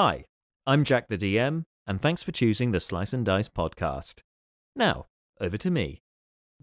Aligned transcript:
Hi, 0.00 0.26
I'm 0.64 0.84
Jack 0.84 1.08
the 1.08 1.18
DM, 1.18 1.64
and 1.84 2.00
thanks 2.00 2.22
for 2.22 2.30
choosing 2.30 2.70
the 2.70 2.78
Slice 2.78 3.12
and 3.12 3.26
Dice 3.26 3.48
podcast. 3.48 4.20
Now, 4.76 5.06
over 5.40 5.56
to 5.56 5.72
me. 5.72 6.02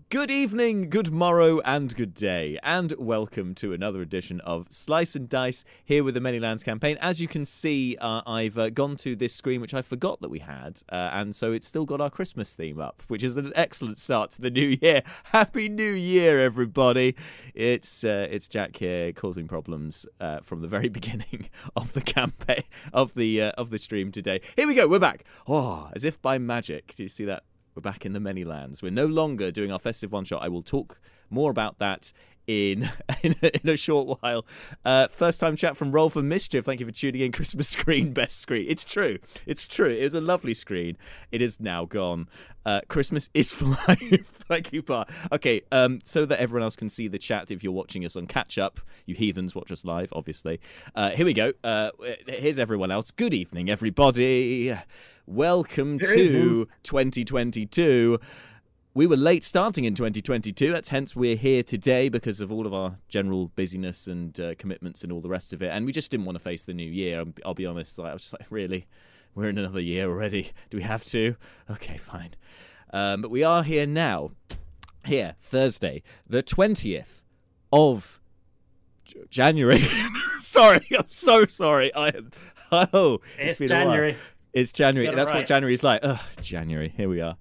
Good 0.10 0.30
evening, 0.30 0.90
good 0.90 1.12
morrow, 1.12 1.60
and 1.62 1.94
good 1.96 2.14
day, 2.14 2.60
and 2.64 2.94
welcome 2.98 3.56
to 3.56 3.74
another 3.74 4.02
edition 4.02 4.40
of 4.42 4.68
Slice 4.70 5.16
and 5.16 5.28
Dice 5.28 5.66
here 5.84 6.04
with 6.04 6.14
the 6.14 6.22
Many 6.22 6.40
Lands 6.40 6.64
campaign. 6.64 6.98
As 7.02 7.22
you 7.22 7.28
can 7.28 7.44
see, 7.44 7.98
uh, 8.00 8.22
I've 8.26 8.58
uh, 8.58 8.70
gone 8.70 8.98
to 8.98 9.16
this 9.16 9.34
screen 9.34 9.62
which 9.62 9.74
I 9.74 9.82
forgot 9.82 10.22
that 10.22 10.30
we 10.30 10.40
had, 10.40 10.82
uh, 10.90 11.10
and 11.12 11.36
so 11.36 11.52
it's 11.52 11.66
still 11.66 11.86
got 11.86 12.02
our 12.02 12.10
Christmas 12.10 12.56
theme 12.56 12.80
up, 12.80 13.04
which 13.08 13.24
is 13.24 13.36
an 13.36 13.52
excellent 13.56 13.98
start 13.98 14.32
to 14.32 14.42
the 14.42 14.52
new 14.52 14.78
year. 14.82 15.02
Happy 15.24 15.68
New 15.70 15.92
Year, 15.92 16.40
everybody! 16.40 17.16
It's 17.54 18.04
uh, 18.04 18.28
it's 18.30 18.48
Jack 18.48 18.78
here, 18.78 19.12
causing 19.12 19.48
problems 19.48 20.06
uh, 20.22 20.40
from 20.42 20.62
the 20.62 20.68
very 20.68 20.90
beginning 21.00 21.50
of 21.76 21.92
the 21.94 22.02
campaign 22.02 22.64
of 22.94 23.16
the 23.16 23.42
uh, 23.42 23.52
of 23.58 23.70
the 23.70 23.80
stream 23.80 24.12
today. 24.12 24.42
Here 24.56 24.68
we 24.68 24.76
go, 24.76 24.88
we're 24.88 25.00
back. 25.00 25.26
Oh, 25.48 25.90
as 25.94 26.06
if 26.06 26.22
by 26.22 26.38
magic. 26.38 26.96
Do 26.96 27.04
you 27.04 27.10
see 27.10 27.26
that? 27.26 27.44
We're 27.76 27.82
back 27.82 28.06
in 28.06 28.14
the 28.14 28.22
many 28.22 28.46
lands. 28.46 28.82
We're 28.82 28.90
no 28.90 29.06
longer 29.06 29.52
doing 29.52 29.70
our 29.70 29.80
festive 29.80 30.14
one 30.14 30.24
shot. 30.24 30.42
I 30.42 30.48
will 30.48 30.62
talk 30.62 31.02
more 31.30 31.52
about 31.52 31.78
that 31.80 32.14
in 32.48 32.90
in 33.24 33.36
a, 33.42 33.62
in 33.62 33.70
a 33.70 33.76
short 33.78 34.20
while. 34.22 34.46
Uh, 34.84 35.08
first 35.08 35.40
time 35.40 35.56
chat 35.56 35.78
from 35.78 35.92
Roll 35.92 36.10
for 36.10 36.22
Mischief. 36.22 36.66
Thank 36.66 36.80
you 36.80 36.86
for 36.86 36.92
tuning 36.92 37.22
in. 37.22 37.32
Christmas 37.36 37.68
screen, 37.68 38.14
best 38.14 38.40
screen. 38.40 38.66
It's 38.68 38.84
true. 38.84 39.20
It's 39.46 39.68
true. 39.68 39.90
It 39.90 40.04
was 40.04 40.14
a 40.14 40.22
lovely 40.22 40.54
screen. 40.54 40.98
It 41.32 41.42
is 41.42 41.60
now 41.60 41.86
gone. 41.86 42.30
Uh, 42.66 42.82
Christmas 42.88 43.30
is 43.34 43.54
for 43.54 43.66
life. 43.88 44.34
Thank 44.48 44.74
you, 44.74 44.82
Bar. 44.82 45.06
Okay, 45.32 45.62
um, 45.72 46.00
so 46.04 46.26
that 46.26 46.40
everyone 46.40 46.64
else 46.64 46.76
can 46.76 46.90
see 46.90 47.08
the 47.08 47.20
chat 47.20 47.52
if 47.52 47.64
you're 47.64 47.74
watching 47.74 48.06
us 48.06 48.16
on 48.16 48.26
catch 48.26 48.58
up, 48.58 48.80
you 49.06 49.14
heathens 49.14 49.54
watch 49.54 49.72
us 49.72 49.86
live, 49.86 50.12
obviously. 50.14 50.60
Uh, 50.96 51.12
here 51.12 51.26
we 51.26 51.34
go. 51.34 51.54
Uh, 51.64 51.92
here's 52.28 52.58
everyone 52.58 52.90
else. 52.90 53.12
Good 53.12 53.34
evening, 53.36 53.70
everybody. 53.70 54.76
Welcome 55.28 56.00
to 56.00 56.68
2022. 56.84 58.20
We 58.98 59.08
were 59.08 59.18
late 59.18 59.44
starting 59.44 59.84
in 59.84 59.94
2022. 59.94 60.72
That's 60.72 60.88
hence 60.88 61.18
we're 61.18 61.36
here 61.36 61.64
today 61.64 62.08
because 62.08 62.40
of 62.40 62.50
all 62.50 62.66
of 62.66 62.74
our 62.74 62.98
general 63.10 63.50
busyness 63.50 64.08
and 64.08 64.40
uh, 64.40 64.56
commitments 64.56 65.04
and 65.04 65.12
all 65.12 65.20
the 65.20 65.28
rest 65.28 65.52
of 65.52 65.62
it. 65.62 65.68
And 65.68 65.86
we 65.86 65.92
just 65.92 66.10
didn't 66.12 66.26
want 66.26 66.38
to 66.38 66.44
face 66.44 66.64
the 66.64 66.74
new 66.74 66.90
year. 66.90 67.20
I'll, 67.20 67.34
I'll 67.46 67.54
be 67.54 67.66
honest. 67.66 68.00
Like, 68.00 68.12
I 68.12 68.14
was 68.14 68.22
just 68.22 68.34
like, 68.40 68.48
really, 68.50 68.88
we're 69.36 69.50
in 69.50 69.58
another 69.58 69.82
year 69.82 70.08
already. 70.10 70.50
Do 70.70 70.78
we 70.78 70.84
have 70.84 71.04
to? 71.06 71.36
Okay, 71.70 71.98
fine. 71.98 72.36
Um, 72.94 73.22
but 73.22 73.32
we 73.32 73.44
are 73.44 73.64
here 73.64 73.86
now. 73.86 74.32
Here, 75.06 75.36
Thursday, 75.42 76.02
the 76.26 76.42
20th 76.42 77.22
of 77.74 78.22
J- 79.04 79.20
January. 79.30 79.82
sorry, 80.40 80.88
I'm 80.98 81.10
so 81.10 81.46
sorry. 81.46 81.94
I 81.94 82.08
am. 82.10 82.32
Oh, 82.72 83.20
It's 83.38 83.60
while. 83.60 83.68
January. 83.68 84.16
It's 84.52 84.72
January. 84.72 85.14
That's 85.14 85.30
what 85.30 85.36
right. 85.36 85.48
January's 85.48 85.84
like. 85.84 86.00
Ugh, 86.02 86.20
January. 86.42 86.92
Here 86.98 87.08
we 87.08 87.22
are. 87.22 87.38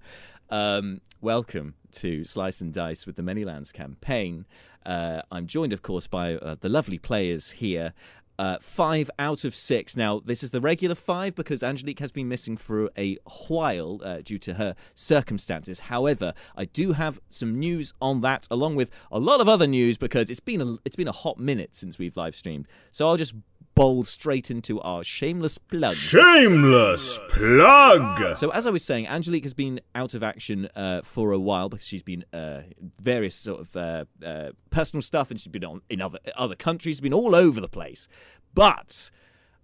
Um, 0.49 1.01
welcome 1.21 1.73
to 1.93 2.23
Slice 2.23 2.61
and 2.61 2.71
Dice 2.71 3.05
with 3.05 3.15
the 3.15 3.23
Many 3.23 3.43
Lands 3.43 3.71
campaign. 3.71 4.45
Uh, 4.85 5.21
I'm 5.31 5.47
joined, 5.47 5.73
of 5.73 5.81
course, 5.81 6.07
by 6.07 6.35
uh, 6.35 6.55
the 6.59 6.69
lovely 6.69 6.99
players 6.99 7.51
here. 7.51 7.93
Uh, 8.37 8.57
five 8.59 9.09
out 9.17 9.45
of 9.45 9.55
six. 9.55 9.95
Now, 9.95 10.19
this 10.19 10.43
is 10.43 10.51
the 10.51 10.59
regular 10.59 10.93
five 10.93 11.35
because 11.35 11.63
Angelique 11.63 11.99
has 11.99 12.11
been 12.11 12.27
missing 12.27 12.57
for 12.57 12.91
a 12.97 13.17
while 13.47 14.01
uh, 14.03 14.17
due 14.23 14.37
to 14.39 14.55
her 14.55 14.75
circumstances. 14.93 15.79
However, 15.79 16.33
I 16.55 16.65
do 16.65 16.91
have 16.91 17.21
some 17.29 17.57
news 17.57 17.93
on 18.01 18.19
that, 18.21 18.45
along 18.51 18.75
with 18.75 18.91
a 19.09 19.19
lot 19.19 19.39
of 19.39 19.47
other 19.47 19.67
news 19.67 19.97
because 19.97 20.29
it's 20.29 20.41
been 20.41 20.61
a 20.61 20.75
it's 20.83 20.97
been 20.97 21.07
a 21.07 21.13
hot 21.13 21.39
minute 21.39 21.75
since 21.75 21.97
we've 21.97 22.17
live 22.17 22.35
streamed. 22.35 22.67
So 22.91 23.07
I'll 23.07 23.15
just 23.15 23.33
bowl 23.75 24.03
straight 24.03 24.49
into 24.49 24.79
our 24.81 25.03
shameless 25.03 25.57
plug. 25.57 25.93
Shameless 25.93 27.19
plug. 27.29 28.37
So 28.37 28.49
as 28.49 28.65
I 28.65 28.71
was 28.71 28.83
saying, 28.83 29.07
Angelique 29.07 29.43
has 29.43 29.53
been 29.53 29.81
out 29.93 30.13
of 30.13 30.23
action 30.23 30.69
uh, 30.75 31.01
for 31.03 31.31
a 31.31 31.39
while 31.39 31.69
because 31.69 31.85
she's 31.85 32.03
been 32.03 32.25
uh, 32.33 32.61
various 33.01 33.35
sort 33.35 33.59
of 33.61 33.75
uh, 33.75 34.05
uh, 34.25 34.49
personal 34.69 35.01
stuff, 35.01 35.29
and 35.29 35.39
she's 35.39 35.51
been 35.51 35.65
on 35.65 35.81
in 35.89 36.01
other 36.01 36.19
other 36.35 36.55
countries, 36.55 37.01
been 37.01 37.13
all 37.13 37.35
over 37.35 37.61
the 37.61 37.69
place. 37.69 38.07
But 38.53 39.11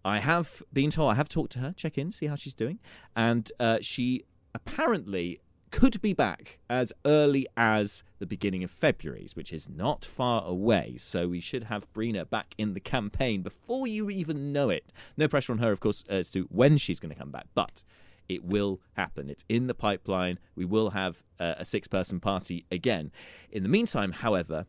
I 0.03 0.19
have 0.19 0.61
been 0.73 0.91
told, 0.91 1.11
I 1.11 1.15
have 1.15 1.29
talked 1.29 1.53
to 1.53 1.59
her, 1.59 1.73
check 1.75 1.97
in, 1.97 2.11
see 2.11 2.27
how 2.27 2.35
she's 2.35 2.53
doing, 2.53 2.79
and 3.15 3.51
uh, 3.59 3.77
she 3.81 4.25
apparently 4.53 5.39
could 5.71 6.01
be 6.01 6.13
back 6.13 6.59
as 6.69 6.93
early 7.05 7.47
as 7.57 8.03
the 8.19 8.25
beginning 8.25 8.63
of 8.63 8.69
February, 8.69 9.27
which 9.33 9.51
is 9.51 9.67
not 9.67 10.05
far 10.05 10.43
away. 10.45 10.95
So 10.97 11.27
we 11.27 11.39
should 11.39 11.63
have 11.65 11.91
Brina 11.93 12.29
back 12.29 12.53
in 12.57 12.73
the 12.73 12.79
campaign 12.79 13.41
before 13.41 13.87
you 13.87 14.09
even 14.09 14.51
know 14.51 14.69
it. 14.69 14.91
No 15.17 15.27
pressure 15.27 15.53
on 15.53 15.59
her, 15.59 15.71
of 15.71 15.79
course, 15.79 16.03
as 16.09 16.29
to 16.31 16.43
when 16.51 16.77
she's 16.77 16.99
going 16.99 17.13
to 17.13 17.19
come 17.19 17.31
back, 17.31 17.47
but 17.55 17.83
it 18.29 18.43
will 18.45 18.81
happen. 18.93 19.29
It's 19.29 19.45
in 19.49 19.67
the 19.67 19.73
pipeline. 19.73 20.39
We 20.55 20.65
will 20.65 20.91
have 20.91 21.23
uh, 21.39 21.55
a 21.57 21.65
six 21.65 21.87
person 21.87 22.19
party 22.19 22.65
again. 22.71 23.11
In 23.51 23.63
the 23.63 23.69
meantime, 23.69 24.11
however, 24.11 24.65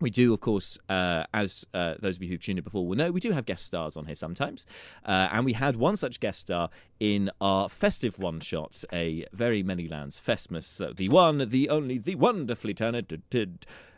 we 0.00 0.10
do, 0.10 0.34
of 0.34 0.40
course, 0.40 0.78
uh, 0.88 1.24
as 1.32 1.66
uh, 1.72 1.94
those 2.00 2.16
of 2.16 2.22
you 2.22 2.28
who've 2.28 2.40
tuned 2.40 2.58
in 2.58 2.64
before 2.64 2.86
will 2.86 2.96
know, 2.96 3.10
we 3.10 3.20
do 3.20 3.32
have 3.32 3.46
guest 3.46 3.64
stars 3.64 3.96
on 3.96 4.04
here 4.04 4.14
sometimes. 4.14 4.66
Uh, 5.04 5.28
and 5.32 5.44
we 5.44 5.54
had 5.54 5.76
one 5.76 5.96
such 5.96 6.20
guest 6.20 6.40
star 6.40 6.68
in 6.98 7.30
our 7.40 7.68
festive 7.68 8.18
one 8.18 8.40
shot, 8.40 8.84
a 8.92 9.26
very 9.32 9.62
many 9.62 9.88
lands 9.88 10.20
Fesmus, 10.24 10.80
uh, 10.80 10.92
the 10.96 11.08
one, 11.08 11.48
the 11.48 11.68
only, 11.68 11.98
the 11.98 12.14
wonderfully 12.14 12.74
talented 12.74 13.22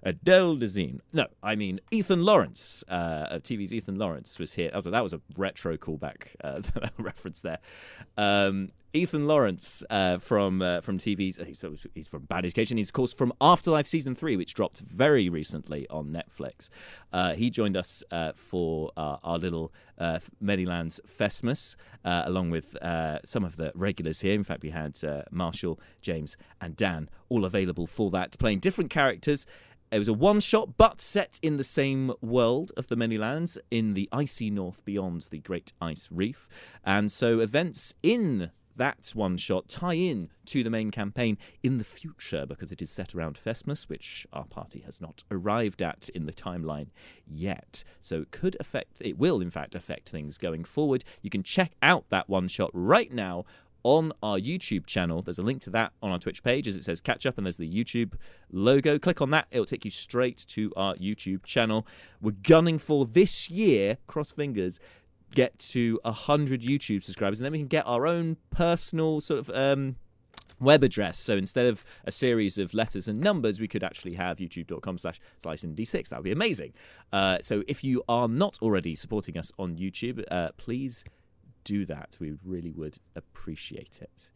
Adele 0.02 0.56
Dazeem. 0.56 1.00
No, 1.12 1.26
I 1.42 1.56
mean 1.56 1.80
Ethan 1.90 2.24
Lawrence, 2.24 2.84
uh, 2.88 3.38
TV's 3.40 3.72
Ethan 3.72 3.96
Lawrence 3.98 4.38
was 4.38 4.54
here. 4.54 4.70
That 4.70 4.76
was 4.76 4.86
a, 4.86 4.90
that 4.90 5.02
was 5.02 5.12
a 5.12 5.20
retro 5.36 5.76
callback 5.76 6.28
uh, 6.42 6.62
reference 6.98 7.40
there. 7.40 7.58
Um, 8.16 8.68
Ethan 8.94 9.26
Lawrence 9.26 9.84
uh, 9.90 10.16
from 10.18 10.62
uh, 10.62 10.80
from 10.80 10.98
TV's 10.98 11.36
he's, 11.36 11.64
he's 11.94 12.06
from 12.06 12.22
Bad 12.22 12.44
Education. 12.44 12.78
He's 12.78 12.88
of 12.88 12.94
course 12.94 13.12
from 13.12 13.32
Afterlife 13.40 13.86
season 13.86 14.14
three, 14.14 14.36
which 14.36 14.54
dropped 14.54 14.78
very 14.80 15.28
recently 15.28 15.86
on 15.90 16.06
Netflix. 16.06 16.70
Uh, 17.12 17.34
he 17.34 17.50
joined 17.50 17.76
us 17.76 18.02
uh, 18.10 18.32
for 18.34 18.90
uh, 18.96 19.18
our 19.22 19.38
little 19.38 19.72
uh, 19.98 20.20
Manylands 20.42 21.00
Fesmus, 21.06 21.76
uh, 22.04 22.22
along 22.24 22.50
with 22.50 22.76
uh, 22.88 23.18
some 23.22 23.44
of 23.44 23.56
the 23.56 23.70
regulars 23.74 24.22
here. 24.22 24.32
In 24.32 24.44
fact, 24.44 24.62
we 24.62 24.70
had 24.70 25.04
uh, 25.04 25.22
Marshall, 25.30 25.78
James, 26.00 26.38
and 26.58 26.74
Dan 26.74 27.10
all 27.28 27.44
available 27.44 27.86
for 27.86 28.10
that, 28.12 28.38
playing 28.38 28.60
different 28.60 28.88
characters. 28.88 29.44
It 29.92 29.98
was 29.98 30.08
a 30.08 30.14
one 30.14 30.40
shot, 30.40 30.78
but 30.78 31.02
set 31.02 31.38
in 31.42 31.58
the 31.58 31.64
same 31.64 32.14
world 32.22 32.72
of 32.78 32.86
the 32.86 32.96
many 32.96 33.18
lands 33.18 33.58
in 33.70 33.92
the 33.92 34.08
icy 34.10 34.48
north 34.48 34.82
beyond 34.86 35.28
the 35.30 35.38
Great 35.38 35.74
Ice 35.82 36.08
Reef. 36.10 36.48
And 36.82 37.12
so 37.12 37.40
events 37.40 37.92
in 38.02 38.52
that 38.78 39.12
one 39.14 39.36
shot 39.36 39.68
tie 39.68 39.94
in 39.94 40.30
to 40.46 40.64
the 40.64 40.70
main 40.70 40.90
campaign 40.90 41.38
in 41.62 41.78
the 41.78 41.84
future 41.84 42.46
because 42.46 42.72
it 42.72 42.80
is 42.80 42.90
set 42.90 43.14
around 43.14 43.38
Fesmus, 43.38 43.84
which 43.84 44.26
our 44.32 44.46
party 44.46 44.80
has 44.80 45.00
not 45.00 45.22
arrived 45.30 45.82
at 45.82 46.08
in 46.14 46.26
the 46.26 46.32
timeline 46.32 46.88
yet. 47.26 47.84
So 48.00 48.22
it 48.22 48.30
could 48.30 48.56
affect, 48.58 48.98
it 49.00 49.18
will 49.18 49.40
in 49.40 49.50
fact 49.50 49.74
affect 49.74 50.08
things 50.08 50.38
going 50.38 50.64
forward. 50.64 51.04
You 51.22 51.30
can 51.30 51.42
check 51.42 51.72
out 51.82 52.06
that 52.08 52.28
one 52.28 52.48
shot 52.48 52.70
right 52.72 53.12
now 53.12 53.44
on 53.82 54.12
our 54.22 54.38
YouTube 54.38 54.86
channel. 54.86 55.22
There's 55.22 55.38
a 55.38 55.42
link 55.42 55.62
to 55.62 55.70
that 55.70 55.92
on 56.02 56.10
our 56.10 56.18
Twitch 56.18 56.42
page 56.42 56.66
as 56.66 56.76
it 56.76 56.84
says 56.84 57.00
catch 57.00 57.26
up, 57.26 57.38
and 57.38 57.46
there's 57.46 57.56
the 57.56 57.72
YouTube 57.72 58.14
logo. 58.50 58.98
Click 58.98 59.20
on 59.20 59.30
that, 59.30 59.46
it'll 59.50 59.64
take 59.64 59.84
you 59.84 59.90
straight 59.90 60.44
to 60.48 60.72
our 60.76 60.94
YouTube 60.96 61.44
channel. 61.44 61.86
We're 62.20 62.32
gunning 62.42 62.78
for 62.78 63.06
this 63.06 63.50
year, 63.50 63.98
cross 64.06 64.30
fingers, 64.30 64.80
get 65.34 65.58
to 65.58 65.98
100 66.02 66.62
YouTube 66.62 67.02
subscribers, 67.02 67.40
and 67.40 67.44
then 67.44 67.52
we 67.52 67.58
can 67.58 67.68
get 67.68 67.86
our 67.86 68.06
own 68.06 68.36
personal 68.50 69.20
sort 69.20 69.40
of. 69.40 69.50
Um, 69.50 69.96
web 70.60 70.82
address 70.82 71.16
so 71.16 71.36
instead 71.36 71.66
of 71.66 71.84
a 72.04 72.10
series 72.10 72.58
of 72.58 72.74
letters 72.74 73.06
and 73.06 73.20
numbers 73.20 73.60
we 73.60 73.68
could 73.68 73.84
actually 73.84 74.14
have 74.14 74.38
youtube.com 74.38 74.98
slash 74.98 75.20
slice 75.38 75.62
and 75.62 75.76
d6 75.76 76.08
that 76.08 76.16
would 76.16 76.24
be 76.24 76.32
amazing 76.32 76.72
uh, 77.12 77.38
so 77.40 77.62
if 77.68 77.84
you 77.84 78.02
are 78.08 78.26
not 78.26 78.58
already 78.60 78.96
supporting 78.96 79.38
us 79.38 79.52
on 79.60 79.76
youtube 79.76 80.20
uh, 80.32 80.48
please 80.56 81.04
do 81.68 81.84
that. 81.84 82.16
We 82.18 82.34
really 82.44 82.72
would 82.72 82.96
appreciate 83.14 83.98
it. 84.00 84.30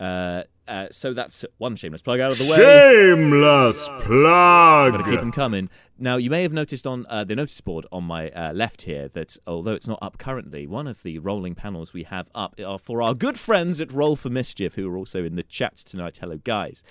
Uh, 0.00 0.42
uh, 0.66 0.88
so 0.90 1.12
that's 1.12 1.44
one 1.58 1.76
shameless 1.76 2.02
plug 2.02 2.20
out 2.20 2.32
of 2.32 2.38
the 2.38 2.50
way. 2.50 2.56
Shameless 2.56 3.88
plug. 4.00 4.92
Gotta 4.92 5.04
keep 5.04 5.20
them 5.20 5.32
coming. 5.32 5.68
Now, 5.98 6.16
you 6.16 6.30
may 6.30 6.42
have 6.42 6.52
noticed 6.52 6.86
on 6.86 7.06
uh, 7.08 7.24
the 7.24 7.36
notice 7.36 7.60
board 7.60 7.86
on 7.92 8.04
my 8.04 8.30
uh, 8.30 8.52
left 8.52 8.82
here 8.82 9.08
that 9.08 9.36
although 9.46 9.72
it's 9.72 9.86
not 9.86 9.98
up 10.00 10.18
currently, 10.18 10.66
one 10.66 10.86
of 10.86 11.02
the 11.02 11.18
rolling 11.18 11.54
panels 11.54 11.92
we 11.92 12.04
have 12.04 12.30
up 12.34 12.58
are 12.64 12.78
for 12.78 13.02
our 13.02 13.14
good 13.14 13.38
friends 13.38 13.80
at 13.80 13.92
Roll 13.92 14.16
for 14.16 14.30
Mischief, 14.30 14.74
who 14.74 14.88
are 14.90 14.96
also 14.96 15.24
in 15.24 15.36
the 15.36 15.42
chat 15.42 15.76
tonight. 15.76 16.18
Hello, 16.20 16.38
guys. 16.38 16.82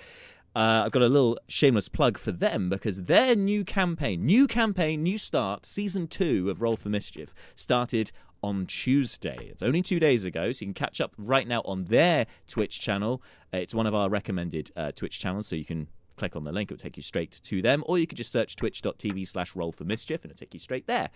Uh, 0.56 0.84
I've 0.86 0.92
got 0.92 1.02
a 1.02 1.08
little 1.08 1.36
shameless 1.48 1.88
plug 1.88 2.16
for 2.16 2.30
them 2.30 2.70
because 2.70 3.02
their 3.02 3.34
new 3.34 3.64
campaign, 3.64 4.24
new 4.24 4.46
campaign, 4.46 5.02
new 5.02 5.18
start, 5.18 5.66
season 5.66 6.06
two 6.06 6.48
of 6.48 6.62
Roll 6.62 6.76
for 6.76 6.88
Mischief, 6.88 7.34
started 7.56 8.12
on 8.44 8.66
Tuesday. 8.66 9.48
It's 9.50 9.62
only 9.62 9.80
two 9.80 9.98
days 9.98 10.26
ago, 10.26 10.52
so 10.52 10.60
you 10.60 10.66
can 10.66 10.74
catch 10.74 11.00
up 11.00 11.14
right 11.16 11.48
now 11.48 11.62
on 11.64 11.84
their 11.84 12.26
Twitch 12.46 12.78
channel. 12.78 13.22
Uh, 13.52 13.56
it's 13.56 13.74
one 13.74 13.86
of 13.86 13.94
our 13.94 14.10
recommended 14.10 14.70
uh, 14.76 14.92
Twitch 14.92 15.18
channels, 15.18 15.46
so 15.46 15.56
you 15.56 15.64
can 15.64 15.88
click 16.16 16.36
on 16.36 16.44
the 16.44 16.52
link, 16.52 16.70
it'll 16.70 16.80
take 16.80 16.96
you 16.98 17.02
straight 17.02 17.40
to 17.42 17.62
them, 17.62 17.82
or 17.86 17.98
you 17.98 18.06
could 18.06 18.18
just 18.18 18.30
search 18.30 18.54
twitch.tv 18.54 19.26
slash 19.26 19.56
roll 19.56 19.72
for 19.72 19.84
mischief 19.84 20.22
and 20.22 20.30
it'll 20.30 20.38
take 20.38 20.52
you 20.52 20.60
straight 20.60 20.86
there. 20.86 21.08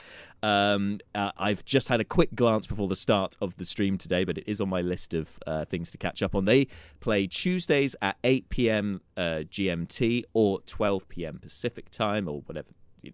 Um, 0.42 1.00
uh, 1.14 1.30
I've 1.36 1.64
just 1.66 1.88
had 1.88 2.00
a 2.00 2.04
quick 2.04 2.34
glance 2.34 2.66
before 2.66 2.88
the 2.88 2.96
start 2.96 3.36
of 3.40 3.56
the 3.58 3.64
stream 3.66 3.98
today, 3.98 4.24
but 4.24 4.38
it 4.38 4.44
is 4.46 4.60
on 4.60 4.70
my 4.70 4.80
list 4.80 5.14
of 5.14 5.28
uh, 5.46 5.66
things 5.66 5.90
to 5.92 5.98
catch 5.98 6.22
up 6.22 6.34
on. 6.34 6.46
They 6.46 6.66
play 7.00 7.26
Tuesdays 7.26 7.94
at 8.02 8.16
8 8.24 8.48
p.m. 8.48 9.02
Uh, 9.16 9.44
GMT 9.44 10.24
or 10.32 10.60
12 10.62 11.08
p.m. 11.08 11.38
Pacific 11.38 11.90
time 11.90 12.26
or 12.26 12.40
whatever 12.46 12.68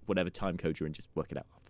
whatever 0.07 0.31
time 0.31 0.57
code 0.57 0.81
you're 0.81 0.87
in, 0.87 0.93
just 0.93 1.09
work 1.15 1.31
it 1.31 1.39
out 1.39 1.47
after 1.57 1.69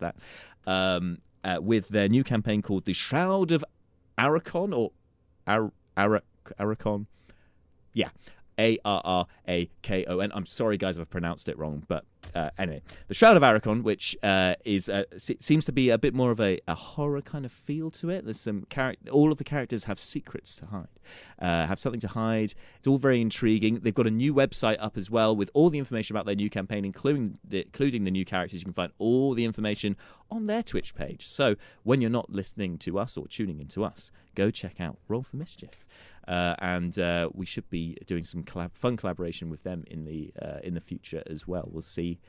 that. 0.65 0.71
Um, 0.71 1.19
uh, 1.45 1.61
with 1.61 1.89
their 1.89 2.09
new 2.09 2.23
campaign 2.23 2.61
called 2.61 2.85
the 2.85 2.93
Shroud 2.93 3.51
of 3.51 3.63
Arrakon 4.17 4.75
or 4.75 4.91
Ar- 5.47 5.71
Ar- 5.95 6.23
Arrakon. 6.59 7.05
Yeah, 7.93 8.09
A 8.59 8.77
R 8.85 9.01
R 9.03 9.27
A 9.47 9.69
K 9.81 10.05
O 10.05 10.19
N. 10.19 10.31
I'm 10.33 10.45
sorry, 10.45 10.77
guys, 10.77 10.97
if 10.97 11.01
I've 11.01 11.09
pronounced 11.09 11.49
it 11.49 11.57
wrong, 11.57 11.83
but 11.87 12.05
uh, 12.33 12.49
anyway, 12.57 12.81
the 13.07 13.13
Shroud 13.13 13.37
of 13.37 13.43
Arrakon, 13.43 13.83
which 13.83 14.15
uh, 14.23 14.55
is 14.65 14.89
uh, 14.89 15.03
seems 15.17 15.65
to 15.65 15.71
be 15.71 15.89
a 15.89 15.97
bit 15.97 16.13
more 16.13 16.31
of 16.31 16.39
a, 16.39 16.59
a 16.67 16.75
horror 16.75 17.21
kind 17.21 17.45
of 17.45 17.51
feel 17.51 17.91
to 17.91 18.09
it. 18.09 18.25
There's 18.25 18.39
some 18.39 18.65
character. 18.69 19.09
All 19.11 19.31
of 19.31 19.37
the 19.37 19.43
characters 19.43 19.85
have 19.85 19.99
secrets 19.99 20.55
to 20.57 20.65
hide, 20.65 20.87
uh, 21.39 21.67
have 21.67 21.79
something 21.79 21.99
to 22.01 22.07
hide. 22.09 22.53
It's 22.77 22.87
all 22.87 22.97
very 22.97 23.21
intriguing. 23.21 23.79
They've 23.81 23.93
got 23.93 24.07
a 24.07 24.11
new 24.11 24.33
website 24.33 24.77
up 24.79 24.97
as 24.97 25.09
well 25.09 25.35
with 25.35 25.49
all 25.53 25.69
the 25.69 25.79
information 25.79 26.15
about 26.15 26.25
their 26.25 26.35
new 26.35 26.49
campaign, 26.49 26.85
including 26.85 27.37
the, 27.47 27.61
including 27.61 28.03
the 28.03 28.11
new 28.11 28.25
characters. 28.25 28.61
You 28.61 28.65
can 28.65 28.73
find 28.73 28.91
all 28.97 29.33
the 29.33 29.45
information 29.45 29.95
on 30.31 30.47
their 30.47 30.63
Twitch 30.63 30.95
page. 30.95 31.27
So 31.27 31.55
when 31.83 32.01
you're 32.01 32.09
not 32.09 32.29
listening 32.29 32.77
to 32.79 32.97
us 32.99 33.17
or 33.17 33.27
tuning 33.27 33.59
into 33.59 33.83
us, 33.83 34.11
go 34.33 34.51
check 34.51 34.81
out 34.81 34.97
Roll 35.07 35.23
for 35.23 35.37
Mischief. 35.37 35.85
Uh, 36.27 36.55
and 36.59 36.97
uh, 36.99 37.29
we 37.33 37.45
should 37.45 37.69
be 37.69 37.97
doing 38.05 38.23
some 38.23 38.43
collab- 38.43 38.73
fun 38.73 38.97
collaboration 38.97 39.49
with 39.49 39.63
them 39.63 39.83
in 39.87 40.05
the 40.05 40.31
uh, 40.41 40.59
in 40.63 40.73
the 40.73 40.81
future 40.81 41.23
as 41.27 41.47
well. 41.47 41.67
We'll 41.71 41.81
see 41.81 42.19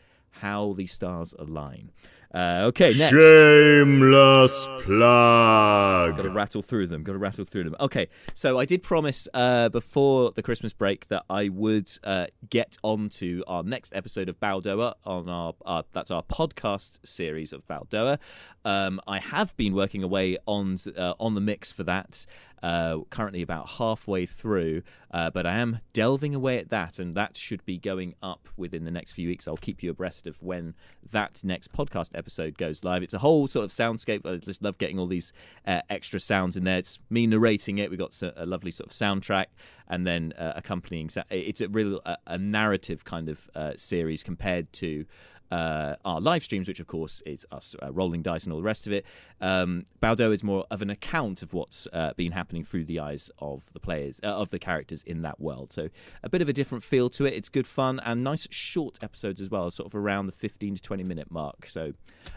how 0.41 0.75
the 0.75 0.87
stars 0.87 1.35
align. 1.39 1.93
Uh, 2.35 2.65
okay, 2.67 2.93
next. 2.99 3.11
Shameless 3.11 4.69
plug. 4.83 6.17
Got 6.17 6.23
to 6.23 6.31
rattle 6.31 6.61
through 6.61 6.89
them. 6.89 7.03
Got 7.03 7.13
to 7.13 7.19
rattle 7.19 7.45
through 7.47 7.65
them. 7.65 7.77
Okay, 7.81 8.09
so 8.35 8.59
I 8.59 8.67
did 8.67 8.83
promise 8.83 9.27
uh, 9.33 9.71
before 9.71 10.33
the 10.33 10.43
Christmas 10.43 10.75
break 10.75 11.09
that 11.09 11.25
I 11.31 11.49
would 11.49 11.91
uh, 12.05 12.27
get 12.51 12.77
onto 12.83 13.43
our 13.47 13.63
next 13.63 13.95
episode 13.95 14.29
of 14.29 14.39
Baldoa 14.39 14.97
on 15.05 15.29
our, 15.29 15.55
our 15.65 15.85
that's 15.93 16.11
our 16.11 16.23
podcast 16.23 17.07
series 17.07 17.55
of 17.55 17.67
Baldoa. 17.67 18.19
Um, 18.65 19.01
I 19.07 19.19
have 19.19 19.57
been 19.57 19.73
working 19.73 20.03
away 20.03 20.37
on 20.47 20.77
uh, 20.99 21.15
on 21.19 21.35
the 21.35 21.41
mix 21.41 21.73
for 21.73 21.85
that. 21.85 22.27
Uh, 22.67 22.99
currently 23.11 23.43
about 23.43 23.69
halfway 23.69 24.27
through, 24.27 24.83
uh, 25.13 25.31
but 25.31 25.47
I 25.47 25.59
am 25.59 25.79
delving 25.93 26.35
away 26.35 26.59
at 26.59 26.71
that, 26.71 26.99
and 26.99 27.15
that 27.15 27.37
should 27.37 27.65
be 27.65 27.79
going 27.79 28.17
up 28.25 28.49
within 28.57 28.83
the 28.83 28.91
next 28.91 29.13
few 29.13 29.29
weeks. 29.29 29.47
I'll 29.47 29.57
keep 29.57 29.85
you 29.85 29.91
abreast 29.91 30.27
of 30.27 30.43
when 30.43 30.75
that 31.13 31.45
next 31.45 31.73
podcast 31.73 32.11
episode 32.17 32.59
goes 32.59 32.83
live. 32.83 33.05
It's 33.05 33.15
a 33.15 33.21
whole 33.21 33.47
sort 33.47 33.67
of 33.67 33.71
soundscape. 33.71 34.27
I 34.27 34.39
just 34.39 34.65
love 34.65 34.79
getting 34.79 34.99
all 34.99 35.07
these 35.07 35.33
uh, 35.65 35.83
extra 35.89 36.19
sounds 36.19 36.57
in 36.57 36.65
there. 36.65 36.79
It's 36.79 36.99
me 37.09 37.29
narrating 37.29 37.79
it. 37.79 37.89
We've 37.89 38.01
got 38.01 38.21
a 38.21 38.45
lovely 38.45 38.73
sort 38.73 38.91
of 38.91 38.97
soundtrack, 38.97 39.47
and 39.87 40.05
then 40.05 40.33
uh, 40.37 40.55
accompanying. 40.57 41.09
It's 41.31 41.61
a 41.61 41.69
real 41.69 42.01
a, 42.27 42.37
narrative 42.37 43.05
kind 43.05 43.29
of 43.29 43.49
uh, 43.55 43.75
series 43.77 44.25
compared 44.25 44.73
to 44.73 45.05
uh, 45.51 45.97
our 46.05 46.21
live 46.21 46.43
streams, 46.43 46.69
which 46.69 46.81
of 46.81 46.87
course 46.87 47.23
is 47.27 47.47
us 47.53 47.75
uh, 47.83 47.93
rolling 47.93 48.23
dice 48.23 48.45
and 48.45 48.53
all 48.53 48.59
the 48.59 48.65
rest 48.65 48.87
of 48.87 48.93
it. 48.93 49.05
Um, 49.41 49.87
Baldo 50.01 50.33
is 50.33 50.43
more 50.43 50.67
of 50.71 50.83
an 50.83 50.91
account 50.91 51.43
of 51.43 51.55
what's 51.55 51.87
uh, 51.93 52.13
been 52.17 52.33
happening 52.33 52.65
through 52.65 52.85
the 52.85 53.01
eyes 53.01 53.31
of 53.39 53.71
the 53.73 53.81
players, 53.81 54.21
uh, 54.23 54.29
of 54.29 54.51
the 54.51 54.59
characters 54.59 55.03
in 55.03 55.23
that 55.23 55.41
world. 55.41 55.73
So 55.73 55.89
a 56.23 56.29
bit 56.29 56.43
of 56.43 56.49
a 56.49 56.53
different 56.53 56.85
feel 56.85 57.09
to 57.11 57.27
it. 57.27 57.35
It's 57.35 57.49
good 57.49 57.67
fun 57.67 58.01
and 58.05 58.23
nice 58.25 58.47
short 58.51 58.99
episodes 59.03 59.41
as 59.41 59.51
well, 59.51 59.71
sort 59.71 59.87
of 59.87 59.95
around 59.95 60.27
the 60.27 60.33
15 60.33 60.77
to 60.77 60.83
20 60.83 61.03
minute 61.05 61.31
mark. 61.31 61.67
So 61.67 61.93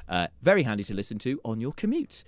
uh, 0.08 0.28
very 0.42 0.64
handy 0.64 0.84
to 0.86 0.94
listen 0.94 1.18
to 1.20 1.40
on 1.44 1.62
your 1.62 1.74
commute. 1.74 2.24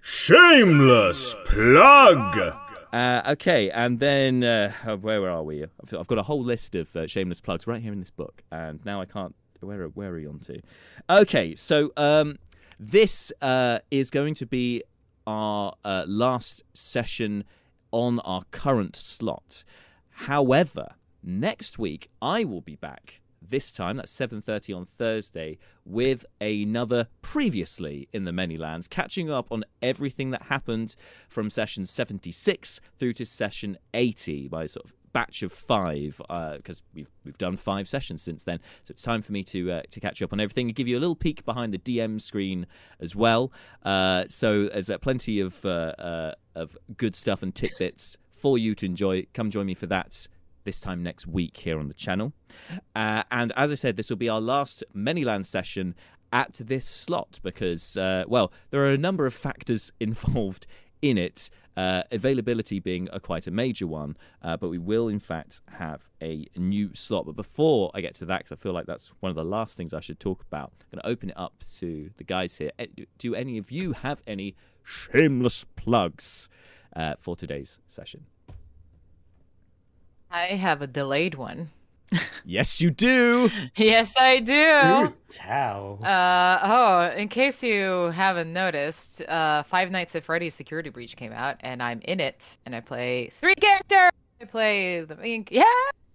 Shameless 0.00 1.34
plug. 1.44 2.54
Uh, 2.92 3.22
okay, 3.26 3.70
and 3.70 4.00
then 4.00 4.42
uh, 4.42 4.70
where 4.96 5.28
are 5.28 5.42
we? 5.42 5.62
I've, 5.62 5.70
I've, 5.92 6.06
got 6.06 6.18
a 6.18 6.22
whole 6.22 6.42
list 6.42 6.74
of 6.74 6.94
uh, 6.96 7.06
shameless 7.06 7.40
plugs 7.40 7.66
right 7.66 7.82
here 7.82 7.92
in 7.92 7.98
this 8.00 8.10
book, 8.10 8.42
and 8.50 8.82
now 8.84 9.00
I 9.00 9.04
can't 9.04 9.34
where 9.66 9.82
are, 9.82 9.88
where 9.88 10.12
are 10.12 10.16
we 10.16 10.26
on 10.26 10.38
to? 10.40 10.60
Okay, 11.08 11.54
so 11.54 11.92
um, 11.96 12.36
this 12.78 13.32
uh, 13.42 13.80
is 13.90 14.10
going 14.10 14.34
to 14.34 14.46
be 14.46 14.82
our 15.26 15.74
uh, 15.84 16.04
last 16.06 16.62
session 16.72 17.44
on 17.90 18.20
our 18.20 18.42
current 18.50 18.96
slot. 18.96 19.64
However, 20.10 20.88
next 21.22 21.78
week 21.78 22.08
I 22.20 22.44
will 22.44 22.60
be 22.60 22.76
back. 22.76 23.20
This 23.40 23.70
time, 23.70 23.96
that's 23.96 24.12
7:30 24.12 24.76
on 24.76 24.84
Thursday, 24.84 25.58
with 25.84 26.26
another 26.40 27.08
previously 27.22 28.08
in 28.12 28.24
the 28.24 28.32
many 28.32 28.56
lands, 28.56 28.88
catching 28.88 29.30
up 29.30 29.50
on 29.52 29.64
everything 29.80 30.30
that 30.30 30.42
happened 30.44 30.96
from 31.28 31.48
session 31.48 31.86
76 31.86 32.80
through 32.98 33.12
to 33.14 33.24
session 33.24 33.78
80 33.94 34.48
by 34.48 34.66
sort 34.66 34.86
of 34.86 34.92
batch 35.18 35.42
of 35.42 35.50
five 35.50 36.20
because 36.56 36.80
uh, 36.80 36.88
we've 36.94 37.10
we've 37.24 37.38
done 37.38 37.56
five 37.56 37.88
sessions 37.88 38.22
since 38.22 38.44
then. 38.44 38.60
So 38.84 38.92
it's 38.92 39.02
time 39.02 39.20
for 39.20 39.32
me 39.32 39.42
to 39.44 39.72
uh, 39.72 39.82
to 39.90 39.98
catch 39.98 40.20
you 40.20 40.24
up 40.24 40.32
on 40.32 40.38
everything 40.38 40.68
and 40.68 40.76
give 40.76 40.86
you 40.86 40.96
a 40.96 41.00
little 41.00 41.16
peek 41.16 41.44
behind 41.44 41.74
the 41.74 41.78
DM 41.78 42.20
screen 42.20 42.68
as 43.00 43.16
well. 43.16 43.50
Uh, 43.82 44.26
so 44.28 44.68
there's 44.68 44.88
uh, 44.88 44.98
plenty 44.98 45.40
of 45.40 45.64
uh, 45.64 45.92
uh, 45.98 46.34
of 46.54 46.78
good 46.96 47.16
stuff 47.16 47.42
and 47.42 47.52
tidbits 47.52 48.16
for 48.30 48.58
you 48.58 48.76
to 48.76 48.86
enjoy. 48.86 49.26
Come 49.34 49.50
join 49.50 49.66
me 49.66 49.74
for 49.74 49.86
that 49.86 50.28
this 50.62 50.78
time 50.78 51.02
next 51.02 51.26
week 51.26 51.56
here 51.56 51.80
on 51.80 51.88
the 51.88 51.94
channel. 51.94 52.32
and 52.94 53.52
as 53.56 53.72
I 53.72 53.74
said, 53.74 53.96
this 53.96 54.10
will 54.10 54.18
be 54.18 54.28
our 54.28 54.40
last 54.40 54.84
Manyland 54.94 55.46
session 55.46 55.96
at 56.32 56.60
this 56.62 56.84
slot 56.86 57.40
because, 57.42 57.96
well, 58.28 58.52
there 58.70 58.82
are 58.84 58.92
a 58.92 58.98
number 58.98 59.26
of 59.26 59.34
factors 59.34 59.90
involved 60.00 60.68
in 61.02 61.18
it. 61.18 61.50
Uh, 61.78 62.02
availability 62.10 62.80
being 62.80 63.08
a 63.12 63.20
quite 63.20 63.46
a 63.46 63.52
major 63.52 63.86
one, 63.86 64.16
uh, 64.42 64.56
but 64.56 64.68
we 64.68 64.78
will 64.78 65.06
in 65.06 65.20
fact 65.20 65.60
have 65.78 66.10
a 66.20 66.44
new 66.56 66.92
slot. 66.92 67.24
But 67.24 67.36
before 67.36 67.92
I 67.94 68.00
get 68.00 68.14
to 68.16 68.24
that, 68.24 68.38
because 68.38 68.50
I 68.50 68.56
feel 68.56 68.72
like 68.72 68.86
that's 68.86 69.12
one 69.20 69.30
of 69.30 69.36
the 69.36 69.44
last 69.44 69.76
things 69.76 69.94
I 69.94 70.00
should 70.00 70.18
talk 70.18 70.42
about, 70.42 70.72
I'm 70.80 70.96
going 70.96 71.02
to 71.02 71.08
open 71.08 71.30
it 71.30 71.38
up 71.38 71.62
to 71.78 72.10
the 72.16 72.24
guys 72.24 72.58
here. 72.58 72.72
Do 73.18 73.36
any 73.36 73.58
of 73.58 73.70
you 73.70 73.92
have 73.92 74.24
any 74.26 74.56
shameless 74.82 75.66
plugs 75.76 76.48
uh, 76.96 77.14
for 77.16 77.36
today's 77.36 77.78
session? 77.86 78.26
I 80.32 80.46
have 80.46 80.82
a 80.82 80.88
delayed 80.88 81.36
one 81.36 81.70
yes, 82.44 82.80
you 82.80 82.90
do. 82.90 83.50
yes, 83.76 84.14
I 84.18 84.40
do. 84.40 85.14
Tao. 85.30 85.98
Uh, 86.02 86.58
oh, 86.62 87.16
in 87.16 87.28
case 87.28 87.62
you 87.62 88.10
haven't 88.14 88.52
noticed, 88.52 89.22
uh, 89.22 89.62
Five 89.64 89.90
Nights 89.90 90.14
at 90.16 90.24
Freddy's 90.24 90.54
Security 90.54 90.90
Breach 90.90 91.16
came 91.16 91.32
out, 91.32 91.56
and 91.60 91.82
I'm 91.82 92.00
in 92.04 92.20
it, 92.20 92.58
and 92.66 92.74
I 92.74 92.80
play 92.80 93.30
three 93.40 93.54
characters. 93.54 94.10
I 94.40 94.44
play 94.44 95.00
the 95.00 95.16
main, 95.16 95.46
yeah, 95.50 95.64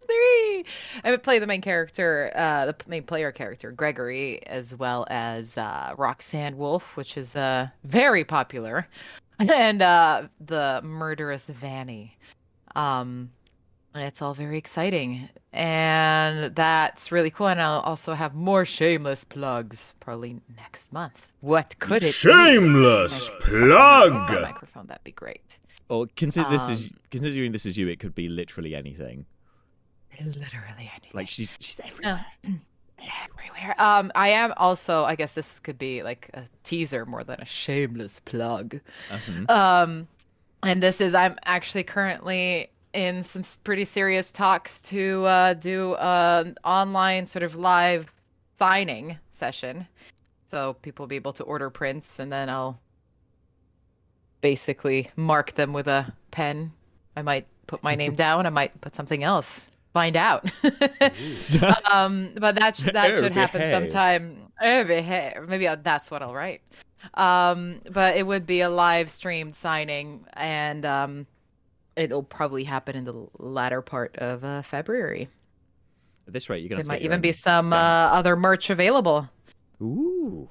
three. 0.06 0.66
I 1.04 1.16
play 1.18 1.40
the 1.40 1.48
main 1.48 1.62
character, 1.62 2.32
uh, 2.36 2.68
the 2.68 2.76
main 2.88 3.04
player 3.04 3.32
character, 3.32 3.72
Gregory, 3.72 4.46
as 4.48 4.76
well 4.76 5.06
as 5.10 5.58
uh, 5.58 5.94
Roxanne 5.98 6.58
Wolf, 6.58 6.96
which 6.96 7.18
is 7.18 7.36
uh, 7.36 7.68
very 7.84 8.24
popular, 8.24 8.88
and 9.40 9.82
uh, 9.82 10.24
the 10.40 10.82
murderous 10.84 11.48
Vanny. 11.48 12.18
Um, 12.76 13.30
it's 13.96 14.22
all 14.22 14.34
very 14.34 14.58
exciting. 14.58 15.30
And 15.52 16.56
that's 16.56 17.12
really 17.12 17.30
cool. 17.30 17.48
And 17.48 17.62
I'll 17.62 17.82
also 17.82 18.14
have 18.14 18.34
more 18.34 18.66
shameless 18.66 19.24
plugs 19.24 19.94
probably 20.00 20.40
next 20.58 20.92
month. 20.92 21.32
What 21.42 21.78
could 21.80 22.04
it 22.04 22.12
shameless 22.12 23.30
be? 23.30 23.36
plug? 23.42 24.32
Microphone, 24.42 24.88
that'd 24.88 25.04
be 25.04 25.12
great. 25.12 25.60
Or 25.90 26.08
consider 26.16 26.48
um, 26.48 26.54
this 26.54 26.70
is 26.70 26.92
um, 26.92 26.98
considering 27.12 27.52
this 27.52 27.66
is 27.66 27.78
you, 27.78 27.88
it 27.88 28.00
could 28.00 28.16
be 28.16 28.28
literally 28.28 28.74
anything. 28.74 29.26
Literally 30.20 30.90
anything. 30.92 31.12
Like 31.14 31.28
she's 31.28 31.56
she's 31.60 31.80
everywhere. 31.80 32.26
everywhere. 33.30 33.76
Um, 33.78 34.12
I 34.16 34.30
am 34.30 34.54
also. 34.58 35.04
I 35.04 35.16
guess 35.16 35.34
this 35.34 35.60
could 35.60 35.78
be 35.78 36.02
like 36.04 36.30
a 36.34 36.46
teaser 36.64 37.06
more 37.06 37.24
than 37.24 37.40
a 37.42 37.46
shameless 37.46 38.22
plug. 38.22 38.80
Uh-huh. 39.12 39.54
Um, 39.54 40.08
and 40.64 40.82
this 40.82 41.02
is 41.02 41.14
I'm 41.14 41.38
actually 41.46 41.84
currently 41.84 42.70
in 42.94 43.24
some 43.24 43.44
pretty 43.64 43.86
serious 43.86 44.32
talks 44.32 44.80
to 44.82 45.26
uh, 45.26 45.54
do 45.56 45.96
an 45.96 46.56
online 46.64 47.28
sort 47.28 47.44
of 47.44 47.56
live 47.56 48.12
signing 48.56 49.18
session. 49.32 49.88
So 50.48 50.76
people 50.82 51.04
will 51.04 51.10
be 51.10 51.16
able 51.16 51.34
to 51.34 51.44
order 51.44 51.70
prints 51.70 52.20
and 52.20 52.32
then 52.32 52.50
I'll 52.50 52.80
basically 54.42 55.10
mark 55.16 55.54
them 55.54 55.74
with 55.74 55.88
a 55.88 56.14
pen. 56.32 56.72
I 57.16 57.24
might 57.24 57.48
put 57.68 57.82
my 57.84 57.96
name 57.96 58.14
down, 58.26 58.46
I 58.46 58.50
might 58.50 58.80
put 58.82 58.96
something 58.96 59.24
else. 59.24 59.70
Find 59.94 60.16
out. 60.16 60.50
um, 61.92 62.32
but 62.40 62.56
that, 62.60 62.76
sh- 62.76 62.90
that 62.94 63.16
should 63.16 63.32
happen 63.32 63.70
sometime. 63.70 64.52
Maybe 64.60 65.68
that's 65.84 66.10
what 66.10 66.24
I'll 66.24 66.34
write. 66.34 66.62
Um, 67.14 67.82
but 67.92 68.18
it 68.18 68.26
would 68.26 68.48
be 68.48 68.62
a 68.62 68.70
live 68.70 69.12
streamed 69.12 69.56
signing 69.56 70.26
and 70.34 70.84
um, 70.86 71.28
it'll 71.96 72.24
probably 72.24 72.64
happen 72.64 72.96
in 72.96 73.06
the 73.06 73.28
latter 73.38 73.82
part 73.82 74.16
of 74.18 74.44
uh, 74.44 74.62
February. 74.62 75.30
At 76.28 76.34
this 76.34 76.50
rate, 76.50 76.62
you're 76.62 76.70
gonna. 76.70 76.84
There 76.84 76.88
might 76.94 77.02
even 77.02 77.22
be 77.22 77.32
some 77.32 77.74
uh, 77.74 77.76
other 77.76 78.36
merch 78.36 78.70
available. 78.70 79.30
Ooh. 79.82 80.50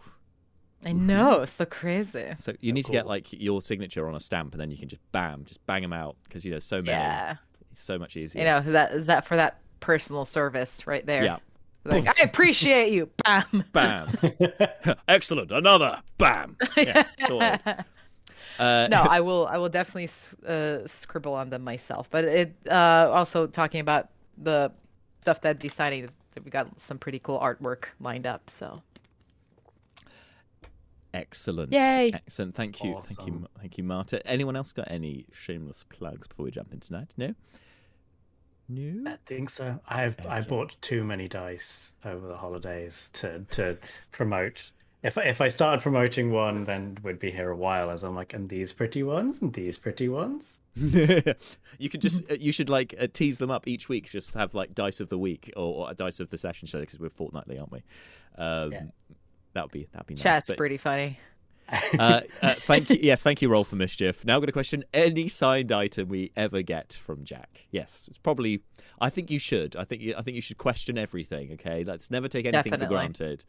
I 0.85 0.93
know, 0.93 1.43
it's 1.43 1.53
so 1.53 1.65
crazy. 1.65 2.33
So 2.39 2.55
you 2.61 2.73
need 2.73 2.85
to 2.87 2.93
get 2.93 3.07
like 3.07 3.33
your 3.33 3.63
signature 3.63 4.09
on 4.09 4.17
a 4.17 4.21
stamp, 4.21 4.53
and 4.53 4.61
then 4.61 4.71
you 4.71 4.77
can 4.77 4.89
just 4.89 5.01
bam, 5.13 5.45
just 5.45 5.65
bang 5.65 5.81
them 5.83 5.93
out 5.93 6.17
because 6.25 6.45
you 6.45 6.51
know 6.51 6.59
so 6.59 6.77
many. 6.79 6.89
Yeah, 6.89 7.37
It's 7.71 7.83
so 7.83 7.99
much 7.99 8.17
easier. 8.17 8.43
you 8.43 8.49
know 8.49 8.61
that 8.73 8.93
is 8.93 9.07
that 9.07 9.25
for 9.25 9.37
that 9.37 9.61
personal 9.81 10.25
service 10.25 10.87
right 10.87 11.07
there. 11.07 11.25
Yeah. 11.25 11.37
Like, 11.85 12.07
I 12.07 12.25
appreciate 12.25 12.93
you. 12.93 13.11
Bam. 13.25 13.65
Bam. 13.73 14.09
Excellent. 15.09 15.51
Another. 15.51 16.01
Bam. 16.19 16.57
Yeah. 16.77 17.05
sorted. 17.27 17.85
Uh, 18.59 18.89
no, 18.91 19.03
I 19.11 19.21
will. 19.21 19.47
I 19.47 19.59
will 19.59 19.69
definitely 19.69 20.11
uh, 20.47 20.87
scribble 20.87 21.35
on 21.35 21.51
them 21.51 21.63
myself. 21.63 22.09
But 22.11 22.25
it 22.25 22.55
uh, 22.71 23.11
also 23.13 23.47
talking 23.47 23.81
about 23.81 24.09
the 24.39 24.73
stuff 25.23 25.41
that'd 25.41 25.59
be 25.61 25.69
signing. 25.69 26.09
We 26.43 26.51
got 26.51 26.81
some 26.81 26.99
pretty 26.99 27.19
cool 27.19 27.39
artwork 27.39 27.85
lined 28.01 28.27
up. 28.27 28.49
So 28.49 28.83
Excellent. 31.15 31.73
Yay. 31.73 32.11
Excellent. 32.15 32.55
Thank 32.55 32.83
you. 32.83 32.99
Thank 33.03 33.27
you. 33.27 33.47
Thank 33.61 33.79
you, 33.79 33.85
Marta. 33.85 34.27
Anyone 34.27 34.57
else 34.57 34.73
got 34.73 34.91
any 34.91 35.27
shameless 35.33 35.85
plugs 35.89 36.27
before 36.27 36.45
we 36.45 36.51
jump 36.51 36.73
in 36.73 36.81
tonight? 36.81 37.09
No. 37.17 37.35
No. 38.69 39.11
I 39.11 39.19
think 39.27 39.51
so. 39.51 39.79
I've 39.87 40.25
I 40.27 40.41
bought 40.41 40.77
too 40.81 41.05
many 41.05 41.29
dice 41.29 41.95
over 42.05 42.27
the 42.27 42.37
holidays 42.37 43.11
to 43.15 43.45
to 43.51 43.77
promote. 44.11 44.71
If 45.03 45.19
I- 45.19 45.25
if 45.25 45.41
I 45.41 45.49
started 45.49 45.83
promoting 45.83 46.31
one, 46.31 46.65
then 46.65 46.97
we'd 47.03 47.19
be 47.19 47.31
here 47.31 47.51
a 47.51 47.57
while. 47.57 47.91
As 47.91 48.03
I'm 48.05 48.15
like, 48.15 48.35
and 48.35 48.49
these 48.49 48.73
pretty 48.73 49.03
ones, 49.03 49.41
and 49.43 49.53
these 49.53 49.77
pretty 49.79 50.09
ones. 50.09 50.61
you 50.77 51.89
could 51.91 52.01
just 52.01 52.23
uh, 52.31 52.35
you 52.39 52.53
should 52.53 52.71
like 52.71 52.95
uh, 52.99 53.07
tease 53.13 53.39
them 53.39 53.51
up 53.51 53.67
each 53.67 53.89
week. 53.89 54.09
Just 54.11 54.35
have 54.35 54.55
like 54.55 54.75
dice 54.75 55.01
of 55.01 55.09
the 55.09 55.19
week 55.19 55.53
or, 55.57 55.87
or 55.87 55.91
a 55.91 55.95
dice 55.95 56.21
of 56.21 56.31
the 56.31 56.39
session 56.39 56.67
show 56.69 56.81
because 56.81 56.99
we're 57.01 57.11
fortnightly, 57.11 57.59
aren't 57.59 57.73
we? 57.73 57.83
Um, 58.39 58.73
Yeah. 58.73 58.83
That 59.55 59.65
would 59.65 59.73
be 59.73 59.87
that'd 59.93 60.07
be 60.07 60.15
nice. 60.15 60.23
chat's 60.23 60.49
but- 60.49 60.57
pretty 60.57 60.77
funny. 60.79 61.19
uh, 61.99 62.21
uh, 62.43 62.55
thank 62.55 62.91
you. 62.91 62.99
Yes, 63.01 63.23
thank 63.23 63.41
you, 63.41 63.49
Roll 63.49 63.65
for 63.65 63.77
Mischief. 63.77 64.25
Now, 64.27 64.37
I've 64.37 64.43
got 64.43 64.49
a 64.51 64.53
question. 64.53 64.85
Any 64.93 65.29
signed 65.29 65.73
item 65.73 66.09
we 66.09 66.31
ever 66.37 66.61
get 66.61 66.99
from 67.03 67.25
Jack? 67.25 67.67
Yes, 67.71 68.07
it's 68.11 68.19
probably. 68.19 68.63
I 69.01 69.09
think 69.09 69.31
you 69.31 69.39
should. 69.39 69.75
I 69.77 69.85
think 69.85 70.03
you, 70.03 70.15
I 70.19 70.23
think 70.23 70.35
you 70.35 70.43
should 70.43 70.59
question 70.59 70.99
everything. 70.99 71.53
Okay, 71.55 71.83
let's 71.85 72.11
never 72.11 72.29
take 72.29 72.45
anything 72.47 72.65
for 72.73 72.79
Definitely. 72.79 72.95
granted. 72.97 73.45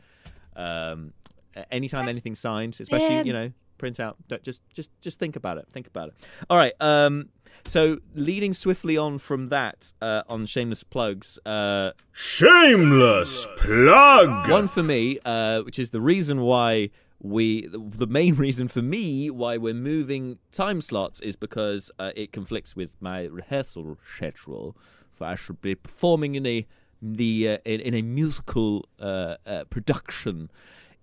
Um, 0.55 1.11
a- 1.27 1.32
anytime 1.71 2.07
anything's 2.07 2.39
signed, 2.39 2.77
especially 2.79 3.09
Man. 3.15 3.25
you 3.25 3.33
know, 3.33 3.51
print 3.77 3.99
out. 3.99 4.17
Don't, 4.27 4.43
just 4.43 4.61
just 4.73 4.89
just 5.01 5.19
think 5.19 5.35
about 5.35 5.57
it. 5.57 5.67
Think 5.69 5.87
about 5.87 6.09
it. 6.09 6.15
All 6.49 6.57
right. 6.57 6.73
Um, 6.79 7.29
so 7.65 7.99
leading 8.13 8.51
swiftly 8.53 8.97
on 8.97 9.17
from 9.19 9.49
that 9.49 9.93
uh, 10.01 10.23
on 10.27 10.45
shameless 10.45 10.83
plugs. 10.83 11.39
Uh, 11.45 11.91
Shameless 12.11 13.47
plug. 13.57 14.49
one 14.49 14.67
for 14.67 14.83
me, 14.83 15.19
uh, 15.23 15.61
which 15.61 15.79
is 15.79 15.91
the 15.91 16.01
reason 16.01 16.41
why 16.41 16.89
we, 17.21 17.67
the 17.71 18.07
main 18.07 18.35
reason 18.45 18.67
for 18.67 18.81
me 18.81 19.29
why 19.29 19.55
we're 19.57 19.73
moving 19.73 20.39
time 20.51 20.81
slots 20.81 21.21
is 21.21 21.35
because 21.37 21.89
uh, 21.99 22.11
it 22.15 22.33
conflicts 22.33 22.75
with 22.75 22.95
my 22.99 23.25
rehearsal 23.25 23.97
schedule. 24.05 24.75
For 25.13 25.25
I 25.25 25.35
should 25.35 25.61
be 25.61 25.75
performing 25.75 26.35
in 26.35 26.45
a 26.45 26.65
the 27.01 27.49
uh, 27.49 27.57
in, 27.65 27.79
in 27.81 27.93
a 27.93 28.01
musical 28.01 28.85
uh, 28.99 29.35
uh, 29.45 29.63
production 29.69 30.49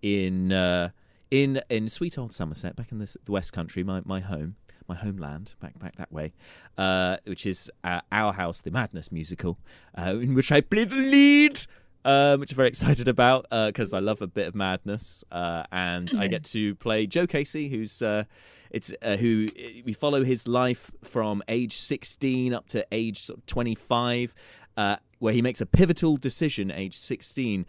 in 0.02 0.52
uh, 0.52 0.90
in 1.30 1.61
in 1.69 1.88
sweet 1.88 2.19
old 2.19 2.33
Somerset, 2.33 2.76
back 2.76 2.92
in 2.92 2.99
the, 2.99 3.16
the 3.25 3.33
West 3.33 3.52
Country, 3.52 3.85
my 3.85 4.02
my 4.04 4.21
home. 4.21 4.57
My 4.88 4.97
homeland, 4.97 5.54
back 5.61 5.78
back 5.78 5.95
that 5.99 6.11
way, 6.11 6.33
uh, 6.76 7.19
which 7.25 7.47
is 7.47 7.71
uh, 7.85 8.00
Our 8.11 8.33
House, 8.33 8.61
the 8.61 8.73
Madness 8.73 9.12
musical, 9.12 9.57
uh, 9.97 10.16
in 10.21 10.35
which 10.35 10.50
I 10.50 10.62
play 10.62 10.83
the 10.83 10.97
lead 10.97 11.61
um, 12.04 12.40
which 12.40 12.52
I'm 12.52 12.57
very 12.57 12.69
excited 12.69 13.09
about 13.09 13.47
because 13.50 13.95
I 13.95 13.99
love 13.99 14.23
a 14.23 14.26
bit 14.26 14.47
of 14.47 14.54
madness, 14.54 15.25
uh, 15.30 15.64
and 15.71 16.12
I 16.19 16.28
get 16.28 16.45
to 16.45 16.75
play 16.76 17.07
Joe 17.07 17.26
Casey, 17.26 17.69
who's 17.69 18.00
uh, 18.02 18.25
it's 18.71 18.92
uh, 19.02 19.16
who 19.16 19.49
we 19.85 19.92
follow 19.92 20.25
his 20.25 20.47
life 20.47 20.90
from 21.02 21.42
age 21.49 21.76
16 21.76 22.54
up 22.54 22.69
to 22.69 22.87
age 22.92 23.21
sort 23.21 23.38
of 23.38 23.47
25, 23.47 24.35
uh, 24.76 24.97
where 25.19 25.33
he 25.33 25.42
makes 25.42 25.61
a 25.61 25.66
pivotal 25.66 26.16
decision, 26.16 26.71
age 26.71 26.97
16, 26.97 27.66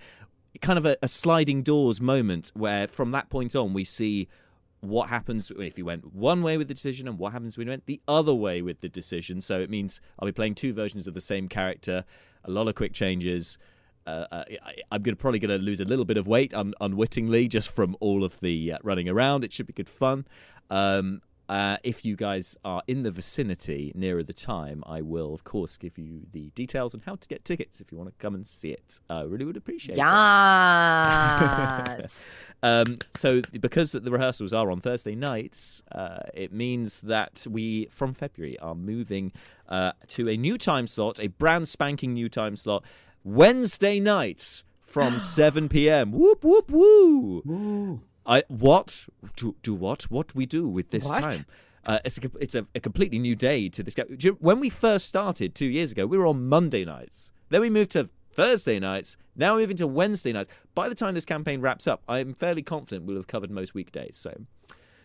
kind 0.59 0.77
of 0.77 0.85
a, 0.85 0.97
a 1.01 1.07
sliding 1.07 1.63
doors 1.63 2.01
moment, 2.01 2.51
where 2.55 2.87
from 2.87 3.11
that 3.11 3.29
point 3.29 3.55
on 3.55 3.73
we 3.73 3.83
see 3.83 4.27
what 4.81 5.09
happens 5.09 5.51
if 5.57 5.75
he 5.75 5.83
went 5.83 6.13
one 6.13 6.41
way 6.41 6.57
with 6.57 6.67
the 6.67 6.73
decision 6.73 7.07
and 7.07 7.19
what 7.19 7.31
happens 7.31 7.57
when 7.57 7.67
he 7.67 7.71
went 7.71 7.85
the 7.85 8.01
other 8.07 8.33
way 8.33 8.61
with 8.61 8.81
the 8.81 8.89
decision. 8.89 9.39
So 9.39 9.61
it 9.61 9.69
means 9.69 10.01
I'll 10.19 10.25
be 10.25 10.31
playing 10.31 10.55
two 10.55 10.73
versions 10.73 11.07
of 11.07 11.13
the 11.13 11.21
same 11.21 11.47
character, 11.47 12.03
a 12.43 12.51
lot 12.51 12.67
of 12.67 12.75
quick 12.75 12.93
changes. 12.93 13.59
Uh, 14.07 14.25
uh, 14.31 14.43
I, 14.65 14.73
I'm 14.91 15.03
gonna 15.03 15.15
probably 15.15 15.37
going 15.37 15.57
to 15.57 15.63
lose 15.63 15.79
a 15.79 15.85
little 15.85 16.05
bit 16.05 16.17
of 16.17 16.27
weight 16.27 16.53
un- 16.55 16.73
unwittingly 16.81 17.47
just 17.47 17.69
from 17.69 17.95
all 17.99 18.23
of 18.23 18.39
the 18.39 18.73
uh, 18.73 18.77
running 18.81 19.07
around. 19.07 19.43
It 19.43 19.53
should 19.53 19.67
be 19.67 19.73
good 19.73 19.89
fun. 19.89 20.25
Um, 20.71 21.21
uh, 21.51 21.75
if 21.83 22.05
you 22.05 22.15
guys 22.15 22.55
are 22.63 22.81
in 22.87 23.03
the 23.03 23.11
vicinity 23.11 23.91
nearer 23.93 24.23
the 24.23 24.31
time, 24.31 24.81
I 24.87 25.01
will, 25.01 25.33
of 25.33 25.43
course, 25.43 25.75
give 25.75 25.97
you 25.97 26.21
the 26.31 26.49
details 26.51 26.95
on 26.95 27.01
how 27.05 27.17
to 27.17 27.27
get 27.27 27.43
tickets 27.43 27.81
if 27.81 27.91
you 27.91 27.97
want 27.97 28.09
to 28.09 28.15
come 28.19 28.35
and 28.35 28.47
see 28.47 28.69
it. 28.69 29.01
I 29.09 29.23
really 29.23 29.43
would 29.43 29.57
appreciate 29.57 29.95
it. 29.95 29.97
Yes. 29.97 32.11
Um, 32.63 32.99
so 33.15 33.41
because 33.59 33.93
the 33.93 34.11
rehearsals 34.11 34.53
are 34.53 34.69
on 34.69 34.81
Thursday 34.81 35.15
nights, 35.15 35.81
uh, 35.93 36.19
it 36.35 36.53
means 36.53 37.01
that 37.01 37.43
we 37.49 37.87
from 37.89 38.13
February 38.13 38.59
are 38.59 38.75
moving 38.75 39.31
uh, 39.67 39.93
to 40.09 40.29
a 40.29 40.37
new 40.37 40.59
time 40.59 40.85
slot, 40.85 41.19
a 41.19 41.25
brand 41.25 41.67
spanking 41.67 42.13
new 42.13 42.29
time 42.29 42.55
slot, 42.55 42.83
Wednesday 43.23 43.99
nights 43.99 44.63
from 44.85 45.19
7 45.19 45.69
p.m. 45.69 46.11
Whoop 46.11 46.43
whoop 46.43 46.69
woo! 46.69 47.41
Ooh. 47.47 48.01
I 48.25 48.43
what 48.47 49.07
do 49.35 49.55
do 49.63 49.73
what 49.73 50.03
what 50.11 50.35
we 50.35 50.45
do 50.45 50.67
with 50.67 50.89
this 50.91 51.05
What? 51.05 51.21
time? 51.23 51.45
Uh, 51.85 51.99
it's 52.05 52.17
a 52.19 52.31
it's 52.39 52.53
a, 52.55 52.67
a 52.75 52.79
completely 52.79 53.17
new 53.17 53.35
day 53.35 53.67
to 53.69 53.81
this. 53.83 53.95
you- 54.19 54.37
When 54.39 54.59
we 54.59 54.69
first 54.69 55.07
started 55.07 55.55
two 55.55 55.65
years 55.65 55.91
ago, 55.91 56.05
we 56.05 56.17
were 56.17 56.27
on 56.27 56.47
Monday 56.47 56.85
nights. 56.85 57.31
Then 57.49 57.61
we 57.61 57.69
moved 57.69 57.91
to 57.91 58.07
Thursday 58.33 58.79
nights. 58.79 59.17
Now 59.35 59.55
we're 59.55 59.61
moving 59.61 59.77
to 59.77 59.87
Wednesday 59.87 60.31
nights. 60.31 60.49
By 60.75 60.87
the 60.89 60.95
time 60.95 61.15
this 61.15 61.25
campaign 61.25 61.59
wraps 61.61 61.87
up, 61.87 62.03
I'm 62.07 62.33
fairly 62.33 62.61
confident 62.61 63.05
we'll 63.05 63.17
have 63.17 63.27
covered 63.27 63.49
most 63.51 63.73
weekdays. 63.73 64.15
So, 64.15 64.45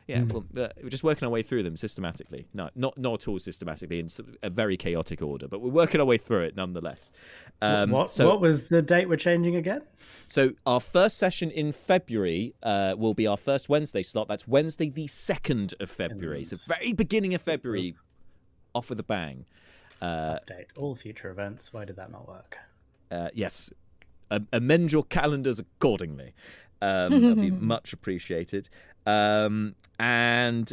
yeah, 0.07 0.23
well, 0.23 0.45
uh, 0.57 0.69
we're 0.83 0.89
just 0.89 1.03
working 1.03 1.25
our 1.25 1.31
way 1.31 1.43
through 1.43 1.65
them 1.65 1.77
systematically. 1.77 2.47
No, 2.55 2.71
not 2.77 2.97
not 2.97 3.23
at 3.23 3.29
all 3.29 3.39
systematically 3.39 3.99
in 3.99 4.09
a 4.43 4.51
very 4.51 4.77
chaotic 4.77 5.21
order, 5.21 5.49
but 5.49 5.61
we're 5.61 5.71
working 5.71 6.01
our 6.01 6.07
way 6.07 6.17
through 6.19 6.43
it 6.43 6.57
nonetheless. 6.57 7.11
Um, 7.61 7.91
what 7.91 8.11
so, 8.11 8.29
what 8.29 8.41
was 8.41 8.67
the 8.67 8.83
date 8.83 9.09
we're 9.09 9.17
changing 9.17 9.57
again? 9.57 9.83
so 10.29 10.53
our 10.65 10.81
first 10.81 11.19
session 11.19 11.51
in 11.51 11.73
February 11.73 12.55
uh, 12.63 12.95
will 12.97 13.15
be 13.15 13.27
our 13.27 13.37
first 13.37 13.69
Wednesday 13.69 14.03
slot. 14.03 14.29
That's 14.29 14.47
Wednesday, 14.47 14.91
the 14.91 15.09
second 15.09 15.75
of 15.81 15.91
February. 15.91 16.45
So 16.45 16.57
very 16.67 16.93
beginning 16.93 17.35
of 17.35 17.43
February, 17.43 17.97
off 18.75 18.91
with 18.91 19.01
a 19.01 19.05
bang. 19.05 19.45
Uh, 20.01 20.39
Update 20.39 20.67
all 20.79 20.95
future 20.95 21.31
events. 21.31 21.73
Why 21.73 21.85
did 21.85 21.97
that 21.97 22.13
not 22.13 22.29
work? 22.29 22.59
uh, 23.11 23.29
yes, 23.35 23.73
um, 24.31 24.47
amend 24.53 24.93
your 24.93 25.05
calendars 25.05 25.59
accordingly. 25.59 26.35
Um, 26.83 27.11
that'd 27.23 27.41
be 27.41 27.51
much 27.51 27.93
appreciated. 27.93 28.69
Um, 29.07 29.75
and 29.99 30.73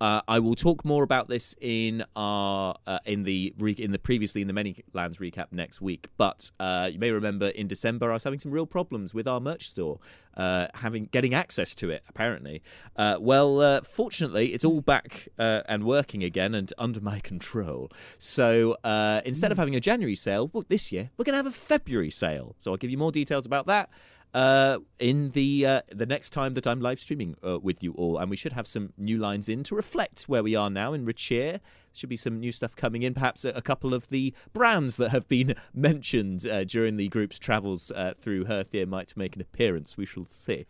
uh, 0.00 0.20
I 0.26 0.38
will 0.40 0.54
talk 0.54 0.84
more 0.84 1.02
about 1.02 1.28
this 1.28 1.54
in 1.60 2.04
our 2.16 2.76
uh, 2.86 2.98
in 3.04 3.22
the 3.22 3.54
re- 3.58 3.72
in 3.72 3.92
the 3.92 3.98
previously 3.98 4.40
in 4.40 4.48
the 4.48 4.52
many 4.52 4.84
lands 4.92 5.18
recap 5.18 5.46
next 5.52 5.80
week. 5.80 6.08
But 6.16 6.50
uh, 6.58 6.90
you 6.92 6.98
may 6.98 7.10
remember 7.10 7.48
in 7.48 7.68
December 7.68 8.10
I 8.10 8.14
was 8.14 8.24
having 8.24 8.38
some 8.38 8.50
real 8.50 8.66
problems 8.66 9.14
with 9.14 9.28
our 9.28 9.40
merch 9.40 9.68
store, 9.68 10.00
uh, 10.36 10.66
having 10.74 11.06
getting 11.06 11.32
access 11.32 11.74
to 11.76 11.90
it. 11.90 12.02
Apparently, 12.08 12.62
uh, 12.96 13.16
well, 13.20 13.60
uh, 13.60 13.80
fortunately, 13.82 14.52
it's 14.52 14.64
all 14.64 14.80
back 14.80 15.28
uh, 15.38 15.62
and 15.68 15.84
working 15.84 16.24
again 16.24 16.54
and 16.54 16.72
under 16.76 17.00
my 17.00 17.20
control. 17.30 17.90
So 18.18 18.76
uh, 18.84 19.22
instead 19.24 19.52
of 19.52 19.58
having 19.58 19.76
a 19.76 19.80
January 19.80 20.16
sale, 20.16 20.50
well, 20.52 20.64
this 20.68 20.90
year 20.90 21.12
we're 21.16 21.24
going 21.24 21.32
to 21.32 21.38
have 21.38 21.46
a 21.46 21.50
February 21.50 22.10
sale. 22.10 22.56
So 22.58 22.72
I'll 22.72 22.76
give 22.76 22.90
you 22.90 22.98
more 22.98 23.12
details 23.12 23.46
about 23.46 23.66
that 23.68 23.90
uh, 24.34 24.78
in 24.98 25.30
the 25.30 25.64
uh, 25.64 25.80
the 25.92 26.06
next 26.06 26.30
time 26.30 26.54
that 26.54 26.66
I'm 26.66 26.80
live 26.80 26.98
streaming 27.00 27.36
uh, 27.46 27.58
with 27.60 27.82
you 27.82 27.92
all, 27.92 28.18
and 28.18 28.28
we 28.28 28.36
should 28.36 28.52
have 28.52 28.66
some 28.66 28.92
new 28.98 29.16
lines 29.16 29.48
in 29.48 29.62
to 29.64 29.74
reflect 29.76 30.24
where 30.24 30.42
we 30.42 30.54
are 30.56 30.68
now 30.68 30.92
in 30.92 31.06
Richir. 31.06 31.60
Should 31.92 32.08
be 32.08 32.16
some 32.16 32.40
new 32.40 32.50
stuff 32.50 32.74
coming 32.74 33.04
in, 33.04 33.14
perhaps 33.14 33.44
a, 33.44 33.50
a 33.50 33.62
couple 33.62 33.94
of 33.94 34.08
the 34.08 34.34
brands 34.52 34.96
that 34.96 35.10
have 35.10 35.28
been 35.28 35.54
mentioned 35.74 36.44
uh, 36.44 36.64
during 36.64 36.96
the 36.96 37.06
group's 37.08 37.38
travels 37.38 37.92
uh, 37.92 38.14
through 38.20 38.46
Herthia 38.46 38.84
might 38.86 39.16
make 39.16 39.36
an 39.36 39.40
appearance. 39.40 39.96
We 39.96 40.04
shall 40.04 40.26
see. 40.26 40.66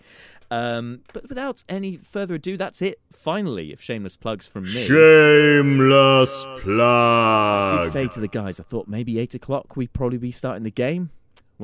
Um, 0.51 1.01
but 1.15 1.27
without 1.31 1.65
any 1.67 1.97
further 1.97 2.35
ado, 2.35 2.59
that's 2.59 2.83
it. 2.83 3.01
Finally, 3.11 3.73
if 3.73 3.81
shameless 3.81 4.19
plugs 4.19 4.47
from 4.47 4.65
me. 4.65 4.69
Shameless 4.69 6.45
I 6.47 6.59
plug. 6.61 7.83
did 7.83 7.91
say 7.91 8.07
to 8.09 8.21
the 8.21 8.29
guys, 8.29 8.61
I 8.61 8.63
thought 8.65 8.87
maybe 8.87 9.19
eight 9.19 9.35
o'clock 9.35 9.77
we'd 9.77 9.95
probably 9.95 10.19
be 10.19 10.31
starting 10.31 10.63
the 10.65 10.71
game. 10.71 11.09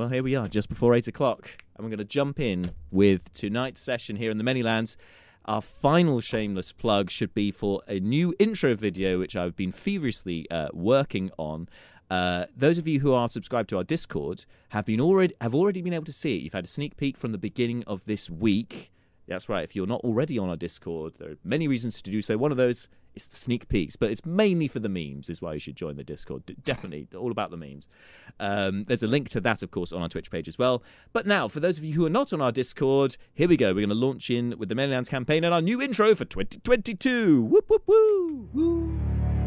Well, 0.00 0.09
here 0.09 0.23
we 0.23 0.35
are, 0.35 0.49
just 0.49 0.71
before 0.71 0.95
eight 0.95 1.09
o'clock, 1.09 1.59
and 1.76 1.85
we're 1.85 1.90
going 1.90 1.99
to 1.99 2.07
jump 2.07 2.40
in 2.40 2.71
with 2.90 3.30
tonight's 3.35 3.83
session 3.83 4.16
here 4.16 4.30
in 4.30 4.38
the 4.38 4.42
Many 4.42 4.62
Lands. 4.62 4.97
Our 5.45 5.61
final 5.61 6.23
shameless 6.23 6.73
plug 6.73 7.11
should 7.11 7.35
be 7.35 7.50
for 7.50 7.83
a 7.87 8.00
new 8.00 8.35
intro 8.38 8.75
video 8.75 9.19
which 9.19 9.37
I've 9.37 9.54
been 9.54 9.73
feverishly 9.73 10.50
uh, 10.50 10.69
working 10.73 11.30
on. 11.37 11.69
Uh, 12.09 12.47
those 12.57 12.78
of 12.78 12.88
you 12.88 13.00
who 13.00 13.12
are 13.12 13.28
subscribed 13.28 13.69
to 13.69 13.76
our 13.76 13.85
Discord 13.85 14.47
have 14.71 14.87
been 14.87 15.02
already 15.02 15.35
have 15.38 15.54
already 15.54 15.83
been 15.83 15.92
able 15.92 16.07
to 16.07 16.14
see 16.14 16.35
it. 16.35 16.40
You've 16.45 16.54
had 16.54 16.64
a 16.64 16.69
sneak 16.69 16.97
peek 16.97 17.19
from 17.19 17.33
the 17.33 17.38
beginning 17.38 17.85
of 17.87 18.02
this 18.07 18.30
week. 18.30 18.90
That's 19.29 19.49
right. 19.49 19.62
If 19.62 19.77
you're 19.77 19.87
not 19.87 20.00
already 20.00 20.39
on 20.39 20.49
our 20.49 20.57
Discord, 20.57 21.15
there 21.19 21.31
are 21.31 21.37
many 21.45 21.69
reasons 21.69 22.03
to 22.03 22.11
do 22.11 22.21
so. 22.21 22.37
One 22.37 22.50
of 22.50 22.57
those 22.57 22.89
is 23.15 23.27
the 23.27 23.37
sneak 23.37 23.69
peeks, 23.69 23.97
but 23.97 24.11
it's 24.11 24.25
mainly 24.25 24.69
for 24.69 24.81
the 24.81 24.89
memes. 24.89 25.31
Is 25.31 25.41
why 25.41 25.55
you 25.55 25.61
should 25.61 25.77
join 25.77 25.97
the 25.97 26.05
Discord. 26.05 26.47
D- 26.47 26.57
definitely, 26.65 27.07
all 27.17 27.31
about 27.31 27.50
the 27.50 27.57
memes. 27.57 27.89
Um, 28.39 28.85
there's 28.85 29.03
a 29.03 29.07
link 29.07 29.29
to 29.31 29.41
that, 29.41 29.62
of 29.62 29.71
course, 29.71 29.93
on 29.93 30.03
our 30.03 30.09
Twitch 30.09 30.31
page 30.31 30.49
as 30.49 30.59
well. 30.59 30.83
But 31.12 31.27
now, 31.27 31.49
for 31.49 31.61
those 31.61 31.79
of 31.79 31.85
you 31.85 31.95
who 31.95 32.07
are 32.07 32.11
not 32.11 32.33
on 32.33 32.41
our 32.41 32.53
Discord, 32.53 33.17
here 33.35 33.49
we 33.49 33.57
go. 33.57 33.69
We're 33.69 33.87
going 33.87 33.89
to 33.91 33.95
launch 33.95 34.31
in 34.31 34.57
with 34.59 34.69
the 34.69 34.75
Manylands 34.75 35.09
campaign 35.09 35.45
and 35.45 35.55
our 35.55 35.62
new 35.62 35.81
intro 35.81 36.15
for 36.15 36.25
2022. 36.25 37.43
Whoop 37.43 37.69
whoop 37.69 37.83
woo! 37.87 38.49
woo. 38.53 39.39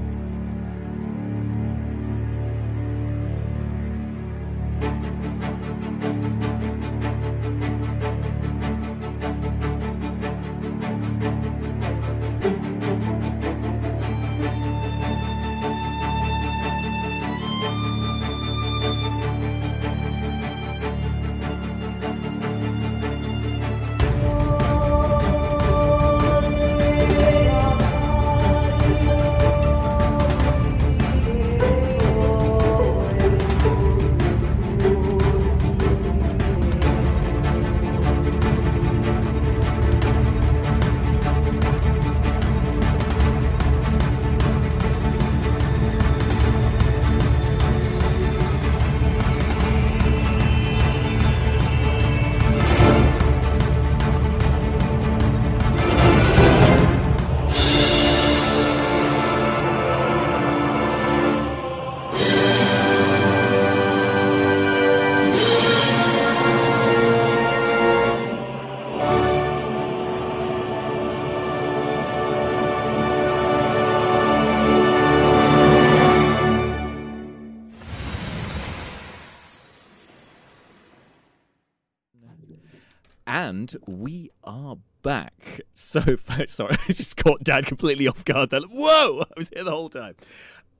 We 83.87 84.31
are 84.43 84.77
back. 85.01 85.33
So 85.75 86.01
sorry, 86.45 86.75
I 86.87 86.93
just 86.93 87.17
caught 87.17 87.43
Dad 87.43 87.65
completely 87.65 88.07
off 88.07 88.23
guard. 88.23 88.51
There, 88.51 88.61
whoa! 88.61 89.21
I 89.31 89.33
was 89.35 89.49
here 89.49 89.63
the 89.63 89.71
whole 89.71 89.89
time. 89.89 90.15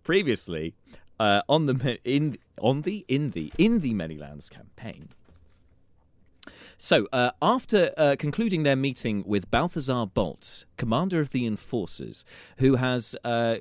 Previously, 0.04 0.76
uh, 1.20 1.42
on 1.50 1.66
the 1.66 2.00
in 2.04 2.38
on 2.60 2.84
the 2.84 3.06
in 3.08 3.32
the 3.32 3.52
in 3.58 3.80
the 3.80 3.94
Manylands 3.94 4.50
campaign. 4.50 5.10
So, 6.78 7.08
uh, 7.12 7.32
after 7.42 7.92
uh, 7.98 8.16
concluding 8.20 8.64
their 8.64 8.76
meeting 8.76 9.24
with 9.26 9.50
Balthazar 9.50 10.06
Bolt, 10.06 10.66
commander 10.78 11.20
of 11.20 11.32
the 11.32 11.46
Enforcers, 11.46 12.24
who 12.58 12.76
has 12.76 13.16
uh, 13.24 13.58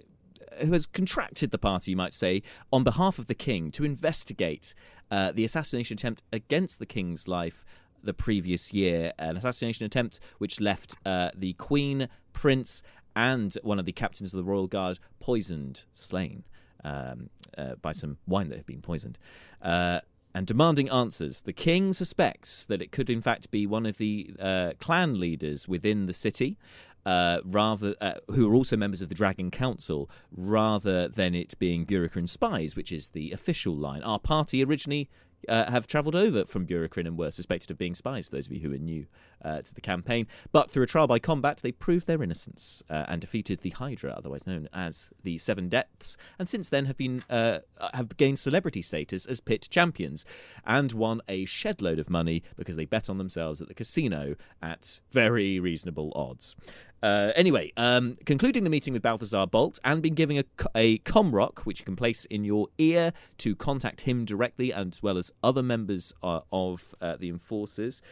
who 0.61 0.73
has 0.73 0.87
contracted 0.87 1.51
the 1.51 1.59
party, 1.59 1.93
you 1.93 1.97
might 1.97 2.15
say, 2.15 2.43
on 2.73 2.85
behalf 2.85 3.19
of 3.19 3.27
the 3.27 3.35
king 3.35 3.71
to 3.73 3.85
investigate 3.85 4.75
uh, 5.11 5.33
the 5.33 5.45
assassination 5.45 5.95
attempt 5.95 6.23
against 6.33 6.78
the 6.78 6.87
king's 6.87 7.28
life 7.28 7.65
the 8.02 8.15
previous 8.15 8.73
year, 8.73 9.12
an 9.19 9.36
assassination 9.36 9.84
attempt 9.84 10.21
which 10.38 10.60
left 10.60 10.97
uh, 11.04 11.30
the 11.34 11.52
queen, 11.54 12.08
prince, 12.32 12.82
and 13.15 13.56
one 13.62 13.78
of 13.78 13.84
the 13.84 13.93
captains 13.93 14.32
of 14.32 14.38
the 14.38 14.45
royal 14.45 14.67
guard 14.67 14.99
poisoned, 15.21 15.84
slain 15.93 16.45
um, 16.84 17.30
uh, 17.56 17.75
by 17.82 17.93
some 17.93 18.19
wine 18.26 18.49
that 18.49 18.56
had 18.56 18.67
been 18.67 18.82
poisoned. 18.82 19.19
Uh, 19.60 20.00
and 20.34 20.47
demanding 20.47 20.88
answers. 20.88 21.43
The 21.43 21.52
king 21.52 21.93
suspects 21.93 22.65
that 22.67 22.80
it 22.80 22.91
could, 22.91 23.10
in 23.10 23.21
fact, 23.21 23.50
be 23.50 23.67
one 23.67 23.86
of 23.86 23.99
the 23.99 24.34
uh, 24.41 24.73
clan 24.80 25.21
leaders 25.21 25.69
within 25.69 26.06
the 26.06 26.15
city, 26.15 26.56
uh, 27.04 27.41
rather 27.45 27.95
uh, 28.00 28.15
who 28.28 28.50
are 28.50 28.54
also 28.54 28.76
members 28.76 29.02
of 29.02 29.08
the 29.08 29.15
Dragon 29.15 29.50
Council, 29.50 30.08
rather 30.34 31.08
than 31.08 31.34
it 31.34 31.58
being 31.58 31.84
Burekrin 31.84 32.28
spies, 32.28 32.76
which 32.76 32.93
is 32.93 33.10
the 33.10 33.32
official 33.32 33.76
line. 33.76 34.02
Our 34.02 34.19
party 34.19 34.65
originally 34.65 35.10
uh, 35.49 35.71
have 35.71 35.87
travelled 35.87 36.17
over 36.17 36.45
from 36.45 36.67
Burekrin 36.67 37.07
and 37.07 37.19
were 37.19 37.31
suspected 37.31 37.71
of 37.71 37.78
being 37.78 37.95
spies, 37.95 38.28
for 38.28 38.37
those 38.37 38.47
of 38.47 38.52
you 38.52 38.61
who 38.61 38.73
are 38.73 38.78
new 38.78 39.07
uh, 39.45 39.63
to 39.63 39.75
the 39.75 39.81
campaign. 39.81 40.26
But 40.52 40.71
through 40.71 40.85
a 40.85 40.87
trial 40.87 41.07
by 41.07 41.19
combat, 41.19 41.59
they 41.63 41.73
proved 41.73 42.07
their 42.07 42.23
innocence 42.23 42.83
uh, 42.89 43.05
and 43.09 43.21
defeated 43.21 43.61
the 43.61 43.71
Hydra, 43.71 44.13
otherwise 44.13 44.47
known 44.47 44.69
as 44.73 45.11
the 45.23 45.39
Seven 45.39 45.69
Deaths, 45.69 46.17
and 46.39 46.49
since 46.49 46.69
then 46.69 46.87
have 46.87 46.97
been 46.97 47.25
uh, 47.28 47.59
have 47.95 48.17
gained 48.17 48.39
celebrity 48.39 48.83
status 48.83 49.26
as 49.26 49.41
pit 49.41 49.69
champions 49.71 50.25
and 50.65 50.93
won 50.93 51.21
a 51.28 51.45
shed 51.45 51.83
load 51.83 51.99
of 51.99 52.11
money 52.11 52.43
because 52.57 52.76
they 52.76 52.85
bet 52.85 53.11
on 53.11 53.19
themselves 53.19 53.61
at 53.61 53.69
the 53.69 53.75
casino 53.75 54.37
at 54.63 55.00
very 55.11 55.59
reasonable 55.59 56.13
odds. 56.15 56.57
Uh, 57.02 57.32
anyway, 57.34 57.73
um, 57.76 58.17
concluding 58.26 58.62
the 58.62 58.71
meeting 58.71 58.93
with 58.93 59.02
Balthazar 59.02 59.47
Bolt 59.47 59.78
and 59.84 60.00
been 60.00 60.15
giving 60.15 60.38
a, 60.38 60.45
a 60.76 60.99
comrock, 60.99 61.60
which 61.60 61.80
you 61.80 61.84
can 61.84 61.97
place 61.97 62.25
in 62.26 62.45
your 62.45 62.69
ear 62.78 63.12
to 63.38 63.56
contact 63.56 64.02
him 64.02 64.25
directly, 64.25 64.73
as 64.73 65.02
well 65.02 65.19
as 65.19 65.32
other 65.43 65.62
members 65.62 66.12
uh, 66.23 66.41
of 66.52 66.95
uh, 67.00 67.17
the 67.17 67.28
Enforcers, 67.28 68.02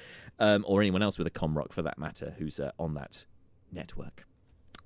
um, 0.41 0.65
or 0.67 0.81
anyone 0.81 1.03
else 1.03 1.19
with 1.19 1.27
a 1.27 1.31
comrock 1.31 1.73
for 1.73 1.83
that 1.83 1.99
matter, 1.99 2.35
who's 2.39 2.59
uh, 2.59 2.73
on 2.79 2.95
that 2.95 3.27
network. 3.71 4.27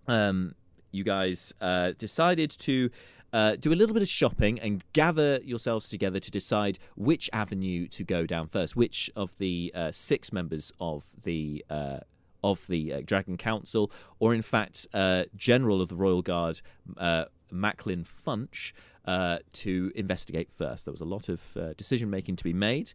Um, 0.06 0.54
you 0.92 1.02
guys 1.02 1.54
uh, 1.60 1.92
decided 1.96 2.50
to 2.50 2.90
uh, 3.32 3.56
do 3.56 3.72
a 3.72 3.74
little 3.74 3.94
bit 3.94 4.02
of 4.02 4.08
shopping 4.08 4.60
and 4.60 4.84
gather 4.92 5.40
yourselves 5.42 5.88
together 5.88 6.20
to 6.20 6.30
decide 6.30 6.78
which 6.94 7.28
avenue 7.32 7.88
to 7.88 8.04
go 8.04 8.26
down 8.26 8.46
first. 8.46 8.76
Which 8.76 9.10
of 9.16 9.36
the 9.38 9.72
uh, 9.74 9.90
six 9.90 10.32
members 10.32 10.70
of 10.78 11.04
the 11.24 11.64
uh, 11.68 12.00
of 12.44 12.66
the 12.68 12.92
uh, 12.92 13.00
Dragon 13.04 13.36
Council, 13.36 13.90
or 14.20 14.34
in 14.34 14.42
fact, 14.42 14.86
uh, 14.92 15.24
General 15.34 15.80
of 15.80 15.88
the 15.88 15.96
Royal 15.96 16.22
Guard, 16.22 16.60
uh, 16.98 17.24
Macklin 17.50 18.04
Funch, 18.04 18.72
uh, 19.06 19.38
to 19.52 19.90
investigate 19.94 20.52
first. 20.52 20.84
There 20.84 20.92
was 20.92 21.00
a 21.00 21.06
lot 21.06 21.28
of 21.28 21.56
uh, 21.56 21.72
decision 21.76 22.10
making 22.10 22.36
to 22.36 22.44
be 22.44 22.52
made. 22.52 22.92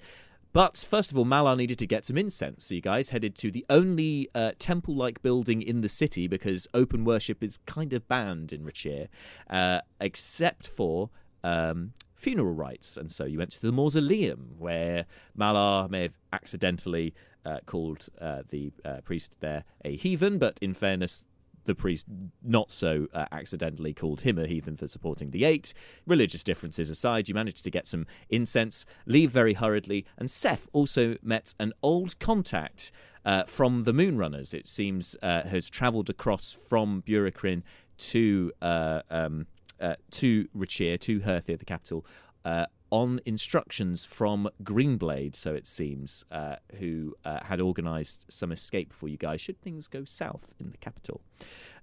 But 0.51 0.77
first 0.77 1.11
of 1.11 1.17
all, 1.17 1.25
Malar 1.25 1.55
needed 1.55 1.77
to 1.79 1.87
get 1.87 2.05
some 2.05 2.17
incense. 2.17 2.65
So 2.65 2.75
you 2.75 2.81
guys 2.81 3.09
headed 3.09 3.37
to 3.37 3.51
the 3.51 3.65
only 3.69 4.29
uh, 4.33 4.53
temple 4.57 4.95
like 4.95 5.21
building 5.21 5.61
in 5.61 5.81
the 5.81 5.89
city 5.89 6.27
because 6.27 6.67
open 6.73 7.05
worship 7.05 7.43
is 7.43 7.57
kind 7.65 7.93
of 7.93 8.07
banned 8.07 8.51
in 8.51 8.63
Rachir, 8.63 9.07
uh, 9.49 9.81
except 10.01 10.67
for 10.67 11.11
um, 11.43 11.93
funeral 12.15 12.53
rites. 12.53 12.97
And 12.97 13.11
so 13.11 13.25
you 13.25 13.37
went 13.37 13.51
to 13.51 13.61
the 13.61 13.71
mausoleum 13.71 14.55
where 14.57 15.05
Malar 15.37 15.89
may 15.89 16.03
have 16.03 16.17
accidentally 16.33 17.13
uh, 17.45 17.59
called 17.65 18.07
uh, 18.19 18.43
the 18.49 18.71
uh, 18.85 19.01
priest 19.01 19.37
there 19.39 19.63
a 19.85 19.95
heathen, 19.95 20.37
but 20.37 20.57
in 20.61 20.73
fairness, 20.73 21.25
the 21.65 21.75
priest 21.75 22.05
not 22.41 22.71
so 22.71 23.07
uh, 23.13 23.25
accidentally 23.31 23.93
called 23.93 24.21
him 24.21 24.37
a 24.37 24.47
heathen 24.47 24.75
for 24.75 24.87
supporting 24.87 25.31
the 25.31 25.43
eight. 25.43 25.73
Religious 26.07 26.43
differences 26.43 26.89
aside, 26.89 27.27
you 27.27 27.35
managed 27.35 27.63
to 27.63 27.71
get 27.71 27.85
some 27.87 28.05
incense, 28.29 28.85
leave 29.05 29.31
very 29.31 29.53
hurriedly, 29.53 30.05
and 30.17 30.29
Seth 30.31 30.67
also 30.73 31.15
met 31.21 31.53
an 31.59 31.73
old 31.83 32.17
contact 32.19 32.91
uh, 33.25 33.43
from 33.43 33.83
the 33.83 33.93
Moonrunners. 33.93 34.53
It 34.53 34.67
seems 34.67 35.15
uh, 35.21 35.43
has 35.43 35.69
travelled 35.69 36.09
across 36.09 36.53
from 36.53 37.03
Burekrin 37.05 37.63
to 37.97 38.51
uh, 38.61 39.01
um, 39.09 39.45
uh, 39.79 39.95
to 40.11 40.47
Rachir, 40.55 40.99
to 41.01 41.19
Herthia, 41.21 41.57
the 41.57 41.65
capital, 41.65 42.05
uh, 42.43 42.65
on 42.91 43.19
instructions 43.25 44.05
from 44.05 44.49
Greenblade, 44.63 45.35
so 45.35 45.53
it 45.53 45.67
seems, 45.67 46.25
uh, 46.31 46.55
who 46.79 47.15
uh, 47.25 47.43
had 47.43 47.61
organised 47.61 48.31
some 48.31 48.51
escape 48.51 48.91
for 48.91 49.07
you 49.07 49.17
guys 49.17 49.41
should 49.41 49.61
things 49.61 49.87
go 49.87 50.03
south 50.05 50.53
in 50.59 50.71
the 50.71 50.77
capital. 50.77 51.21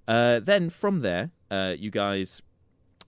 Uh, 0.08 0.40
then 0.40 0.70
from 0.70 1.00
there, 1.00 1.30
uh, 1.50 1.74
you 1.76 1.90
guys, 1.90 2.42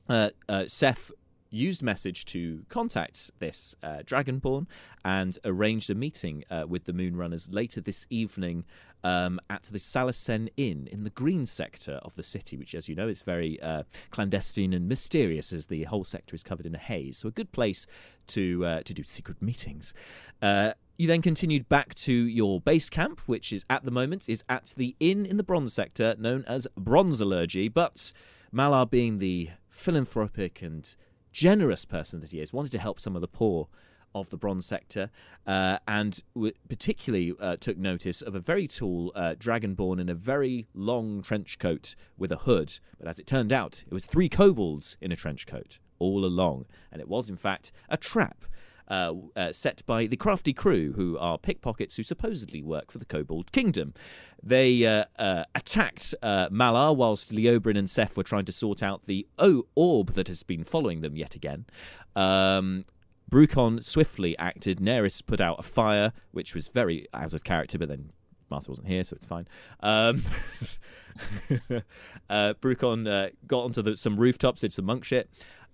uh, 0.08 0.30
uh, 0.48 0.64
Seth 0.66 1.10
used 1.50 1.82
message 1.82 2.26
to 2.26 2.62
contact 2.68 3.30
this 3.38 3.74
Dragonborn 3.82 4.66
and 5.02 5.38
arranged 5.46 5.88
a 5.88 5.94
meeting 5.94 6.44
with 6.66 6.84
the 6.84 6.92
Moonrunners 6.92 7.48
later 7.50 7.80
this 7.80 8.06
evening 8.10 8.66
um, 9.04 9.40
at 9.48 9.64
the 9.64 9.78
Salacen 9.78 10.48
Inn 10.56 10.88
in 10.90 11.04
the 11.04 11.10
green 11.10 11.46
sector 11.46 12.00
of 12.02 12.14
the 12.14 12.22
city, 12.22 12.56
which, 12.56 12.74
as 12.74 12.88
you 12.88 12.94
know, 12.94 13.08
is 13.08 13.22
very 13.22 13.60
uh, 13.60 13.84
clandestine 14.10 14.72
and 14.72 14.88
mysterious 14.88 15.52
as 15.52 15.66
the 15.66 15.84
whole 15.84 16.04
sector 16.04 16.34
is 16.34 16.42
covered 16.42 16.66
in 16.66 16.74
a 16.74 16.78
haze. 16.78 17.18
So, 17.18 17.28
a 17.28 17.32
good 17.32 17.52
place 17.52 17.86
to 18.28 18.64
uh, 18.64 18.82
to 18.82 18.94
do 18.94 19.02
secret 19.04 19.40
meetings. 19.40 19.94
Uh, 20.42 20.72
you 20.96 21.06
then 21.06 21.22
continued 21.22 21.68
back 21.68 21.94
to 21.94 22.12
your 22.12 22.60
base 22.60 22.90
camp, 22.90 23.20
which 23.26 23.52
is 23.52 23.64
at 23.70 23.84
the 23.84 23.90
moment 23.90 24.28
is 24.28 24.42
at 24.48 24.74
the 24.76 24.96
inn 24.98 25.24
in 25.24 25.36
the 25.36 25.44
bronze 25.44 25.72
sector 25.72 26.16
known 26.18 26.44
as 26.46 26.66
Bronzalurgy. 26.78 27.72
But 27.72 28.12
Malar, 28.52 28.90
being 28.90 29.18
the 29.18 29.50
philanthropic 29.70 30.60
and 30.60 30.94
generous 31.30 31.84
person 31.84 32.20
that 32.20 32.32
he 32.32 32.40
is, 32.40 32.52
wanted 32.52 32.72
to 32.72 32.80
help 32.80 32.98
some 32.98 33.14
of 33.14 33.20
the 33.20 33.28
poor 33.28 33.68
of 34.14 34.30
the 34.30 34.36
bronze 34.36 34.66
sector, 34.66 35.10
uh, 35.46 35.78
and 35.86 36.22
w- 36.34 36.52
particularly 36.68 37.32
uh, 37.40 37.56
took 37.56 37.78
notice 37.78 38.22
of 38.22 38.34
a 38.34 38.40
very 38.40 38.66
tall 38.66 39.12
uh, 39.14 39.34
dragonborn 39.38 40.00
in 40.00 40.08
a 40.08 40.14
very 40.14 40.66
long 40.74 41.22
trench 41.22 41.58
coat 41.58 41.94
with 42.16 42.32
a 42.32 42.36
hood. 42.36 42.78
But 42.98 43.08
as 43.08 43.18
it 43.18 43.26
turned 43.26 43.52
out, 43.52 43.84
it 43.86 43.92
was 43.92 44.06
three 44.06 44.28
kobolds 44.28 44.96
in 45.00 45.12
a 45.12 45.16
trench 45.16 45.46
coat 45.46 45.78
all 45.98 46.24
along, 46.24 46.66
and 46.92 47.00
it 47.00 47.08
was 47.08 47.28
in 47.28 47.36
fact 47.36 47.72
a 47.88 47.96
trap. 47.96 48.44
Uh, 48.90 49.12
uh, 49.36 49.52
set 49.52 49.84
by 49.84 50.06
the 50.06 50.16
crafty 50.16 50.54
crew, 50.54 50.94
who 50.94 51.18
are 51.18 51.36
pickpockets 51.36 51.96
who 51.96 52.02
supposedly 52.02 52.62
work 52.62 52.90
for 52.90 52.96
the 52.96 53.04
Kobold 53.04 53.52
Kingdom. 53.52 53.92
They 54.42 54.86
uh, 54.86 55.04
attacked 55.54 56.14
Malar 56.22 56.96
whilst 56.96 57.30
Leoberon 57.30 57.76
and 57.76 57.90
Seth 57.90 58.16
were 58.16 58.22
trying 58.22 58.46
to 58.46 58.52
sort 58.52 58.82
out 58.82 59.04
the 59.04 59.26
oh, 59.38 59.66
orb 59.74 60.14
that 60.14 60.28
has 60.28 60.42
been 60.42 60.64
following 60.64 61.02
them 61.02 61.16
yet 61.16 61.34
again. 61.34 61.66
Um, 62.16 62.86
Brucon 63.28 63.82
swiftly 63.82 64.36
acted. 64.38 64.78
Neris 64.78 65.24
put 65.24 65.40
out 65.40 65.58
a 65.58 65.62
fire, 65.62 66.12
which 66.32 66.54
was 66.54 66.68
very 66.68 67.06
out 67.12 67.34
of 67.34 67.44
character, 67.44 67.78
but 67.78 67.88
then 67.88 68.10
Marta 68.50 68.70
wasn't 68.70 68.88
here, 68.88 69.04
so 69.04 69.14
it's 69.16 69.26
fine. 69.26 69.46
Um, 69.80 70.22
uh, 72.30 72.54
Brucon 72.60 73.06
uh, 73.06 73.30
got 73.46 73.64
onto 73.64 73.82
the, 73.82 73.96
some 73.96 74.16
rooftops, 74.16 74.62
did 74.62 74.72
some 74.72 74.86
monk 74.86 75.04
shit. 75.04 75.28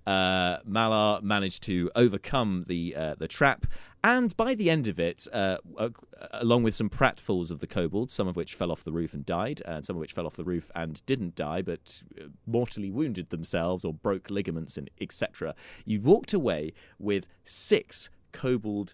Uh, 0.07 0.59
Malar 0.69 1.23
managed 1.23 1.63
to 1.65 1.91
overcome 1.95 2.65
the 2.69 2.95
uh, 2.95 3.15
the 3.19 3.29
trap, 3.29 3.67
and 4.05 4.37
by 4.37 4.55
the 4.55 4.69
end 4.69 4.87
of 4.87 5.01
it, 5.01 5.27
uh, 5.33 5.57
uh, 5.79 5.89
along 6.33 6.63
with 6.63 6.75
some 6.75 6.91
pratfalls 6.91 7.51
of 7.51 7.61
the 7.61 7.67
kobolds, 7.67 8.13
some 8.13 8.29
of 8.29 8.37
which 8.37 8.55
fell 8.55 8.71
off 8.71 8.85
the 8.85 8.93
roof 8.93 9.15
and 9.15 9.25
died, 9.25 9.63
and 9.65 9.87
some 9.87 9.97
of 9.97 10.01
which 10.01 10.13
fell 10.13 10.27
off 10.27 10.37
the 10.37 10.45
roof 10.45 10.71
and 10.75 11.05
didn't 11.07 11.35
die, 11.35 11.63
but 11.63 12.03
uh, 12.21 12.25
mortally 12.47 12.91
wounded 12.91 13.31
themselves 13.31 13.83
or 13.83 13.95
broke 13.95 14.29
ligaments 14.29 14.77
and 14.77 14.91
etc., 15.01 15.55
you 15.87 16.03
walked 16.03 16.35
away 16.35 16.75
with 16.99 17.25
six 17.45 18.11
kobold 18.31 18.93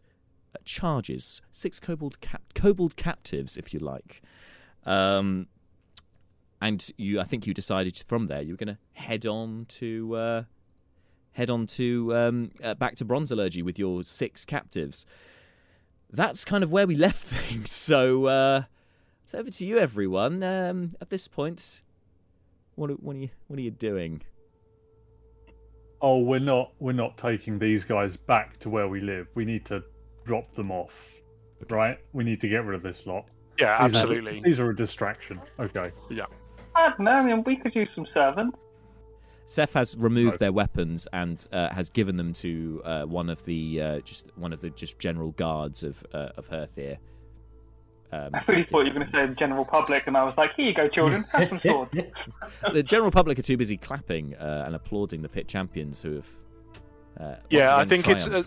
uh, 0.54 0.58
charges, 0.64 1.42
six 1.50 1.80
kobold 1.80 2.20
cap- 2.20 2.54
kobold 2.54 2.94
captives, 2.94 3.56
if 3.56 3.74
you 3.74 3.80
like. 3.80 4.22
Um, 4.86 5.48
and 6.60 6.88
you, 6.96 7.18
I 7.18 7.24
think 7.24 7.48
you 7.48 7.54
decided 7.54 8.00
from 8.06 8.28
there 8.28 8.42
you 8.42 8.52
were 8.52 8.64
going 8.64 8.76
to 8.76 8.78
head 8.92 9.26
on 9.26 9.66
to 9.70 10.14
uh, 10.14 10.42
head 11.40 11.48
on 11.50 11.66
to 11.66 12.14
um, 12.14 12.50
uh, 12.62 12.74
back 12.74 12.94
to 12.96 13.04
Bronzalurgy 13.04 13.62
with 13.64 13.78
your 13.78 14.04
six 14.04 14.44
captives. 14.44 15.06
That's 16.12 16.44
kind 16.44 16.62
of 16.62 16.70
where 16.70 16.86
we 16.86 16.94
left 17.06 17.22
things. 17.22 17.72
So 17.72 18.26
uh, 18.26 18.62
it's 19.24 19.34
over 19.34 19.50
to 19.50 19.64
you, 19.66 19.78
everyone. 19.78 20.42
Um, 20.42 20.96
at 21.00 21.08
this 21.10 21.26
point, 21.28 21.80
what, 22.74 22.90
are- 22.90 22.94
what 22.94 23.16
are 23.16 23.20
you 23.20 23.30
what 23.48 23.58
are 23.58 23.62
you 23.62 23.70
doing? 23.70 24.20
Oh, 26.02 26.18
we're 26.18 26.38
not 26.40 26.72
we're 26.78 26.92
not 26.92 27.18
taking 27.18 27.58
these 27.58 27.84
guys 27.84 28.16
back 28.16 28.58
to 28.60 28.70
where 28.70 28.88
we 28.88 29.00
live. 29.00 29.26
We 29.34 29.44
need 29.44 29.64
to 29.66 29.82
drop 30.24 30.54
them 30.54 30.70
off. 30.70 30.92
Right? 31.68 31.98
We 32.14 32.24
need 32.24 32.40
to 32.40 32.48
get 32.48 32.64
rid 32.64 32.74
of 32.74 32.82
this 32.82 33.06
lot. 33.06 33.26
Yeah, 33.58 33.86
These 33.86 33.96
are- 34.02 34.04
absolutely. 34.06 34.42
these 34.44 34.58
are 34.58 34.70
a 34.70 34.76
distraction. 34.76 35.40
Okay. 35.58 35.90
Yeah. 36.10 36.24
I 36.74 36.88
don't 36.90 37.00
know. 37.00 37.10
I 37.12 37.26
mean, 37.26 37.42
we 37.44 37.56
could 37.56 37.74
use 37.74 37.88
some 37.94 38.06
servants. 38.14 38.56
Seth 39.50 39.72
has 39.74 39.96
removed 39.96 40.34
Right. 40.34 40.38
their 40.38 40.52
weapons 40.52 41.08
and 41.12 41.44
uh, 41.52 41.70
has 41.70 41.90
given 41.90 42.16
them 42.16 42.32
to 42.34 42.80
uh, 42.84 43.02
one 43.04 43.28
of 43.28 43.44
the 43.46 43.82
uh, 43.82 44.00
just 44.02 44.28
one 44.36 44.52
of 44.52 44.60
the 44.60 44.70
just 44.70 45.00
general 45.00 45.32
guards 45.32 45.82
of 45.82 46.06
uh, 46.14 46.28
of 46.36 46.48
Herthir. 46.48 46.98
Um, 48.12 48.30
I 48.32 48.42
really 48.46 48.62
thought 48.62 48.86
you 48.86 48.92
were 48.92 49.00
going 49.00 49.06
to 49.10 49.12
say 49.12 49.26
the 49.26 49.34
general 49.34 49.64
public, 49.64 50.06
and 50.06 50.16
I 50.16 50.22
was 50.22 50.34
like, 50.36 50.54
here 50.54 50.66
you 50.66 50.74
go, 50.74 50.86
children, 50.86 51.24
have 51.32 51.48
some 51.48 51.60
swords. 51.64 51.90
the 52.72 52.82
general 52.84 53.10
public 53.10 53.40
are 53.40 53.42
too 53.42 53.56
busy 53.56 53.76
clapping 53.76 54.36
uh, 54.36 54.62
and 54.66 54.76
applauding 54.76 55.20
the 55.20 55.28
pit 55.28 55.48
champions 55.48 56.00
who 56.00 56.14
have. 56.14 56.28
Uh, 57.18 57.34
Yeah, 57.50 57.74
I 57.74 57.82
again 57.82 57.88
think 58.02 58.08
it's, 58.08 58.28
uh. 58.28 58.44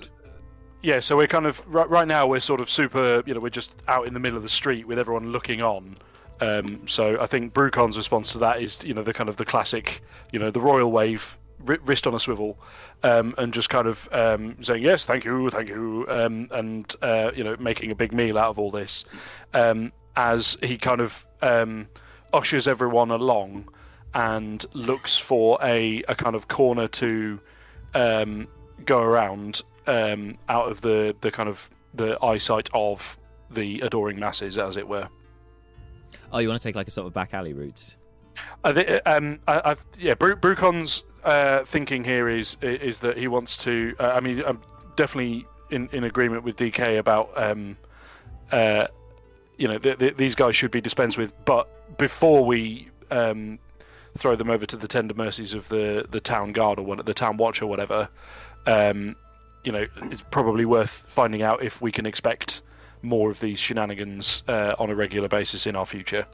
Yeah, 0.84 1.02
so 1.02 1.18
we're 1.18 1.28
kind 1.28 1.46
of 1.46 1.62
right, 1.68 1.90
right 1.90 2.08
now 2.08 2.28
we're 2.28 2.40
sort 2.40 2.62
of 2.62 2.70
super. 2.70 3.24
You 3.26 3.34
know, 3.34 3.42
we're 3.42 3.50
just 3.50 3.74
out 3.90 4.08
in 4.08 4.14
the 4.14 4.20
middle 4.22 4.38
of 4.38 4.44
the 4.44 4.50
street 4.50 4.88
with 4.88 5.00
everyone 5.00 5.34
looking 5.34 5.62
on. 5.62 5.98
Um, 6.44 6.88
so 6.88 7.22
I 7.22 7.26
think 7.26 7.54
Brucon's 7.54 7.96
response 7.96 8.34
to 8.34 8.40
that 8.40 8.62
is, 8.62 8.84
you 8.84 8.94
know, 8.94 9.04
the 9.04 9.14
kind 9.14 9.30
of 9.30 9.38
the 9.38 9.46
classic, 9.46 10.04
you 10.34 10.40
know, 10.40 10.52
the 10.52 10.60
royal 10.60 10.92
wave, 10.92 11.38
wri- 11.64 11.80
wrist 11.86 12.06
on 12.06 12.14
a 12.14 12.20
swivel, 12.20 12.58
um, 13.04 13.34
and 13.38 13.54
just 13.54 13.70
kind 13.70 13.88
of 13.88 14.10
um, 14.12 14.62
saying 14.62 14.84
yes, 14.84 15.06
thank 15.06 15.24
you, 15.24 15.50
thank 15.50 15.70
you, 15.70 16.06
um, 16.10 16.50
and 16.52 16.94
uh, 17.02 17.32
you 17.34 17.46
know, 17.46 17.56
making 17.60 17.92
a 17.92 17.96
big 17.96 18.14
meal 18.14 18.38
out 18.38 18.50
of 18.50 18.60
all 18.60 18.72
this, 18.72 19.06
um, 19.54 19.94
as 20.18 20.58
he 20.62 20.78
kind 20.78 21.00
of 21.00 21.26
um, 21.42 21.88
ushers 22.34 22.68
everyone 22.68 23.12
along 23.12 23.70
and 24.14 24.66
looks 24.74 25.18
for 25.18 25.58
a, 25.64 26.04
a 26.10 26.16
kind 26.16 26.36
of 26.36 26.50
corner 26.50 26.90
to 26.90 27.40
go 27.94 29.00
around 29.00 29.62
out 29.88 30.72
of 30.72 30.82
the, 30.82 31.16
the 31.22 31.32
kind 31.32 31.48
of 31.48 31.70
the 31.94 32.18
eyesight 32.24 32.70
of 32.74 33.18
the 33.50 33.80
adoring 33.80 34.20
masses, 34.20 34.58
as 34.58 34.76
it 34.76 34.88
were. 34.88 35.08
Oh, 36.32 36.40
you 36.40 36.50
want 36.50 36.62
to 36.62 36.68
take 36.68 36.76
like 36.76 36.88
a 36.88 36.92
sort 36.92 37.08
of 37.08 37.14
back 37.14 37.34
alley 37.34 37.54
route? 37.54 37.96
I 38.64 38.74
thi- 38.74 39.00
um, 39.06 39.40
I, 39.48 39.76
yeah, 40.00 40.16
Bru- 40.16 40.36
Brucon's 40.36 41.04
uh, 41.24 41.64
thinking 41.66 42.04
here 42.04 42.28
is 42.28 42.58
is 42.62 43.00
that 43.00 43.18
he 43.18 43.28
wants 43.28 43.58
to. 43.58 43.96
Uh, 44.00 44.14
I 44.16 44.20
mean, 44.20 44.44
I'm 44.46 44.60
definitely 44.96 45.46
in, 45.70 45.90
in 45.92 46.04
agreement 46.04 46.44
with 46.44 46.56
DK 46.56 47.00
about, 47.00 47.32
um, 47.36 47.78
uh, 48.52 48.88
you 49.58 49.68
know, 49.68 49.78
th- 49.78 49.98
th- 50.00 50.18
these 50.18 50.36
guys 50.36 50.56
should 50.56 50.72
be 50.72 50.82
dispensed 50.82 51.18
with. 51.18 51.34
But 51.46 51.98
before 51.98 52.46
we 52.46 52.90
um, 53.12 53.60
throw 54.18 54.36
them 54.36 54.50
over 54.50 54.66
to 54.66 54.78
the 54.78 54.88
tender 54.88 55.14
mercies 55.14 55.54
of 55.54 55.68
the, 55.70 56.06
the 56.10 56.20
town 56.20 56.54
guard 56.54 56.80
or 56.80 56.84
what, 56.84 57.06
the 57.06 57.14
town 57.14 57.38
watch 57.38 57.62
or 57.62 57.68
whatever, 57.68 58.10
um, 58.68 59.16
you 59.64 59.72
know, 59.72 59.86
it's 60.04 60.22
probably 60.22 60.66
worth 60.66 61.04
finding 61.08 61.42
out 61.42 61.64
if 61.64 61.82
we 61.82 61.92
can 61.92 62.06
expect 62.06 62.62
more 63.04 63.30
of 63.30 63.40
these 63.40 63.60
shenanigans 63.60 64.42
uh, 64.48 64.74
on 64.80 64.90
a 64.90 64.96
regular 64.96 65.28
basis 65.28 65.68
in 65.68 65.76
our 65.76 65.86
future. 65.86 66.26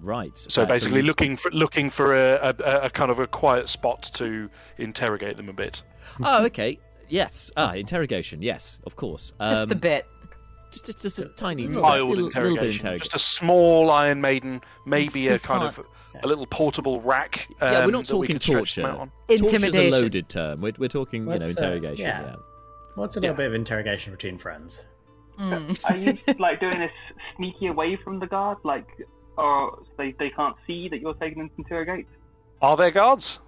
Right. 0.00 0.36
So 0.36 0.62
uh, 0.62 0.66
basically, 0.66 1.00
you- 1.00 1.06
looking 1.06 1.36
for 1.36 1.50
looking 1.50 1.90
for 1.90 2.14
a, 2.14 2.54
a, 2.64 2.80
a 2.84 2.90
kind 2.90 3.10
of 3.10 3.18
a 3.18 3.26
quiet 3.26 3.68
spot 3.68 4.10
to 4.14 4.48
interrogate 4.78 5.36
them 5.36 5.48
a 5.48 5.52
bit. 5.54 5.82
Oh, 6.22 6.46
okay. 6.46 6.78
Yes. 7.08 7.50
Ah, 7.56 7.74
interrogation. 7.74 8.40
Yes, 8.40 8.78
of 8.84 8.96
course. 8.96 9.32
Just 9.40 9.62
Um, 9.62 9.68
the 9.68 9.74
bit. 9.74 10.06
Just, 10.72 10.86
just, 10.86 11.02
just 11.02 11.18
a 11.18 11.24
tiny, 11.36 11.64
Mild 11.64 11.74
little, 11.76 11.98
little 12.08 12.16
bit 12.16 12.24
interrogation, 12.26 12.80
interrogation. 12.80 12.98
just 13.10 13.14
a 13.14 13.18
small 13.18 13.90
Iron 13.90 14.20
Maiden, 14.20 14.60
maybe 14.86 15.26
a 15.26 15.38
kind 15.38 15.62
just 15.62 15.78
of 15.78 15.86
a 16.22 16.26
little 16.26 16.46
portable 16.46 17.00
rack. 17.02 17.48
Yeah, 17.60 17.80
we're 17.80 17.84
um, 17.86 17.90
not 17.90 18.06
that 18.06 18.16
we 18.16 18.26
talking 18.28 18.36
could 18.36 18.42
stretch 18.42 18.76
torture. 18.76 18.86
out 18.88 19.00
on. 19.00 19.12
Torture's 19.36 19.74
a 19.74 19.90
loaded 19.90 20.28
term. 20.28 20.60
We're, 20.60 20.72
we're 20.78 20.88
talking, 20.88 21.22
you 21.22 21.26
know, 21.38 21.46
Let's, 21.46 21.46
uh, 21.60 21.64
interrogation. 21.64 22.06
yeah. 22.06 22.22
yeah. 22.22 22.34
What's 22.96 23.16
a 23.16 23.20
little 23.20 23.34
Yeah. 23.34 23.36
bit 23.36 23.46
of 23.46 23.54
interrogation 23.54 24.12
between 24.12 24.38
friends? 24.38 24.84
Mm. 25.38 25.78
Are 25.84 25.96
you 25.96 26.16
like 26.38 26.60
doing 26.60 26.78
this 26.78 26.90
sneaky 27.36 27.66
away 27.68 27.96
from 28.02 28.18
the 28.18 28.26
guard, 28.26 28.58
like, 28.64 28.88
or 29.36 29.82
they 29.98 30.12
they 30.18 30.30
can't 30.30 30.56
see 30.66 30.88
that 30.88 31.00
you're 31.00 31.14
taking 31.14 31.38
them 31.38 31.50
to 31.50 31.54
interrogate? 31.58 32.06
Are 32.62 32.76
there 32.76 32.90
guards? 32.90 33.38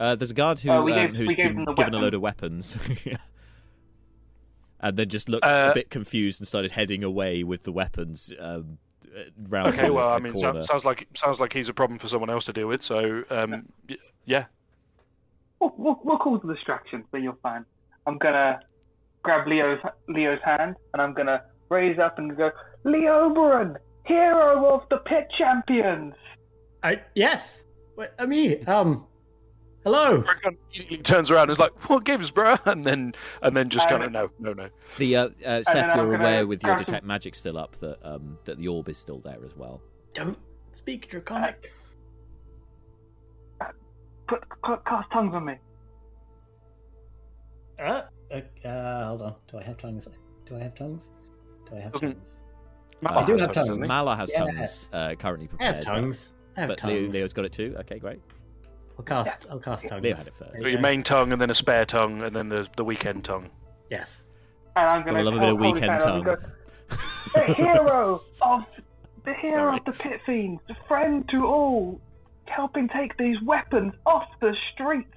Uh, 0.00 0.14
there's 0.14 0.30
a 0.30 0.34
guard 0.34 0.58
who 0.60 0.70
Uh, 0.70 0.82
we 0.82 0.92
um, 0.92 1.06
gave- 1.08 1.16
who's 1.16 1.34
been 1.34 1.56
them 1.56 1.64
the 1.64 1.72
given 1.74 1.94
a 1.94 1.98
load 1.98 2.14
of 2.14 2.20
weapons, 2.20 2.78
and 4.80 4.96
then 4.96 5.08
just 5.08 5.28
looked 5.28 5.44
Uh, 5.44 5.68
a 5.72 5.74
bit 5.74 5.90
confused 5.90 6.40
and 6.40 6.46
started 6.46 6.70
heading 6.70 7.02
away 7.04 7.42
with 7.44 7.64
the 7.64 7.72
weapons 7.72 8.32
um, 8.38 8.78
uh, 9.16 9.22
round 9.48 9.68
Okay, 9.74 9.86
to 9.88 9.92
well, 9.92 10.10
I 10.10 10.18
mean, 10.20 10.32
corner. 10.34 10.62
so, 10.62 10.66
sounds 10.72 10.84
like 10.84 11.08
sounds 11.14 11.40
like 11.40 11.52
he's 11.52 11.68
a 11.68 11.74
problem 11.74 11.98
for 11.98 12.06
someone 12.08 12.30
else 12.30 12.44
to 12.46 12.52
deal 12.52 12.68
with. 12.68 12.82
So, 12.82 13.24
um, 13.30 13.66
y- 13.88 13.96
yeah, 14.24 14.44
We'll, 15.60 15.74
we'll, 15.76 16.00
we'll 16.04 16.18
call 16.18 16.36
it 16.36 16.44
a 16.44 16.52
distraction, 16.54 17.04
so 17.10 17.16
you're 17.16 17.36
fine. 17.42 17.64
I'm 18.06 18.18
gonna 18.18 18.60
grab 19.22 19.46
Leo's 19.46 19.78
Leo's 20.08 20.40
hand 20.44 20.76
and 20.92 21.02
I'm 21.02 21.14
gonna 21.14 21.42
raise 21.68 21.98
up 21.98 22.18
and 22.18 22.36
go, 22.36 22.50
Leo 22.84 23.30
Oberon, 23.30 23.76
hero 24.04 24.74
of 24.74 24.82
the 24.90 24.98
pit 24.98 25.28
champions. 25.38 26.14
I 26.82 27.00
yes. 27.14 27.66
Wait, 27.96 28.08
I 28.18 28.26
mean, 28.26 28.66
um, 28.68 29.06
hello. 29.84 30.22
Brucon 30.22 30.56
immediately 30.72 30.98
turns 30.98 31.30
around 31.30 31.44
and 31.44 31.52
is 31.52 31.58
like, 31.58 31.88
"What 31.88 32.04
gives, 32.04 32.30
bro?" 32.30 32.56
And 32.64 32.84
then 32.84 33.14
and 33.42 33.56
then 33.56 33.68
just 33.68 33.86
Uh, 33.86 33.90
kind 33.90 34.02
of 34.04 34.12
no, 34.12 34.30
no, 34.38 34.52
no. 34.52 34.68
The 34.98 35.16
uh, 35.16 35.28
uh, 35.44 35.62
Seth, 35.62 35.94
you're 35.96 36.14
aware 36.14 36.46
with 36.46 36.62
your 36.62 36.76
detect 36.76 37.04
magic 37.04 37.34
still 37.34 37.58
up 37.58 37.76
that 37.76 37.98
um, 38.04 38.38
that 38.44 38.58
the 38.58 38.68
orb 38.68 38.88
is 38.88 38.98
still 38.98 39.20
there 39.20 39.44
as 39.44 39.54
well. 39.56 39.80
Don't 40.14 40.38
speak 40.72 41.08
draconic. 41.08 41.72
Put 44.28 44.42
ca- 44.64 44.80
cast 44.86 45.10
tongues 45.12 45.34
on 45.34 45.44
me. 45.44 45.54
Uh, 47.78 48.02
uh, 48.32 48.68
uh, 48.68 49.06
hold 49.08 49.22
on. 49.22 49.34
Do 49.50 49.58
I 49.58 49.62
have 49.62 49.76
tongues? 49.78 50.08
Do 50.46 50.56
I 50.56 50.60
have 50.60 50.74
tongues? 50.74 51.10
Do 51.70 51.76
I 51.76 51.80
have 51.80 51.92
Doesn't- 51.92 52.12
tongues? 52.14 52.36
Matt 53.00 53.12
I 53.16 53.24
do 53.24 53.32
has 53.32 53.40
have 53.42 53.52
tongues, 53.52 53.66
tongues. 53.68 53.80
doesn't 53.80 53.82
he? 53.82 53.88
Malar 53.88 54.16
has 54.16 54.30
Yeah. 54.32 54.38
tongues 54.44 54.86
uh, 54.92 55.14
currently 55.16 55.48
prepared. 55.48 55.74
I 55.76 55.78
prepared. 55.78 55.94
have 55.94 56.02
tongues. 56.04 56.34
I 56.56 56.60
have 56.60 56.68
But 56.68 56.84
Leo, 56.84 57.00
tongues. 57.02 57.14
Leo's 57.14 57.32
got 57.32 57.44
it 57.46 57.52
too. 57.52 57.74
Okay, 57.80 57.98
great. 57.98 58.20
I'll 58.98 59.04
cast. 59.04 59.46
I'll 59.50 59.58
cast 59.58 59.88
tongues. 59.88 60.02
Leo 60.04 60.14
had 60.14 60.26
it 60.28 60.34
first. 60.36 60.60
So 60.60 60.68
your 60.68 60.80
main 60.80 61.02
tongue, 61.02 61.32
and 61.32 61.40
then 61.40 61.50
a 61.50 61.54
spare 61.54 61.84
tongue, 61.84 62.22
and 62.22 62.34
then 62.36 62.48
the 62.48 62.68
the 62.76 62.84
weekend 62.84 63.24
tongue. 63.24 63.50
Yes. 63.90 64.26
And 64.76 64.84
I'm 64.92 65.00
Gotta 65.02 65.12
gonna 65.12 65.24
love 65.24 65.34
a 65.34 65.38
bit 65.40 65.48
of 65.48 65.58
hold 65.58 65.60
weekend 65.74 65.90
hand 65.92 66.00
tongue. 66.02 66.22
go, 66.22 66.36
The 67.34 67.54
hero 67.54 68.20
of 68.42 68.66
the 69.24 69.34
hero 69.34 69.52
Sorry. 69.52 69.78
of 69.78 69.84
the 69.84 69.92
pit 69.92 70.20
fiends, 70.26 70.60
the 70.68 70.76
friend 70.86 71.28
to 71.30 71.46
all, 71.46 72.00
helping 72.46 72.88
take 72.88 73.16
these 73.16 73.36
weapons 73.44 73.92
off 74.06 74.24
the 74.40 74.54
streets, 74.74 75.08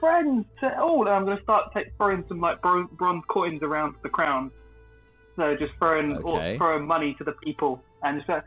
friends 0.00 0.44
to 0.60 0.78
all. 0.80 1.00
And 1.06 1.10
I'm 1.14 1.24
gonna 1.24 1.42
start 1.42 1.72
take, 1.74 1.88
throwing 1.96 2.24
some 2.28 2.40
like 2.40 2.60
bron- 2.62 2.88
bronze 2.92 3.24
coins 3.28 3.62
around 3.62 3.94
the 4.02 4.08
crown. 4.08 4.50
So 5.36 5.56
just 5.56 5.72
throwing 5.78 6.16
Okay. 6.18 6.54
or 6.54 6.56
throwing 6.58 6.86
money 6.86 7.14
to 7.14 7.24
the 7.24 7.32
people 7.42 7.82
and 8.02 8.18
just 8.18 8.28
like 8.28 8.44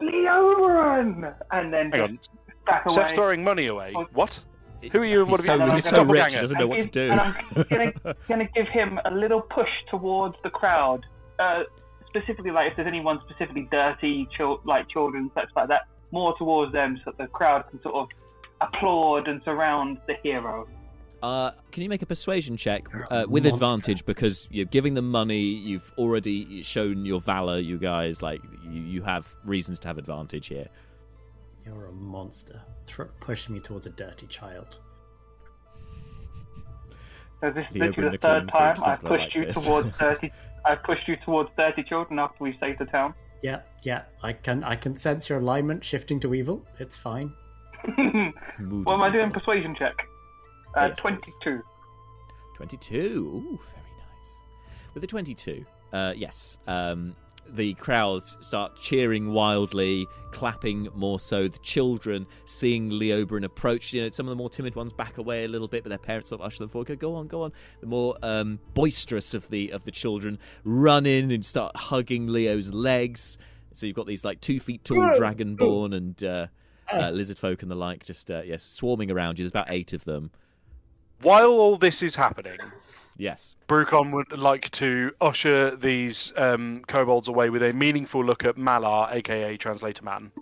Leoberon, 0.00 1.34
and 1.52 1.72
then 1.72 1.90
Hang 1.92 2.16
just 2.18 2.30
on, 2.30 2.48
back 2.66 2.86
away. 2.86 2.94
Seth's 2.94 3.12
throwing 3.14 3.44
money 3.44 3.66
away. 3.66 3.92
Oh. 3.96 4.06
What? 4.12 4.38
Who 4.90 5.00
are 5.00 5.04
you? 5.04 5.20
He's 5.24 5.28
What 5.30 5.40
have 5.40 5.46
so, 5.46 5.52
you? 5.52 5.58
done? 5.58 5.68
he's 5.74 5.84
He's 5.84 5.88
so 5.90 6.02
a 6.02 6.04
rich, 6.04 6.08
he 6.08 6.38
doppelganger. 6.38 6.40
doesn't 6.40 6.58
know 6.58 6.66
what 6.66 6.78
to 6.80 6.86
do. 6.86 7.08
give- 7.08 7.70
and 7.78 7.92
I'm 8.04 8.14
gonna 8.28 8.48
give 8.54 8.68
him 8.68 8.98
a 9.04 9.10
little 9.12 9.40
push 9.42 9.68
towards 9.90 10.34
the 10.42 10.50
crowd. 10.50 11.04
Uh, 11.38 11.62
specifically, 12.08 12.50
like 12.50 12.70
if 12.70 12.76
there's 12.76 12.88
anyone 12.88 13.20
specifically 13.28 13.68
dirty, 13.70 14.26
chil- 14.36 14.60
like 14.64 14.88
children, 14.88 15.30
such 15.34 15.48
like 15.54 15.68
that, 15.68 15.82
more 16.12 16.36
towards 16.38 16.72
them, 16.72 17.00
so 17.04 17.10
that 17.10 17.18
the 17.18 17.26
crowd 17.26 17.64
can 17.70 17.82
sort 17.82 17.94
of 17.94 18.08
applaud 18.60 19.26
and 19.28 19.42
surround 19.44 19.98
the 20.06 20.14
hero. 20.22 20.68
Uh, 21.22 21.52
can 21.70 21.84
you 21.84 21.88
make 21.88 22.02
a 22.02 22.06
persuasion 22.06 22.56
check 22.56 22.82
uh, 22.94 23.06
a 23.10 23.28
with 23.28 23.44
monster. 23.44 23.54
advantage 23.54 24.04
because 24.04 24.48
you're 24.50 24.64
giving 24.66 24.94
them 24.94 25.10
money? 25.10 25.40
You've 25.40 25.92
already 25.96 26.62
shown 26.62 27.04
your 27.04 27.20
valor, 27.20 27.58
you 27.58 27.78
guys. 27.78 28.22
Like 28.22 28.40
you, 28.64 28.82
you 28.82 29.02
have 29.02 29.34
reasons 29.44 29.78
to 29.80 29.88
have 29.88 29.98
advantage 29.98 30.48
here. 30.48 30.68
You're 31.64 31.86
a 31.86 31.92
monster. 31.92 32.60
Tr- 32.88 33.04
pushing 33.20 33.54
me 33.54 33.60
towards 33.60 33.86
a 33.86 33.90
dirty 33.90 34.26
child. 34.26 34.78
So 37.40 37.50
this 37.50 37.66
is 37.70 37.76
literally 37.76 38.10
the 38.10 38.18
third 38.18 38.48
time 38.48 38.76
I've 38.84 39.00
pushed 39.00 39.10
like 39.10 39.34
you 39.34 39.46
this. 39.46 39.64
towards 39.64 39.90
thirty. 39.98 40.32
I've 40.64 40.82
pushed 40.82 41.06
you 41.06 41.16
towards 41.24 41.50
thirty 41.56 41.84
children 41.84 42.18
after 42.18 42.42
we 42.42 42.56
saved 42.58 42.80
the 42.80 42.86
town. 42.86 43.14
Yeah, 43.42 43.60
yeah. 43.82 44.02
I 44.22 44.32
can. 44.32 44.62
I 44.64 44.76
can 44.76 44.96
sense 44.96 45.28
your 45.28 45.38
alignment 45.40 45.84
shifting 45.84 46.20
to 46.20 46.34
evil. 46.34 46.64
It's 46.78 46.96
fine. 46.96 47.32
Moody 47.98 48.32
what 48.84 48.94
am 48.94 49.02
I 49.02 49.10
doing? 49.10 49.30
Persuasion 49.32 49.74
check. 49.76 49.94
Uh, 50.76 50.88
Yes, 50.88 51.00
please. 51.00 51.20
Twenty-two. 51.40 51.62
22. 52.56 52.96
Ooh, 52.98 53.40
very 53.42 53.90
nice. 53.98 54.84
With 54.94 55.00
the 55.00 55.06
22, 55.08 55.64
uh, 55.92 56.12
yes, 56.16 56.58
um, 56.68 57.16
the 57.48 57.74
crowds 57.74 58.36
start 58.40 58.76
cheering 58.76 59.32
wildly, 59.32 60.06
clapping 60.30 60.88
more 60.94 61.20
so. 61.20 61.48
The 61.48 61.58
children 61.58 62.26
seeing 62.44 62.90
Leoberon 62.90 63.44
approach, 63.44 63.92
you 63.92 64.02
know, 64.02 64.08
some 64.10 64.26
of 64.26 64.30
the 64.30 64.36
more 64.36 64.50
timid 64.50 64.74
ones 64.74 64.92
back 64.92 65.18
away 65.18 65.44
a 65.44 65.48
little 65.48 65.68
bit, 65.68 65.82
but 65.82 65.90
their 65.90 65.98
parents 65.98 66.30
sort 66.30 66.40
of 66.40 66.46
usher 66.46 66.60
them 66.60 66.68
forward. 66.68 66.88
Go, 66.88 66.96
go 66.96 67.14
on, 67.14 67.26
go 67.26 67.42
on. 67.42 67.52
The 67.80 67.86
more 67.86 68.16
um, 68.22 68.58
boisterous 68.74 69.34
of 69.34 69.48
the 69.50 69.70
of 69.70 69.84
the 69.84 69.90
children 69.90 70.38
run 70.64 71.06
in 71.06 71.30
and 71.30 71.44
start 71.44 71.76
hugging 71.76 72.26
Leo's 72.28 72.72
legs. 72.72 73.38
So 73.72 73.86
you've 73.86 73.96
got 73.96 74.06
these 74.06 74.24
like 74.24 74.40
two 74.40 74.60
feet 74.60 74.84
tall 74.84 74.98
dragonborn 74.98 75.94
and 75.94 76.24
uh, 76.24 76.46
uh, 76.92 77.10
lizard 77.10 77.38
folk 77.38 77.62
and 77.62 77.70
the 77.70 77.74
like, 77.74 78.04
just 78.04 78.30
uh, 78.30 78.42
yes, 78.44 78.62
swarming 78.62 79.10
around 79.10 79.38
you. 79.38 79.44
There's 79.44 79.52
about 79.52 79.70
eight 79.70 79.92
of 79.92 80.04
them. 80.04 80.30
While 81.22 81.50
all 81.50 81.76
this 81.76 82.02
is 82.02 82.14
happening, 82.14 82.58
Yes. 83.18 83.56
Brucon 83.68 84.10
would 84.12 84.36
like 84.38 84.70
to 84.72 85.12
usher 85.20 85.76
these 85.76 86.32
um, 86.36 86.82
kobolds 86.86 87.28
away 87.28 87.50
with 87.50 87.62
a 87.62 87.72
meaningful 87.72 88.24
look 88.24 88.44
at 88.44 88.56
Malar, 88.56 89.12
aka 89.12 89.56
Translator 89.56 90.04
Man. 90.04 90.32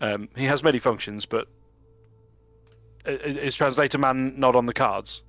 Um, 0.00 0.28
he 0.36 0.44
has 0.44 0.62
many 0.62 0.78
functions, 0.78 1.26
but 1.26 1.48
i- 3.06 3.10
i- 3.10 3.14
is 3.14 3.54
Translator 3.54 3.98
Man 3.98 4.38
not 4.38 4.54
on 4.56 4.66
the 4.66 4.72
cards? 4.74 5.22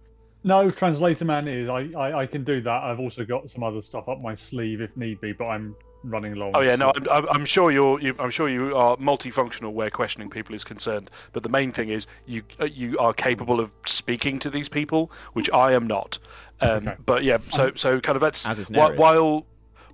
No, 0.45 0.69
translator 0.69 1.23
man 1.23 1.47
is. 1.47 1.69
I, 1.69 1.89
I 1.97 2.21
I 2.23 2.25
can 2.25 2.43
do 2.43 2.59
that. 2.63 2.83
I've 2.83 2.99
also 2.99 3.23
got 3.23 3.49
some 3.49 3.63
other 3.63 3.81
stuff 3.81 4.09
up 4.09 4.19
my 4.21 4.35
sleeve 4.35 4.81
if 4.81 4.95
need 4.97 5.21
be, 5.21 5.31
but 5.31 5.45
I'm 5.45 5.73
running 6.03 6.35
low. 6.35 6.47
on 6.47 6.51
Oh 6.55 6.61
yeah, 6.61 6.75
no. 6.75 6.91
I'm, 6.95 7.07
I'm, 7.09 7.29
I'm 7.29 7.45
sure 7.45 7.71
you're. 7.71 7.99
You, 7.99 8.15
I'm 8.19 8.29
sure 8.29 8.49
you 8.49 8.75
are 8.75 8.97
multifunctional 8.97 9.71
where 9.71 9.89
questioning 9.89 10.29
people 10.29 10.55
is 10.55 10.63
concerned. 10.63 11.09
But 11.31 11.43
the 11.43 11.49
main 11.49 11.71
thing 11.71 11.89
is 11.89 12.07
you 12.25 12.43
uh, 12.59 12.65
you 12.65 12.97
are 12.99 13.13
capable 13.13 13.59
of 13.59 13.71
speaking 13.85 14.39
to 14.39 14.49
these 14.49 14.69
people, 14.69 15.11
which 15.33 15.49
I 15.51 15.73
am 15.73 15.87
not. 15.87 16.19
Um, 16.61 16.87
Okay. 16.87 16.95
But 17.05 17.23
yeah, 17.23 17.37
so 17.51 17.71
so 17.75 17.99
kind 17.99 18.15
of 18.15 18.21
that's 18.21 18.47
As 18.47 18.59
is 18.59 18.69
while 18.69 18.95
while 18.95 19.45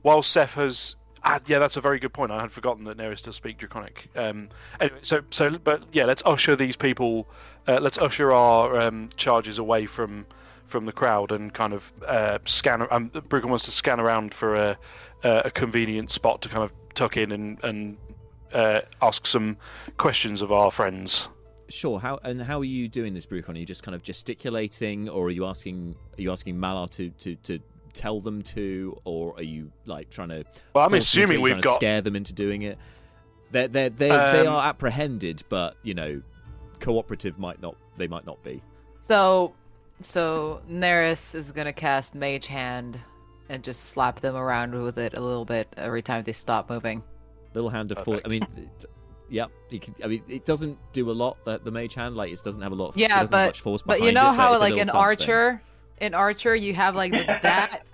while 0.02 0.24
Seth 0.24 0.56
has. 0.56 0.95
Ah, 1.22 1.39
yeah, 1.48 1.60
that's 1.60 1.76
a 1.76 1.82
very 1.82 2.00
good 2.00 2.13
point. 2.13 2.32
I 2.32 2.39
had 2.39 2.52
forgotten 2.54 2.86
that 2.86 2.95
Nereus 2.95 3.22
does 3.22 3.36
speak 3.36 3.58
Draconic. 3.58 4.08
Um, 4.15 4.48
anyway, 4.80 5.00
so 5.02 5.22
so, 5.32 5.58
but 5.58 5.84
yeah, 5.91 6.06
let's 6.06 6.24
usher 6.26 6.56
these 6.56 6.78
people. 6.78 7.28
Uh, 7.67 7.80
let's 7.82 7.98
usher 7.98 8.32
our 8.32 8.80
um, 8.80 9.10
charges 9.17 9.60
away 9.60 9.86
from 9.86 10.26
from 10.69 10.86
the 10.86 10.93
crowd 10.93 11.32
and 11.32 11.54
kind 11.54 11.74
of 11.74 11.91
uh, 12.08 12.39
scan. 12.45 12.88
Um, 12.89 13.10
Brucon 13.10 13.50
wants 13.50 13.65
to 13.65 13.72
scan 13.72 14.00
around 14.00 14.34
for 14.34 14.56
a 14.56 14.78
uh, 15.23 15.41
a 15.45 15.51
convenient 15.51 16.12
spot 16.12 16.41
to 16.43 16.49
kind 16.49 16.63
of 16.63 16.71
tuck 16.93 17.17
in 17.17 17.32
and 17.32 17.63
and 17.63 17.97
uh, 18.53 18.82
ask 19.01 19.27
some 19.27 19.58
questions 19.97 20.41
of 20.41 20.51
our 20.51 20.71
friends. 20.71 21.29
Sure. 21.69 21.99
How 21.99 22.19
and 22.23 22.41
how 22.41 22.60
are 22.60 22.65
you 22.65 22.88
doing 22.88 23.13
this, 23.13 23.25
Brucon? 23.25 23.49
Are 23.55 23.58
you 23.60 23.65
just 23.65 23.84
kind 23.84 23.93
of 23.95 24.01
gesticulating, 24.01 25.08
or 25.08 25.27
are 25.27 25.32
you 25.32 25.45
asking? 25.45 25.95
Are 26.17 26.21
you 26.21 26.32
asking 26.32 26.55
Malar 26.58 26.89
to 26.91 27.10
to 27.12 27.36
to 27.36 27.60
tell 27.93 28.21
them 28.21 28.41
to, 28.41 28.97
or 29.03 29.36
are 29.36 29.43
you 29.43 29.71
like 29.86 30.10
trying 30.10 30.29
to? 30.29 30.43
Well, 30.73 30.86
I'm 30.86 30.93
assuming 30.95 31.38
to, 31.38 31.41
we've 31.41 31.51
trying 31.53 31.62
got. 31.62 31.75
scare 31.75 32.01
them 32.01 32.15
into 32.15 32.34
doing 32.34 32.63
it. 32.63 32.79
They're 33.51 33.67
they 33.67 33.89
they 33.89 34.10
they 34.10 34.47
Um, 34.47 34.53
are 34.55 34.67
apprehended, 34.67 35.43
but 35.49 35.75
you 35.84 35.93
know, 35.93 36.21
cooperative 36.79 37.38
might 37.38 37.62
not. 37.62 37.75
They 37.97 38.08
might 38.08 38.25
not 38.25 38.41
be. 38.43 38.63
So, 39.01 39.53
so 40.01 40.62
Neris 40.69 41.36
is 41.36 41.51
gonna 41.51 41.73
cast 41.73 42.15
Mage 42.15 42.47
Hand 42.47 42.99
and 43.49 43.63
just 43.63 43.85
slap 43.85 44.19
them 44.19 44.35
around 44.35 44.79
with 44.81 44.97
it 44.97 45.15
a 45.15 45.19
little 45.19 45.45
bit 45.45 45.67
every 45.75 46.01
time 46.01 46.23
they 46.23 46.31
stop 46.31 46.69
moving. 46.69 47.03
Little 47.53 47.69
hand 47.69 47.91
of 47.91 48.03
full. 48.03 48.21
I 48.23 48.27
mean, 48.27 48.43
it, 48.55 48.85
yep. 49.29 49.49
You 49.69 49.79
can, 49.79 49.95
I 50.03 50.07
mean, 50.07 50.23
it 50.27 50.45
doesn't 50.45 50.77
do 50.93 51.09
a 51.09 51.13
lot. 51.13 51.43
The, 51.45 51.59
the 51.59 51.71
mage 51.71 51.95
hand, 51.95 52.15
like, 52.15 52.31
it 52.31 52.39
doesn't 52.43 52.62
have 52.62 52.71
a 52.71 52.75
lot. 52.75 52.89
Of, 52.89 52.97
Yeah, 52.97 53.23
but 53.25 53.47
much 53.47 53.62
force 53.62 53.81
but 53.81 54.01
you 54.01 54.12
know 54.12 54.29
it, 54.29 54.35
how 54.35 54.53
it's 54.53 54.62
like 54.62 54.73
an 54.73 54.88
something. 54.88 54.95
Archer, 54.95 55.62
an 55.99 56.13
Archer 56.13 56.55
you 56.55 56.73
have 56.75 56.95
like 56.95 57.12
the, 57.12 57.25
that. 57.41 57.85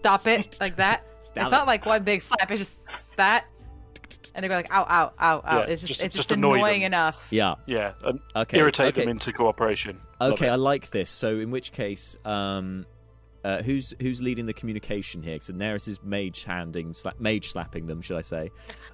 Stop 0.00 0.26
it 0.26 0.56
like 0.60 0.76
that. 0.76 1.04
Stop 1.22 1.36
it's 1.36 1.46
it. 1.48 1.50
not 1.50 1.66
like 1.66 1.86
one 1.86 2.02
big 2.04 2.20
slap. 2.20 2.50
It's 2.50 2.58
just 2.58 2.78
that, 3.16 3.44
and 4.34 4.42
they 4.42 4.48
go 4.48 4.54
like 4.54 4.72
ow 4.72 4.84
ow 4.88 5.12
ow 5.20 5.42
ow. 5.44 5.58
Yeah, 5.58 5.64
it's 5.66 5.82
just, 5.82 5.88
just- 5.94 6.02
it's 6.02 6.14
just 6.14 6.28
just, 6.28 6.36
annoy 6.36 6.54
annoying 6.54 6.80
them. 6.80 6.86
enough. 6.88 7.24
Yeah. 7.30 7.54
Yeah, 7.66 7.92
and 8.04 8.18
Okay. 8.34 8.58
irritate 8.58 8.88
okay. 8.88 9.02
them 9.02 9.10
into 9.10 9.32
cooperation. 9.32 10.00
Okay. 10.20 10.48
I 10.48 10.54
like 10.56 10.90
this. 10.90 11.10
So, 11.10 11.38
in 11.38 11.50
which 11.50 11.72
case, 11.72 12.16
um, 12.24 12.86
uh, 13.44 13.62
who's 13.62 13.94
who's 14.00 14.20
leading 14.22 14.46
the 14.46 14.52
communication 14.52 15.22
here? 15.22 15.38
So 15.40 15.52
Neris 15.52 15.88
is 15.88 16.02
mage 16.02 16.44
handing, 16.44 16.92
sla- 16.92 17.18
mage 17.18 17.50
slapping 17.50 17.86
them, 17.86 18.00
should 18.00 18.16
I 18.16 18.22
say? 18.22 18.50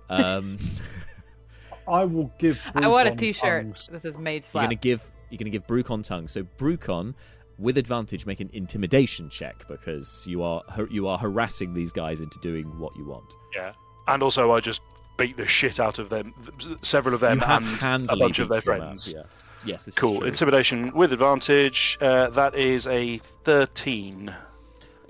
Um, 0.09 0.59
I 1.89 2.05
will 2.05 2.31
give. 2.39 2.59
I 2.75 2.87
want 2.89 3.09
a 3.09 3.13
Brucon 3.13 3.19
T-shirt. 3.19 3.63
tongues. 3.65 3.89
This 3.91 4.05
is 4.05 4.19
Mage 4.19 4.45
you're 4.53 4.63
gonna 4.63 4.75
give 4.75 5.03
you're 5.31 5.39
gonna 5.39 5.51
give 5.51 5.67
Brucon 5.67 6.05
tongue. 6.05 6.29
So 6.29 6.43
Brucon, 6.59 7.15
with 7.59 7.79
advantage, 7.79 8.27
make 8.27 8.41
an 8.41 8.51
intimidation 8.53 9.31
check 9.31 9.67
because 9.69 10.27
you 10.27 10.43
are 10.43 10.63
har- 10.69 10.89
you 10.91 11.09
are 11.09 11.17
harassing 11.19 11.73
these 11.75 11.93
guys 11.93 12.21
into 12.21 12.39
doing 12.41 12.79
what 12.79 12.95
you 12.97 13.05
want. 13.07 13.35
Yeah, 13.55 13.73
and 14.07 14.23
also 14.23 14.53
I 14.53 14.61
just 14.61 14.83
beat 15.17 15.37
the 15.37 15.47
shit 15.47 15.81
out 15.81 15.99
of 15.99 16.11
them, 16.11 16.35
several 16.83 17.15
of 17.15 17.21
them, 17.21 17.41
you 17.41 17.79
and 17.83 18.11
a 18.11 18.17
bunch 18.17 18.39
of 18.39 18.49
their 18.49 18.61
beat 18.61 18.67
them 18.67 18.75
up, 18.75 18.81
friends. 18.81 19.13
yeah. 19.17 19.23
Yes, 19.64 19.85
this 19.85 19.94
Cool. 19.94 20.25
Intimidation 20.25 20.92
with 20.94 21.12
advantage. 21.12 21.99
Uh, 22.01 22.31
that 22.31 22.55
is 22.55 22.87
a 22.87 23.18
thirteen. 23.18 24.35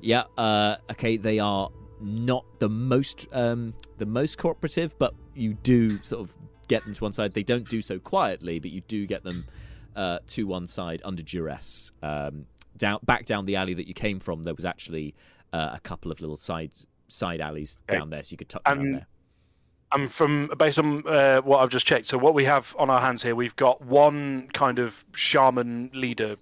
Yeah. 0.01 0.25
Uh, 0.37 0.77
okay. 0.91 1.17
They 1.17 1.39
are 1.39 1.71
not 2.01 2.45
the 2.59 2.69
most 2.69 3.29
um, 3.33 3.75
the 3.99 4.07
most 4.07 4.39
cooperative, 4.39 4.97
but 4.99 5.15
you 5.35 5.55
do 5.55 5.91
sort 5.99 6.23
of 6.23 6.35
get 6.69 6.85
them 6.85 6.95
to 6.95 7.05
one 7.05 7.13
side. 7.13 7.35
They 7.35 7.43
don't 7.43 7.69
do 7.69 7.83
so 7.83 7.99
quietly, 7.99 8.59
but 8.59 8.71
you 8.71 8.81
do 8.83 9.07
get 9.07 9.25
them 9.25 9.45
uh, 9.97 10.19
to 10.29 10.47
one 10.47 10.67
side 10.67 11.03
under 11.05 11.23
duress. 11.23 11.93
Um, 12.03 12.47
down 12.77 13.01
back 13.05 13.25
down 13.27 13.45
the 13.45 13.57
alley 13.57 13.75
that 13.75 13.87
you 13.89 13.95
came 13.95 14.21
from, 14.21 14.45
there 14.45 14.55
was 14.55 14.65
actually 14.65 15.15
uh, 15.53 15.71
a 15.75 15.81
couple 15.81 16.13
of 16.13 16.21
little 16.21 16.37
side 16.37 16.71
side 17.09 17.41
alleys 17.41 17.79
Okay. 17.89 17.99
down 17.99 18.11
there, 18.11 18.23
so 18.23 18.33
you 18.33 18.37
could 18.39 18.49
tuck 18.49 18.65
them 18.65 18.79
down 18.79 18.93
there. 18.93 19.07
And 19.93 20.13
from 20.13 20.51
based 20.59 20.79
on 20.79 21.03
uh, 21.07 21.41
what 21.41 21.63
I've 21.63 21.71
just 21.71 21.87
checked, 21.87 22.07
so 22.09 22.19
what 22.19 22.35
we 22.35 22.45
have 22.45 22.77
on 22.79 22.91
our 22.91 23.01
hands 23.01 23.23
here, 23.23 23.35
we've 23.35 23.57
got 23.57 23.81
one 23.83 24.49
kind 24.53 24.79
of 24.79 25.03
shaman 25.15 25.91
leader, 25.95 26.37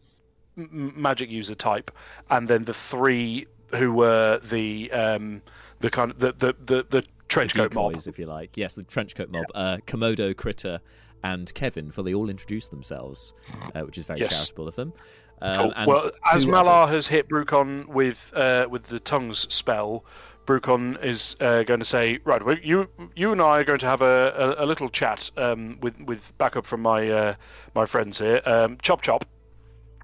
m- 0.59 0.93
magic 0.97 1.31
user 1.31 1.55
type, 1.55 1.91
and 2.29 2.49
then 2.49 2.65
the 2.65 2.75
three 2.75 3.47
who 3.75 3.93
were 3.93 4.41
the 4.43 4.91
um, 4.91 5.43
the 5.81 5.91
kind 5.91 6.11
of 6.11 6.19
the 6.19 6.33
the 6.33 6.57
the, 6.65 6.87
the 6.91 7.05
trench 7.29 7.53
the 7.55 7.61
coat 7.69 7.75
mob. 7.75 7.95
if 8.07 8.19
you 8.19 8.27
like. 8.27 8.57
Yes, 8.57 8.75
the 8.75 8.83
trench 8.83 9.15
coat 9.15 9.31
mob. 9.31 9.45
Uh, 9.55 9.77
Komodo, 9.87 10.37
Critter, 10.37 10.81
and 11.23 11.53
Kevin, 11.55 11.93
for 11.93 12.03
they 12.03 12.15
all 12.15 12.29
introduce 12.29 12.69
themselves, 12.69 13.33
uh, 13.77 13.83
which 13.83 13.97
is 13.97 14.07
very 14.07 14.21
Yes. 14.21 14.31
charitable 14.31 14.67
of 14.69 14.75
them. 14.75 14.93
Um, 15.41 15.57
Cool. 15.57 15.73
and 15.77 15.87
Well, 15.87 16.11
as 16.33 16.47
Malar 16.47 16.85
others. 16.85 16.95
has 16.95 17.07
hit 17.09 17.29
Brucon 17.29 17.87
with 17.87 18.33
uh, 18.35 18.67
with 18.71 18.85
the 18.85 18.99
tongues 18.99 19.47
spell, 19.55 20.05
Brucon 20.47 21.03
is 21.03 21.37
uh, 21.41 21.65
going 21.65 21.81
to 21.81 21.87
say, 21.87 22.21
"Right, 22.25 22.45
well, 22.45 22.57
you 22.63 22.89
you 23.15 23.33
and 23.33 23.43
I 23.43 23.61
are 23.61 23.65
going 23.65 23.81
to 23.81 23.87
have 23.87 24.01
a, 24.01 24.57
a, 24.59 24.65
a 24.65 24.67
little 24.67 24.89
chat 24.89 25.31
um, 25.37 25.79
with 25.81 26.01
with 26.01 26.37
backup 26.39 26.67
from 26.67 26.83
my 26.83 27.11
uh, 27.11 27.35
my 27.75 27.87
friends 27.87 28.19
here. 28.19 28.41
Um, 28.47 28.79
chop 28.81 29.03
chop, 29.03 29.25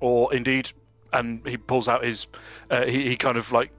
or 0.00 0.34
indeed." 0.34 0.70
And 1.14 1.46
he 1.46 1.58
pulls 1.58 1.88
out 1.88 2.02
his, 2.02 2.26
uh, 2.70 2.86
he 2.86 3.08
he 3.08 3.16
kind 3.16 3.36
of 3.36 3.52
like, 3.52 3.70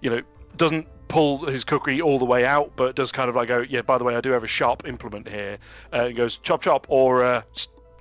you 0.00 0.08
know, 0.08 0.22
doesn't 0.56 0.86
pull 1.08 1.44
his 1.44 1.64
kukri 1.64 2.00
all 2.00 2.20
the 2.20 2.24
way 2.24 2.44
out, 2.44 2.72
but 2.76 2.94
does 2.94 3.10
kind 3.10 3.28
of 3.28 3.34
like 3.34 3.48
go, 3.48 3.64
yeah. 3.68 3.82
By 3.82 3.98
the 3.98 4.04
way, 4.04 4.14
I 4.14 4.20
do 4.20 4.30
have 4.30 4.44
a 4.44 4.48
sharp 4.48 4.86
implement 4.86 5.28
here. 5.28 5.58
Uh, 5.92 6.04
and 6.06 6.16
goes 6.16 6.36
chop 6.36 6.62
chop 6.62 6.86
or 6.88 7.24
uh, 7.24 7.42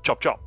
chop 0.04 0.22
chop 0.22 0.40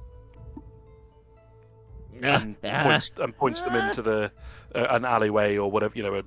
and 2.22 2.60
points 2.60 3.12
and 3.18 3.36
points 3.36 3.62
them 3.62 3.74
into 3.74 4.02
the 4.02 4.30
uh, 4.74 4.86
an 4.90 5.04
alleyway 5.04 5.56
or 5.56 5.70
whatever 5.70 5.94
you 5.96 6.02
know 6.02 6.14
a 6.14 6.22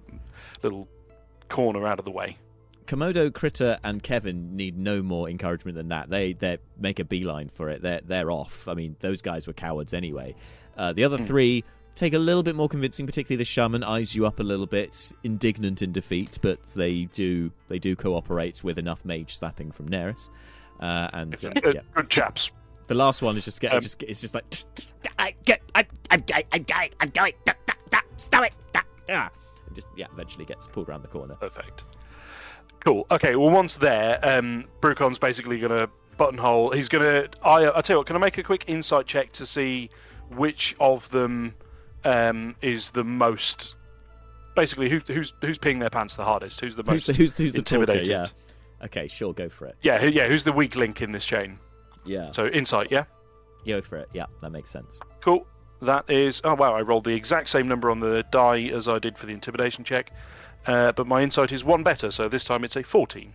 little 0.64 0.88
corner 1.52 1.86
out 1.88 2.00
of 2.00 2.06
the 2.06 2.12
way. 2.12 2.38
Komodo, 2.88 3.34
Critter, 3.34 3.78
and 3.84 4.02
Kevin 4.04 4.56
need 4.56 4.78
no 4.78 5.02
more 5.02 5.30
encouragement 5.30 5.78
than 5.78 5.90
that. 5.90 6.10
They 6.10 6.34
they 6.34 6.58
make 6.78 7.00
a 7.00 7.06
beeline 7.06 7.50
for 7.50 7.70
it. 7.70 7.82
They're 7.82 8.02
they're 8.04 8.32
off. 8.32 8.68
I 8.68 8.74
mean, 8.74 8.96
those 9.00 9.22
guys 9.22 9.48
were 9.48 9.54
cowards 9.54 9.94
anyway. 9.94 10.36
Uh, 10.76 10.92
the 10.94 11.04
other 11.04 11.18
three 11.18 11.64
take 11.96 12.14
a 12.14 12.20
little 12.20 12.44
bit 12.44 12.56
more 12.56 12.68
convincing. 12.68 13.06
Particularly 13.06 13.38
the 13.38 13.46
shaman 13.46 13.84
eyes 13.84 14.16
you 14.16 14.26
up 14.26 14.40
a 14.40 14.44
little 14.44 14.66
bit, 14.66 15.14
indignant 15.24 15.82
in 15.82 15.92
defeat, 15.92 16.38
but 16.42 16.62
they 16.74 17.06
do 17.14 17.52
they 17.70 17.80
do 17.80 17.96
cooperate 17.96 18.64
with 18.64 18.78
enough 18.78 19.06
mage 19.06 19.36
slapping 19.38 19.72
from 19.72 19.88
Neris. 19.88 20.30
Uh, 20.80 21.10
and 21.14 21.46
uh, 21.46 21.50
Good, 21.62 21.76
yeah, 21.76 21.82
good 21.94 22.10
chaps. 22.10 22.52
the 22.88 22.96
last 22.96 23.22
one 23.22 23.38
is 23.38 23.46
just 23.46 23.62
get 23.62 23.74
Um, 23.74 23.82
just 23.82 24.02
it's 24.04 24.20
just 24.20 24.34
like 24.34 24.46
I 25.20 25.36
get, 25.46 25.62
I, 25.76 25.86
I'm 26.10 26.24
going, 26.26 26.44
I'm 26.52 26.64
going, 26.64 26.90
I'm 27.00 27.10
going. 27.10 27.34
Da, 27.46 27.54
da, 27.68 27.74
da, 27.90 28.00
stop 28.18 28.44
it. 28.44 28.54
Da. 29.08 29.30
And 29.68 29.76
just 29.76 29.88
yeah, 29.96 30.08
eventually 30.14 30.46
gets 30.46 30.68
pulled 30.68 30.90
around 30.90 31.02
the 31.02 31.08
corner. 31.08 31.36
Perfect. 31.36 31.84
Cool. 32.86 33.06
Okay. 33.12 33.36
Well, 33.36 33.52
once 33.52 33.78
there, 33.78 34.20
um, 34.24 34.66
Brucon's 34.82 35.20
basically 35.20 35.60
going 35.60 35.72
to 35.72 35.90
buttonhole. 36.18 36.72
He's 36.72 36.90
going 36.90 37.06
to. 37.06 37.30
I. 37.44 37.78
I 37.78 37.82
tell 37.82 37.96
you 37.96 38.00
what. 38.00 38.08
Can 38.08 38.16
I 38.16 38.20
make 38.20 38.38
a 38.38 38.44
quick 38.44 38.66
insight 38.68 39.06
check 39.06 39.32
to 39.34 39.46
see 39.46 39.90
which 40.30 40.76
of 40.80 41.10
them 41.10 41.54
um, 42.04 42.56
is 42.62 42.92
the 42.92 43.04
most. 43.04 43.76
Basically, 44.56 44.90
who, 44.90 45.00
who's 45.00 45.34
who's 45.42 45.58
peeing 45.58 45.80
their 45.80 45.90
pants 45.90 46.16
the 46.16 46.26
hardest? 46.26 46.60
Who's 46.60 46.76
the 46.76 46.84
Who's 46.84 46.92
most 46.94 47.08
the 47.08 47.14
who's, 47.14 47.34
who's 47.34 47.54
the 47.54 47.62
talker? 47.62 47.84
intimidated? 47.84 48.08
Yeah. 48.10 48.86
Okay, 48.86 49.08
sure, 49.08 49.32
go 49.34 49.48
for 49.48 49.68
it. 49.68 49.76
Yeah. 49.82 50.00
Who, 50.00 50.10
yeah. 50.10 50.28
Who's 50.28 50.44
the 50.44 50.52
weak 50.52 50.76
link 50.76 51.02
in 51.02 51.12
this 51.12 51.26
chain? 51.26 51.60
Yeah, 52.04 52.32
So 52.32 52.48
insight. 52.48 52.88
Yeah. 52.92 53.04
go 53.66 53.80
for 53.82 53.98
it. 53.98 54.10
Yeah, 54.12 54.26
that 54.42 54.50
makes 54.52 54.72
sense. 54.72 55.00
Cool. 55.22 55.46
That 55.82 56.10
is. 56.10 56.42
Oh 56.44 56.54
wow! 56.56 56.74
I 56.76 56.82
rolled 56.82 57.06
the 57.06 57.14
exact 57.14 57.50
same 57.50 57.68
number 57.68 57.90
on 57.90 58.00
the 58.00 58.24
die 58.32 58.64
as 58.68 58.88
I 58.88 59.00
did 59.00 59.18
for 59.18 59.26
the 59.26 59.34
intimidation 59.34 59.84
check, 59.84 60.12
uh, 60.68 60.92
but 60.92 61.08
my 61.08 61.22
insight 61.24 61.52
is 61.52 61.64
one 61.64 61.84
better. 61.84 62.12
So 62.12 62.30
this 62.30 62.44
time 62.46 62.64
it's 62.64 62.76
a 62.76 62.84
fourteen. 62.84 63.34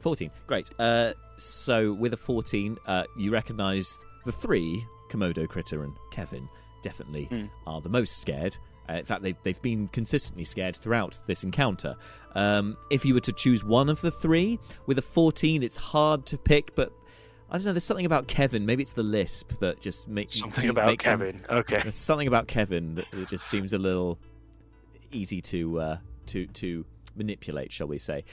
14. 0.00 0.30
Great. 0.46 0.68
Uh, 0.78 1.14
so 1.38 1.94
with 1.94 2.12
a 2.12 2.16
14, 2.18 2.76
uh, 2.86 3.04
you 3.16 3.30
recognise 3.32 3.98
the 4.26 4.32
three, 4.32 4.84
Komodo, 5.10 5.48
Critter, 5.48 5.82
and 5.82 5.94
Kevin, 6.10 6.46
definitely 6.82 7.24
Hmm. 7.24 7.46
are 7.66 7.80
the 7.80 7.88
most 7.88 8.20
scared. 8.20 8.54
Uh, 8.86 8.96
in 8.96 9.04
fact, 9.06 9.22
they've, 9.22 9.38
they've 9.44 9.62
been 9.62 9.88
consistently 9.88 10.44
scared 10.44 10.76
throughout 10.76 11.18
this 11.26 11.42
encounter. 11.42 11.96
Um, 12.34 12.76
if 12.90 13.06
you 13.06 13.14
were 13.14 13.20
to 13.20 13.32
choose 13.32 13.64
one 13.64 13.88
of 13.88 13.98
the 14.02 14.10
three, 14.10 14.58
with 14.84 14.98
a 14.98 15.02
14, 15.02 15.62
it's 15.62 15.76
hard 15.76 16.26
to 16.26 16.36
pick, 16.36 16.74
but 16.74 16.92
I 17.50 17.56
don't 17.58 17.66
know, 17.66 17.72
there's 17.72 17.84
something 17.84 18.06
about 18.06 18.26
Kevin. 18.26 18.66
Maybe 18.66 18.82
it's 18.82 18.94
the 18.94 19.02
lisp 19.02 19.52
that 19.60 19.80
just 19.80 20.08
makes 20.08 20.38
Something 20.38 20.70
about 20.70 20.98
Kevin. 20.98 21.42
Okay. 21.48 21.80
There's 21.82 21.94
something 21.94 22.26
about 22.26 22.48
Kevin 22.48 22.94
that, 22.96 23.04
that 23.12 23.28
just 23.28 23.46
seems 23.48 23.72
a 23.72 23.78
little 23.78 24.18
easy 25.12 25.40
to 25.42 25.80
uh, 25.80 25.96
to 26.26 26.46
to 26.46 26.84
manipulate, 27.16 27.70
shall 27.72 27.86
we 27.86 27.98
say? 27.98 28.24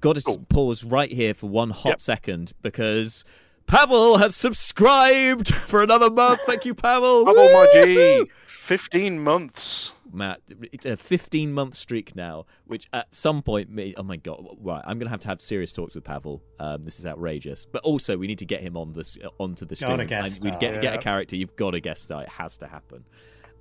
Got 0.00 0.16
to 0.16 0.22
Cool. 0.22 0.44
pause 0.48 0.84
right 0.84 1.10
here 1.12 1.34
for 1.34 1.48
one 1.48 1.70
hot 1.70 1.88
Yep. 1.90 2.00
second 2.00 2.52
because 2.62 3.24
Pavel 3.66 4.18
has 4.18 4.34
subscribed 4.36 5.54
for 5.68 5.82
another 5.82 6.10
month. 6.10 6.40
Thank 6.46 6.64
you, 6.64 6.74
Pavel. 6.74 7.24
My 7.24 7.68
G. 7.72 8.24
Fifteen 8.46 9.18
months. 9.22 9.92
Matt, 10.14 10.40
it's 10.72 10.86
a 10.86 10.96
15 10.96 11.52
month 11.52 11.74
streak 11.74 12.14
now, 12.14 12.46
which 12.66 12.88
at 12.92 13.14
some 13.14 13.42
point, 13.42 13.70
may, 13.70 13.94
oh 13.96 14.02
my 14.02 14.16
god, 14.16 14.44
right, 14.60 14.82
I'm 14.86 14.98
gonna 14.98 15.10
have 15.10 15.20
to 15.20 15.28
have 15.28 15.40
serious 15.40 15.72
talks 15.72 15.94
with 15.94 16.04
Pavel. 16.04 16.42
Um, 16.58 16.84
this 16.84 16.98
is 16.98 17.06
outrageous, 17.06 17.66
but 17.70 17.82
also 17.82 18.16
we 18.16 18.26
need 18.26 18.38
to 18.38 18.46
get 18.46 18.62
him 18.62 18.76
on 18.76 18.92
this 18.92 19.18
uh, 19.24 19.28
onto 19.38 19.64
the 19.66 19.76
stream. 19.76 19.92
Gotta 19.92 20.06
guest 20.06 20.36
and 20.36 20.44
we'd 20.44 20.58
star. 20.58 20.72
get 20.72 20.82
get 20.82 20.94
a 20.94 20.98
character. 20.98 21.36
You've 21.36 21.56
got 21.56 21.72
to 21.72 21.80
guest 21.80 22.04
star. 22.04 22.22
It 22.22 22.28
has 22.28 22.56
to 22.58 22.66
happen. 22.66 23.04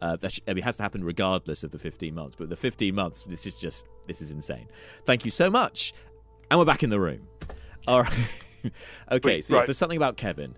Uh, 0.02 0.18
that 0.18 0.32
sh- 0.34 0.42
I 0.48 0.52
mean, 0.52 0.60
it 0.60 0.66
has 0.66 0.78
to 0.78 0.84
happen 0.84 1.04
regardless 1.04 1.64
of 1.64 1.72
the 1.72 1.80
15 1.80 2.14
months. 2.14 2.36
But 2.36 2.50
the 2.50 2.58
15 2.58 2.94
months, 2.94 3.24
this 3.24 3.46
is 3.46 3.56
just 3.56 3.86
this 4.08 4.22
is 4.22 4.32
insane. 4.32 4.68
Thank 5.06 5.26
you 5.26 5.32
so 5.32 5.50
much, 5.50 5.94
and 6.52 6.60
we're 6.60 6.66
back 6.66 6.84
in 6.84 6.90
the 6.90 7.00
room. 7.00 7.28
All 7.88 8.02
right. 8.02 8.14
okay, 9.12 9.36
Wait, 9.36 9.46
so 9.46 9.56
right. 9.56 9.66
there's 9.66 9.78
something 9.78 9.98
about 9.98 10.18
Kevin. 10.18 10.56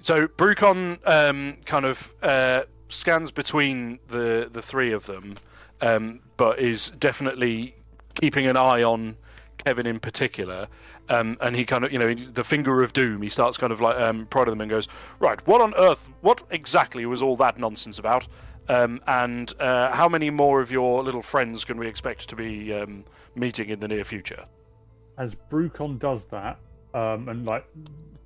So 0.00 0.26
Brucon 0.28 0.98
um, 1.06 1.56
kind 1.64 1.84
of 1.84 2.14
uh, 2.22 2.62
scans 2.88 3.30
between 3.30 3.98
the 4.08 4.48
the 4.52 4.62
three 4.62 4.92
of 4.92 5.06
them, 5.06 5.36
um, 5.80 6.20
but 6.36 6.58
is 6.58 6.90
definitely 6.90 7.74
keeping 8.14 8.46
an 8.46 8.56
eye 8.56 8.82
on 8.82 9.16
Kevin 9.58 9.86
in 9.86 10.00
particular. 10.00 10.68
Um, 11.10 11.38
and 11.40 11.56
he 11.56 11.64
kind 11.64 11.84
of, 11.84 11.92
you 11.92 11.98
know, 11.98 12.12
the 12.12 12.44
finger 12.44 12.82
of 12.82 12.92
doom. 12.92 13.22
He 13.22 13.30
starts 13.30 13.56
kind 13.56 13.72
of 13.72 13.80
like 13.80 13.96
um, 13.96 14.26
prodding 14.26 14.52
them 14.52 14.60
and 14.60 14.70
goes, 14.70 14.88
"Right, 15.20 15.44
what 15.46 15.60
on 15.60 15.74
earth? 15.74 16.06
What 16.20 16.42
exactly 16.50 17.06
was 17.06 17.22
all 17.22 17.36
that 17.36 17.58
nonsense 17.58 17.98
about? 17.98 18.26
Um, 18.68 19.00
and 19.06 19.50
uh, 19.60 19.90
how 19.92 20.10
many 20.10 20.28
more 20.28 20.60
of 20.60 20.70
your 20.70 21.02
little 21.02 21.22
friends 21.22 21.64
can 21.64 21.78
we 21.78 21.86
expect 21.86 22.28
to 22.28 22.36
be 22.36 22.74
um, 22.74 23.04
meeting 23.34 23.70
in 23.70 23.80
the 23.80 23.88
near 23.88 24.04
future?" 24.04 24.44
As 25.16 25.34
Brucon 25.50 25.98
does 25.98 26.26
that, 26.26 26.58
um, 26.92 27.28
and 27.28 27.46
like 27.46 27.64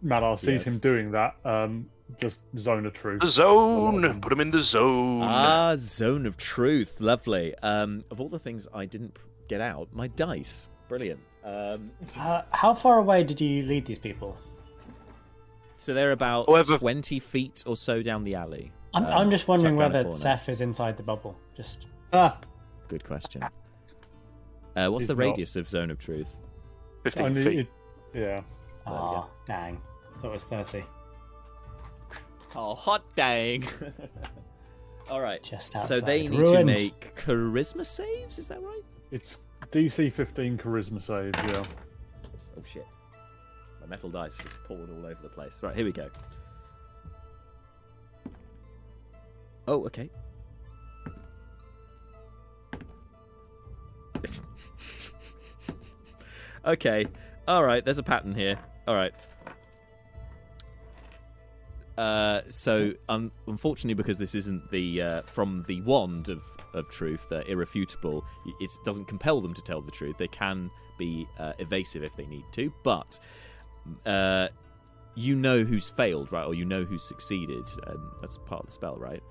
Malar 0.04 0.36
sees 0.38 0.48
Yes. 0.48 0.66
him 0.66 0.78
doing 0.80 1.12
that, 1.12 1.36
um, 1.44 1.86
just 2.20 2.40
zone 2.58 2.86
of 2.86 2.92
truth. 2.94 3.20
The 3.20 3.28
zone. 3.28 4.20
Put 4.20 4.32
him 4.32 4.40
in 4.40 4.50
the 4.50 4.60
zone. 4.62 5.22
Ah, 5.22 5.74
zone 5.76 6.26
of 6.26 6.36
truth, 6.36 7.00
lovely. 7.00 7.54
Um, 7.62 8.04
of 8.10 8.20
all 8.20 8.28
the 8.28 8.38
things 8.38 8.68
I 8.74 8.86
didn't 8.86 9.16
get 9.48 9.60
out, 9.60 9.88
my 9.92 10.08
dice, 10.08 10.66
brilliant. 10.88 11.20
Um, 11.44 11.90
Uh, 12.16 12.42
how 12.50 12.74
far 12.74 12.98
away 12.98 13.24
did 13.24 13.40
you 13.40 13.64
lead 13.64 13.84
these 13.86 13.98
people? 13.98 14.36
so 15.76 15.92
they're 15.94 16.12
about 16.12 16.46
However- 16.46 16.78
twenty 16.78 17.18
feet 17.18 17.64
or 17.66 17.76
so 17.76 18.02
down 18.02 18.22
the 18.22 18.36
alley. 18.36 18.70
I'm, 18.94 19.04
Um, 19.04 19.12
I'm 19.12 19.30
just 19.30 19.48
wondering 19.48 19.74
tucked 19.76 19.80
around 19.80 19.92
the 19.92 19.98
whether 19.98 20.04
corner. 20.10 20.18
Seth 20.18 20.48
is 20.48 20.60
inside 20.60 20.96
the 20.96 21.02
bubble. 21.02 21.36
Just 21.56 21.86
Ah, 22.12 22.38
Good 22.88 23.02
question. 23.04 23.42
Uh, 24.76 24.88
what's 24.90 25.02
He's 25.02 25.08
the 25.08 25.14
not. 25.14 25.20
radius 25.20 25.56
of 25.56 25.68
zone 25.68 25.90
of 25.90 25.98
truth? 25.98 26.28
Fifteen 27.02 27.26
only 27.26 27.42
feet. 27.42 27.58
it- 27.60 27.68
yeah. 28.14 28.40
we 28.40 28.92
ah, 28.92 29.26
dang. 29.46 29.80
Thought 30.20 30.28
it 30.28 30.32
was 30.34 30.44
thirty. 30.44 30.84
Oh, 32.54 32.74
hot 32.74 33.04
dang! 33.16 33.64
All 35.10 35.20
right. 35.20 35.42
Just 35.42 35.78
So 35.80 36.00
they 36.00 36.28
need 36.28 36.44
to 36.44 36.64
make 36.64 37.14
charisma 37.16 37.84
saves. 37.84 38.38
Is 38.38 38.48
that 38.48 38.62
right? 38.62 38.82
It's 39.10 39.38
DC 39.70 40.12
15 40.12 40.58
charisma 40.58 41.02
save, 41.02 41.34
yeah. 41.50 41.64
Oh 42.56 42.62
shit! 42.70 42.86
My 43.80 43.86
metal 43.86 44.10
dice 44.10 44.36
just 44.38 44.48
poured 44.64 44.90
all 44.90 45.06
over 45.06 45.18
the 45.22 45.28
place. 45.28 45.58
Right, 45.62 45.74
here 45.74 45.84
we 45.84 45.92
go. 45.92 46.08
Oh, 49.66 49.84
okay. 49.86 50.10
okay. 56.64 57.06
All 57.46 57.64
right. 57.64 57.84
There's 57.84 57.98
a 57.98 58.02
pattern 58.02 58.34
here. 58.34 58.58
All 58.86 58.94
right. 58.94 59.12
Uh, 62.02 62.42
so, 62.48 62.92
un- 63.08 63.30
unfortunately, 63.46 63.94
because 63.94 64.18
this 64.18 64.34
isn't 64.34 64.68
the 64.72 65.00
uh, 65.00 65.22
from 65.22 65.62
the 65.68 65.80
wand 65.82 66.30
of, 66.30 66.42
of 66.74 66.88
truth, 66.90 67.30
uh, 67.30 67.44
irrefutable, 67.46 68.24
it 68.58 68.70
doesn't 68.84 69.04
compel 69.04 69.40
them 69.40 69.54
to 69.54 69.62
tell 69.62 69.80
the 69.80 69.90
truth. 69.92 70.18
They 70.18 70.26
can 70.26 70.68
be 70.98 71.28
uh, 71.38 71.52
evasive 71.60 72.02
if 72.02 72.16
they 72.16 72.26
need 72.26 72.44
to, 72.52 72.72
but 72.82 73.20
uh, 74.04 74.48
you 75.14 75.36
know 75.36 75.62
who's 75.62 75.90
failed, 75.90 76.32
right? 76.32 76.44
Or 76.44 76.54
you 76.54 76.64
know 76.64 76.82
who's 76.82 77.04
succeeded, 77.04 77.68
and 77.86 78.00
that's 78.20 78.36
part 78.36 78.62
of 78.62 78.66
the 78.66 78.72
spell, 78.72 78.96
right? 78.96 79.22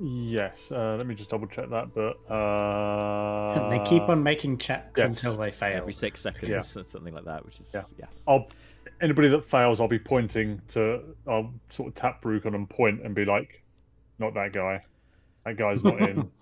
Yes, 0.00 0.72
uh, 0.72 0.94
let 0.96 1.06
me 1.06 1.14
just 1.14 1.28
double 1.28 1.48
check 1.48 1.68
that, 1.68 1.92
but. 1.92 2.32
Uh, 2.32 3.68
they 3.68 3.84
keep 3.84 4.08
on 4.08 4.22
making 4.22 4.56
checks 4.56 5.00
yes. 5.00 5.06
until 5.06 5.36
they 5.36 5.50
fail. 5.50 5.76
Every 5.76 5.92
six 5.92 6.22
seconds, 6.22 6.48
Yeah. 6.48 6.80
or 6.80 6.84
something 6.84 7.12
like 7.12 7.26
that, 7.26 7.44
which 7.44 7.60
is 7.60 7.70
Yeah. 7.74 7.82
yes. 7.98 8.24
I'll 8.26 8.48
anybody 9.00 9.28
that 9.28 9.44
fails, 9.48 9.80
I'll 9.80 9.88
be 9.88 9.98
pointing 9.98 10.60
to. 10.74 11.00
I'll 11.28 11.52
sort 11.70 11.88
of 11.88 11.94
tap 11.94 12.22
Brucon 12.22 12.54
and 12.54 12.68
point 12.68 13.02
and 13.02 13.14
be 13.14 13.24
like, 13.24 13.62
"Not 14.18 14.34
that 14.34 14.52
guy. 14.52 14.80
That 15.44 15.56
guy's 15.56 15.82
not 15.84 16.00
in." 16.00 16.30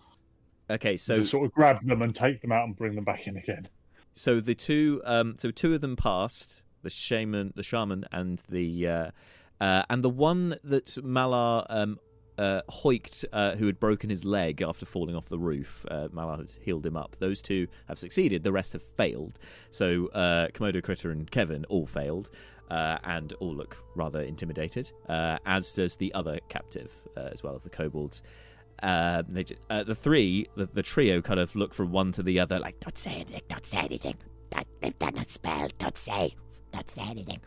Okay, 0.71 0.97
so 0.97 1.17
so 1.17 1.19
just 1.21 1.31
sort 1.31 1.45
of 1.45 1.53
grab 1.53 1.87
them 1.87 2.01
and 2.01 2.17
take 2.17 2.41
them 2.41 2.51
out 2.51 2.65
and 2.65 2.75
bring 2.75 2.95
them 2.95 3.05
back 3.05 3.27
in 3.27 3.37
again. 3.37 3.69
so 4.15 4.41
the 4.41 4.55
two 4.55 5.03
um 5.05 5.35
so 5.37 5.51
two 5.51 5.75
of 5.75 5.83
them 5.83 5.95
passed 5.95 6.63
the 6.83 6.89
shaman 6.89 7.53
the 7.55 7.63
shaman 7.63 8.07
and 8.11 8.41
the 8.49 8.89
uh 8.89 9.11
Uh, 9.61 9.83
and 9.91 10.03
the 10.03 10.09
one 10.11 10.57
that 10.65 10.87
Malar 11.05 11.67
um, 11.69 11.99
uh, 12.39 12.63
uh, 13.33 13.57
who 13.57 13.67
had 13.67 13.79
broken 13.81 14.11
his 14.11 14.25
leg 14.25 14.63
after 14.63 14.87
falling 14.87 15.17
off 15.17 15.29
the 15.29 15.39
roof, 15.39 15.85
uh, 15.91 16.09
healed 16.61 16.85
him 16.87 16.97
up. 16.97 17.17
Those 17.19 17.41
two 17.43 17.67
have 17.89 17.99
succeeded. 17.99 18.43
The 18.43 18.53
rest 18.53 18.73
have 18.73 18.83
failed. 18.83 19.39
So 19.71 20.09
uh, 20.09 20.49
Komodo 20.49 20.83
Critter 20.83 21.11
and 21.11 21.31
Kevin 21.31 21.65
all 21.67 21.87
failed. 21.87 22.31
Uh, 22.71 22.97
and 23.05 23.35
all 23.41 23.55
look 23.55 23.85
rather 23.95 24.23
intimidated, 24.23 24.91
uh, 25.11 25.37
as 25.45 25.71
does 25.73 25.97
the 25.97 26.13
other 26.15 26.39
captive 26.49 26.91
uh, 27.15 27.29
as 27.31 27.43
well 27.43 27.55
of 27.55 27.63
the 27.63 27.69
kobolds. 27.69 28.23
Uh, 28.83 29.23
they, 29.29 29.45
uh, 29.69 29.85
the 29.85 29.95
three, 29.95 30.47
the, 30.57 30.67
the 30.67 30.83
trio, 30.83 31.21
kind 31.21 31.39
of 31.39 31.55
look 31.55 31.75
from 31.75 31.93
one 31.93 32.11
to 32.13 32.23
the 32.23 32.41
other, 32.41 32.59
like 32.59 32.81
Don't 32.81 32.97
say 32.97 33.17
anything. 33.17 33.43
Don't 33.49 33.67
say 33.67 33.79
anything. 33.79 34.17
Don't, 34.51 34.67
they've 34.81 34.99
done 34.99 35.17
a 35.19 35.29
spell. 35.29 35.69
Don't 35.79 35.99
say. 35.99 36.35
Don't 36.73 36.91
say 36.91 37.03
anything. 37.03 37.41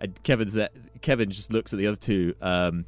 And 0.00 0.20
Kevin's 0.24 0.58
Kevin 1.02 1.30
just 1.30 1.52
looks 1.52 1.72
at 1.72 1.78
the 1.78 1.86
other 1.86 1.96
two, 1.96 2.34
um, 2.40 2.86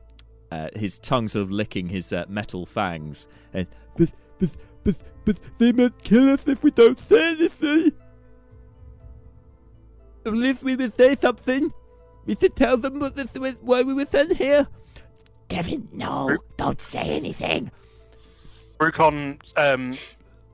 uh, 0.51 0.69
his 0.75 0.99
tongue 0.99 1.29
sort 1.29 1.43
of 1.43 1.51
licking 1.51 1.89
his 1.89 2.13
uh, 2.13 2.25
metal 2.29 2.67
fangs, 2.67 3.27
and 3.53 3.67
but 3.97 4.11
but 4.39 4.51
but 4.85 4.97
but 5.25 5.37
they 5.59 5.73
might 5.73 6.03
kill 6.03 6.31
us 6.31 6.47
if 6.47 6.63
we 6.63 6.71
don't 6.71 6.99
say 6.99 7.31
anything. 7.31 7.93
Unless 10.25 10.63
we 10.63 10.77
will 10.77 10.93
say 10.97 11.17
something. 11.21 11.73
We 12.27 12.35
should 12.35 12.57
tell 12.57 12.77
them 12.77 12.99
what 12.99 13.15
this 13.15 13.33
was, 13.35 13.55
why 13.61 13.83
we 13.83 13.95
were 13.95 14.05
sent 14.05 14.37
here. 14.37 14.67
Kevin, 15.49 15.89
no. 15.93 16.37
Don't 16.57 16.81
say 16.81 17.15
anything. 17.15 17.71
Brucon 18.81 19.39
um, 19.57 19.93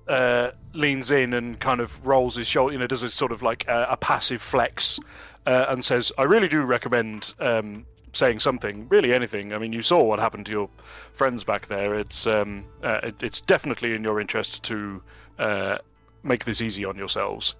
uh, 0.07 0.51
leans 0.75 1.11
in 1.11 1.33
and 1.33 1.59
kind 1.59 1.81
of 1.81 2.05
rolls 2.07 2.37
his 2.37 2.47
shoulder, 2.47 2.75
you 2.75 2.79
know, 2.79 2.87
does 2.87 3.03
a 3.03 3.11
sort 3.11 3.33
of 3.33 3.43
like 3.43 3.67
a, 3.69 3.89
a 3.91 3.97
passive 3.97 4.43
flex 4.43 5.01
uh, 5.47 5.67
and 5.69 5.85
says, 5.85 6.13
I 6.19 6.25
really 6.25 6.49
do 6.49 6.61
recommend 6.63 7.35
um, 7.41 7.87
saying 8.13 8.41
something, 8.41 8.87
really 8.89 9.13
anything. 9.15 9.53
I 9.53 9.59
mean, 9.59 9.73
you 9.73 9.83
saw 9.83 10.03
what 10.03 10.19
happened 10.19 10.47
to 10.47 10.53
your 10.53 10.69
friends 11.15 11.45
back 11.45 11.67
there. 11.67 11.95
It's, 11.95 12.27
um, 12.27 12.65
uh, 12.83 13.01
it, 13.05 13.23
it's 13.23 13.41
definitely 13.41 13.95
in 13.95 14.05
your 14.05 14.21
interest 14.21 14.63
to 14.65 15.03
uh, 15.39 15.79
make 16.23 16.45
this 16.45 16.61
easy 16.61 16.85
on 16.85 16.97
yourselves. 16.97 17.55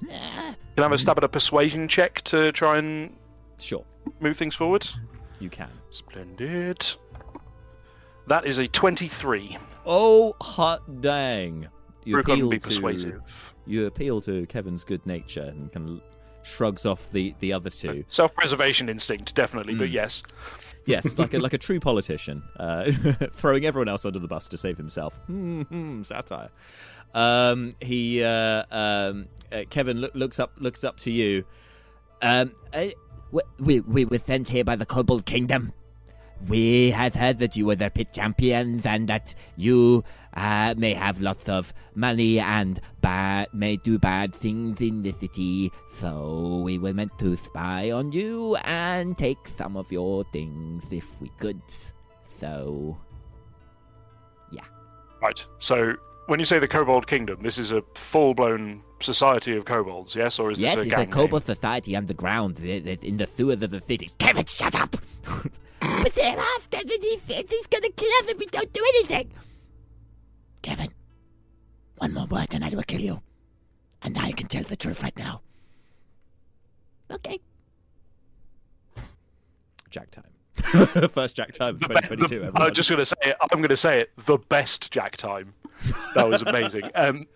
Can 0.00 0.56
I 0.78 0.82
have 0.82 0.92
a 0.92 0.98
stab 0.98 1.16
at 1.18 1.24
a 1.24 1.28
persuasion 1.28 1.88
check 1.88 2.20
to 2.22 2.52
try 2.52 2.78
and 2.78 3.16
Sure, 3.58 3.84
move 4.20 4.36
things 4.36 4.54
forward? 4.54 4.86
you 5.40 5.48
can. 5.48 5.70
Splendid. 5.90 6.86
That 8.26 8.46
is 8.46 8.58
a 8.58 8.66
23. 8.68 9.56
Oh 9.86 10.34
hot 10.40 11.00
dang! 11.00 11.68
You 12.04 12.16
Brucon 12.16 12.32
appeal 12.34 12.48
be 12.50 12.58
to 12.58 12.66
persuasive. 12.68 13.54
you 13.66 13.86
appeal 13.86 14.20
to 14.22 14.44
Kevin's 14.46 14.84
good 14.84 15.04
nature 15.06 15.42
and 15.42 15.70
of 15.74 16.02
shrugs 16.46 16.86
off 16.86 17.10
the 17.12 17.34
the 17.40 17.52
other 17.52 17.70
two. 17.70 18.04
Self-preservation 18.08 18.88
instinct, 18.88 19.34
definitely, 19.34 19.74
but 19.74 19.88
Mm. 19.88 19.92
yes. 19.92 20.22
Yes, 20.86 21.18
like 21.18 21.34
a, 21.34 21.38
like 21.46 21.52
a 21.52 21.58
true 21.58 21.80
politician, 21.80 22.42
uh, 22.60 22.90
throwing 23.32 23.66
everyone 23.66 23.88
else 23.88 24.04
under 24.06 24.20
the 24.20 24.28
bus 24.28 24.46
to 24.48 24.56
save 24.56 24.76
himself. 24.76 25.16
Hmm, 25.26 26.02
satire. 26.04 26.50
Um, 27.12 27.74
he 27.80 28.22
uh, 28.22 28.62
um, 28.70 29.26
uh, 29.50 29.62
Kevin 29.70 30.00
look, 30.00 30.14
looks 30.14 30.38
up 30.38 30.52
looks 30.58 30.84
up 30.84 30.98
to 31.00 31.10
you. 31.10 31.44
Um, 32.22 32.52
uh, 32.72 32.86
we, 33.32 33.42
we, 33.58 33.80
we 33.80 34.04
were 34.04 34.18
sent 34.20 34.48
here 34.48 34.64
by 34.64 34.76
the 34.76 34.86
Kobold 34.86 35.26
Kingdom. 35.26 35.72
We 36.48 36.90
had 36.90 37.14
heard 37.14 37.38
that 37.40 37.56
you 37.56 37.66
were 37.66 37.74
their 37.76 37.90
pit 37.90 38.12
champions 38.12 38.86
and 38.86 39.08
that 39.08 39.34
you 39.56 40.04
uh, 40.36 40.74
may 40.76 40.92
have 40.94 41.20
lots 41.20 41.48
of 41.48 41.72
money 41.94 42.38
and 42.38 42.80
bad, 43.00 43.48
may 43.52 43.76
do 43.76 43.98
bad 43.98 44.34
things 44.34 44.80
in 44.80 45.02
the 45.02 45.12
city. 45.18 45.72
So 45.90 46.60
we 46.64 46.78
were 46.78 46.92
meant 46.92 47.18
to 47.18 47.36
spy 47.36 47.90
on 47.90 48.12
you 48.12 48.56
and 48.56 49.16
take 49.16 49.38
some 49.56 49.76
of 49.76 49.90
your 49.90 50.24
things 50.32 50.84
if 50.90 51.20
we 51.20 51.30
could. 51.38 51.60
So, 52.38 52.98
yeah. 54.52 54.64
Right. 55.22 55.44
So 55.58 55.96
when 56.26 56.38
you 56.38 56.44
say 56.44 56.58
the 56.58 56.68
Kobold 56.68 57.06
Kingdom, 57.06 57.42
this 57.42 57.56
is 57.58 57.72
a 57.72 57.82
full-blown 57.94 58.82
society 59.00 59.56
of 59.56 59.64
kobolds, 59.64 60.14
yes, 60.14 60.38
or 60.38 60.50
is 60.50 60.60
yes, 60.60 60.74
this 60.74 60.78
a 60.78 60.80
it's 60.82 60.90
gang 60.90 60.98
a 60.98 61.02
name? 61.04 61.12
Kobold 61.12 61.44
society 61.46 61.96
underground 61.96 62.58
in 62.60 63.16
the 63.16 63.28
sewers 63.36 63.62
of 63.62 63.70
the 63.70 63.80
city. 63.80 64.10
Kevin, 64.18 64.44
shut 64.44 64.74
up! 64.74 64.96
but 65.80 66.14
they're 66.14 66.38
after 66.56 66.78
me. 66.86 66.98
He 67.00 67.18
says 67.26 67.44
he's 67.48 67.66
gonna 67.68 67.90
kill 67.90 68.10
us 68.22 68.30
if 68.30 68.38
we 68.38 68.46
don't 68.46 68.72
do 68.72 68.82
anything. 68.96 69.30
Kevin, 70.62 70.90
one 71.98 72.12
more 72.12 72.26
word 72.26 72.48
and 72.52 72.64
I 72.64 72.70
will 72.70 72.82
kill 72.82 73.00
you. 73.00 73.22
And 74.02 74.16
I 74.18 74.32
can 74.32 74.46
tell 74.46 74.62
the 74.62 74.76
truth 74.76 75.02
right 75.02 75.16
now. 75.16 75.40
Okay. 77.10 77.40
Jack 79.90 80.10
time. 80.10 81.08
First 81.08 81.36
Jack 81.36 81.52
time 81.52 81.74
of 81.76 81.80
The 81.80 81.88
be- 81.88 81.94
2022. 81.94 82.28
the- 82.28 82.34
everyone. 82.46 82.62
I'm 82.62 82.74
just 82.74 82.88
going 82.90 82.98
to 82.98 83.04
say 83.06 83.16
it. 83.22 83.36
I'm 83.40 83.58
going 83.58 83.68
to 83.68 83.76
say 83.76 84.00
it. 84.00 84.10
The 84.26 84.38
best 84.38 84.90
Jack 84.90 85.16
time. 85.16 85.54
That 86.14 86.28
was 86.28 86.42
amazing. 86.42 86.90
um, 86.94 87.26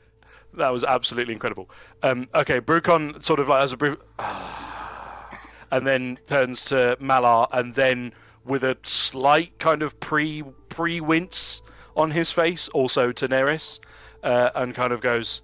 that 0.54 0.70
was 0.70 0.82
absolutely 0.84 1.34
incredible. 1.34 1.70
Um, 2.02 2.28
okay, 2.34 2.60
Brucon 2.60 3.22
sort 3.22 3.38
of 3.40 3.48
like 3.48 3.60
has 3.60 3.72
a 3.72 3.76
brief, 3.76 3.96
and 5.70 5.86
then 5.86 6.18
turns 6.26 6.64
to 6.66 6.96
Malar, 7.00 7.46
and 7.52 7.74
then 7.74 8.12
with 8.44 8.64
a 8.64 8.76
slight 8.84 9.58
kind 9.58 9.82
of 9.82 9.98
pre 10.00 10.42
pre 10.68 11.00
wince 11.00 11.62
on 11.96 12.10
his 12.10 12.30
face, 12.30 12.68
also 12.68 13.12
to 13.12 13.28
Neris, 13.28 13.80
uh, 14.22 14.50
and 14.54 14.74
kind 14.74 14.92
of 14.92 15.00
goes, 15.00 15.42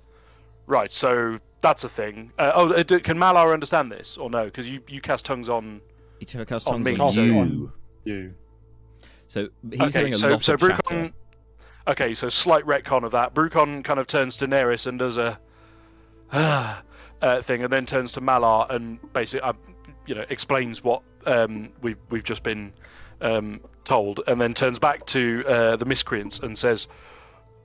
right. 0.66 0.92
So 0.92 1.38
that's 1.60 1.84
a 1.84 1.88
thing. 1.88 2.32
Uh, 2.38 2.52
oh, 2.54 2.72
uh, 2.72 2.84
can 2.84 3.18
Malar 3.18 3.52
understand 3.52 3.90
this 3.90 4.16
or 4.16 4.30
no? 4.30 4.44
Because 4.44 4.68
you 4.68 4.80
you 4.88 5.00
cast 5.00 5.24
tongues 5.24 5.48
on. 5.48 5.80
he 6.18 6.24
took 6.24 6.52
us 6.52 6.66
on 6.66 6.82
me, 6.82 6.96
on 6.98 7.10
so- 7.10 7.22
you. 7.22 7.72
You. 8.04 8.34
So 9.28 9.48
he's 9.70 9.80
okay, 9.80 9.98
having 9.98 10.12
a 10.12 10.16
so 10.16 10.28
lot 10.28 10.44
so 10.44 10.54
of 10.54 10.60
chatter. 10.60 10.82
Brucon. 10.82 11.12
Okay, 11.88 12.14
so 12.14 12.28
slight 12.28 12.64
retcon 12.64 13.04
of 13.04 13.12
that. 13.12 13.34
Brucon 13.34 13.82
kind 13.82 13.98
of 13.98 14.06
turns 14.06 14.36
to 14.38 14.48
Neris 14.48 14.86
and 14.86 14.98
does 14.98 15.16
a 15.18 15.38
uh, 16.32 17.42
thing, 17.42 17.64
and 17.64 17.72
then 17.72 17.86
turns 17.86 18.12
to 18.12 18.20
Malar 18.20 18.70
and 18.70 19.00
basically, 19.12 19.42
uh, 19.42 19.52
you 20.06 20.14
know, 20.14 20.24
explains 20.28 20.82
what 20.82 21.02
um, 21.26 21.70
we've 21.82 21.98
we've 22.10 22.24
just 22.24 22.42
been 22.42 22.72
um, 23.20 23.60
told, 23.86 24.20
and 24.26 24.38
then 24.40 24.52
turns 24.52 24.78
back 24.78 25.06
to 25.06 25.42
uh, 25.46 25.76
the 25.76 25.86
miscreants 25.86 26.40
and 26.40 26.58
says, 26.58 26.88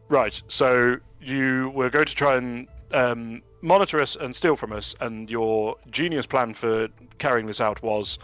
"Right, 0.08 0.42
so 0.48 0.98
you 1.20 1.72
were 1.76 1.90
going 1.90 2.06
to 2.06 2.16
try 2.16 2.36
and 2.36 2.68
um, 2.94 3.42
monitor 3.62 4.02
us 4.02 4.16
and 4.16 4.34
steal 4.34 4.56
from 4.56 4.72
us, 4.72 4.96
and 5.02 5.30
your 5.30 5.76
genius 5.90 6.26
plan 6.26 6.54
for 6.54 6.88
carrying 7.18 7.48
this 7.48 7.60
out 7.60 7.84
was 7.84 8.20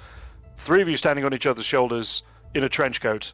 three 0.57 0.81
of 0.81 0.87
you 0.87 0.95
standing 0.95 1.25
on 1.25 1.33
each 1.33 1.45
other's 1.45 1.65
shoulders 1.65 2.23
in 2.53 2.63
a 2.63 2.69
trench 2.69 3.01
coat, 3.01 3.33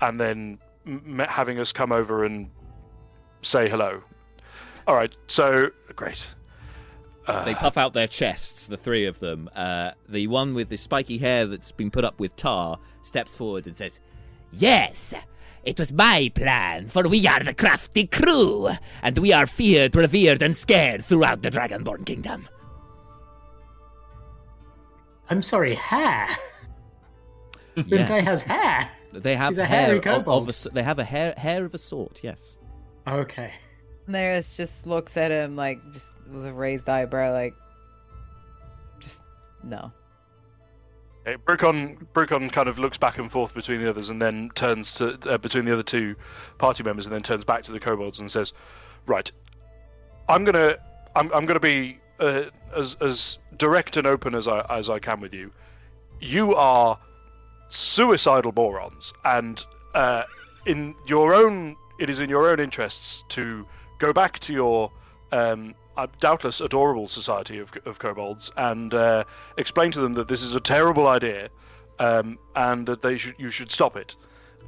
and 0.00 0.18
then 0.18 0.58
m- 0.86 1.22
having 1.28 1.58
us 1.58 1.72
come 1.72 1.92
over 1.92 2.24
and 2.24 2.50
say 3.42 3.68
hello. 3.68 4.02
All 4.86 4.94
right, 4.94 5.14
so 5.26 5.70
great. 5.96 6.26
Uh, 7.26 7.44
They 7.44 7.54
puff 7.54 7.76
out 7.78 7.92
their 7.94 8.06
chests, 8.06 8.66
the 8.66 8.76
three 8.76 9.06
of 9.06 9.18
them. 9.20 9.48
Uh, 9.54 9.92
the 10.08 10.26
one 10.26 10.54
with 10.54 10.68
the 10.68 10.76
spiky 10.76 11.18
hair 11.18 11.46
that's 11.46 11.72
been 11.72 11.90
put 11.90 12.04
up 12.04 12.20
with 12.20 12.36
tar 12.36 12.78
steps 13.02 13.34
forward 13.34 13.66
and 13.66 13.76
says, 13.76 13.98
Yes, 14.52 15.14
it 15.64 15.78
was 15.78 15.90
my 15.92 16.30
plan, 16.34 16.86
for 16.86 17.08
we 17.08 17.26
are 17.26 17.40
the 17.42 17.54
crafty 17.54 18.06
crew, 18.06 18.68
and 19.02 19.16
we 19.18 19.32
are 19.32 19.46
feared, 19.46 19.96
revered, 19.96 20.42
and 20.42 20.54
scared 20.56 21.04
throughout 21.04 21.42
the 21.42 21.50
Dragonborn 21.50 22.04
Kingdom. 22.04 22.46
I'm 25.30 25.42
sorry, 25.42 25.74
hair. 25.74 26.28
this 27.74 27.86
Yes. 27.88 28.08
guy 28.08 28.20
has 28.20 28.42
hair. 28.42 28.90
They 29.12 29.36
have 29.36 29.50
He's 29.52 29.58
a 29.58 29.64
hair 29.64 29.96
of, 29.96 30.28
of 30.28 30.48
a, 30.48 30.68
they 30.70 30.82
have 30.82 30.98
a 30.98 31.04
hair 31.04 31.34
hair 31.36 31.64
of 31.64 31.72
a 31.72 31.78
sort. 31.78 32.22
Yes. 32.22 32.58
Okay. 33.06 33.52
Neris 34.08 34.56
just 34.56 34.86
looks 34.86 35.16
at 35.16 35.30
him 35.30 35.56
like 35.56 35.80
just 35.92 36.12
with 36.30 36.46
a 36.46 36.52
raised 36.52 36.88
eyebrow, 36.88 37.32
like 37.32 37.54
just 39.00 39.22
no. 39.62 39.92
Okay, 41.26 41.42
Brucon, 41.46 42.06
Brucon 42.12 42.52
kind 42.52 42.68
of 42.68 42.78
looks 42.78 42.98
back 42.98 43.16
and 43.18 43.32
forth 43.32 43.54
between 43.54 43.80
the 43.80 43.88
others 43.88 44.10
and 44.10 44.20
then 44.20 44.50
turns 44.54 44.94
to 44.96 45.18
uh, 45.30 45.38
between 45.38 45.64
the 45.64 45.72
other 45.72 45.82
two 45.82 46.16
party 46.58 46.82
members 46.82 47.06
and 47.06 47.14
then 47.14 47.22
turns 47.22 47.44
back 47.44 47.62
to 47.64 47.72
the 47.72 47.80
kobolds 47.80 48.20
and 48.20 48.30
says, 48.30 48.52
"Right, 49.06 49.30
I'm 50.28 50.44
gonna 50.44 50.76
I'm, 51.16 51.32
I'm 51.32 51.46
gonna 51.46 51.60
be 51.60 51.98
uh, 52.20 52.44
as 52.76 52.96
as 53.00 53.38
direct 53.56 53.96
and 53.96 54.06
open 54.06 54.34
as 54.34 54.46
I 54.46 54.60
as 54.68 54.90
I 54.90 54.98
can 54.98 55.20
with 55.20 55.32
you. 55.32 55.50
You 56.20 56.54
are 56.54 56.98
suicidal 57.70 58.52
morons, 58.52 59.14
and 59.24 59.64
uh, 59.94 60.24
in 60.66 60.94
your 61.06 61.34
own 61.34 61.76
it 61.98 62.10
is 62.10 62.20
in 62.20 62.28
your 62.28 62.50
own 62.50 62.60
interests 62.60 63.24
to 63.30 63.66
go 64.04 64.12
back 64.12 64.38
to 64.38 64.52
your 64.52 64.90
um, 65.32 65.74
doubtless 66.20 66.60
adorable 66.60 67.08
society 67.08 67.58
of, 67.58 67.72
of 67.86 67.98
kobolds 67.98 68.50
and 68.56 68.92
uh, 68.92 69.24
explain 69.56 69.90
to 69.92 70.00
them 70.00 70.14
that 70.14 70.28
this 70.28 70.42
is 70.42 70.54
a 70.54 70.60
terrible 70.60 71.06
idea 71.06 71.48
um, 71.98 72.38
and 72.54 72.86
that 72.86 73.00
they 73.00 73.16
should 73.16 73.34
you 73.38 73.50
should 73.50 73.70
stop 73.70 73.96
it. 73.96 74.14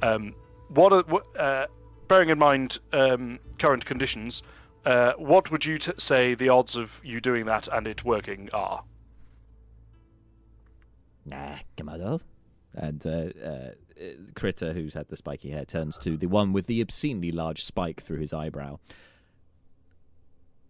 Um, 0.01 0.33
what, 0.69 0.91
are, 0.93 1.03
what 1.03 1.25
uh, 1.37 1.67
bearing 2.07 2.29
in 2.29 2.39
mind 2.39 2.79
um, 2.93 3.39
current 3.59 3.85
conditions, 3.85 4.43
uh, 4.85 5.13
what 5.13 5.51
would 5.51 5.65
you 5.65 5.77
t- 5.77 5.91
say 5.97 6.33
the 6.35 6.49
odds 6.49 6.75
of 6.75 6.99
you 7.03 7.21
doing 7.21 7.45
that 7.45 7.67
and 7.67 7.87
it 7.87 8.03
working 8.03 8.49
are? 8.53 8.83
Nah, 11.25 11.55
Komodo. 11.77 12.21
And 12.73 13.05
uh, 13.05 13.09
uh, 13.43 13.69
Critter, 14.35 14.71
who's 14.73 14.93
had 14.93 15.09
the 15.09 15.15
spiky 15.15 15.49
hair, 15.49 15.65
turns 15.65 15.97
to 15.99 16.15
the 16.15 16.27
one 16.27 16.53
with 16.53 16.67
the 16.67 16.79
obscenely 16.81 17.31
large 17.31 17.63
spike 17.63 18.01
through 18.01 18.19
his 18.19 18.33
eyebrow. 18.33 18.79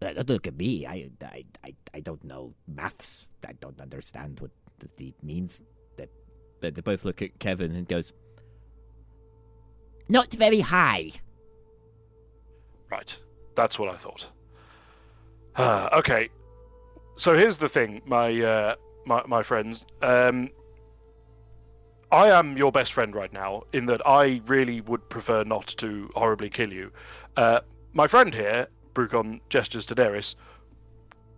Uh, 0.02 0.24
look 0.28 0.48
at 0.48 0.56
me. 0.56 0.86
I, 0.86 1.10
I, 1.22 1.44
I, 1.64 1.76
I 1.94 2.00
don't 2.02 2.24
know 2.24 2.54
maths. 2.68 3.28
I 3.48 3.54
don't 3.54 3.80
understand 3.80 4.40
what 4.40 4.52
it 5.00 5.24
means. 5.24 5.64
They, 6.60 6.72
they 6.72 6.82
both 6.82 7.06
look 7.06 7.22
at 7.22 7.38
Kevin 7.40 7.76
and 7.76 7.88
goes, 7.88 8.14
Not 10.10 10.34
very 10.34 10.60
high. 10.60 11.12
Right. 12.90 13.18
That's 13.56 13.78
what 13.78 13.90
I 13.90 13.98
thought. 13.98 14.28
Ah, 15.56 15.96
okay. 15.98 16.30
So 17.16 17.36
here's 17.36 17.58
the 17.58 17.68
thing, 17.68 18.02
my 18.06 18.42
uh, 18.42 18.76
my 19.06 19.24
my 19.26 19.42
friends. 19.42 19.86
Um, 20.02 20.50
I 22.12 22.30
am 22.30 22.56
your 22.56 22.72
best 22.72 22.94
friend 22.94 23.14
right 23.16 23.34
now, 23.34 23.64
in 23.74 23.88
that 23.88 24.06
I 24.08 24.42
really 24.46 24.82
would 24.82 25.10
prefer 25.10 25.44
not 25.44 25.68
to 25.80 26.10
horribly 26.16 26.50
kill 26.50 26.72
you. 26.72 26.92
Uh, 27.36 27.60
my 27.94 28.08
friend 28.08 28.34
here, 28.34 28.68
Brucon 28.98 29.40
gestures 29.50 29.86
to 29.86 29.96
Daenerys, 29.96 30.34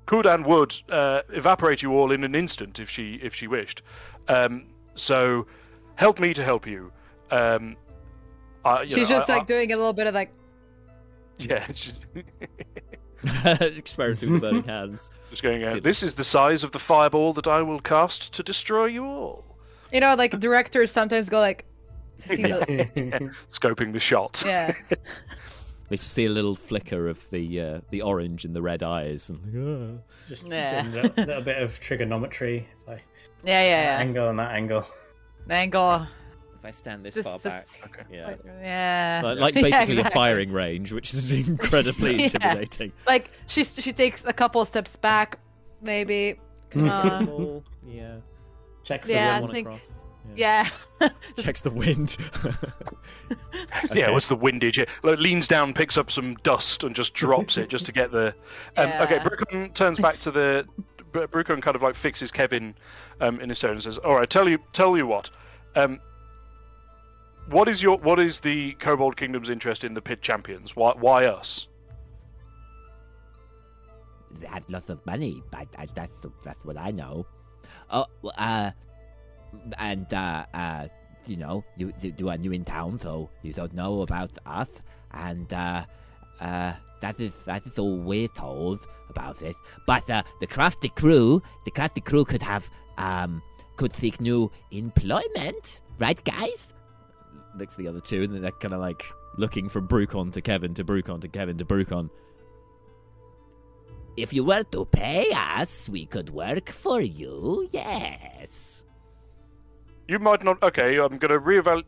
could 0.06 0.26
and 0.26 0.46
would 0.46 0.74
uh, 0.90 1.22
evaporate 1.30 1.82
you 1.82 1.92
all 1.92 2.12
in 2.14 2.24
an 2.24 2.34
instant 2.36 2.80
if 2.80 2.90
she 2.90 3.16
if 3.22 3.36
she 3.36 3.48
wished. 3.48 3.82
Um, 4.30 4.68
so 4.96 5.46
help 5.96 6.20
me 6.20 6.34
to 6.34 6.44
help 6.44 6.66
you. 6.66 6.92
Um, 7.30 7.76
I, 8.64 8.84
you 8.84 8.90
She's 8.96 9.10
know, 9.10 9.18
just 9.18 9.30
I- 9.30 9.38
like 9.38 9.48
doing 9.48 9.72
a 9.74 9.78
little 9.78 9.94
bit 9.94 10.08
of 10.08 10.14
like. 10.14 10.32
Yeah, 11.38 11.68
she- 11.74 11.92
experimenting 13.46 14.32
with 14.32 14.42
the 14.42 14.48
burning 14.50 14.64
hands. 14.64 15.12
just 15.30 15.44
going. 15.44 15.64
Uh, 15.66 15.80
this 15.82 16.04
is 16.04 16.16
the 16.16 16.24
size 16.24 16.64
of 16.64 16.72
the 16.72 16.80
fireball 16.80 17.34
that 17.34 17.48
I 17.48 17.62
will 17.62 17.80
cast 17.80 18.34
to 18.36 18.44
destroy 18.44 18.86
you 18.86 19.04
all. 19.06 19.46
You 19.92 20.00
know, 20.00 20.16
like 20.16 20.40
directors 20.40 20.92
sometimes 20.92 21.30
go 21.30 21.40
like. 21.40 21.66
To 22.20 22.28
see 22.36 22.44
the, 22.44 23.32
Scoping 23.52 23.94
the 23.94 24.00
shot. 24.00 24.44
yeah. 24.46 24.74
They 25.90 25.96
just 25.96 26.12
see 26.14 26.26
a 26.26 26.30
little 26.30 26.56
flicker 26.56 27.08
of 27.08 27.28
the 27.32 27.62
uh, 27.62 27.82
the 27.90 28.02
orange 28.04 28.46
and 28.46 28.56
the 28.56 28.62
red 28.62 28.84
eyes, 28.84 29.30
and 29.30 29.40
like, 29.54 30.00
"Ah." 30.00 30.04
Just 30.28 30.46
Yeah. 30.46 30.84
a 30.84 30.90
little, 30.90 31.26
little 31.26 31.42
bit 31.42 31.62
of 31.64 31.80
trigonometry. 31.80 32.68
If 32.84 32.90
I, 32.90 32.94
Yeah, 33.44 33.62
yeah, 33.62 33.82
yeah. 33.84 34.00
Angle 34.00 34.30
and 34.30 34.40
that 34.40 34.52
angle. 34.52 34.86
Angle. 35.50 36.08
if 36.60 36.66
I 36.66 36.72
stand 36.72 37.04
this 37.06 37.16
Just- 37.16 37.28
far 37.28 37.40
just- 37.40 37.80
back, 37.82 37.90
Okay. 37.90 38.04
yeah, 38.18 38.36
Yeah. 38.62 39.22
like, 39.24 39.40
like 39.40 39.56
Yeah, 39.56 39.62
basically 39.62 39.98
a 40.00 40.10
firing 40.12 40.52
range, 40.52 40.92
which 40.92 41.14
is 41.14 41.32
incredibly 41.48 42.16
Yeah. 42.18 42.24
intimidating. 42.26 42.92
Like 43.08 43.32
she 43.48 43.64
she 43.64 43.92
takes 43.94 44.26
a 44.26 44.34
couple 44.34 44.64
steps 44.66 44.96
back, 44.96 45.40
maybe. 45.82 46.40
Uh, 46.76 47.26
yeah, 47.88 48.18
Checks 48.84 49.08
the 49.08 49.14
Yeah, 49.14 49.42
I 49.44 49.52
think- 49.52 49.68
across. 49.68 49.82
Yeah. 50.36 50.70
Checks 51.38 51.62
the 51.62 51.72
wind. 51.72 52.18
Yeah, 53.94 54.12
what's 54.12 54.28
the 54.28 54.36
windage? 54.36 54.80
Like, 55.04 55.20
leans 55.20 55.48
down, 55.48 55.74
picks 55.74 55.98
up 55.98 56.12
some 56.12 56.36
dust, 56.44 56.84
and 56.84 56.96
just 56.96 57.14
drops 57.14 57.58
it 57.58 57.70
just 57.70 57.86
to 57.86 57.92
get 57.92 58.12
the. 58.12 58.34
Um, 58.78 58.90
Okay, 59.02 59.16
Yeah. 59.16 59.24
Brucon 59.24 59.74
turns 59.74 60.00
back 60.00 60.18
to 60.20 60.32
the. 60.32 60.68
Br- 61.12 61.26
Brucon 61.26 61.62
kind 61.62 61.76
of 61.76 61.82
like 61.82 61.96
fixes 61.96 62.32
Kevin 62.32 62.76
um, 63.22 63.40
in 63.40 63.50
his 63.50 63.60
turn 63.60 63.72
and 63.72 63.84
says, 63.84 63.98
"All 64.00 64.16
right, 64.16 64.30
tell 64.30 64.50
you, 64.50 64.60
tell 64.74 64.98
you 64.98 65.08
what. 65.08 65.30
Um, 65.76 66.00
what 67.50 67.68
is 67.68 67.82
your 67.82 67.98
what 67.98 68.20
is 68.20 68.40
the 68.40 68.74
Kobold 68.74 69.16
Kingdom's 69.16 69.50
interest 69.50 69.84
in 69.84 69.94
the 69.94 70.02
pit 70.02 70.22
champions? 70.22 70.76
Why 70.76 70.94
why 70.98 71.26
us? 71.26 71.68
They 74.32 74.48
have 74.48 74.64
lots 74.70 74.90
of 74.90 75.04
money, 75.06 75.42
but 75.52 75.68
I, 75.78 75.88
that's 75.88 76.26
that's 76.44 76.64
what 76.66 76.78
I 76.78 76.92
know. 76.92 77.26
Oh, 77.90 78.06
well, 78.22 78.34
uh, 78.38 78.72
and 79.78 80.12
uh, 80.14 80.46
uh, 80.54 80.88
you 81.26 81.38
know, 81.38 81.64
you, 81.78 81.94
you 82.18 82.30
are 82.30 82.38
new 82.38 82.52
in 82.52 82.66
town, 82.66 82.98
so 82.98 83.30
you 83.42 83.54
don't 83.54 83.74
know 83.74 84.02
about 84.02 84.32
us, 84.46 84.70
and 85.12 85.52
uh, 85.54 85.86
uh, 86.40 86.74
that 87.02 87.20
is 87.20 87.32
that 87.46 87.66
is 87.66 87.78
all 87.78 87.98
we're 87.98 88.28
told 88.30 88.86
about 89.10 89.42
it. 89.42 89.56
But 89.86 90.10
uh, 90.10 90.24
the 90.40 90.48
crafty 90.48 90.90
crew, 90.90 91.42
the 91.66 91.72
crafty 91.72 92.02
crew 92.02 92.26
could 92.26 92.42
have 92.42 92.70
um 92.98 93.42
could 93.78 93.96
seek 93.96 94.20
new 94.20 94.52
employment, 94.72 95.82
right, 96.00 96.22
guys? 96.26 96.68
Looks 97.58 97.76
at 97.76 97.80
the 97.80 97.88
other 97.88 98.02
two, 98.02 98.24
and 98.24 98.34
then 98.34 98.42
they're 98.42 98.52
kind 98.52 98.74
of 98.74 98.82
like 98.82 99.04
looking 99.38 99.70
from 99.70 99.88
Brucon 99.88 100.34
to 100.34 100.42
Kevin 100.42 100.74
to 100.74 100.84
Brucon 100.84 101.22
to 101.22 101.28
Kevin 101.28 101.58
to 101.58 101.66
Brucon. 101.66 102.10
If 104.18 104.34
you 104.34 104.44
were 104.44 104.64
to 104.64 104.84
pay 104.84 105.32
us, 105.32 105.88
we 105.88 106.06
could 106.06 106.30
work 106.30 106.70
for 106.70 107.00
you. 107.00 107.70
Yes. 107.72 108.84
You 110.10 110.18
might 110.18 110.44
not. 110.44 110.62
Okay, 110.64 110.98
I'm 110.98 111.20
going 111.20 111.32
to 111.32 111.40
reevaluate. 111.40 111.84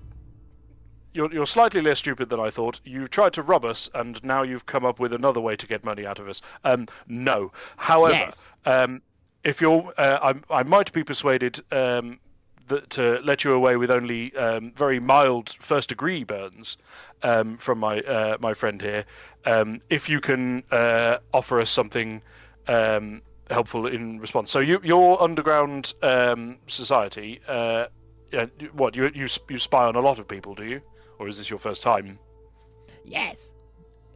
You're, 1.11 1.34
you're 1.34 1.47
slightly 1.47 1.82
less 1.82 1.97
stupid 1.97 2.30
than 2.30 2.39
I 2.39 2.51
thought. 2.51 2.80
You 2.86 3.07
tried 3.07 3.34
to 3.34 3.41
rob 3.41 3.65
us, 3.65 3.89
and 3.95 4.24
now 4.24 4.43
you've 4.43 4.67
come 4.67 4.86
up 4.86 4.99
with 4.99 5.11
another 5.11 5.41
way 5.41 5.55
to 5.55 5.65
get 5.65 5.84
money 5.84 6.05
out 6.05 6.19
of 6.19 6.30
us. 6.30 6.39
Um, 6.63 6.88
no. 7.07 7.51
However, 7.78 8.13
Yes. 8.13 8.53
um, 8.67 9.01
if 9.43 9.59
you're, 9.59 9.91
uh, 9.97 10.34
I, 10.51 10.59
I 10.59 10.61
might 10.61 10.93
be 10.93 11.03
persuaded 11.03 11.61
um, 11.72 12.19
that 12.67 12.91
to 12.91 13.19
let 13.24 13.43
you 13.43 13.53
away 13.53 13.76
with 13.76 13.89
only 13.89 14.36
um, 14.36 14.72
very 14.76 14.99
mild 14.99 15.55
first-degree 15.59 16.24
burns 16.24 16.78
um, 17.24 17.57
from 17.57 17.80
my 17.80 18.01
uh, 18.01 18.38
my 18.39 18.53
friend 18.53 18.80
here. 18.80 19.03
Um, 19.45 19.82
if 19.89 20.07
you 20.07 20.22
can 20.22 20.63
uh, 20.69 21.17
offer 21.34 21.59
us 21.59 21.72
something 21.72 22.22
um, 22.67 23.24
helpful 23.49 23.88
in 23.88 24.19
response. 24.19 24.51
So 24.51 24.59
you, 24.59 24.80
your 24.84 25.19
underground 25.19 25.95
um, 26.03 26.57
society. 26.67 27.41
Uh, 27.47 27.88
yeah, 28.32 28.45
what 28.73 28.95
you 28.95 29.11
you 29.13 29.27
you 29.49 29.59
spy 29.59 29.86
on 29.86 29.95
a 29.95 29.99
lot 29.99 30.19
of 30.19 30.27
people, 30.27 30.55
do 30.55 30.65
you, 30.65 30.82
or 31.19 31.27
is 31.27 31.38
this 31.38 31.49
your 31.49 31.59
first 31.59 31.84
time? 31.84 32.17
Yes. 33.03 33.53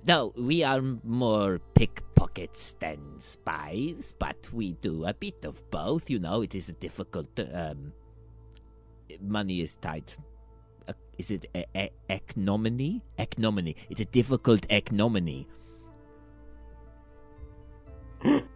No, 0.07 0.33
we 0.37 0.63
are 0.63 0.81
more 1.03 1.59
pickpockets 1.73 2.75
than 2.79 2.99
spies, 3.19 4.13
but 4.19 4.37
we 4.53 4.73
do 4.73 5.05
a 5.05 5.13
bit 5.13 5.43
of 5.45 5.59
both. 5.71 6.09
You 6.09 6.19
know, 6.19 6.41
it 6.41 6.53
is 6.55 6.69
a 6.69 6.73
difficult. 6.73 7.39
Um, 7.39 7.91
money 9.21 9.61
is 9.61 9.75
tight. 9.77 10.17
Uh, 10.87 10.93
is 11.17 11.31
it 11.31 11.45
e- 11.55 11.65
e- 11.75 11.89
economy? 12.09 13.01
Economy. 13.17 13.75
It's 13.89 14.01
a 14.01 14.05
difficult 14.05 14.65
economy. 14.69 15.47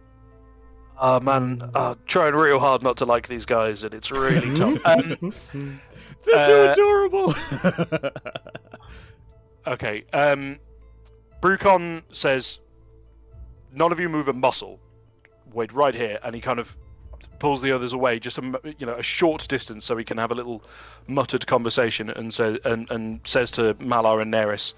Oh 1.02 1.18
man, 1.20 1.62
uh, 1.74 1.94
trying 2.06 2.34
real 2.34 2.58
hard 2.58 2.82
not 2.82 2.98
to 2.98 3.06
like 3.06 3.26
these 3.26 3.46
guys, 3.46 3.82
and 3.84 3.94
it's 3.94 4.10
really 4.10 4.54
tough. 4.56 4.78
Um, 4.84 5.32
They're 6.26 6.46
too 6.46 6.52
Uh, 6.68 6.72
adorable. 6.72 7.34
okay, 9.66 10.04
um, 10.12 10.58
Brucon 11.40 12.02
says, 12.12 12.58
"None 13.72 13.92
of 13.92 14.00
you 14.00 14.08
move 14.08 14.28
a 14.28 14.32
muscle. 14.32 14.78
Wait 15.52 15.72
right 15.72 15.94
here," 15.94 16.18
and 16.22 16.34
he 16.34 16.40
kind 16.40 16.58
of 16.58 16.76
pulls 17.38 17.62
the 17.62 17.72
others 17.72 17.94
away 17.94 18.18
just 18.20 18.36
a 18.36 18.42
m- 18.42 18.56
you 18.78 18.86
know 18.86 18.94
a 18.94 19.02
short 19.02 19.48
distance 19.48 19.86
so 19.86 19.96
he 19.96 20.04
can 20.04 20.18
have 20.18 20.30
a 20.30 20.34
little 20.34 20.62
muttered 21.06 21.46
conversation 21.46 22.10
and 22.10 22.34
says 22.34 22.58
and, 22.66 22.90
and 22.90 23.20
says 23.24 23.50
to 23.50 23.72
Malar 23.74 24.20
and 24.20 24.30
Neris 24.32 24.74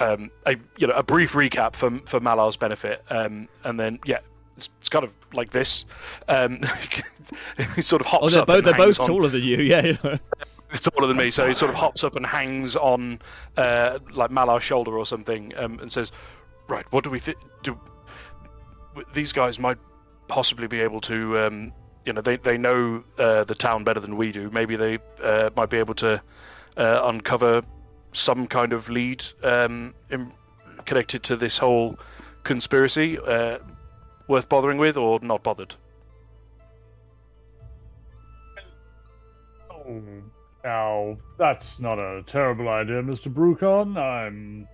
um, 0.00 0.30
a 0.46 0.56
you 0.78 0.86
know 0.86 0.94
a 0.94 1.02
brief 1.02 1.34
recap 1.34 1.76
for 1.76 1.90
for 2.06 2.20
Malar's 2.20 2.56
benefit 2.56 3.04
um, 3.10 3.48
and 3.64 3.78
then 3.78 3.98
yeah 4.06 4.20
it's, 4.58 4.68
it's 4.80 4.88
kind 4.88 5.04
of 5.04 5.12
like 5.32 5.50
this 5.50 5.86
um, 6.28 6.60
he 7.76 7.82
sort 7.82 8.00
of 8.00 8.06
hops 8.06 8.24
oh, 8.24 8.28
they're 8.28 8.40
up 8.42 8.46
both 8.46 8.64
they're 8.64 8.74
both 8.74 8.84
hangs 8.84 8.98
on- 8.98 9.06
taller 9.06 9.28
than 9.28 9.42
you. 9.42 9.58
Yeah. 9.58 9.96
it's 10.70 10.82
taller 10.90 11.06
than 11.06 11.16
me, 11.16 11.30
so 11.30 11.46
he 11.46 11.54
sort 11.54 11.70
of 11.70 11.76
hops 11.76 12.04
up 12.04 12.16
and 12.16 12.26
hangs 12.26 12.76
on 12.76 13.20
uh, 13.56 13.98
like 14.12 14.30
Malar's 14.30 14.64
shoulder 14.64 14.96
or 14.96 15.06
something, 15.06 15.52
um, 15.56 15.78
and 15.80 15.90
says, 15.90 16.12
"Right, 16.68 16.84
what 16.90 17.04
do 17.04 17.10
we 17.10 17.18
think? 17.18 17.38
Do 17.62 17.78
these 19.12 19.32
guys 19.32 19.58
might 19.58 19.78
possibly 20.26 20.66
be 20.66 20.80
able 20.80 21.00
to? 21.02 21.38
Um, 21.38 21.72
you 22.04 22.12
know, 22.12 22.20
they 22.20 22.36
they 22.36 22.58
know 22.58 23.04
uh, 23.18 23.44
the 23.44 23.54
town 23.54 23.84
better 23.84 24.00
than 24.00 24.16
we 24.16 24.32
do. 24.32 24.50
Maybe 24.50 24.76
they 24.76 24.98
uh, 25.22 25.50
might 25.56 25.70
be 25.70 25.78
able 25.78 25.94
to 25.94 26.22
uh, 26.76 27.00
uncover 27.04 27.62
some 28.12 28.46
kind 28.46 28.72
of 28.72 28.88
lead 28.88 29.24
um, 29.42 29.94
in, 30.10 30.32
connected 30.84 31.24
to 31.24 31.36
this 31.36 31.58
whole 31.58 31.98
conspiracy." 32.44 33.18
Worth 34.28 34.48
bothering 34.48 34.78
with, 34.78 34.96
or 34.96 35.18
not 35.20 35.42
bothered? 35.42 35.74
Oh, 39.70 40.02
now 40.62 41.16
that's 41.38 41.78
not 41.78 41.98
a 41.98 42.22
terrible 42.26 42.68
idea, 42.68 43.02
Mr. 43.02 43.32
Brucon. 43.32 43.96
I'm, 43.96 44.68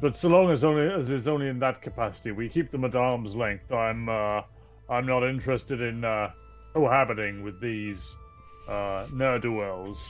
but 0.00 0.16
so 0.16 0.28
long 0.28 0.50
as 0.50 0.64
only 0.64 0.90
as 0.90 1.10
it's 1.10 1.26
only 1.26 1.48
in 1.48 1.58
that 1.58 1.82
capacity, 1.82 2.32
we 2.32 2.48
keep 2.48 2.70
them 2.70 2.84
at 2.84 2.94
arm's 2.94 3.34
length. 3.34 3.70
I'm, 3.70 4.08
uh, 4.08 4.40
I'm 4.88 5.04
not 5.04 5.22
interested 5.22 5.82
in 5.82 6.02
uh, 6.02 6.30
cohabiting 6.72 7.42
with 7.42 7.60
these 7.60 8.16
uh, 8.68 9.06
ne'er 9.12 9.38
do 9.38 9.52
wells. 9.52 10.08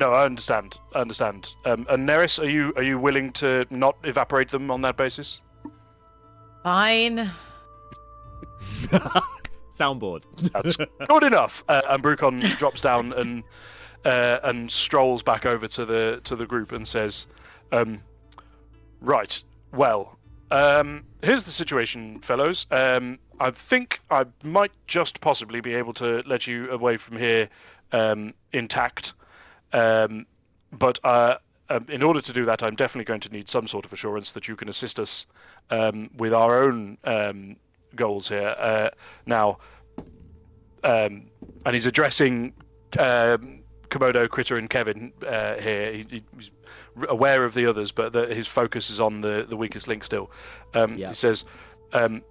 No, 0.00 0.12
I 0.12 0.24
understand. 0.24 0.78
I 0.94 1.00
understand. 1.00 1.54
Um, 1.64 1.86
and 1.88 2.08
Neris, 2.08 2.42
are 2.42 2.48
you 2.48 2.72
are 2.76 2.82
you 2.82 2.98
willing 2.98 3.32
to 3.34 3.66
not 3.70 3.96
evaporate 4.04 4.48
them 4.48 4.70
on 4.70 4.80
that 4.82 4.96
basis? 4.96 5.40
Fine. 6.62 7.30
Soundboard. 9.74 10.22
That's 10.52 10.76
good 10.76 11.24
enough. 11.24 11.64
Uh, 11.68 11.82
and 11.88 12.02
Brucon 12.02 12.40
drops 12.58 12.80
down 12.80 13.12
and 13.12 13.42
uh, 14.04 14.38
and 14.44 14.70
strolls 14.70 15.22
back 15.22 15.46
over 15.46 15.66
to 15.68 15.84
the 15.84 16.20
to 16.24 16.36
the 16.36 16.46
group 16.46 16.72
and 16.72 16.86
says, 16.86 17.26
um, 17.72 18.00
"Right, 19.00 19.42
well, 19.72 20.18
um, 20.52 21.04
here's 21.22 21.44
the 21.44 21.50
situation, 21.50 22.20
fellows. 22.20 22.66
Um, 22.70 23.18
I 23.40 23.50
think 23.50 24.00
I 24.10 24.26
might 24.44 24.72
just 24.86 25.20
possibly 25.20 25.60
be 25.60 25.74
able 25.74 25.94
to 25.94 26.22
let 26.26 26.46
you 26.46 26.70
away 26.70 26.98
from 26.98 27.16
here 27.16 27.48
um, 27.92 28.34
intact, 28.52 29.14
um, 29.72 30.26
but 30.70 31.00
uh, 31.04 31.38
um, 31.72 31.86
in 31.88 32.02
order 32.02 32.20
to 32.20 32.32
do 32.32 32.44
that, 32.44 32.62
I'm 32.62 32.76
definitely 32.76 33.04
going 33.04 33.20
to 33.20 33.32
need 33.32 33.48
some 33.48 33.66
sort 33.66 33.84
of 33.84 33.92
assurance 33.92 34.32
that 34.32 34.48
you 34.48 34.56
can 34.56 34.68
assist 34.68 35.00
us 35.00 35.26
um, 35.70 36.10
with 36.16 36.34
our 36.34 36.62
own 36.62 36.98
um, 37.04 37.56
goals 37.96 38.28
here. 38.28 38.54
Uh, 38.58 38.90
now, 39.26 39.58
um, 40.84 41.30
and 41.64 41.74
he's 41.74 41.86
addressing 41.86 42.52
um, 42.98 43.62
Komodo, 43.88 44.28
Critter, 44.28 44.56
and 44.56 44.68
Kevin 44.68 45.12
uh, 45.26 45.54
here. 45.54 45.92
He, 45.92 46.22
he's 46.36 46.50
aware 47.08 47.44
of 47.44 47.54
the 47.54 47.66
others, 47.66 47.92
but 47.92 48.12
the, 48.12 48.26
his 48.26 48.46
focus 48.46 48.90
is 48.90 49.00
on 49.00 49.20
the, 49.20 49.46
the 49.48 49.56
weakest 49.56 49.88
link 49.88 50.04
still. 50.04 50.30
Um, 50.74 50.96
Yeah. 50.96 51.08
He 51.08 51.14
says, 51.14 51.44
um, 51.92 52.22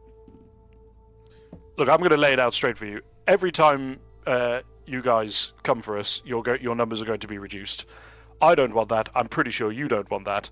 "Look, 1.77 1.89
I'm 1.89 1.99
going 1.99 2.11
to 2.11 2.17
lay 2.17 2.33
it 2.33 2.39
out 2.39 2.53
straight 2.53 2.77
for 2.77 2.85
you. 2.85 3.01
Every 3.27 3.51
time 3.51 3.99
uh, 4.27 4.61
you 4.85 5.01
guys 5.01 5.53
come 5.63 5.81
for 5.81 5.97
us, 5.97 6.21
your 6.25 6.43
go- 6.43 6.57
your 6.61 6.75
numbers 6.75 7.01
are 7.01 7.05
going 7.05 7.19
to 7.19 7.27
be 7.27 7.37
reduced. 7.37 7.85
I 8.41 8.55
don't 8.55 8.73
want 8.73 8.89
that. 8.89 9.09
I'm 9.15 9.27
pretty 9.27 9.51
sure 9.51 9.71
you 9.71 9.87
don't 9.87 10.09
want 10.09 10.25
that. 10.25 10.49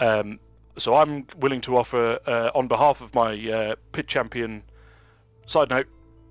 Um, 0.00 0.38
so 0.76 0.94
I'm 0.94 1.26
willing 1.38 1.60
to 1.62 1.76
offer, 1.76 2.18
uh, 2.26 2.50
on 2.54 2.68
behalf 2.68 3.00
of 3.00 3.14
my 3.14 3.32
uh, 3.50 3.76
pit 3.92 4.06
champion. 4.06 4.62
Side 5.46 5.70
note, 5.70 5.86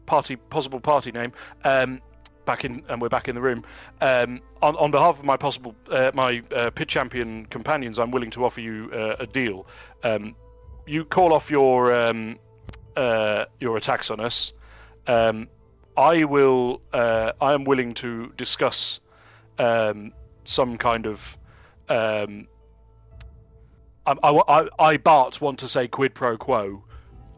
party 0.05 0.35
possible 0.35 0.79
party 0.79 1.11
name. 1.11 1.33
Um, 1.63 2.01
back 2.45 2.63
in, 2.63 2.83
and 2.87 3.01
we're 3.01 3.09
back 3.09 3.27
in 3.27 3.35
the 3.35 3.41
room. 3.41 3.63
Um, 4.01 4.41
on 4.61 4.75
on 4.77 4.91
behalf 4.91 5.19
of 5.19 5.25
my 5.25 5.37
possible 5.37 5.75
uh, 5.91 6.11
my 6.13 6.43
uh, 6.55 6.69
pit 6.71 6.87
champion 6.87 7.45
companions, 7.47 7.99
I'm 7.99 8.11
willing 8.11 8.31
to 8.31 8.45
offer 8.45 8.61
you 8.61 8.89
uh, 8.93 9.15
a 9.19 9.27
deal. 9.27 9.67
Um, 10.03 10.35
you 10.85 11.03
call 11.03 11.33
off 11.33 11.51
your 11.51 11.93
um, 11.93 12.39
uh, 12.95 13.45
your 13.59 13.77
attacks 13.77 14.09
on 14.09 14.19
us. 14.19 14.53
Um, 15.07 15.47
I 15.95 16.23
will. 16.23 16.81
I 16.93 17.53
am 17.53 17.63
willing 17.65 17.93
to 17.95 18.31
discuss 18.37 18.99
some 20.47 20.77
kind 20.77 21.05
of. 21.05 21.37
Um, 21.89 22.47
I, 24.05 24.13
I, 24.23 24.59
I, 24.61 24.69
I, 24.79 24.97
Bart, 24.97 25.41
want 25.41 25.59
to 25.59 25.67
say 25.67 25.87
quid 25.87 26.13
pro 26.13 26.37
quo, 26.37 26.81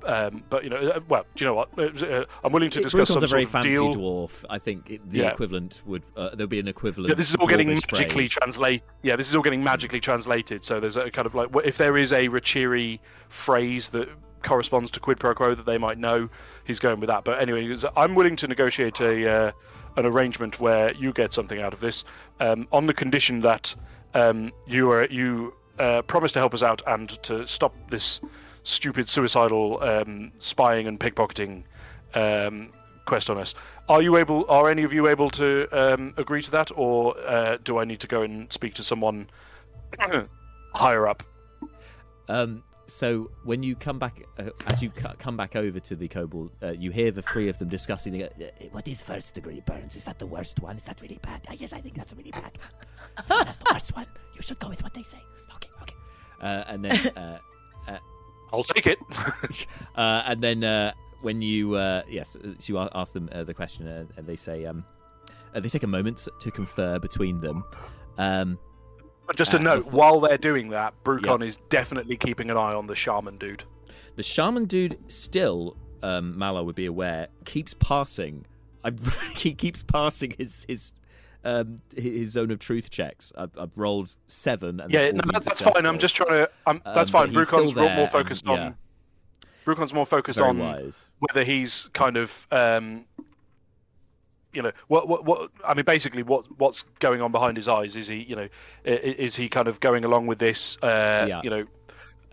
um, 0.05 0.43
but 0.49 0.63
you 0.63 0.69
know, 0.69 0.77
uh, 0.77 0.99
well, 1.09 1.25
do 1.35 1.43
you 1.43 1.49
know 1.49 1.55
what? 1.55 1.69
Uh, 1.77 2.05
uh, 2.05 2.25
I'm 2.43 2.51
willing 2.51 2.69
to 2.69 2.81
discuss 2.81 3.09
Brucon's 3.09 3.15
some 3.15 3.23
a 3.23 3.27
very 3.27 3.45
fancy 3.45 3.71
deal. 3.71 3.93
dwarf. 3.93 4.45
I 4.49 4.59
think 4.59 4.89
it, 4.89 5.11
the 5.11 5.19
Yeah. 5.19 5.31
equivalent 5.31 5.81
would 5.85 6.03
uh, 6.15 6.29
there'll 6.35 6.47
be 6.47 6.59
an 6.59 6.67
equivalent. 6.67 7.09
Yeah, 7.09 7.15
this 7.15 7.29
is 7.29 7.35
all 7.35 7.47
getting 7.47 7.69
magically 7.69 8.07
phrase. 8.07 8.29
translate. 8.29 8.83
Yeah, 9.01 9.15
this 9.15 9.27
is 9.27 9.35
all 9.35 9.41
getting 9.41 9.63
magically 9.63 9.99
translated. 9.99 10.63
So 10.63 10.79
there's 10.79 10.95
a 10.95 11.09
kind 11.09 11.25
of 11.25 11.33
like, 11.33 11.49
if 11.65 11.77
there 11.77 11.97
is 11.97 12.13
a 12.13 12.29
Rachiri 12.29 12.99
phrase 13.29 13.89
that 13.89 14.09
corresponds 14.43 14.91
to 14.91 14.99
quid 14.99 15.19
pro 15.19 15.33
quo 15.33 15.55
that 15.55 15.65
they 15.65 15.77
might 15.77 15.97
know, 15.97 16.29
he's 16.65 16.79
going 16.79 16.99
with 16.99 17.07
that. 17.07 17.23
But 17.23 17.41
anyway, 17.41 17.75
I'm 17.97 18.13
willing 18.15 18.35
to 18.37 18.47
negotiate 18.47 18.99
a 19.01 19.29
uh, 19.29 19.51
an 19.99 20.05
arrangement 20.05 20.59
where 20.59 20.93
you 20.93 21.11
get 21.11 21.33
something 21.33 21.59
out 21.59 21.73
of 21.73 21.81
this, 21.81 22.05
um, 22.39 22.67
on 22.71 22.87
the 22.87 22.93
condition 22.93 23.41
that 23.41 23.75
um, 24.13 24.51
you 24.65 24.89
are 24.91 25.05
you 25.05 25.53
uh, 25.77 26.01
promise 26.03 26.31
to 26.31 26.39
help 26.39 26.53
us 26.53 26.63
out 26.63 26.81
and 26.87 27.09
to 27.23 27.45
stop 27.47 27.75
this 27.89 28.21
stupid 28.63 29.07
suicidal 29.09 29.81
um, 29.83 30.31
spying 30.39 30.87
and 30.87 30.99
pickpocketing 30.99 31.63
um, 32.13 32.71
quest 33.05 33.29
on 33.29 33.37
us. 33.37 33.55
Are 33.89 34.01
you 34.01 34.17
able? 34.17 34.45
Are 34.49 34.69
any 34.69 34.83
of 34.83 34.93
you 34.93 35.07
able 35.07 35.29
to 35.31 35.67
um, 35.71 36.13
agree 36.17 36.41
to 36.43 36.51
that, 36.51 36.71
or 36.75 37.17
uh, 37.19 37.57
do 37.63 37.77
I 37.77 37.85
need 37.85 37.99
to 38.01 38.07
go 38.07 38.21
and 38.21 38.51
speak 38.51 38.75
to 38.75 38.83
someone 38.83 39.29
higher 40.73 41.07
up? 41.07 41.23
Um, 42.27 42.63
so 42.89 43.29
when 43.43 43.63
you 43.63 43.75
come 43.75 43.99
back, 43.99 44.23
uh, 44.37 44.49
as 44.67 44.81
you 44.83 44.89
cu- 44.89 45.15
come 45.17 45.37
back 45.37 45.55
over 45.55 45.79
to 45.79 45.95
the 45.95 46.07
kobold, 46.07 46.51
uh, 46.61 46.71
you 46.71 46.91
hear 46.91 47.11
the 47.11 47.21
three 47.21 47.47
of 47.49 47.57
them 47.57 47.69
discussing. 47.69 48.13
They 48.13 48.19
go, 48.19 48.29
Uh, 48.41 48.65
What 48.71 48.87
is 48.87 49.01
first 49.01 49.35
degree 49.35 49.61
burns? 49.65 49.95
Is 49.95 50.03
that 50.05 50.19
the 50.19 50.27
worst 50.27 50.59
one? 50.59 50.75
Is 50.75 50.83
that 50.83 51.01
really 51.01 51.19
bad? 51.21 51.41
Uh, 51.49 51.53
yes, 51.57 51.73
I 51.73 51.79
think 51.81 51.95
that's 51.95 52.13
really 52.13 52.31
bad. 52.31 52.51
That's 53.27 53.57
the 53.57 53.65
worst 53.71 53.95
one. 53.95 54.05
You 54.35 54.41
should 54.41 54.59
go 54.59 54.69
with 54.69 54.81
what 54.83 54.93
they 54.93 55.03
say. 55.03 55.21
Okay, 55.55 55.69
okay. 55.81 55.95
uh, 56.41 56.63
and 56.67 56.83
then 56.85 57.07
uh, 57.17 57.39
uh, 57.87 57.97
I'll 58.53 58.63
take 58.63 58.87
it. 58.87 58.99
uh, 59.95 60.23
and 60.25 60.41
then 60.41 60.63
uh, 60.63 60.93
when 61.21 61.41
you 61.41 61.75
uh, 61.75 62.03
yes, 62.09 62.35
uh, 62.37 62.53
so 62.59 62.73
you 62.73 62.89
ask 62.93 63.13
them 63.13 63.29
uh, 63.31 63.43
the 63.43 63.53
question, 63.53 63.87
uh, 63.87 64.05
and 64.17 64.25
they 64.25 64.35
say 64.35 64.65
um, 64.65 64.85
uh, 65.53 65.59
they 65.59 65.69
take 65.69 65.83
a 65.83 65.87
moment 65.87 66.27
to 66.39 66.51
confer 66.51 66.97
between 66.99 67.39
them. 67.41 67.63
Um, 68.17 68.57
But 69.29 69.35
just 69.37 69.53
a 69.53 69.57
Uh, 69.57 69.61
note, 69.61 69.85
while 69.93 70.19
they're 70.19 70.39
doing 70.39 70.69
that, 70.69 70.95
Brucon 71.03 71.45
is 71.45 71.57
definitely 71.69 72.17
keeping 72.17 72.49
an 72.49 72.57
eye 72.57 72.73
on 72.73 72.87
the 72.87 72.95
shaman 72.95 73.37
dude. 73.37 73.63
The 74.15 74.23
shaman 74.23 74.65
dude 74.65 74.97
still, 75.07 75.77
um, 76.01 76.33
Malar 76.35 76.65
would 76.65 76.73
be 76.75 76.87
aware, 76.87 77.27
keeps 77.45 77.75
passing. 77.75 78.47
I, 78.83 78.91
he 79.35 79.53
keeps 79.53 79.83
passing 79.83 80.33
his 80.39 80.65
his 80.67 80.93
um, 81.43 81.75
his 81.95 82.31
zone 82.31 82.49
of 82.49 82.57
truth 82.57 82.89
checks. 82.89 83.31
I've, 83.37 83.55
I've 83.55 83.77
rolled 83.77 84.15
seven. 84.25 84.79
And 84.79 84.91
Yeah, 84.91 85.11
no, 85.11 85.21
that's, 85.31 85.45
that's 85.45 85.61
fine. 85.61 85.85
I'm 85.85 85.99
just 85.99 86.15
trying 86.15 86.29
to. 86.29 86.49
I'm, 86.65 86.77
Um, 86.77 86.81
that's 86.95 87.11
but 87.11 87.25
fine. 87.25 87.31
Brucon's 87.33 87.75
more, 87.75 87.83
more 87.91 87.99
and- 88.05 88.11
focused 88.11 88.45
yeah. 88.47 88.51
on. 88.53 88.75
Brucon's 89.63 89.93
more 89.93 90.07
focused 90.07 90.39
Very 90.39 90.49
on 90.49 90.57
wise. 90.57 91.07
whether 91.19 91.43
he's 91.43 91.87
kind 91.93 92.17
of, 92.17 92.47
um, 92.51 93.05
you 94.53 94.61
know, 94.61 94.71
what, 94.87 95.07
what, 95.07 95.25
what. 95.25 95.51
I 95.65 95.73
mean, 95.73 95.85
basically, 95.85 96.23
what, 96.23 96.45
what's 96.57 96.83
going 96.99 97.21
on 97.21 97.31
behind 97.31 97.57
his 97.57 97.67
eyes? 97.67 97.95
Is 97.95 98.07
he, 98.07 98.17
you 98.23 98.35
know, 98.35 98.47
is 98.83 99.35
he 99.35 99.49
kind 99.49 99.67
of 99.67 99.79
going 99.79 100.05
along 100.05 100.27
with 100.27 100.39
this, 100.39 100.77
uh, 100.81 101.25
Yeah. 101.27 101.41
you 101.43 101.49
know, 101.49 101.65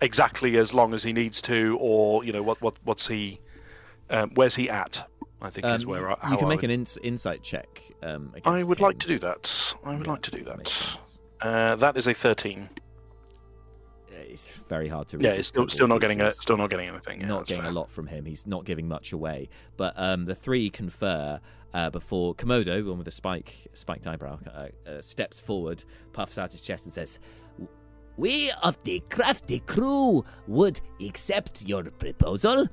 exactly 0.00 0.56
as 0.56 0.72
long 0.74 0.94
as 0.94 1.02
he 1.02 1.12
needs 1.12 1.40
to, 1.42 1.76
or 1.80 2.24
you 2.24 2.32
know, 2.32 2.42
what, 2.42 2.60
what, 2.62 2.74
what's 2.84 3.06
he, 3.06 3.40
um, 4.10 4.30
where's 4.34 4.54
he 4.56 4.70
at? 4.70 5.06
I 5.42 5.50
think 5.50 5.66
is 5.66 5.84
Um, 5.84 5.90
where 5.90 6.00
you, 6.00 6.16
I, 6.22 6.30
you 6.30 6.36
can 6.38 6.46
I 6.46 6.48
make 6.48 6.60
would- 6.62 6.64
an 6.64 6.70
ins- 6.70 6.98
insight 7.02 7.42
check. 7.42 7.82
Um, 8.02 8.32
I 8.44 8.62
would 8.62 8.80
like 8.80 8.98
to 9.00 9.08
do 9.08 9.18
that. 9.20 9.74
I 9.84 9.94
would 9.96 10.06
Yeah, 10.06 10.12
like 10.12 10.22
to 10.22 10.30
do 10.30 10.44
that. 10.44 10.98
Uh, 11.40 11.76
that 11.76 11.96
is 11.96 12.06
a 12.06 12.14
thirteen. 12.14 12.68
It's 14.10 14.52
very 14.68 14.88
hard 14.88 15.08
to. 15.08 15.18
Read 15.18 15.24
Yeah, 15.24 15.32
it's 15.32 15.48
still 15.48 15.68
still 15.68 15.88
not 15.88 16.00
getting 16.00 16.20
a, 16.20 16.30
still 16.32 16.56
not 16.56 16.70
getting 16.70 16.88
anything. 16.88 17.20
Yeah, 17.20 17.26
not 17.26 17.46
getting 17.46 17.62
fair. 17.62 17.70
a 17.70 17.74
lot 17.74 17.90
from 17.90 18.06
him. 18.06 18.24
He's 18.24 18.46
not 18.46 18.64
giving 18.64 18.86
much 18.88 19.12
away. 19.12 19.48
But 19.76 19.94
um, 19.96 20.24
the 20.24 20.34
three 20.34 20.68
confer 20.70 21.40
uh, 21.76 21.90
before 21.90 22.34
Komodo, 22.34 22.82
the 22.82 22.88
one 22.88 22.96
with 22.96 23.04
the 23.04 23.10
spike, 23.10 23.68
spiked 23.74 24.06
eyebrow, 24.06 24.38
uh, 24.46 24.68
uh, 24.88 25.02
steps 25.02 25.38
forward, 25.38 25.84
puffs 26.14 26.38
out 26.38 26.50
his 26.50 26.62
chest, 26.62 26.86
and 26.86 26.92
says, 26.92 27.18
We 28.16 28.50
of 28.62 28.82
the 28.84 29.02
crafty 29.10 29.60
crew 29.60 30.24
would 30.46 30.80
accept 31.06 31.68
your 31.68 31.84
proposal. 31.84 32.66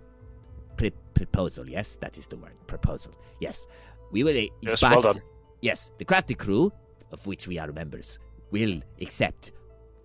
Pre- 0.77 0.93
proposal, 1.13 1.69
yes, 1.69 1.97
that 1.97 2.17
is 2.17 2.27
the 2.27 2.37
word. 2.37 2.53
Proposal, 2.65 3.13
yes. 3.41 3.67
We 4.11 4.23
will. 4.23 4.47
Yes, 4.61 4.81
well. 4.81 5.13
Yes, 5.59 5.91
the 5.97 6.05
crafty 6.05 6.33
crew, 6.33 6.71
of 7.11 7.27
which 7.27 7.45
we 7.45 7.59
are 7.59 7.71
members, 7.73 8.19
will 8.51 8.79
accept. 9.01 9.51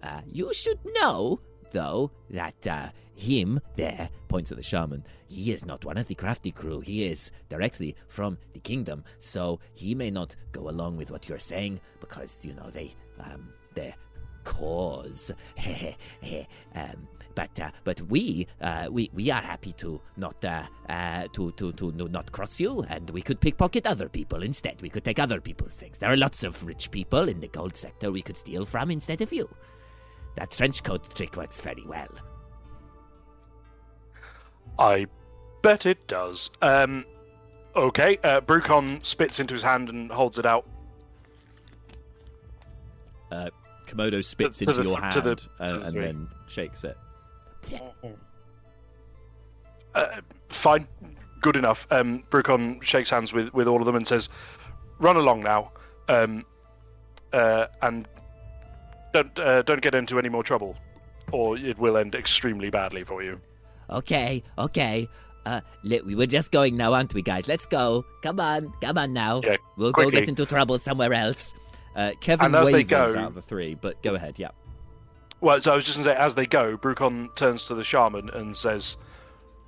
Uh, 0.02 0.22
you 0.26 0.52
should 0.52 0.78
know, 0.94 1.40
though, 1.70 2.10
that 2.30 2.66
uh, 2.66 2.88
him 3.14 3.60
there 3.76 4.08
points 4.28 4.50
at 4.50 4.56
the 4.56 4.62
shaman. 4.62 5.04
he 5.28 5.52
is 5.52 5.64
not 5.64 5.84
one 5.84 5.98
of 5.98 6.06
the 6.06 6.14
crafty 6.14 6.50
crew. 6.50 6.80
He 6.80 7.04
is 7.04 7.32
directly 7.48 7.96
from 8.06 8.38
the 8.52 8.60
kingdom, 8.60 9.04
so 9.18 9.58
he 9.74 9.94
may 9.94 10.10
not 10.10 10.36
go 10.52 10.68
along 10.68 10.96
with 10.96 11.10
what 11.10 11.28
you're 11.28 11.38
saying 11.38 11.80
because 12.00 12.44
you 12.44 12.54
know 12.54 12.70
they 12.70 12.94
um 13.18 13.52
their 13.74 13.94
cause. 14.44 15.32
um, 16.74 17.08
but 17.34 17.60
uh, 17.60 17.70
but 17.84 18.00
we 18.02 18.46
uh, 18.60 18.88
we 18.90 19.10
we 19.14 19.30
are 19.30 19.40
happy 19.40 19.72
to 19.74 20.00
not 20.16 20.44
uh, 20.44 20.64
uh, 20.88 21.28
to 21.32 21.52
to 21.52 21.72
to 21.72 21.92
no- 21.92 22.06
not 22.06 22.32
cross 22.32 22.58
you, 22.58 22.82
and 22.88 23.08
we 23.10 23.22
could 23.22 23.40
pickpocket 23.40 23.86
other 23.86 24.08
people 24.08 24.42
instead. 24.42 24.82
We 24.82 24.88
could 24.88 25.04
take 25.04 25.20
other 25.20 25.40
people's 25.40 25.76
things. 25.76 25.98
There 25.98 26.10
are 26.10 26.16
lots 26.16 26.42
of 26.42 26.64
rich 26.66 26.90
people 26.90 27.28
in 27.28 27.38
the 27.38 27.48
gold 27.48 27.76
sector 27.76 28.10
we 28.10 28.22
could 28.22 28.36
steal 28.36 28.64
from 28.66 28.90
instead 28.90 29.20
of 29.22 29.32
you. 29.32 29.48
That 30.36 30.50
trench 30.50 30.82
coat 30.84 31.14
trick 31.14 31.36
works 31.36 31.60
very 31.60 31.84
well. 31.86 32.08
I 34.78 35.06
bet 35.62 35.86
it 35.86 36.06
does. 36.06 36.50
Um, 36.62 37.04
okay, 37.74 38.18
uh, 38.22 38.40
Brucon 38.40 39.04
spits 39.04 39.40
into 39.40 39.54
his 39.54 39.62
hand 39.62 39.88
and 39.88 40.10
holds 40.10 40.38
it 40.38 40.46
out. 40.46 40.66
Uh, 43.32 43.50
Komodo 43.86 44.24
spits 44.24 44.58
To- 44.58 44.66
to 44.66 44.70
into 44.70 44.82
the 44.82 44.88
your 44.88 45.00
th- 45.00 45.02
hand 45.02 45.12
to 45.14 45.20
the- 45.22 45.64
uh, 45.64 45.78
the 45.78 45.84
and 45.86 45.96
then 45.96 46.28
shakes 46.46 46.84
it. 46.84 46.96
Uh, 49.94 50.20
fine, 50.48 50.86
good 51.40 51.56
enough. 51.56 51.86
Um, 51.90 52.22
Brucon 52.30 52.82
shakes 52.82 53.10
hands 53.10 53.32
with, 53.32 53.52
with 53.52 53.66
all 53.66 53.80
of 53.80 53.86
them 53.86 53.96
and 53.96 54.06
says, 54.06 54.28
"Run 54.98 55.16
along 55.16 55.40
now, 55.42 55.72
um, 56.08 56.44
uh, 57.32 57.66
and 57.82 58.06
don't 59.12 59.38
uh, 59.38 59.62
don't 59.62 59.80
get 59.80 59.94
into 59.94 60.18
any 60.18 60.28
more 60.28 60.42
trouble, 60.42 60.76
or 61.32 61.56
it 61.56 61.78
will 61.78 61.96
end 61.96 62.14
extremely 62.14 62.70
badly 62.70 63.04
for 63.04 63.22
you." 63.22 63.40
Okay, 63.90 64.42
okay. 64.58 65.08
Uh, 65.46 65.60
we 65.82 66.14
were 66.14 66.26
just 66.26 66.52
going 66.52 66.76
now, 66.76 66.92
aren't 66.92 67.14
we, 67.14 67.22
guys? 67.22 67.48
Let's 67.48 67.64
go. 67.64 68.04
Come 68.22 68.38
on, 68.38 68.72
come 68.82 68.98
on 68.98 69.12
now. 69.14 69.40
Yeah, 69.42 69.56
we'll 69.76 69.92
go 69.92 70.10
get 70.10 70.28
into 70.28 70.44
trouble 70.44 70.78
somewhere 70.78 71.12
else. 71.14 71.54
Uh, 71.96 72.12
Kevin 72.20 72.54
And 72.54 72.64
wavers 72.66 72.84
go- 72.84 73.20
out 73.20 73.28
of 73.28 73.34
the 73.34 73.42
three, 73.42 73.74
but 73.74 74.02
go 74.02 74.14
ahead. 74.14 74.38
Yeah. 74.38 74.50
Well, 75.40 75.58
so 75.60 75.72
I 75.72 75.76
was 75.76 75.84
just 75.84 75.96
going 75.96 76.04
to 76.06 76.12
say, 76.14 76.16
as 76.16 76.34
they 76.34 76.46
go, 76.46 76.76
Brucon 76.76 77.34
turns 77.34 77.66
to 77.68 77.74
the 77.74 77.84
shaman 77.84 78.28
and 78.30 78.56
says, 78.56 78.96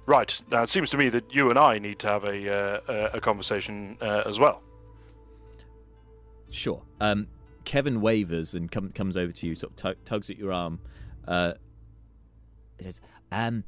"Right 0.06 0.38
now, 0.50 0.62
it 0.64 0.68
seems 0.68 0.90
to 0.90 0.98
me 0.98 1.08
that 1.10 1.32
you 1.32 1.48
and 1.48 1.58
I 1.58 1.78
need 1.78 1.98
to 2.00 2.08
have 2.08 2.24
a 2.24 2.52
uh, 2.52 2.80
a, 2.88 3.16
a 3.16 3.20
conversation 3.20 3.96
uh, 4.02 4.24
as 4.26 4.38
well." 4.38 4.62
Sure. 6.50 6.82
Um, 7.00 7.28
Kevin 7.64 8.00
wavers 8.00 8.54
and 8.54 8.70
com- 8.70 8.92
comes 8.92 9.16
over 9.16 9.32
to 9.32 9.46
you, 9.46 9.54
sort 9.54 9.72
of 9.72 9.76
tug- 9.76 10.04
tugs 10.04 10.30
at 10.30 10.38
your 10.38 10.52
arm. 10.52 10.80
Uh, 11.26 11.54
says, 12.80 13.00
um, 13.32 13.64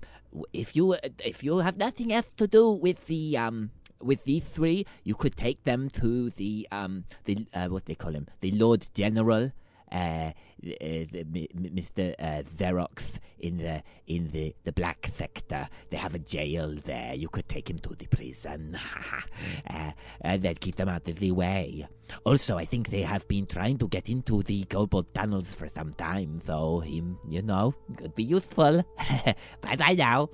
if 0.53 0.75
you 0.75 0.97
if 1.25 1.45
you 1.45 1.59
have 1.59 1.77
nothing 1.77 2.13
else 2.13 2.31
to 2.37 2.47
do 2.47 2.71
with 2.71 3.07
the 3.07 3.37
um 3.37 3.71
with 4.01 4.25
these 4.25 4.45
three, 4.45 4.87
you 5.05 5.15
could 5.15 5.37
take 5.37 5.63
them 5.65 5.89
to 5.91 6.31
the 6.31 6.67
um 6.73 7.05
the 7.25 7.47
uh, 7.55 7.69
what 7.69 7.87
they 7.87 7.95
call 7.95 8.13
him 8.13 8.27
the 8.41 8.51
Lord 8.53 8.87
General. 8.95 9.53
Uh, 9.93 10.33
the, 10.63 10.75
uh, 10.81 11.59
Mr. 11.59 12.15
Uh, 12.19 12.43
Xerox 12.57 13.03
in 13.41 13.59
the 13.59 13.83
in 14.07 14.31
the, 14.31 14.55
the 14.65 14.73
black 14.73 15.11
sector. 15.17 15.69
They 15.91 15.97
have 15.97 16.15
a 16.15 16.19
jail 16.19 16.75
there. 16.85 17.15
You 17.15 17.29
could 17.29 17.49
take 17.49 17.69
him 17.69 17.79
to 17.81 17.95
the 17.95 18.07
prison. 18.07 18.79
uh, 19.71 19.93
then 20.39 20.55
keep 20.55 20.77
them 20.77 20.89
out 20.89 21.07
of 21.09 21.19
the 21.19 21.33
way. 21.33 21.87
Also, 22.25 22.57
I 22.57 22.65
think 22.65 22.89
they 22.89 23.03
have 23.03 23.27
been 23.29 23.47
trying 23.47 23.79
to 23.79 23.89
get 23.89 24.09
into 24.09 24.43
the 24.43 24.65
Goldbolt 24.65 25.13
tunnels 25.13 25.55
for 25.55 25.69
some 25.69 25.93
time, 25.93 26.41
so 26.45 26.81
him, 26.81 27.19
you 27.29 27.43
know, 27.43 27.75
could 27.97 28.15
be 28.15 28.25
useful. 28.25 28.85
bye 29.61 29.77
bye 29.77 29.95
now. 29.95 30.29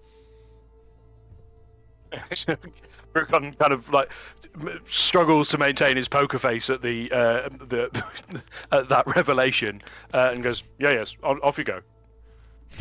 Brucon 3.15 3.59
kind 3.59 3.73
of 3.73 3.91
like 3.91 4.11
struggles 4.87 5.49
to 5.49 5.59
maintain 5.59 5.97
his 5.97 6.09
poker 6.09 6.39
face 6.39 6.71
at 6.71 6.83
the 6.83 7.11
uh, 7.13 7.49
the 7.69 8.05
at 8.73 8.89
that 8.89 9.07
revelation 9.07 9.83
uh, 10.15 10.31
and 10.33 10.43
goes, 10.43 10.63
"Yeah, 10.79 10.91
yes, 10.91 11.17
on, 11.23 11.39
off 11.41 11.59
you 11.59 11.65
go." 11.65 11.81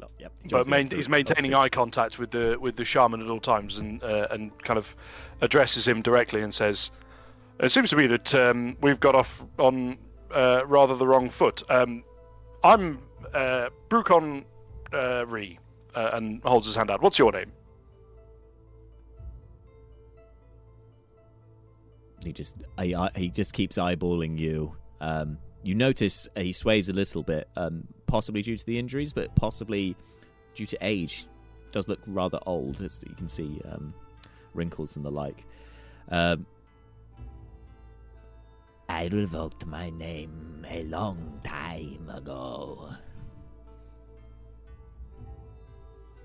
no, 0.00 0.08
yep, 0.18 0.32
But 0.50 0.66
main, 0.66 0.90
he's 0.90 1.08
maintaining 1.08 1.54
eye 1.54 1.68
contact 1.68 2.18
with 2.18 2.30
the 2.30 2.56
with 2.60 2.76
the 2.76 2.84
shaman 2.84 3.22
at 3.22 3.28
all 3.28 3.40
times 3.40 3.78
and 3.78 4.02
uh, 4.02 4.28
and 4.30 4.56
kind 4.62 4.78
of 4.78 4.94
addresses 5.40 5.86
him 5.86 6.02
directly 6.02 6.42
and 6.42 6.52
says, 6.52 6.90
"It 7.60 7.72
seems 7.72 7.90
to 7.90 7.96
me 7.96 8.06
that 8.08 8.34
um, 8.34 8.76
we've 8.80 9.00
got 9.00 9.14
off 9.14 9.44
on 9.58 9.98
uh, 10.34 10.66
rather 10.66 10.96
the 10.96 11.06
wrong 11.06 11.30
foot. 11.30 11.62
Um, 11.70 12.04
I'm 12.62 13.00
uh, 13.32 13.70
Brucon 13.88 14.44
uh, 14.92 15.26
Ree," 15.26 15.58
uh, 15.94 16.10
and 16.12 16.42
holds 16.42 16.66
his 16.66 16.74
hand 16.74 16.90
out. 16.90 17.00
What's 17.02 17.18
your 17.18 17.32
name? 17.32 17.52
He 22.24 22.32
just 22.32 22.56
I, 22.76 23.10
he 23.16 23.28
just 23.28 23.52
keeps 23.52 23.76
eyeballing 23.76 24.38
you. 24.38 24.74
Um, 25.00 25.38
you 25.62 25.74
notice 25.74 26.28
he 26.36 26.52
sways 26.52 26.88
a 26.88 26.92
little 26.92 27.22
bit, 27.22 27.48
um, 27.56 27.86
possibly 28.06 28.42
due 28.42 28.56
to 28.56 28.66
the 28.66 28.78
injuries, 28.78 29.12
but 29.12 29.34
possibly 29.34 29.96
due 30.54 30.66
to 30.66 30.78
age. 30.80 31.26
Does 31.70 31.86
look 31.86 32.00
rather 32.06 32.38
old, 32.46 32.80
as 32.80 33.00
you 33.06 33.14
can 33.14 33.28
see 33.28 33.60
um, 33.70 33.92
wrinkles 34.54 34.96
and 34.96 35.04
the 35.04 35.10
like. 35.10 35.44
Um, 36.10 36.46
I 38.88 39.08
revoked 39.08 39.66
my 39.66 39.90
name 39.90 40.66
a 40.68 40.82
long 40.84 41.40
time 41.44 42.10
ago. 42.12 42.88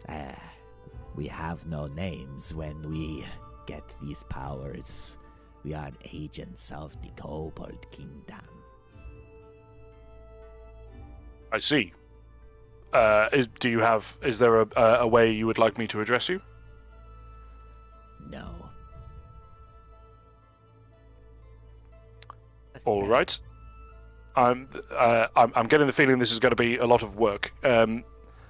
Ah, 0.08 0.54
we 1.16 1.28
have 1.28 1.68
no 1.68 1.88
names 1.88 2.54
when 2.54 2.82
we 2.90 3.26
get 3.66 3.84
these 4.02 4.24
powers. 4.30 5.18
We 5.64 5.74
are 5.74 5.92
agents 6.12 6.72
of 6.72 7.02
the 7.02 7.10
Kobold 7.16 7.90
Kingdom. 7.92 8.42
I 11.52 11.60
see. 11.60 11.94
Uh, 12.92 13.30
is, 13.32 13.48
do 13.60 13.70
you 13.70 13.80
have? 13.80 14.18
Is 14.22 14.40
there 14.40 14.62
a, 14.62 14.68
a 14.76 14.84
a 15.02 15.08
way 15.08 15.32
you 15.32 15.48
would 15.48 15.58
like 15.58 15.78
me 15.78 15.88
to 15.88 16.02
address 16.02 16.30
you? 16.30 16.42
No. 18.30 18.70
All 22.86 23.06
right. 23.06 23.38
I'm, 24.36 24.68
uh, 24.92 25.28
I'm 25.36 25.54
I'm 25.56 25.68
getting 25.68 25.88
the 25.88 25.94
feeling 25.94 26.20
this 26.20 26.32
is 26.32 26.40
going 26.40 26.52
to 26.52 26.56
be 26.56 26.78
a 26.78 26.86
lot 26.86 27.04
of 27.04 27.18
work. 27.18 27.54
Um, 27.64 28.04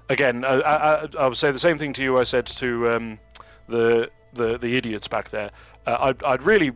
again, 0.09 0.45
I, 0.45 0.61
I, 0.61 1.07
I 1.20 1.28
would 1.28 1.38
say 1.38 1.51
the 1.51 1.59
same 1.59 1.78
thing 1.78 1.93
to 1.93 2.03
you 2.03 2.18
I 2.18 2.24
said 2.24 2.47
to 2.47 2.89
um, 2.91 3.20
the 3.68 4.09
the 4.34 4.57
the 4.57 4.76
idiots 4.78 5.07
back 5.07 5.30
there. 5.30 5.51
Uh, 5.86 5.97
I'd, 5.99 6.24
I'd 6.24 6.43
really, 6.43 6.72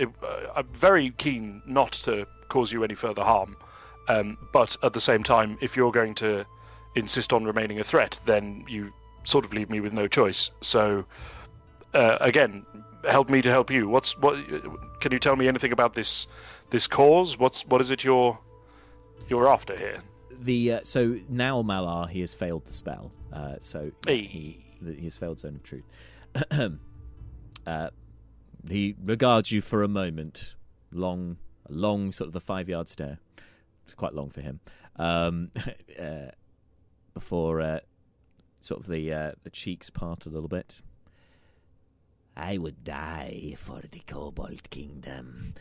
uh, 0.00 0.06
I'm 0.56 0.68
very 0.72 1.10
keen 1.10 1.62
not 1.66 1.92
to 2.04 2.26
cause 2.48 2.72
you 2.72 2.84
any 2.84 2.94
further 2.94 3.22
harm. 3.24 3.56
Um, 4.08 4.38
but 4.52 4.76
at 4.82 4.92
the 4.94 5.00
same 5.00 5.22
time, 5.22 5.58
if 5.60 5.76
you're 5.76 5.92
going 5.92 6.14
to 6.16 6.46
insist 6.94 7.32
on 7.32 7.44
remaining 7.44 7.78
a 7.78 7.84
threat, 7.84 8.18
then 8.24 8.64
you 8.68 8.92
sort 9.24 9.44
of 9.44 9.52
leave 9.52 9.68
me 9.68 9.80
with 9.80 9.92
no 9.92 10.08
choice. 10.08 10.50
So, 10.62 11.04
uh, 11.92 12.16
again, 12.20 12.64
help 13.08 13.28
me 13.28 13.42
to 13.42 13.50
help 13.50 13.70
you. 13.70 13.86
What's 13.88 14.16
what? 14.18 14.36
Can 15.00 15.12
you 15.12 15.18
tell 15.18 15.36
me 15.36 15.46
anything 15.46 15.72
about 15.72 15.94
this 15.94 16.26
this 16.70 16.86
cause? 16.86 17.38
What's 17.38 17.66
what 17.66 17.80
is 17.80 17.90
it 17.90 18.02
you're 18.02 18.38
you're 19.28 19.48
after 19.48 19.76
here? 19.76 20.00
the 20.40 20.72
uh, 20.74 20.80
so 20.84 21.18
now 21.28 21.62
Malar 21.62 22.08
he 22.08 22.20
has 22.20 22.32
failed 22.32 22.64
the 22.66 22.72
spell, 22.72 23.10
uh, 23.32 23.56
so 23.60 23.90
Hey. 24.06 24.22
he 24.22 24.64
he 24.96 25.04
has 25.04 25.16
failed 25.16 25.40
Zone 25.40 25.56
of 25.56 25.62
Truth. 25.62 25.84
uh, 27.66 27.90
he 28.68 28.94
regards 29.02 29.52
you 29.52 29.60
for 29.60 29.82
a 29.82 29.88
moment, 29.88 30.54
long, 30.90 31.38
long 31.68 32.12
sort 32.12 32.28
of 32.28 32.32
the 32.32 32.40
five 32.40 32.68
yard 32.68 32.88
stare. 32.88 33.18
It's 33.84 33.94
quite 33.94 34.14
long 34.14 34.30
for 34.30 34.40
him. 34.40 34.60
Um, 34.96 35.50
uh, 35.98 36.32
before 37.14 37.60
uh, 37.60 37.80
sort 38.60 38.80
of 38.80 38.86
the 38.86 39.12
uh, 39.12 39.32
the 39.42 39.50
cheeks 39.50 39.90
part 39.90 40.26
a 40.26 40.28
little 40.28 40.48
bit. 40.48 40.82
I 42.36 42.56
would 42.56 42.84
die 42.84 43.54
for 43.58 43.80
the 43.90 44.00
Kobold 44.06 44.70
Kingdom. 44.70 45.54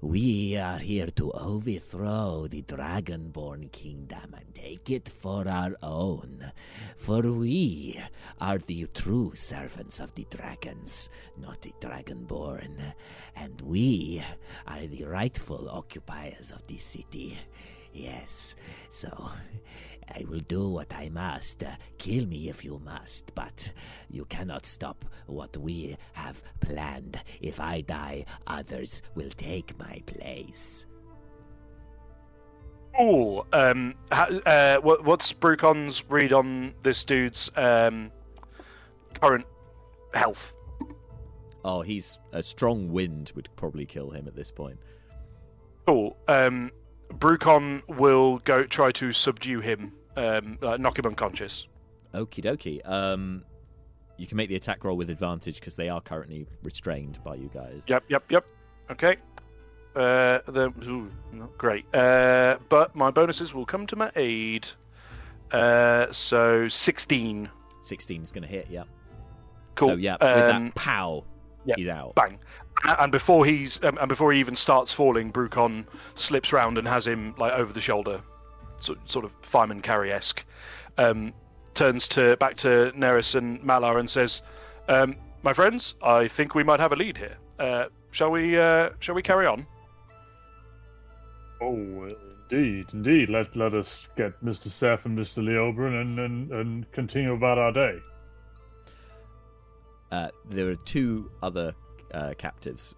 We 0.00 0.56
are 0.56 0.78
here 0.78 1.08
to 1.16 1.32
overthrow 1.32 2.46
the 2.46 2.62
Dragonborn 2.62 3.72
Kingdom 3.72 4.32
and 4.32 4.54
take 4.54 4.90
it 4.90 5.08
for 5.08 5.48
our 5.48 5.74
own. 5.82 6.52
For 6.96 7.20
we 7.22 8.00
are 8.40 8.58
the 8.58 8.86
true 8.94 9.32
servants 9.34 9.98
of 9.98 10.14
the 10.14 10.24
dragons, 10.30 11.10
not 11.36 11.62
the 11.62 11.72
Dragonborn. 11.80 12.94
And 13.34 13.60
we 13.62 14.22
are 14.68 14.86
the 14.86 15.02
rightful 15.02 15.68
occupiers 15.68 16.52
of 16.52 16.64
this 16.68 16.84
city. 16.84 17.36
Yes, 17.92 18.54
so 18.90 19.30
I 20.14 20.24
will 20.28 20.40
do 20.40 20.68
what 20.68 20.92
I 20.94 21.08
must. 21.08 21.64
Kill 21.98 22.26
me 22.26 22.48
if 22.48 22.64
you 22.64 22.80
must, 22.84 23.34
but 23.34 23.72
you 24.10 24.24
cannot 24.26 24.66
stop 24.66 25.04
what 25.26 25.56
we 25.56 25.96
have 26.12 26.42
planned. 26.60 27.20
If 27.40 27.60
I 27.60 27.82
die, 27.82 28.24
others 28.46 29.02
will 29.14 29.30
take 29.30 29.78
my 29.78 30.02
place. 30.06 30.86
Oh, 32.98 33.46
um, 33.52 33.94
uh, 34.10 34.78
what, 34.78 35.04
what's 35.04 35.32
Brucon's 35.32 36.02
read 36.08 36.32
on 36.32 36.74
this 36.82 37.04
dude's 37.04 37.50
um, 37.56 38.10
current 39.20 39.46
health? 40.14 40.54
Oh, 41.64 41.82
he's 41.82 42.18
a 42.32 42.42
strong 42.42 42.92
wind 42.92 43.32
would 43.36 43.48
probably 43.56 43.86
kill 43.86 44.10
him 44.10 44.26
at 44.26 44.34
this 44.34 44.50
point. 44.50 44.78
Cool. 45.86 46.16
Um, 46.26 46.72
Brucon 47.14 47.82
will 47.88 48.38
go 48.38 48.64
try 48.64 48.90
to 48.92 49.12
subdue 49.12 49.60
him, 49.60 49.92
um, 50.16 50.58
uh, 50.62 50.76
knock 50.76 50.98
him 50.98 51.06
unconscious. 51.06 51.66
Okie 52.14 52.42
dokie. 52.44 52.80
Um, 52.88 53.44
you 54.16 54.26
can 54.26 54.36
make 54.36 54.48
the 54.48 54.56
attack 54.56 54.84
roll 54.84 54.96
with 54.96 55.10
advantage 55.10 55.60
because 55.60 55.76
they 55.76 55.88
are 55.88 56.00
currently 56.00 56.46
restrained 56.62 57.22
by 57.24 57.34
you 57.36 57.50
guys. 57.52 57.84
Yep, 57.86 58.04
yep, 58.08 58.24
yep. 58.30 58.44
Okay. 58.90 59.16
Uh, 59.94 60.38
the 60.46 60.72
ooh, 60.86 61.10
not 61.32 61.56
great. 61.58 61.84
Uh, 61.94 62.56
but 62.68 62.94
my 62.94 63.10
bonuses 63.10 63.52
will 63.54 63.66
come 63.66 63.86
to 63.86 63.96
my 63.96 64.10
aid. 64.16 64.68
Uh, 65.50 66.06
so 66.12 66.68
sixteen. 66.68 67.48
16 67.82 68.22
is 68.22 68.32
going 68.32 68.42
to 68.42 68.48
hit, 68.48 68.66
yeah. 68.68 68.82
Cool. 69.74 69.88
So, 69.88 69.94
yeah, 69.94 70.16
with 70.20 70.54
Um, 70.54 70.64
that 70.66 70.74
pow, 70.74 71.24
yeah, 71.64 71.74
he's 71.78 71.88
out. 71.88 72.14
Bang. 72.16 72.38
A- 72.86 73.02
And 73.02 73.12
before 73.12 73.44
he's 73.44 73.82
um, 73.84 73.98
and 73.98 74.08
before 74.08 74.32
he 74.32 74.40
even 74.40 74.56
starts 74.56 74.92
falling, 74.92 75.32
Brucon 75.32 75.84
slips 76.14 76.52
round 76.52 76.78
and 76.78 76.86
has 76.86 77.06
him 77.06 77.34
like 77.38 77.52
over 77.52 77.72
the 77.72 77.80
shoulder, 77.80 78.20
so, 78.80 78.96
sort 79.06 79.24
of 79.24 79.32
fireman 79.42 79.82
carry 79.82 80.12
esque. 80.12 80.44
Um, 80.96 81.32
turns 81.74 82.08
to 82.08 82.36
back 82.38 82.56
to 82.56 82.92
Neris 82.96 83.34
and 83.34 83.60
Malar 83.62 83.98
and 83.98 84.08
says, 84.10 84.42
um, 84.88 85.16
"My 85.42 85.52
friends, 85.52 85.94
I 86.02 86.28
think 86.28 86.54
we 86.54 86.62
might 86.64 86.80
have 86.80 86.92
a 86.92 86.96
lead 86.96 87.16
here. 87.16 87.36
Uh, 87.58 87.86
shall 88.10 88.30
we? 88.30 88.58
Uh, 88.58 88.90
shall 89.00 89.14
we 89.14 89.22
carry 89.22 89.46
on?" 89.46 89.66
Oh, 91.60 92.14
indeed, 92.50 92.86
indeed. 92.92 93.30
Let 93.30 93.56
let 93.56 93.74
us 93.74 94.06
get 94.16 94.32
Mr. 94.44 94.68
Seth 94.70 95.04
and 95.06 95.18
Mr. 95.18 95.42
Leoberon 95.42 96.00
and, 96.00 96.18
and, 96.18 96.52
and 96.52 96.92
continue 96.92 97.32
about 97.32 97.58
our 97.58 97.72
day. 97.72 97.98
Uh, 100.10 100.30
there 100.48 100.70
are 100.70 100.76
two 100.76 101.30
other 101.42 101.74
uh, 102.12 102.34
captives 102.38 102.94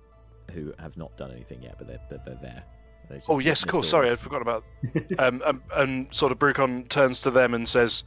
who 0.52 0.72
have 0.78 0.96
not 0.96 1.16
done 1.16 1.30
anything 1.30 1.62
yet, 1.62 1.76
but 1.78 1.86
they're 1.86 2.00
they're, 2.08 2.22
they're 2.24 2.38
there. 2.42 2.64
They 3.08 3.16
just 3.16 3.30
Oh 3.30 3.38
yes, 3.38 3.62
of 3.62 3.68
course. 3.68 3.86
all 3.86 4.02
Sorry, 4.02 4.10
I 4.10 4.16
forgot 4.16 4.42
about. 4.42 4.64
um, 5.18 5.42
um, 5.44 5.62
and 5.74 6.14
sort 6.14 6.32
of 6.32 6.38
Brucon 6.38 6.88
turns 6.88 7.22
to 7.22 7.30
them 7.30 7.54
and 7.54 7.68
says, 7.68 8.04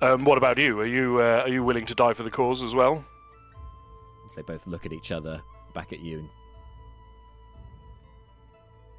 um, 0.00 0.24
"What 0.24 0.38
about 0.38 0.58
you? 0.58 0.80
Are 0.80 0.86
you 0.86 1.20
uh, 1.20 1.42
are 1.44 1.48
you 1.48 1.64
willing 1.64 1.86
to 1.86 1.94
die 1.94 2.14
for 2.14 2.22
the 2.22 2.30
cause 2.30 2.62
as 2.62 2.74
well?" 2.74 3.04
They 4.36 4.42
both 4.42 4.66
look 4.66 4.86
at 4.86 4.92
each 4.92 5.12
other, 5.12 5.42
back 5.74 5.92
at 5.92 6.00
you. 6.00 6.28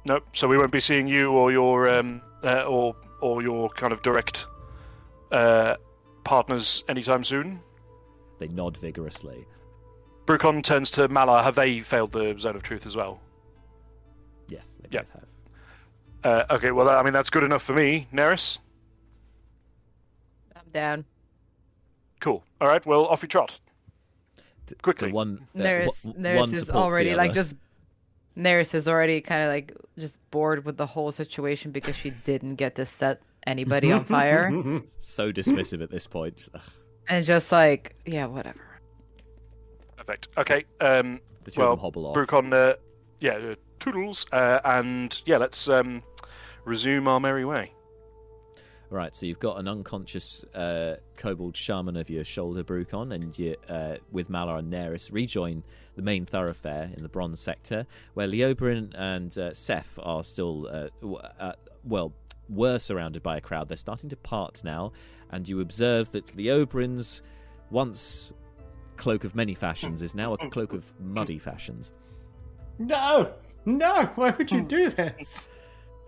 Nope. 0.04 0.24
So 0.32 0.46
we 0.46 0.58
won't 0.58 0.70
be 0.72 0.80
seeing 0.80 1.08
you 1.08 1.30
or 1.30 1.50
your 1.50 1.88
um, 1.88 2.20
uh, 2.42 2.62
or 2.62 2.94
or 3.20 3.42
your 3.42 3.70
kind 3.70 3.92
of 3.92 4.02
direct 4.02 4.46
uh, 5.32 5.76
partners 6.24 6.84
anytime 6.88 7.24
soon. 7.24 7.60
they 8.38 8.48
nod 8.48 8.76
vigorously. 8.76 9.46
Brucon 10.26 10.62
turns 10.62 10.90
to 10.92 11.08
Malar. 11.08 11.42
Have 11.42 11.54
they 11.54 11.80
failed 11.80 12.12
the 12.12 12.34
zone 12.38 12.56
of 12.56 12.62
truth 12.62 12.86
as 12.86 12.96
well? 12.96 13.20
Yes, 14.48 14.66
they 14.82 14.88
Yeah. 14.90 15.02
both 15.02 15.10
have. 15.12 15.24
Uh, 16.50 16.54
okay. 16.54 16.70
Well, 16.70 16.88
I 16.88 17.02
mean 17.02 17.12
that's 17.12 17.30
good 17.30 17.44
enough 17.44 17.62
for 17.62 17.74
me, 17.74 18.08
Neris. 18.12 18.58
I'm 20.56 20.62
down. 20.72 21.04
Cool. 22.20 22.42
All 22.60 22.68
right. 22.68 22.84
Well, 22.86 23.06
off 23.06 23.22
you 23.22 23.28
trot. 23.28 23.58
Th- 24.66 24.80
Quickly. 24.80 25.08
The 25.08 25.14
one, 25.14 25.46
uh, 25.54 25.58
Neris, 25.58 26.04
w- 26.04 26.22
Neris 26.24 26.36
one 26.38 26.54
is 26.54 26.70
already 26.70 27.14
like 27.14 27.32
just. 27.32 27.54
Neris 28.36 28.74
is 28.74 28.88
already 28.88 29.20
kind 29.20 29.42
of 29.42 29.48
like 29.48 29.72
just 29.96 30.18
bored 30.32 30.64
with 30.64 30.76
the 30.76 30.86
whole 30.86 31.12
situation 31.12 31.70
because 31.70 31.94
she 31.94 32.10
didn't 32.24 32.56
get 32.56 32.74
to 32.76 32.84
set 32.86 33.20
anybody 33.46 33.92
on 33.92 34.04
fire, 34.04 34.50
so 34.98 35.30
dismissive 35.30 35.82
at 35.82 35.90
this 35.90 36.06
point. 36.08 36.48
And 37.08 37.24
just 37.24 37.52
like, 37.52 37.94
yeah, 38.06 38.26
whatever. 38.26 38.73
Perfect. 40.04 40.28
Okay. 40.36 40.64
Um, 40.80 41.20
the 41.44 41.50
two 41.50 41.60
well, 41.60 41.72
of 41.72 41.78
them 41.78 41.82
hobble 41.82 42.06
off. 42.06 42.14
Brucon, 42.14 42.52
uh, 42.52 42.74
yeah, 43.20 43.32
uh, 43.32 43.54
toodles, 43.80 44.26
uh, 44.32 44.60
and 44.64 45.20
yeah, 45.24 45.38
let's 45.38 45.68
um, 45.68 46.02
resume 46.64 47.08
our 47.08 47.20
merry 47.20 47.44
way. 47.44 47.72
Right, 48.90 49.14
so 49.14 49.26
you've 49.26 49.40
got 49.40 49.58
an 49.58 49.66
unconscious 49.66 50.44
uh, 50.54 50.96
kobold 51.16 51.56
shaman 51.56 51.96
over 51.96 52.12
your 52.12 52.24
shoulder, 52.24 52.62
Brucon, 52.62 53.14
and 53.14 53.36
you, 53.38 53.56
uh, 53.68 53.96
with 54.12 54.28
Malar 54.28 54.58
and 54.58 54.72
Neris, 54.72 55.10
rejoin 55.10 55.64
the 55.96 56.02
main 56.02 56.26
thoroughfare 56.26 56.90
in 56.96 57.02
the 57.02 57.08
Bronze 57.08 57.40
Sector, 57.40 57.86
where 58.12 58.28
Leoberon 58.28 58.92
and 58.94 59.36
uh, 59.38 59.54
Seth 59.54 59.98
are 60.02 60.22
still, 60.22 60.68
uh, 60.70 60.88
w- 61.00 61.18
uh, 61.40 61.52
well, 61.82 62.12
were 62.48 62.78
surrounded 62.78 63.22
by 63.22 63.38
a 63.38 63.40
crowd. 63.40 63.68
They're 63.68 63.76
starting 63.76 64.10
to 64.10 64.16
part 64.16 64.62
now, 64.62 64.92
and 65.30 65.48
you 65.48 65.60
observe 65.60 66.12
that 66.12 66.36
Leoberon's 66.36 67.22
once 67.70 68.32
cloak 68.96 69.24
of 69.24 69.34
many 69.34 69.54
fashions 69.54 70.02
is 70.02 70.14
now 70.14 70.34
a 70.34 70.50
cloak 70.50 70.72
of 70.72 70.92
muddy 71.00 71.38
fashions. 71.38 71.92
No, 72.78 73.32
no. 73.64 74.04
Why 74.14 74.30
would 74.30 74.50
you 74.50 74.62
do 74.62 74.90
this? 74.90 75.48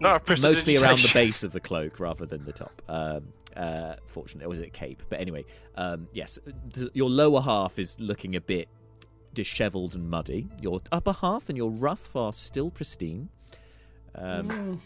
No, 0.01 0.19
mostly 0.43 0.77
around 0.77 0.99
the 0.99 1.11
base 1.15 1.43
of 1.43 1.53
the 1.53 1.61
cloak 1.61 2.01
rather 2.01 2.27
than 2.27 2.45
the 2.45 2.53
top. 2.53 2.83
Um, 2.89 3.29
uh, 3.57 3.95
fortunately, 4.07 4.45
or 4.45 4.51
was 4.51 4.59
it 4.59 4.67
a 4.67 4.71
cape? 4.71 5.03
But 5.09 5.21
anyway, 5.21 5.45
um, 5.77 6.07
yes, 6.13 6.39
th- 6.75 6.91
your 6.93 7.09
lower 7.09 7.41
half 7.41 7.79
is 7.79 7.99
looking 7.99 8.37
a 8.37 8.41
bit 8.41 8.69
dishevelled 9.33 9.95
and 9.95 10.11
muddy. 10.11 10.49
Your 10.61 10.81
upper 10.93 11.13
half 11.15 11.49
and 11.49 11.57
your 11.57 11.71
ruff 11.71 12.15
are 12.15 12.33
still 12.35 12.71
pristine. 12.71 13.31
Um, 14.15 14.81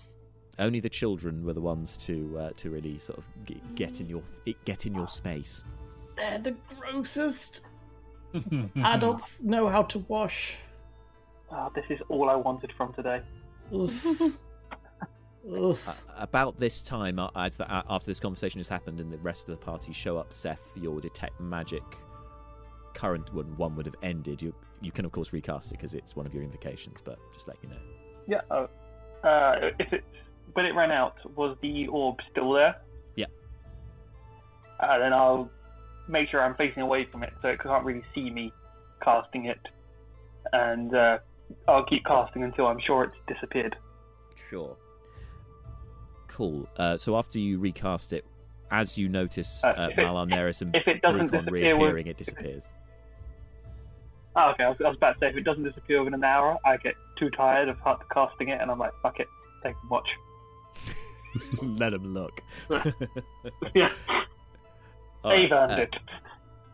Only 0.58 0.80
the 0.80 0.90
children 0.90 1.44
were 1.44 1.54
the 1.54 1.60
ones 1.60 1.96
to 1.98 2.36
uh, 2.38 2.50
to 2.58 2.68
really 2.70 2.98
sort 2.98 3.18
of 3.18 3.24
g- 3.46 3.60
get 3.74 4.00
in 4.00 4.08
your 4.08 4.22
get 4.64 4.86
in 4.86 4.94
your 4.94 5.08
space. 5.08 5.64
They're 6.16 6.38
the 6.38 6.54
grossest. 6.78 7.62
Adults 8.84 9.42
know 9.42 9.68
how 9.68 9.82
to 9.84 9.98
wash. 10.00 10.56
Oh, 11.50 11.70
this 11.74 11.84
is 11.90 11.98
all 12.08 12.30
I 12.30 12.36
wanted 12.36 12.72
from 12.76 12.92
today. 12.92 13.22
Oof. 13.74 14.20
Oof. 15.48 15.88
Uh, 15.88 15.92
about 16.18 16.60
this 16.60 16.82
time, 16.82 17.18
uh, 17.18 17.30
as 17.34 17.56
the, 17.56 17.72
uh, 17.72 17.82
after 17.88 18.06
this 18.06 18.20
conversation 18.20 18.58
has 18.58 18.68
happened 18.68 19.00
and 19.00 19.10
the 19.10 19.18
rest 19.18 19.48
of 19.48 19.58
the 19.58 19.64
party 19.64 19.92
show 19.92 20.18
up, 20.18 20.32
Seth, 20.32 20.72
your 20.76 21.00
detect 21.00 21.40
magic 21.40 21.82
current 22.94 23.32
one 23.32 23.56
one 23.56 23.74
would 23.76 23.86
have 23.86 23.94
ended. 24.02 24.42
You 24.42 24.54
you 24.80 24.92
can 24.92 25.04
of 25.04 25.12
course 25.12 25.32
recast 25.32 25.72
it 25.72 25.76
because 25.76 25.94
it's 25.94 26.16
one 26.16 26.26
of 26.26 26.34
your 26.34 26.42
invocations, 26.42 27.00
but 27.02 27.18
just 27.32 27.48
let 27.48 27.56
you 27.62 27.68
know. 27.68 27.78
Yeah. 28.26 28.40
Oh, 28.50 28.68
uh, 29.26 29.70
if 29.78 29.92
it 29.92 30.04
when 30.52 30.66
it 30.66 30.74
ran 30.74 30.90
out, 30.90 31.14
was 31.36 31.56
the 31.62 31.86
orb 31.88 32.16
still 32.30 32.52
there? 32.52 32.76
Yeah. 33.16 33.26
Uh, 34.80 34.98
then 34.98 35.12
I'll 35.12 35.50
make 36.10 36.28
sure 36.28 36.42
I'm 36.42 36.54
facing 36.56 36.82
away 36.82 37.06
from 37.10 37.22
it 37.22 37.32
so 37.40 37.48
it 37.48 37.60
can't 37.60 37.84
really 37.84 38.02
see 38.14 38.30
me 38.30 38.52
casting 39.02 39.46
it, 39.46 39.60
and 40.52 40.94
uh, 40.94 41.18
I'll 41.68 41.84
keep 41.86 42.04
casting 42.04 42.42
until 42.44 42.66
I'm 42.66 42.80
sure 42.80 43.04
it's 43.04 43.16
disappeared. 43.26 43.76
Sure. 44.48 44.76
Cool. 46.28 46.68
Uh, 46.76 46.96
so 46.96 47.16
after 47.16 47.38
you 47.38 47.58
recast 47.58 48.12
it, 48.12 48.24
as 48.70 48.96
you 48.96 49.08
notice 49.08 49.62
Uh, 49.64 49.68
uh, 49.68 49.88
if 49.90 49.98
it- 49.98 50.02
Malar 50.02 50.62
and 50.62 50.74
if 50.76 50.86
it 50.86 51.02
doesn't 51.02 51.30
Brucon 51.30 51.50
reappearing, 51.50 52.06
it 52.06 52.16
disappears. 52.16 52.68
Oh, 54.36 54.50
okay, 54.52 54.62
I 54.62 54.68
was, 54.68 54.78
I 54.84 54.88
was 54.88 54.96
about 54.96 55.14
to 55.14 55.18
say 55.18 55.28
if 55.28 55.36
it 55.36 55.42
doesn't 55.42 55.64
disappear 55.64 55.98
within 55.98 56.14
an 56.14 56.22
hour, 56.24 56.56
I 56.64 56.76
get 56.76 56.94
too 57.18 57.30
tired 57.30 57.68
of 57.68 57.76
casting 58.12 58.48
it, 58.50 58.60
and 58.60 58.70
I'm 58.70 58.78
like, 58.78 58.92
fuck 59.02 59.18
it, 59.18 59.26
take 59.64 59.74
a 59.74 59.88
watch. 59.88 60.08
Let 61.62 61.92
him 61.92 62.14
look. 62.14 62.40
yeah, 63.74 63.90
All 65.24 65.32
right, 65.32 65.42
they've 65.42 65.52
earned 65.52 65.72
uh, 65.72 65.82
it. 65.82 65.96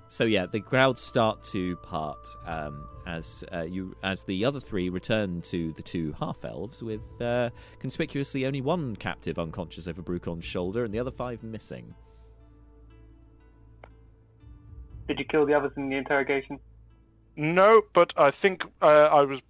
So 0.08 0.24
yeah, 0.24 0.46
the 0.46 0.60
crowds 0.60 1.02
start 1.02 1.42
to 1.44 1.76
part 1.78 2.24
um, 2.46 2.88
as 3.06 3.44
uh, 3.52 3.62
you 3.62 3.96
as 4.04 4.22
the 4.24 4.44
other 4.44 4.60
three 4.60 4.88
return 4.88 5.40
to 5.42 5.72
the 5.72 5.82
two 5.82 6.14
half 6.18 6.44
elves 6.44 6.82
with 6.82 7.02
uh, 7.20 7.50
conspicuously 7.80 8.46
only 8.46 8.60
one 8.60 8.94
captive 8.96 9.38
unconscious 9.38 9.88
over 9.88 10.02
Brucon's 10.02 10.44
shoulder 10.44 10.84
and 10.84 10.94
the 10.94 10.98
other 10.98 11.10
five 11.10 11.42
missing. 11.42 11.94
Did 15.08 15.18
you 15.18 15.24
kill 15.24 15.46
the 15.46 15.54
others 15.54 15.72
in 15.76 15.88
the 15.88 15.96
interrogation? 15.96 16.58
No, 17.36 17.82
but 17.92 18.12
I 18.16 18.30
think 18.30 18.64
uh, 18.82 19.08
I 19.12 19.22
was 19.22 19.42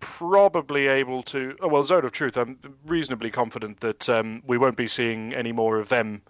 probably 0.00 0.88
able 0.88 1.22
to. 1.24 1.56
Oh, 1.60 1.68
well, 1.68 1.84
Zone 1.84 2.04
of 2.04 2.12
Truth. 2.12 2.36
I'm 2.36 2.58
reasonably 2.86 3.30
confident 3.30 3.80
that 3.80 4.08
um, 4.08 4.42
we 4.46 4.58
won't 4.58 4.76
be 4.76 4.88
seeing 4.88 5.32
any 5.34 5.52
more 5.52 5.78
of 5.78 5.88
them 5.88 6.22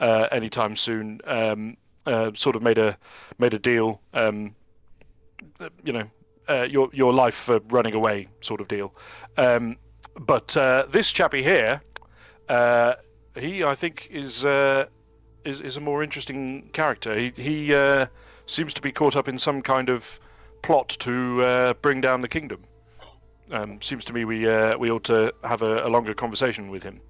uh, 0.00 0.28
anytime 0.30 0.76
soon. 0.76 1.20
Um, 1.24 1.76
uh, 2.08 2.32
sort 2.34 2.56
of 2.56 2.62
made 2.62 2.78
a 2.78 2.96
made 3.38 3.52
a 3.54 3.58
deal. 3.58 4.00
Um, 4.14 4.54
you 5.84 5.92
know, 5.92 6.04
uh, 6.48 6.62
your 6.62 6.88
your 6.92 7.12
life 7.12 7.34
for 7.34 7.60
running 7.68 7.94
away, 7.94 8.28
sort 8.40 8.60
of 8.60 8.68
deal. 8.68 8.94
Um, 9.36 9.76
but 10.18 10.56
uh, 10.56 10.86
this 10.88 11.12
chappie 11.12 11.42
here, 11.42 11.82
uh, 12.48 12.94
he 13.36 13.62
I 13.62 13.74
think 13.74 14.08
is 14.10 14.44
uh, 14.44 14.86
is 15.44 15.60
is 15.60 15.76
a 15.76 15.80
more 15.80 16.02
interesting 16.02 16.70
character. 16.72 17.14
He 17.14 17.30
he 17.36 18.06
seems 18.46 18.72
to 18.74 18.82
be 18.82 18.90
caught 18.90 19.14
up 19.14 19.28
in 19.28 19.38
some 19.38 19.60
kind 19.60 19.90
of 19.90 20.18
plot 20.62 20.88
to 21.00 21.74
bring 21.82 22.00
down 22.00 22.22
the 22.22 22.28
kingdom. 22.28 22.64
Um, 23.50 23.80
seems 23.80 24.04
to 24.06 24.12
me 24.12 24.24
we 24.24 24.46
we 24.76 24.90
ought 24.90 25.04
to 25.04 25.34
have 25.44 25.62
a, 25.62 25.86
a 25.86 25.88
longer 25.88 26.14
conversation 26.14 26.70
with 26.70 26.82
him, 26.82 27.00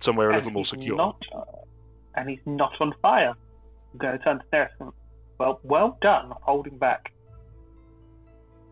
somewhere 0.00 0.30
a 0.30 0.36
little 0.36 0.50
more 0.50 0.60
he's 0.60 0.68
secure. 0.68 0.96
Not, 0.96 1.22
uh, 1.34 1.44
and 2.14 2.28
he's 2.28 2.40
not 2.46 2.72
on 2.80 2.94
fire. 3.02 3.34
I'm 3.92 3.98
going 3.98 4.18
to 4.18 4.24
turn 4.24 4.38
to 4.38 4.44
Neris. 4.52 4.92
Well, 5.38 5.60
well 5.62 5.98
done, 6.02 6.32
holding 6.42 6.76
back. 6.78 7.12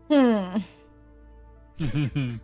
Hmm. 0.09 0.57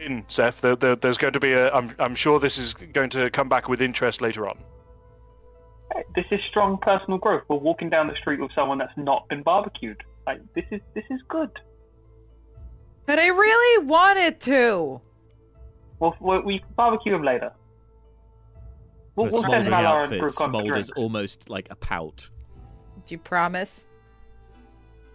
In 0.00 0.24
Seth, 0.28 0.60
there, 0.60 0.76
there, 0.76 0.96
there's 0.96 1.18
going 1.18 1.32
to 1.32 1.40
be 1.40 1.52
a. 1.52 1.72
I'm 1.72 1.94
I'm 1.98 2.14
sure 2.14 2.38
this 2.38 2.58
is 2.58 2.74
going 2.74 3.10
to 3.10 3.30
come 3.30 3.48
back 3.48 3.68
with 3.68 3.82
interest 3.82 4.20
later 4.20 4.48
on. 4.48 4.58
This 6.14 6.26
is 6.30 6.40
strong 6.50 6.78
personal 6.78 7.18
growth. 7.18 7.42
We're 7.48 7.56
walking 7.56 7.90
down 7.90 8.06
the 8.06 8.14
street 8.16 8.40
with 8.40 8.52
someone 8.54 8.78
that's 8.78 8.96
not 8.96 9.28
been 9.28 9.42
barbecued. 9.42 10.02
Like 10.26 10.40
this 10.54 10.64
is 10.70 10.80
this 10.94 11.04
is 11.10 11.20
good. 11.28 11.50
But 13.06 13.18
I 13.18 13.28
really 13.28 13.86
wanted 13.86 14.40
to. 14.42 15.00
Well, 16.00 16.16
we, 16.20 16.38
we 16.40 16.58
can 16.60 16.68
barbecue 16.76 17.14
him 17.14 17.22
later. 17.22 17.52
We'll, 19.16 19.26
the 19.26 19.32
we'll 19.32 19.40
send 19.42 19.66
smouldering 19.66 19.70
Malar 19.72 20.04
and 20.04 20.12
outfit 20.12 20.20
Brucon 20.20 20.34
for 20.34 20.48
smolders 20.48 20.66
drinks. 20.68 20.90
almost 20.96 21.50
like 21.50 21.68
a 21.70 21.74
pout. 21.76 22.30
Do 23.06 23.14
you 23.14 23.18
promise? 23.18 23.88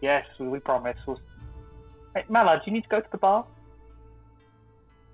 Yes, 0.01 0.25
we, 0.39 0.47
we 0.47 0.59
promise. 0.59 0.97
We'll... 1.07 1.19
Hey, 2.15 2.23
Malar, 2.29 2.57
do 2.57 2.63
you 2.67 2.73
need 2.73 2.83
to 2.83 2.89
go 2.89 2.99
to 2.99 3.07
the 3.11 3.17
bar? 3.17 3.45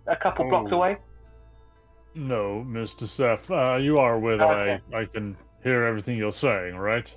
A 0.08 0.16
couple 0.16 0.50
blocks 0.50 0.70
Oh. 0.72 0.78
away. 0.78 0.98
No, 2.16 2.66
Mr. 2.68 3.08
Seth, 3.08 3.50
uh, 3.52 3.76
you 3.76 4.00
are 4.00 4.16
aware 4.16 4.38
that 4.38 4.50
Okay. 4.50 4.82
I, 4.94 5.02
I 5.02 5.06
can 5.06 5.38
hear 5.64 5.84
everything 5.84 6.18
you're 6.18 6.34
saying, 6.34 6.76
right? 6.76 7.14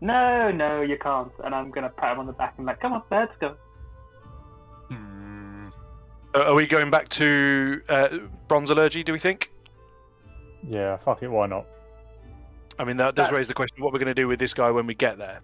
No, 0.00 0.52
no, 0.52 0.82
you 0.82 0.96
can't. 0.98 1.32
And 1.42 1.52
I'm 1.54 1.70
gonna 1.72 1.88
pat 1.90 2.12
him 2.12 2.20
on 2.20 2.26
the 2.26 2.32
back 2.32 2.54
and 2.58 2.66
like, 2.66 2.80
come 2.80 2.92
on, 2.92 3.02
let's 3.10 3.32
go. 3.40 3.56
Uh, 6.36 6.50
are 6.50 6.54
we 6.54 6.66
going 6.66 6.90
back 6.90 7.08
to 7.08 7.80
uh, 7.88 8.08
bronze 8.46 8.70
allergy? 8.70 9.02
Do 9.02 9.12
we 9.12 9.18
think? 9.18 9.50
Yeah, 10.68 10.98
fuck 10.98 11.22
it, 11.22 11.28
why 11.28 11.46
not? 11.46 11.66
I 12.78 12.84
mean, 12.84 12.98
that 12.98 13.14
does 13.14 13.28
That- 13.30 13.34
raise 13.36 13.48
the 13.48 13.54
question: 13.54 13.82
what 13.82 13.92
we're 13.92 13.98
going 13.98 14.14
to 14.14 14.20
do 14.22 14.28
with 14.28 14.38
this 14.38 14.52
guy 14.52 14.70
when 14.70 14.86
we 14.86 14.94
get 14.94 15.16
there? 15.16 15.40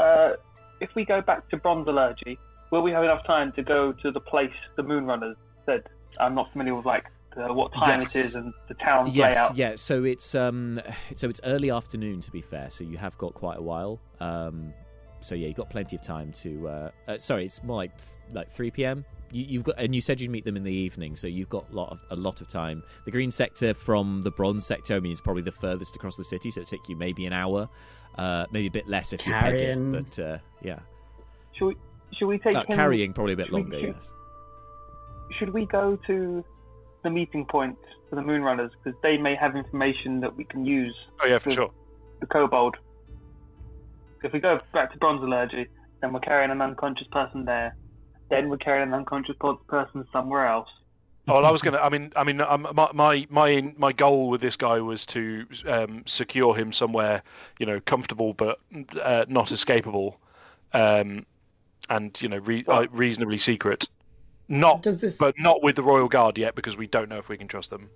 Uh, 0.00 0.32
if 0.80 0.92
we 0.96 1.04
go 1.04 1.20
back 1.20 1.48
to 1.50 1.56
bronzalurgy, 1.58 2.36
will 2.72 2.82
we 2.82 2.90
have 2.90 3.04
enough 3.04 3.24
time 3.26 3.52
to 3.52 3.62
go 3.62 3.92
to 3.92 4.10
the 4.10 4.18
place 4.20 4.50
the 4.76 4.82
Moonrunners 4.82 5.36
said? 5.66 5.84
I'm 6.18 6.34
not 6.34 6.50
familiar 6.50 6.74
with 6.74 6.86
like 6.86 7.04
the, 7.36 7.52
what 7.52 7.72
time 7.72 8.00
Yes. 8.00 8.16
it 8.16 8.24
is 8.24 8.34
and 8.34 8.52
the 8.66 8.74
town's 8.74 9.14
yes, 9.14 9.34
layout. 9.34 9.56
yeah. 9.56 9.76
So 9.76 10.02
it's 10.02 10.34
um, 10.34 10.80
so 11.14 11.28
it's 11.28 11.40
early 11.44 11.70
afternoon 11.70 12.20
to 12.22 12.30
be 12.32 12.40
fair. 12.40 12.70
So 12.70 12.82
you 12.82 12.98
have 12.98 13.16
got 13.18 13.34
quite 13.34 13.58
a 13.58 13.62
while. 13.62 14.00
Um, 14.20 14.74
so 15.20 15.34
yeah, 15.34 15.48
you've 15.48 15.56
got 15.56 15.70
plenty 15.70 15.96
of 15.96 16.02
time 16.02 16.32
to. 16.32 16.68
Uh, 16.68 16.90
uh, 17.08 17.18
sorry, 17.18 17.44
it's 17.44 17.62
more 17.62 17.76
like 17.76 17.92
like 18.32 18.50
three 18.50 18.70
p.m. 18.70 19.04
You, 19.32 19.44
you've 19.48 19.62
got, 19.64 19.76
and 19.78 19.94
you 19.94 20.00
said 20.00 20.20
you'd 20.20 20.30
meet 20.30 20.44
them 20.44 20.56
in 20.56 20.64
the 20.64 20.72
evening, 20.72 21.14
so 21.14 21.26
you've 21.28 21.48
got 21.48 21.70
a 21.70 21.74
lot 21.74 21.90
of 21.92 22.00
a 22.10 22.16
lot 22.16 22.40
of 22.40 22.48
time. 22.48 22.82
The 23.04 23.10
green 23.10 23.30
sector 23.30 23.74
from 23.74 24.22
the 24.22 24.30
bronze 24.30 24.66
sector, 24.66 24.94
I 24.96 25.00
mean, 25.00 25.12
is 25.12 25.20
probably 25.20 25.42
the 25.42 25.52
furthest 25.52 25.94
across 25.96 26.16
the 26.16 26.24
city, 26.24 26.50
so 26.50 26.60
it'll 26.62 26.70
take 26.78 26.88
you 26.88 26.96
maybe 26.96 27.26
an 27.26 27.32
hour, 27.32 27.68
uh, 28.18 28.46
maybe 28.50 28.66
a 28.66 28.70
bit 28.70 28.88
less 28.88 29.12
if 29.12 29.24
you're 29.26 29.38
Carrying. 29.38 29.92
pegging. 29.92 30.04
But 30.10 30.18
uh, 30.18 30.38
yeah, 30.62 30.78
Should 31.52 31.66
we? 31.66 31.76
Should 32.18 32.26
we 32.26 32.38
take 32.38 32.54
him? 32.56 32.76
carrying 32.76 33.12
probably 33.12 33.34
a 33.34 33.36
bit 33.36 33.46
should 33.46 33.54
we- 33.54 33.60
longer. 33.62 33.80
should- 33.80 33.94
Yes. 33.94 34.12
Should 35.38 35.54
we 35.54 35.64
go 35.66 35.96
to 36.08 36.44
the 37.04 37.10
meeting 37.10 37.46
point 37.46 37.78
for 38.08 38.16
the 38.16 38.20
Moonrunners 38.22 38.70
because 38.82 38.98
they 39.00 39.16
may 39.16 39.36
have 39.36 39.54
information 39.54 40.18
that 40.20 40.36
we 40.36 40.42
can 40.44 40.66
use 40.66 40.94
Oh 41.22 41.28
yeah, 41.28 41.38
for 41.38 41.50
the, 41.50 41.54
sure. 41.54 41.70
the 42.20 42.26
kobold. 42.26 42.76
If 44.22 44.32
we 44.32 44.40
go 44.40 44.60
back 44.72 44.92
to 44.92 44.98
bronzalurgy, 44.98 45.66
then 46.00 46.12
we're 46.12 46.20
carrying 46.20 46.50
an 46.50 46.60
unconscious 46.60 47.06
person 47.10 47.44
there. 47.44 47.76
Then 48.28 48.48
we're 48.48 48.58
carrying 48.58 48.88
an 48.88 48.94
unconscious 48.94 49.36
person 49.68 50.04
somewhere 50.12 50.46
else. 50.46 50.68
Oh, 51.28 51.34
well, 51.34 51.46
I 51.46 51.50
was 51.50 51.62
gonna. 51.62 51.78
I 51.78 51.90
mean, 51.90 52.12
I 52.16 52.24
mean, 52.24 52.40
um, 52.40 52.66
my 52.74 52.90
my 52.92 53.26
my 53.28 53.74
my 53.76 53.92
goal 53.92 54.30
with 54.30 54.40
this 54.40 54.56
guy 54.56 54.80
was 54.80 55.04
to 55.06 55.46
um, 55.66 56.02
secure 56.06 56.56
him 56.56 56.72
somewhere, 56.72 57.22
you 57.58 57.66
know, 57.66 57.78
comfortable 57.80 58.32
but 58.32 58.58
uh, 59.00 59.26
not 59.28 59.48
escapable, 59.48 60.16
um, 60.72 61.26
and 61.88 62.20
you 62.22 62.28
know, 62.28 62.38
re- 62.38 62.64
uh, 62.66 62.86
reasonably 62.90 63.38
secret. 63.38 63.88
Not, 64.48 64.82
Does 64.82 65.00
this? 65.00 65.18
but 65.18 65.36
not 65.38 65.62
with 65.62 65.76
the 65.76 65.82
royal 65.84 66.08
guard 66.08 66.36
yet 66.36 66.56
because 66.56 66.76
we 66.76 66.88
don't 66.88 67.08
know 67.08 67.18
if 67.18 67.28
we 67.28 67.36
can 67.36 67.46
trust 67.46 67.70
them. 67.70 67.88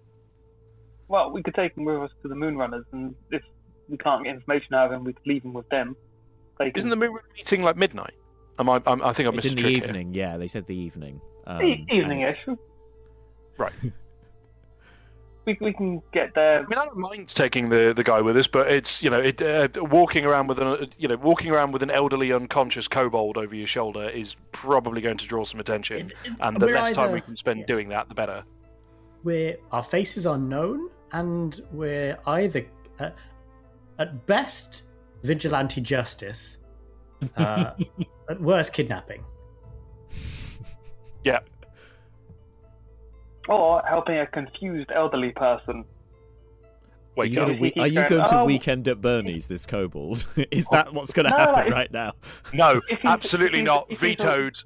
Well, 1.08 1.32
we 1.32 1.42
could 1.42 1.54
take 1.54 1.76
him 1.76 1.84
with 1.84 1.96
us 1.96 2.10
to 2.22 2.28
the 2.28 2.36
Moonrunners, 2.36 2.84
and 2.92 3.14
if 3.32 3.42
we 3.88 3.96
can't 3.96 4.22
get 4.22 4.36
information 4.36 4.74
out 4.74 4.86
of 4.86 4.92
him, 4.92 5.04
we 5.04 5.12
could 5.12 5.26
leave 5.26 5.42
him 5.44 5.52
with 5.52 5.68
them. 5.70 5.96
They 6.58 6.70
can... 6.70 6.78
Isn't 6.78 6.90
the 6.90 6.96
moon 6.96 7.16
meeting 7.36 7.62
like 7.62 7.76
midnight? 7.76 8.14
Am 8.58 8.68
I? 8.68 8.80
I'm, 8.86 9.02
I 9.02 9.12
think 9.12 9.26
I 9.26 9.30
It's 9.30 9.44
missed 9.44 9.46
in 9.46 9.56
the 9.56 9.62
trick 9.62 9.74
here. 9.74 9.84
evening. 9.84 10.14
Yeah, 10.14 10.36
they 10.36 10.46
said 10.46 10.66
the 10.66 10.76
evening. 10.76 11.20
Um, 11.46 11.62
E- 11.62 11.86
evening-ish. 11.90 12.46
Right. 13.58 13.72
We, 15.46 15.58
we 15.60 15.74
can 15.74 16.02
get 16.10 16.34
there. 16.34 16.60
I 16.60 16.66
mean, 16.66 16.78
I 16.78 16.86
don't 16.86 16.96
mind 16.96 17.28
taking 17.28 17.68
the, 17.68 17.92
the 17.94 18.02
guy 18.02 18.22
with 18.22 18.34
us, 18.36 18.46
but 18.46 18.70
it's 18.72 19.02
you 19.02 19.10
know, 19.10 19.18
it 19.18 19.42
uh, 19.42 19.68
walking 19.76 20.24
around 20.24 20.46
with 20.46 20.58
an 20.58 20.88
you 20.96 21.06
know 21.06 21.16
walking 21.16 21.52
around 21.52 21.72
with 21.72 21.82
an 21.82 21.90
elderly 21.90 22.32
unconscious 22.32 22.88
kobold 22.88 23.36
over 23.36 23.54
your 23.54 23.66
shoulder 23.66 24.08
is 24.08 24.36
probably 24.52 25.02
going 25.02 25.18
to 25.18 25.26
draw 25.26 25.44
some 25.44 25.60
attention, 25.60 26.10
and 26.40 26.58
the 26.58 26.64
we're 26.64 26.74
less 26.74 26.92
time 26.92 27.12
we 27.12 27.20
can 27.20 27.36
spend 27.36 27.60
yeah. 27.60 27.66
doing 27.66 27.90
that, 27.90 28.08
the 28.08 28.14
better. 28.14 28.42
we're 29.22 29.56
our 29.70 29.82
faces 29.82 30.24
are 30.24 30.38
known, 30.38 30.88
and 31.12 31.60
we're 31.72 32.16
either 32.26 32.64
uh, 32.98 33.10
at 33.98 34.24
best 34.26 34.84
vigilante 35.34 35.80
justice, 35.80 36.58
uh, 37.36 37.72
at 38.30 38.40
worst 38.40 38.72
kidnapping. 38.72 39.24
Yeah, 41.24 41.38
Or 43.48 43.82
helping 43.88 44.18
a 44.18 44.26
confused 44.26 44.90
elderly 44.94 45.32
person. 45.32 45.84
Are 47.16 47.24
you, 47.24 47.36
gonna, 47.36 47.52
we- 47.54 47.72
are 47.78 47.86
you 47.86 47.94
going, 47.94 48.08
going 48.08 48.28
to 48.28 48.40
"Oh." 48.40 48.44
weekend 48.44 48.88
at 48.88 49.00
Bernie's 49.00 49.46
this 49.46 49.64
kobold? 49.66 50.26
Is 50.50 50.66
that 50.68 50.92
what's 50.92 51.12
going 51.14 51.24
to 51.26 51.30
No, 51.30 51.36
happen 51.38 51.54
like- 51.64 51.72
right 51.72 51.92
now? 51.92 52.12
No, 52.52 52.80
absolutely 53.04 53.60
he's- 53.60 53.66
not. 53.66 53.86
he's 53.88 53.98
a- 53.98 54.00
Vetoed. 54.00 54.56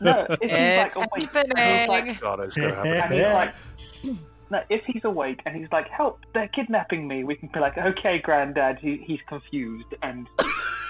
No, 0.00 0.26
if 0.28 0.40
he's 0.42 0.50
It's 0.52 0.96
like 0.96 1.06
awake, 1.08 1.28
and 1.34 1.58
he's 1.58 1.88
like, 1.88 2.04
happening. 2.04 2.18
God, 2.20 2.40
it's 2.40 2.56
going 2.56 2.74
to 2.74 2.84
happen. 2.84 4.18
And 4.54 4.62
he's 4.62 4.70
like, 4.70 4.70
no, 4.70 4.76
if 4.76 4.84
he's 4.84 5.04
awake 5.04 5.40
and 5.46 5.56
he's 5.56 5.70
like, 5.72 5.88
help, 5.88 6.20
they're 6.32 6.48
kidnapping 6.48 7.06
me, 7.06 7.24
we 7.24 7.34
can 7.36 7.48
be 7.52 7.60
like, 7.60 7.76
okay, 7.76 8.18
granddad, 8.18 8.78
he, 8.80 9.02
he's 9.04 9.20
confused 9.28 9.94
and, 10.02 10.28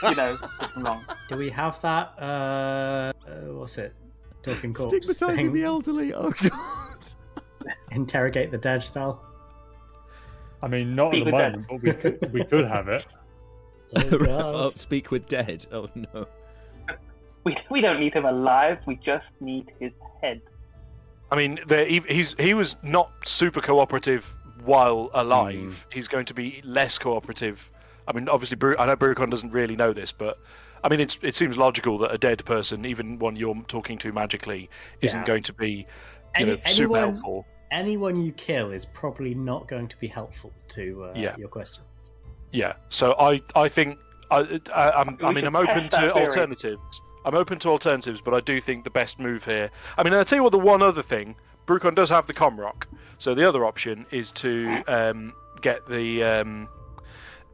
you 0.02 0.14
know, 0.14 0.36
something 0.60 0.82
wrong. 0.82 1.04
Do 1.28 1.36
we 1.36 1.50
have 1.50 1.80
that? 1.82 2.14
Uh, 2.18 3.12
uh, 3.26 3.52
what's 3.52 3.78
it? 3.78 3.94
Talking 4.42 4.74
corpse. 4.74 4.94
Stigmatizing 4.94 5.46
thing? 5.46 5.54
the 5.54 5.64
elderly. 5.64 6.12
Oh 6.12 6.30
god. 6.30 6.98
Interrogate 7.92 8.50
the 8.50 8.58
dead 8.58 8.82
spell. 8.82 9.24
I 10.62 10.68
mean, 10.68 10.94
not 10.94 11.14
at 11.14 11.24
the 11.24 11.24
with 11.24 11.32
them. 11.32 11.52
moment, 11.52 11.66
but 11.68 11.82
we 11.82 11.92
could, 11.92 12.32
we 12.32 12.44
could 12.44 12.66
have 12.66 12.88
it. 12.88 13.06
Oh, 13.96 14.18
God. 14.18 14.28
oh, 14.28 14.68
speak 14.74 15.10
with 15.10 15.28
dead. 15.28 15.66
Oh 15.72 15.88
no. 15.94 16.26
We, 17.44 17.56
we 17.70 17.80
don't 17.80 18.00
need 18.00 18.14
him 18.14 18.24
alive, 18.24 18.78
we 18.86 18.96
just 18.96 19.26
need 19.40 19.70
his 19.78 19.92
head. 20.22 20.40
I 21.30 21.36
mean, 21.36 21.58
he, 21.68 22.00
he's 22.08 22.34
he 22.38 22.54
was 22.54 22.76
not 22.82 23.10
super 23.24 23.60
cooperative 23.60 24.34
while 24.64 25.10
alive. 25.14 25.86
He's 25.92 26.08
going 26.08 26.26
to 26.26 26.34
be 26.34 26.60
less 26.64 26.98
cooperative. 26.98 27.70
I 28.06 28.12
mean, 28.12 28.28
obviously, 28.28 28.56
Bru- 28.56 28.76
I 28.78 28.86
know 28.86 28.96
Brucon 28.96 29.30
doesn't 29.30 29.50
really 29.50 29.76
know 29.76 29.92
this, 29.92 30.12
but 30.12 30.38
I 30.82 30.88
mean, 30.88 31.00
it's 31.00 31.18
it 31.22 31.34
seems 31.34 31.56
logical 31.56 31.98
that 31.98 32.12
a 32.12 32.18
dead 32.18 32.44
person, 32.44 32.84
even 32.86 33.18
one 33.18 33.36
you're 33.36 33.56
talking 33.68 33.98
to 33.98 34.12
magically, 34.12 34.68
isn't 35.00 35.20
Yeah. 35.20 35.24
going 35.24 35.42
to 35.44 35.52
be, 35.54 35.70
you 35.70 35.84
Any- 36.34 36.50
know, 36.52 36.56
super 36.66 36.82
anyone- 36.96 37.00
helpful. 37.14 37.46
Anyone 37.70 38.20
you 38.22 38.30
kill 38.32 38.70
is 38.70 38.84
probably 38.84 39.34
not 39.34 39.66
going 39.66 39.88
to 39.88 39.96
be 39.96 40.06
helpful 40.06 40.52
to 40.68 41.04
uh, 41.06 41.12
Yeah. 41.16 41.34
your 41.36 41.48
question. 41.48 41.82
Yeah. 42.52 42.74
So 42.90 43.16
I 43.18 43.40
I 43.56 43.68
think 43.68 43.98
I, 44.30 44.60
I 44.72 44.90
I'm, 44.92 45.18
I 45.24 45.32
mean 45.32 45.44
I'm 45.46 45.56
open 45.56 45.88
test 45.88 45.90
that 45.92 46.14
to 46.14 46.54
theory. 46.54 46.76
I'm 47.24 47.34
open 47.34 47.58
to 47.60 47.68
alternatives, 47.68 48.20
but 48.20 48.34
I 48.34 48.40
do 48.40 48.60
think 48.60 48.84
the 48.84 48.90
best 48.90 49.18
move 49.18 49.44
here. 49.44 49.70
I 49.96 50.02
mean, 50.02 50.12
I'll 50.12 50.24
tell 50.24 50.38
you 50.38 50.42
what. 50.42 50.52
The 50.52 50.58
one 50.58 50.82
other 50.82 51.02
thing, 51.02 51.34
Brucon 51.66 51.94
does 51.94 52.10
have 52.10 52.26
the 52.26 52.34
Comrock, 52.34 52.84
so 53.18 53.34
the 53.34 53.48
other 53.48 53.64
option 53.64 54.06
is 54.10 54.32
to 54.32 54.82
um, 54.86 55.32
get 55.60 55.88
the. 55.88 56.22
Um, 56.22 56.68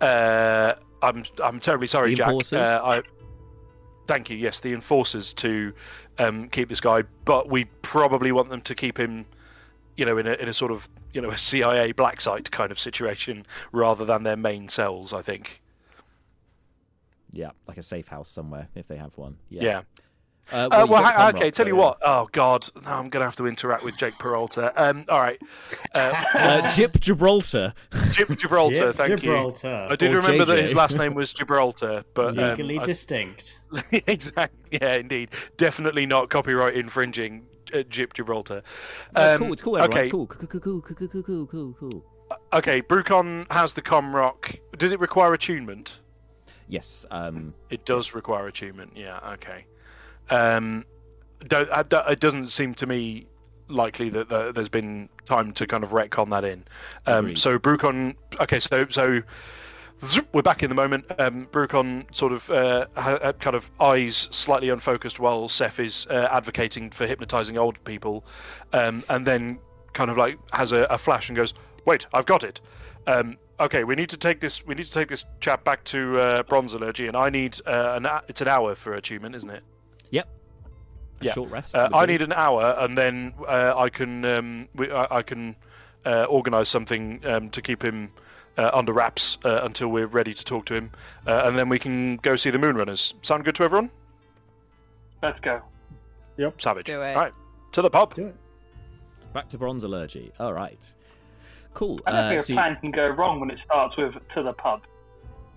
uh, 0.01 0.75
I'm 1.03 1.25
I'm 1.43 1.61
terribly 1.61 1.87
sorry, 1.87 2.14
Jack. 2.14 2.33
Uh, 2.53 2.81
I, 2.83 3.03
thank 4.07 4.31
you. 4.31 4.37
Yes, 4.37 4.61
the 4.61 4.73
enforcers 4.73 5.35
to 5.35 5.73
um, 6.18 6.49
keep 6.49 6.68
this 6.68 6.81
guy, 6.81 7.03
but 7.25 7.49
we 7.49 7.64
probably 7.83 8.33
want 8.33 8.51
them 8.51 8.61
to 8.62 8.75
keep 8.75 8.99
him, 8.99 9.25
you 9.97 10.05
know, 10.05 10.18
in 10.18 10.27
a 10.27 10.33
in 10.33 10.49
a 10.49 10.55
sort 10.55 10.73
of 10.73 10.89
you 11.12 11.21
know 11.21 11.31
a 11.31 11.39
CIA 11.39 11.93
black 11.93 12.21
site 12.21 12.51
kind 12.51 12.73
of 12.73 12.81
situation 12.81 13.47
rather 13.73 14.05
than 14.05 14.25
their 14.25 14.37
main 14.37 14.68
cells. 14.68 15.12
I 15.12 15.23
think. 15.23 15.60
Yeah, 17.33 17.51
like 17.68 17.78
a 17.78 17.83
safe 17.83 18.09
house 18.09 18.28
somewhere 18.28 18.68
if 18.74 18.87
they 18.87 18.97
have 18.97 19.16
one. 19.16 19.37
Yeah. 19.49 19.62
yeah. 19.62 19.83
Uh, 20.53 20.57
uh 20.57 20.68
well, 20.70 20.83
uh, 20.83 20.87
well 20.87 21.03
ha- 21.05 21.28
okay. 21.28 21.45
Rock, 21.45 21.53
tell 21.55 21.64
so, 21.64 21.68
you 21.68 21.76
what. 21.76 21.99
Oh 22.03 22.28
God, 22.33 22.68
now 22.85 22.99
I'm 22.99 23.09
going 23.09 23.20
to 23.20 23.26
have 23.26 23.37
to 23.37 23.47
interact 23.47 23.85
with 23.85 23.97
Jake 23.97 24.18
Peralta. 24.18 24.72
Um, 24.76 25.05
all 25.09 25.20
right. 25.20 25.41
Um, 25.95 26.12
uh, 26.35 26.68
Jip 26.68 26.99
Gibraltar. 27.01 27.74
Jip 28.11 28.28
Gibraltar. 28.37 28.74
Jip 28.74 28.97
thank 28.97 29.20
Gibraltar. 29.20 29.68
you. 29.68 29.93
I 29.93 29.97
did 29.97 30.12
or 30.12 30.16
remember 30.16 30.45
JJ. 30.45 30.47
that 30.47 30.59
his 30.59 30.74
last 30.74 30.99
name 30.99 31.14
was 31.14 31.33
Gibraltar, 31.33 32.05
but 32.14 32.31
um, 32.31 32.37
legally 32.37 32.78
um, 32.78 32.85
distinct. 32.85 33.61
Exactly. 33.93 34.78
Yeah, 34.81 34.97
indeed. 34.97 35.31
Definitely 35.57 36.07
not 36.07 36.31
copyright 36.31 36.74
infringing. 36.74 37.47
Uh, 37.72 37.83
Jip 37.85 38.14
Gibraltar. 38.14 38.62
Um, 39.14 39.22
no, 39.22 39.24
it's 39.26 39.35
um, 39.35 39.41
cool. 39.41 39.53
It's 39.53 39.62
cool. 39.62 39.76
Everyone. 39.76 39.93
Okay. 39.93 40.01
It's 40.07 40.11
cool. 40.11 40.26
Cool. 40.26 40.49
Cool. 40.49 40.81
Cool. 40.81 41.22
Cool. 41.22 41.47
Cool. 41.47 41.76
Cool. 41.78 42.05
Uh, 42.33 42.57
okay. 42.57 42.83
Brucon 42.83 43.47
has 43.53 43.74
the 43.74 43.83
comrock. 43.83 44.59
Did 44.76 44.91
it 44.91 44.99
require 44.99 45.33
attunement? 45.35 45.99
Yes. 46.71 47.05
Um. 47.11 47.53
It 47.68 47.85
does 47.85 48.14
require 48.14 48.47
attunement. 48.47 48.93
Yeah. 48.97 49.18
Okay. 49.35 49.66
Um, 50.31 50.85
don't, 51.49 51.68
I, 51.73 51.83
don't- 51.83 52.09
it 52.09 52.21
doesn't 52.21 52.49
seem 52.49 52.75
to 52.75 52.87
me 52.87 53.27
likely 53.68 54.09
that 54.11 54.29
the, 54.29 54.53
there's 54.53 54.68
been 54.68 55.09
time 55.25 55.53
to 55.55 55.66
kind 55.66 55.85
of 55.85 55.91
retcon 55.91 56.31
that 56.31 56.45
in. 56.45 56.64
Um, 57.07 57.37
so 57.37 57.59
Brucon. 57.59 58.14
Okay. 58.41 58.61
So 58.61 58.87
so. 58.89 59.23
We're 60.33 60.41
back 60.41 60.62
in 60.62 60.71
the 60.71 60.75
moment. 60.75 61.05
Um, 61.18 61.47
Brucon 61.53 62.07
sort 62.16 62.33
of 62.33 62.51
uh, 62.51 62.87
ha- 62.97 63.33
kind 63.33 63.55
of 63.55 63.71
eyes 63.81 64.29
slightly 64.31 64.71
unfocused 64.71 65.21
while 65.21 65.47
Seth 65.51 65.79
is 65.79 66.07
uh, 66.09 66.27
advocating 66.33 66.89
for 66.89 67.07
hypnotizing 67.07 67.59
old 67.59 67.77
people, 67.85 68.25
um, 68.73 69.05
and 69.11 69.27
then 69.27 69.59
kind 69.93 70.11
of 70.11 70.16
like 70.16 70.39
has 70.55 70.73
a, 70.73 70.85
a 70.85 70.97
flash 70.97 71.29
and 71.29 71.37
goes, 71.37 71.53
"Wait, 71.85 72.07
I've 72.14 72.25
got 72.25 72.45
it." 72.45 72.62
Um, 73.07 73.37
okay, 73.61 73.85
we 73.85 73.95
need 73.95 74.11
to 74.11 74.17
take 74.17 74.41
this. 74.41 74.65
We 74.67 74.75
need 74.75 74.87
to 74.87 74.93
take 74.93 75.09
this 75.09 75.25
chap 75.41 75.65
back 75.65 75.85
to 75.85 76.19
uh, 76.19 76.43
Allergy, 76.51 77.07
and 77.07 77.17
I 77.17 77.31
need 77.31 77.59
uh, 77.67 77.99
an. 78.03 78.07
It's 78.29 78.41
an 78.41 78.49
hour 78.49 78.75
for 78.75 78.95
attunement, 78.95 79.35
isn't 79.37 79.51
it? 79.51 79.63
Yep. 80.11 80.29
A 81.21 81.25
Yeah. 81.25 81.33
short 81.33 81.51
rest. 81.51 81.75
Uh, 81.75 81.89
I 81.93 82.07
need 82.07 82.23
an 82.23 82.33
hour, 82.33 82.75
and 82.79 82.97
then 82.97 83.35
uh, 83.47 83.75
I 83.77 83.91
can 83.91 84.25
um, 84.25 84.69
we, 84.75 84.91
I, 84.91 85.19
I 85.19 85.23
can 85.23 85.55
uh, 86.05 86.25
organise 86.25 86.69
something 86.69 87.21
um, 87.25 87.51
to 87.51 87.63
keep 87.63 87.85
him 87.85 88.11
uh, 88.57 88.71
under 88.73 88.93
wraps 88.93 89.39
uh, 89.45 89.61
until 89.63 89.89
we're 89.89 90.07
ready 90.07 90.35
to 90.35 90.45
talk 90.45 90.67
to 90.67 90.75
him, 90.75 90.91
uh, 91.27 91.43
and 91.45 91.59
then 91.59 91.69
we 91.69 91.79
can 91.79 92.17
go 92.17 92.37
see 92.37 92.51
the 92.51 92.59
Moonrunners. 92.59 93.13
Sound 93.23 93.45
good 93.45 93.55
to 93.57 93.65
everyone? 93.65 93.91
Let's 95.23 95.39
go. 95.41 95.61
Yep. 96.39 96.61
Savage. 96.63 96.87
Do 96.87 97.03
it. 97.03 97.15
All 97.15 97.23
right, 97.23 97.35
to 97.73 97.83
the 97.83 97.91
pub. 97.91 98.15
Do 98.15 98.27
it. 98.29 98.37
Back 99.33 99.49
to 99.51 99.59
bronze 99.59 99.85
allergy. 99.85 100.33
All 100.41 100.53
right. 100.53 100.95
Cool. 101.75 102.01
I 102.07 102.11
don't 102.11 102.21
Uh, 102.21 102.29
think 102.31 102.41
so 102.41 102.45
a 102.45 102.49
you- 102.55 102.61
plan 102.61 102.77
can 102.81 102.91
go 102.91 103.09
wrong 103.09 103.41
when 103.41 103.51
it 103.51 103.59
starts 103.64 103.97
with 103.97 104.14
to 104.35 104.43
the 104.43 104.53
pub. 104.55 104.83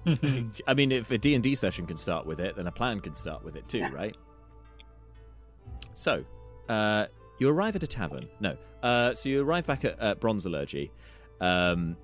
I 0.68 0.74
mean, 0.74 0.92
if 0.92 1.10
a 1.12 1.18
D&D 1.18 1.56
session 1.56 1.86
can 1.86 1.98
start 1.98 2.26
with 2.26 2.40
it, 2.42 2.56
then 2.58 2.68
a 2.68 2.72
plan 2.72 3.00
can 3.00 3.16
start 3.16 3.44
with 3.44 3.56
it 3.56 3.68
too, 3.70 3.86
right? 3.94 4.16
So, 5.94 6.24
uh, 6.70 7.08
you 7.40 7.50
arrive 7.50 7.76
at 7.76 7.84
a 7.84 7.88
tavern. 7.88 8.28
No. 8.40 8.58
Uh, 8.82 9.14
so 9.14 9.30
you 9.30 9.44
arrive 9.44 9.66
back 9.66 9.86
at 9.86 9.96
uh, 10.02 10.16
Bronzalurgy. 10.16 10.90
Um, 11.40 11.96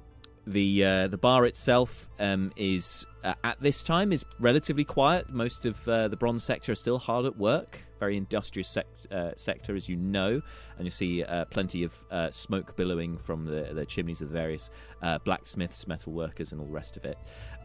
the 0.47 0.83
uh, 0.83 1.07
the 1.07 1.17
bar 1.17 1.45
itself 1.45 2.09
um, 2.19 2.51
is 2.55 3.05
uh, 3.23 3.33
at 3.43 3.59
this 3.61 3.83
time 3.83 4.11
is 4.11 4.25
relatively 4.39 4.83
quiet. 4.85 5.29
Most 5.29 5.65
of 5.65 5.85
uh, 5.87 6.07
the 6.07 6.15
bronze 6.17 6.43
sector 6.43 6.71
are 6.71 6.75
still 6.75 6.97
hard 6.97 7.25
at 7.25 7.37
work. 7.37 7.83
Very 7.99 8.17
industrious 8.17 8.77
uh, 8.77 9.31
sector, 9.35 9.75
as 9.75 9.89
you 9.89 9.95
know, 9.95 10.41
and 10.77 10.85
you 10.85 10.91
see 10.91 11.23
uh, 11.23 11.45
plenty 11.45 11.83
of 11.83 11.93
uh, 12.11 12.31
smoke 12.31 12.75
billowing 12.75 13.17
from 13.17 13.45
the, 13.45 13.69
the 13.73 13.85
chimneys 13.85 14.21
of 14.21 14.29
the 14.29 14.33
various 14.33 14.69
uh, 15.01 15.19
blacksmiths, 15.19 15.87
metal 15.87 16.13
workers, 16.13 16.51
and 16.51 16.61
all 16.61 16.67
the 16.67 16.73
rest 16.73 16.97
of 16.97 17.05
it. 17.05 17.17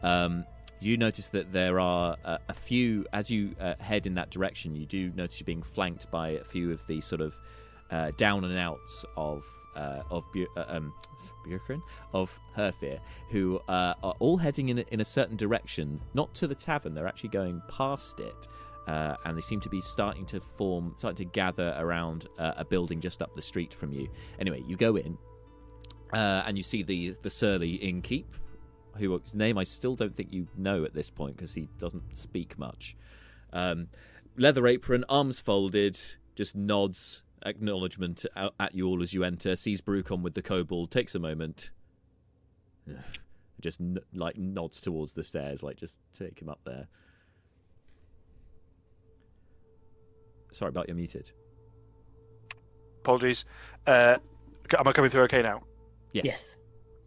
Um, 0.03 0.45
you 0.81 0.97
notice 0.97 1.29
that 1.29 1.53
there 1.53 1.79
are 1.79 2.17
uh, 2.25 2.37
a 2.49 2.53
few 2.53 3.05
as 3.13 3.29
you 3.29 3.55
uh, 3.61 3.75
head 3.79 4.05
in 4.07 4.15
that 4.15 4.29
direction. 4.29 4.75
You 4.75 4.85
do 4.85 5.11
notice 5.15 5.39
you're 5.39 5.45
being 5.45 5.63
flanked 5.63 6.11
by 6.11 6.29
a 6.29 6.43
few 6.43 6.71
of 6.71 6.85
the 6.87 6.99
sort 7.01 7.21
of 7.21 7.35
down 8.17 8.43
and 8.43 8.57
outs 8.57 9.05
of 9.15 9.45
uh, 9.75 10.03
of 10.09 10.23
Bu- 10.31 10.47
uh, 10.55 10.65
um, 10.67 10.93
of 12.13 12.39
Herthir, 12.55 12.99
who 13.29 13.59
uh, 13.67 13.93
are 14.03 14.15
all 14.19 14.37
heading 14.37 14.69
in 14.69 14.79
a, 14.79 14.85
in 14.91 15.01
a 15.01 15.05
certain 15.05 15.35
direction, 15.35 15.99
not 16.13 16.33
to 16.35 16.47
the 16.47 16.55
tavern. 16.55 16.93
They're 16.93 17.07
actually 17.07 17.29
going 17.29 17.61
past 17.67 18.19
it, 18.19 18.47
uh, 18.87 19.15
and 19.25 19.35
they 19.35 19.41
seem 19.41 19.59
to 19.61 19.69
be 19.69 19.81
starting 19.81 20.25
to 20.27 20.39
form, 20.39 20.93
starting 20.97 21.25
to 21.25 21.31
gather 21.31 21.75
around 21.77 22.27
uh, 22.37 22.53
a 22.57 22.65
building 22.65 23.01
just 23.01 23.21
up 23.21 23.33
the 23.33 23.41
street 23.41 23.73
from 23.73 23.91
you. 23.91 24.07
Anyway, 24.39 24.63
you 24.67 24.75
go 24.75 24.95
in, 24.95 25.17
uh, 26.13 26.43
and 26.45 26.57
you 26.57 26.63
see 26.63 26.83
the 26.83 27.15
the 27.21 27.29
surly 27.29 27.79
innkeep, 27.79 28.25
whose 28.97 29.33
name 29.33 29.57
I 29.57 29.63
still 29.63 29.95
don't 29.95 30.15
think 30.15 30.31
you 30.31 30.47
know 30.55 30.83
at 30.83 30.93
this 30.93 31.09
point 31.09 31.37
because 31.37 31.53
he 31.53 31.67
doesn't 31.79 32.15
speak 32.15 32.57
much. 32.59 32.95
Um, 33.53 33.87
leather 34.37 34.67
apron, 34.67 35.03
arms 35.09 35.39
folded, 35.39 35.99
just 36.35 36.55
nods 36.55 37.23
acknowledgement 37.45 38.25
at 38.35 38.51
at 38.59 38.75
you 38.75 38.87
all 38.87 39.01
as 39.01 39.13
you 39.13 39.23
enter. 39.23 39.55
Sees 39.55 39.81
Brucon 39.81 40.21
with 40.21 40.35
the 40.35 40.41
kobold, 40.41 40.91
takes 40.91 41.15
a 41.15 41.19
moment, 41.19 41.71
just 43.61 43.81
like 44.13 44.37
nods 44.37 44.79
towards 44.79 45.13
the 45.13 45.23
stairs, 45.23 45.63
like 45.63 45.77
just 45.77 45.97
take 46.13 46.39
him 46.39 46.49
up 46.49 46.59
there. 46.65 46.87
Sorry 50.55 50.69
about 50.69 50.87
you're 50.87 50.95
muted. 50.95 51.31
Apologies. 53.01 53.43
Uh, 53.85 54.17
am 54.77 54.87
I 54.87 54.91
coming 54.93 55.11
through 55.11 55.23
okay 55.23 55.41
now? 55.41 55.63
Yes. 56.13 56.55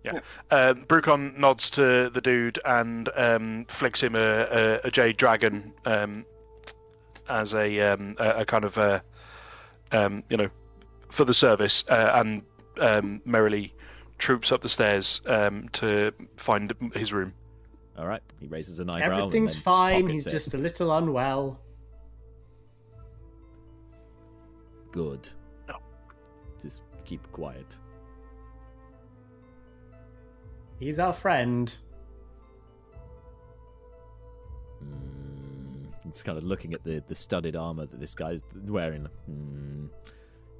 Yeah. 0.04 0.20
Um, 0.50 0.84
Brucon 0.84 1.36
nods 1.38 1.70
to 1.70 2.10
the 2.10 2.20
dude 2.20 2.58
and 2.64 3.08
um, 3.16 3.64
flicks 3.68 4.02
him 4.02 4.14
a, 4.14 4.18
a, 4.18 4.80
a 4.84 4.90
jade 4.90 5.16
dragon 5.16 5.72
um, 5.86 6.26
as 7.28 7.54
a, 7.54 7.80
um, 7.80 8.16
a, 8.18 8.40
a 8.40 8.44
kind 8.44 8.64
of 8.64 8.78
uh 8.78 9.00
um, 9.92 10.22
you 10.28 10.36
know 10.36 10.48
for 11.10 11.24
the 11.24 11.34
service 11.34 11.84
uh, 11.88 12.12
and 12.16 12.42
um, 12.80 13.22
merrily 13.24 13.74
troops 14.18 14.52
up 14.52 14.60
the 14.60 14.68
stairs 14.68 15.22
um, 15.26 15.68
to 15.70 16.12
find 16.36 16.72
his 16.94 17.14
room. 17.14 17.32
All 17.96 18.06
right. 18.06 18.22
He 18.38 18.46
raises 18.46 18.78
an 18.78 18.90
eyebrow. 18.90 19.16
Everything's 19.16 19.54
then 19.54 19.62
fine. 19.62 20.08
He's 20.08 20.26
it. 20.26 20.30
just 20.30 20.52
a 20.52 20.58
little 20.58 20.94
unwell. 20.96 21.60
Good. 24.92 25.28
Just 26.60 26.82
keep 27.04 27.30
quiet. 27.32 27.76
He's 30.80 30.98
our 30.98 31.12
friend. 31.12 31.72
Mm, 34.82 35.86
it's 36.08 36.22
kind 36.22 36.38
of 36.38 36.44
looking 36.44 36.74
at 36.74 36.84
the, 36.84 37.02
the 37.06 37.14
studded 37.14 37.56
armor 37.56 37.86
that 37.86 38.00
this 38.00 38.14
guy's 38.14 38.40
wearing. 38.66 39.08
Mm, 39.30 39.88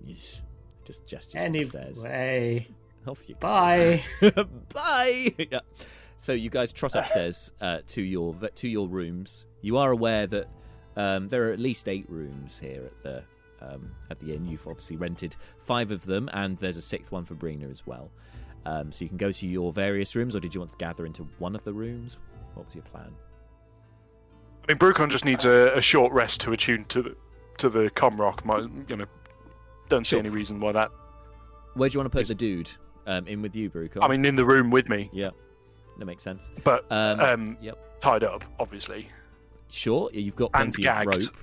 yeesh. 0.07 0.41
Just 0.85 1.07
gestures 1.07 1.43
to 1.43 1.51
the 1.51 1.62
stairs. 1.64 2.05
Anyway, 2.05 2.68
Off 3.07 3.29
you 3.29 3.35
go. 3.35 3.41
bye. 3.41 4.03
Bye. 4.74 5.35
yeah. 5.39 5.61
So 6.16 6.33
you 6.33 6.51
guys 6.51 6.72
trot 6.72 6.95
upstairs 6.95 7.53
uh, 7.61 7.81
to 7.89 8.03
your 8.03 8.35
to 8.35 8.68
your 8.68 8.89
rooms. 8.89 9.45
You 9.61 9.76
are 9.76 9.93
aware 9.93 10.26
that 10.26 10.49
um, 10.97 11.29
there 11.29 11.49
are 11.49 11.53
at 11.53 11.59
least 11.61 11.89
eight 11.89 12.07
rooms 12.09 12.59
here 12.59 12.85
at 12.87 13.03
the 13.03 13.22
um, 13.61 13.90
at 14.11 14.18
the 14.20 14.32
inn. 14.34 14.46
You've 14.46 14.66
obviously 14.66 14.96
rented 14.96 15.36
five 15.61 15.90
of 15.90 16.04
them, 16.04 16.28
and 16.32 16.56
there's 16.59 16.76
a 16.76 16.82
sixth 16.82 17.11
one 17.12 17.24
for 17.24 17.34
Brina 17.34 17.70
as 17.70 17.86
well. 17.86 18.11
Um, 18.66 18.92
so 18.92 19.04
you 19.04 19.09
can 19.09 19.16
go 19.18 19.32
to 19.32 19.46
your 19.46 19.72
various 19.72 20.14
rooms, 20.16 20.34
or 20.36 20.40
did 20.40 20.54
you 20.54 20.61
want 20.61 20.72
to 20.72 20.76
gather 20.76 21.06
into 21.06 21.22
one 21.38 21.54
of 21.54 21.64
the 21.64 21.72
rooms? 21.72 22.18
What 22.54 22.66
was 22.66 22.74
your 22.74 22.84
plan? 22.84 23.14
I 24.68 24.72
mean, 24.72 24.78
Brucon 24.78 25.11
just 25.11 25.24
needs 25.24 25.44
a, 25.44 25.72
a 25.74 25.80
short 25.80 26.12
rest 26.12 26.40
to 26.42 26.52
attune 26.52 26.84
to 26.86 27.02
the 27.02 27.16
to 27.59 27.68
the 27.68 27.90
Comrock. 27.90 28.44
My, 28.44 28.59
you 28.88 28.96
know, 28.96 29.06
don't 29.88 30.06
see 30.06 30.18
any 30.18 30.28
reason 30.28 30.61
why 30.61 30.72
that. 30.72 30.90
Where 31.74 31.88
do 31.88 31.94
you 31.94 32.00
want 32.00 32.12
to 32.12 32.16
put 32.18 32.26
the 32.28 32.34
dude? 32.34 32.70
Um, 33.06 33.26
in 33.26 33.40
with 33.40 33.56
you, 33.56 33.70
Brucon? 33.70 33.98
I 34.02 34.09
mean, 34.09 34.26
in 34.26 34.36
the 34.36 34.44
room 34.44 34.70
with 34.70 34.88
me, 34.90 35.09
yeah, 35.14 35.30
that 35.98 36.04
makes 36.04 36.22
sense. 36.22 36.50
but 36.62 36.84
Um, 36.90 37.20
um, 37.20 37.56
yep. 37.62 37.78
tied 38.00 38.22
up, 38.22 38.44
obviously. 38.61 39.09
Sure, 39.70 40.11
you've 40.12 40.36
got 40.36 40.50
And 40.52 40.74
gagged. 40.76 41.06
rope. 41.24 41.36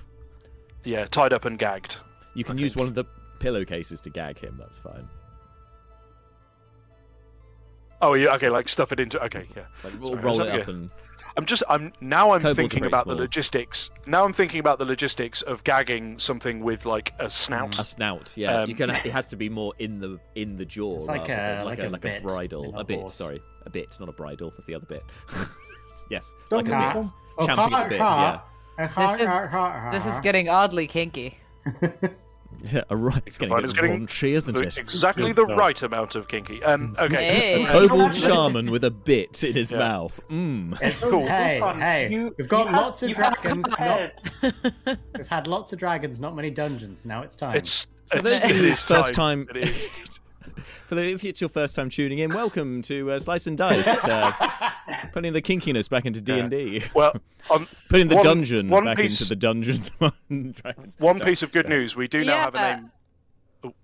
Yeah, 0.84 1.06
tied 1.06 1.32
up 1.32 1.44
and 1.44 1.58
gagged. 1.58 1.96
You 2.36 2.44
can 2.44 2.58
I 2.58 2.60
use 2.60 2.74
think. 2.74 2.80
one 2.80 2.88
of 2.88 2.94
the 2.94 3.04
pillowcases 3.38 4.00
to 4.02 4.10
gag 4.10 4.38
him. 4.38 4.56
That's 4.58 4.78
fine. 4.78 5.08
Oh 8.02 8.14
yeah, 8.14 8.34
okay, 8.34 8.50
like 8.50 8.68
stuff 8.68 8.92
it 8.92 9.00
into. 9.00 9.22
Okay, 9.24 9.48
yeah. 9.56 9.64
Like 9.82 9.94
Sorry, 9.94 9.96
roll, 9.98 10.18
I 10.18 10.20
roll 10.20 10.38
was 10.38 10.46
it 10.46 10.50
like, 10.50 10.60
up 10.62 10.66
yeah. 10.68 10.74
and 10.74 10.90
I'm 11.38 11.46
just. 11.46 11.62
I'm 11.68 11.92
now. 12.00 12.32
I'm 12.32 12.40
Kobolds 12.40 12.56
thinking 12.56 12.84
about 12.84 13.04
small. 13.04 13.16
the 13.16 13.22
logistics. 13.22 13.90
Now 14.06 14.24
I'm 14.24 14.32
thinking 14.34 14.60
about 14.60 14.78
the 14.78 14.84
logistics 14.84 15.40
of 15.42 15.64
gagging 15.64 16.18
something 16.18 16.60
with 16.60 16.84
like 16.84 17.14
a 17.18 17.30
snout. 17.30 17.78
a 17.78 17.84
snout. 17.84 18.36
Yeah, 18.36 18.64
you 18.64 18.72
Um, 18.72 18.76
can. 18.76 18.90
It 18.90 19.06
has 19.12 19.28
to 19.28 19.36
be 19.36 19.48
more 19.48 19.72
in 19.78 19.98
the 19.98 20.18
in 20.34 20.56
the 20.56 20.64
jaw. 20.66 20.96
It's 20.96 21.06
like 21.06 21.28
a- 21.30 21.62
like 21.64 21.78
like 21.78 21.88
a 21.88 21.90
like 21.90 22.00
bit 22.02 22.22
bridle. 22.22 22.74
A 22.76 22.80
a 22.80 22.84
bit. 22.84 23.00
horse. 23.00 23.14
Sorry, 23.14 23.42
a 23.64 23.70
bit, 23.70 23.96
not 23.98 24.08
a 24.10 24.12
bridle. 24.12 24.50
That's 24.50 24.66
the 24.66 24.74
other 24.74 24.86
bit. 24.86 25.02
yes, 26.10 26.34
Don't 26.50 26.68
like 26.68 26.94
a 26.94 26.98
bit. 26.98 27.02
cut. 27.04 27.12
Oh, 27.38 27.46
Champing 27.46 27.70
cut, 27.70 27.86
a 27.86 27.88
bit. 27.88 27.98
cut. 27.98 28.44
Yeah. 28.78 28.86
This 29.88 30.02
is 30.02 30.04
this 30.04 30.14
is 30.14 30.20
getting 30.20 30.48
oddly 30.50 30.86
kinky. 30.86 31.38
Yeah, 32.72 32.82
a 32.90 32.96
right. 32.96 33.22
It's 33.26 33.38
getting 33.38 33.52
a 33.52 33.56
Fine, 33.56 33.62
bit 33.62 33.70
it's 33.70 33.80
getting 33.80 34.06
raunchy, 34.06 34.30
isn't 34.32 34.56
the- 34.56 34.62
it? 34.64 34.76
exactly 34.78 35.32
the 35.32 35.46
right 35.46 35.80
amount 35.82 36.16
of 36.16 36.26
kinky. 36.26 36.62
Um, 36.64 36.96
okay. 36.98 37.14
Hey. 37.14 37.64
A 37.64 37.66
kobold 37.68 38.14
shaman 38.14 38.70
with 38.72 38.82
a 38.82 38.90
bit 38.90 39.44
in 39.44 39.54
his 39.54 39.70
Yeah. 39.70 39.78
mouth. 39.78 40.18
Mm. 40.30 40.76
It's 40.82 41.02
Cool. 41.04 41.26
Hey, 41.28 41.60
hey, 41.78 42.08
you- 42.10 42.34
we've 42.36 42.48
got 42.48 42.66
you 42.66 42.72
had- 42.72 42.80
lots 42.80 43.02
of 43.02 43.08
you 43.10 43.14
had 43.14 43.34
dragons. 43.42 43.66
Not, 43.78 44.10
we've 45.16 45.28
had 45.28 45.46
lots 45.46 45.72
of 45.72 45.78
dragons, 45.78 46.18
not 46.18 46.34
many 46.34 46.50
dungeons. 46.50 47.04
Now 47.06 47.22
it's 47.22 47.36
time. 47.36 47.54
It's, 47.56 47.86
So 48.06 48.18
it's, 48.18 48.30
those 48.30 48.44
of 48.44 48.50
it 48.50 48.56
you 48.56 48.74
first 48.74 49.14
time, 49.14 49.46
It 49.50 49.56
is. 49.58 50.20
For 50.86 50.94
the, 50.94 51.10
if 51.12 51.24
it's 51.24 51.40
your 51.40 51.50
first 51.50 51.74
time 51.76 51.88
tuning 51.90 52.18
in, 52.18 52.30
welcome 52.30 52.82
to 52.82 53.10
uh, 53.12 53.18
Slice 53.18 53.46
and 53.46 53.56
Dice, 53.58 54.04
uh, 54.04 54.32
putting 55.12 55.32
the 55.32 55.42
kinkiness 55.42 55.88
back 55.88 56.04
into 56.06 56.20
D 56.20 56.38
and 56.38 56.50
D, 56.50 56.82
Well, 56.94 57.14
on 57.50 57.66
putting 57.88 58.08
the 58.08 58.16
One- 58.16 58.24
dungeon 58.24 58.68
one 58.68 58.84
back 58.84 58.96
piece- 58.96 59.20
into 59.20 59.28
the 59.28 59.36
dungeon. 59.36 59.82
One 60.98 61.20
piece 61.20 61.42
of 61.42 61.52
good 61.52 61.68
news: 61.68 61.94
we 61.96 62.08
do 62.08 62.24
now 62.24 62.36
have 62.42 62.54
a 62.54 62.58
Yeah. 62.58 62.74
name. 62.76 63.74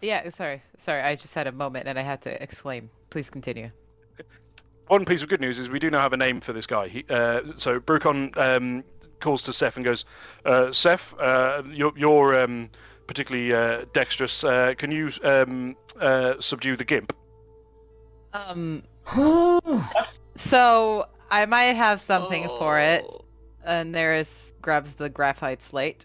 Yeah, 0.00 0.28
sorry, 0.30 0.62
sorry. 0.78 1.02
I 1.02 1.14
just 1.14 1.32
had 1.34 1.46
a 1.46 1.52
moment 1.52 1.86
and 1.86 1.96
I 1.98 2.02
had 2.02 2.22
to 2.22 2.42
exclaim. 2.42 2.90
Please 3.10 3.30
continue. 3.30 3.70
One 4.88 5.04
piece 5.04 5.22
of 5.22 5.28
good 5.28 5.40
news 5.40 5.58
is 5.60 5.70
we 5.70 5.78
do 5.78 5.90
now 5.90 6.00
have 6.00 6.12
a 6.12 6.16
name 6.16 6.40
for 6.40 6.52
this 6.52 6.66
guy. 6.66 6.88
He, 6.88 7.04
uh, 7.08 7.40
so 7.56 7.78
Brucon 7.78 8.36
um, 8.36 8.82
calls 9.20 9.42
to 9.44 9.52
Seth 9.52 9.76
and 9.76 9.84
goes, 9.84 10.04
uh, 10.44 10.72
"Seth, 10.72 11.14
uh, 11.20 11.62
you're, 11.70 11.92
you're 11.96 12.42
um, 12.42 12.68
particularly 13.06 13.52
uh, 13.52 13.84
dexterous. 13.92 14.44
Uh, 14.44 14.74
can 14.76 14.90
you 14.90 15.10
um, 15.24 15.76
uh, 16.00 16.34
subdue 16.40 16.76
the 16.76 16.84
gimp?" 16.84 17.12
Um. 18.32 18.82
so 20.36 21.06
I 21.30 21.46
might 21.46 21.74
have 21.74 22.00
something 22.00 22.46
for 22.58 22.78
it. 22.78 23.04
And 23.64 23.94
there 23.94 24.16
is 24.16 24.52
grabs 24.60 24.94
the 24.94 25.08
graphite 25.08 25.62
slate. 25.62 26.04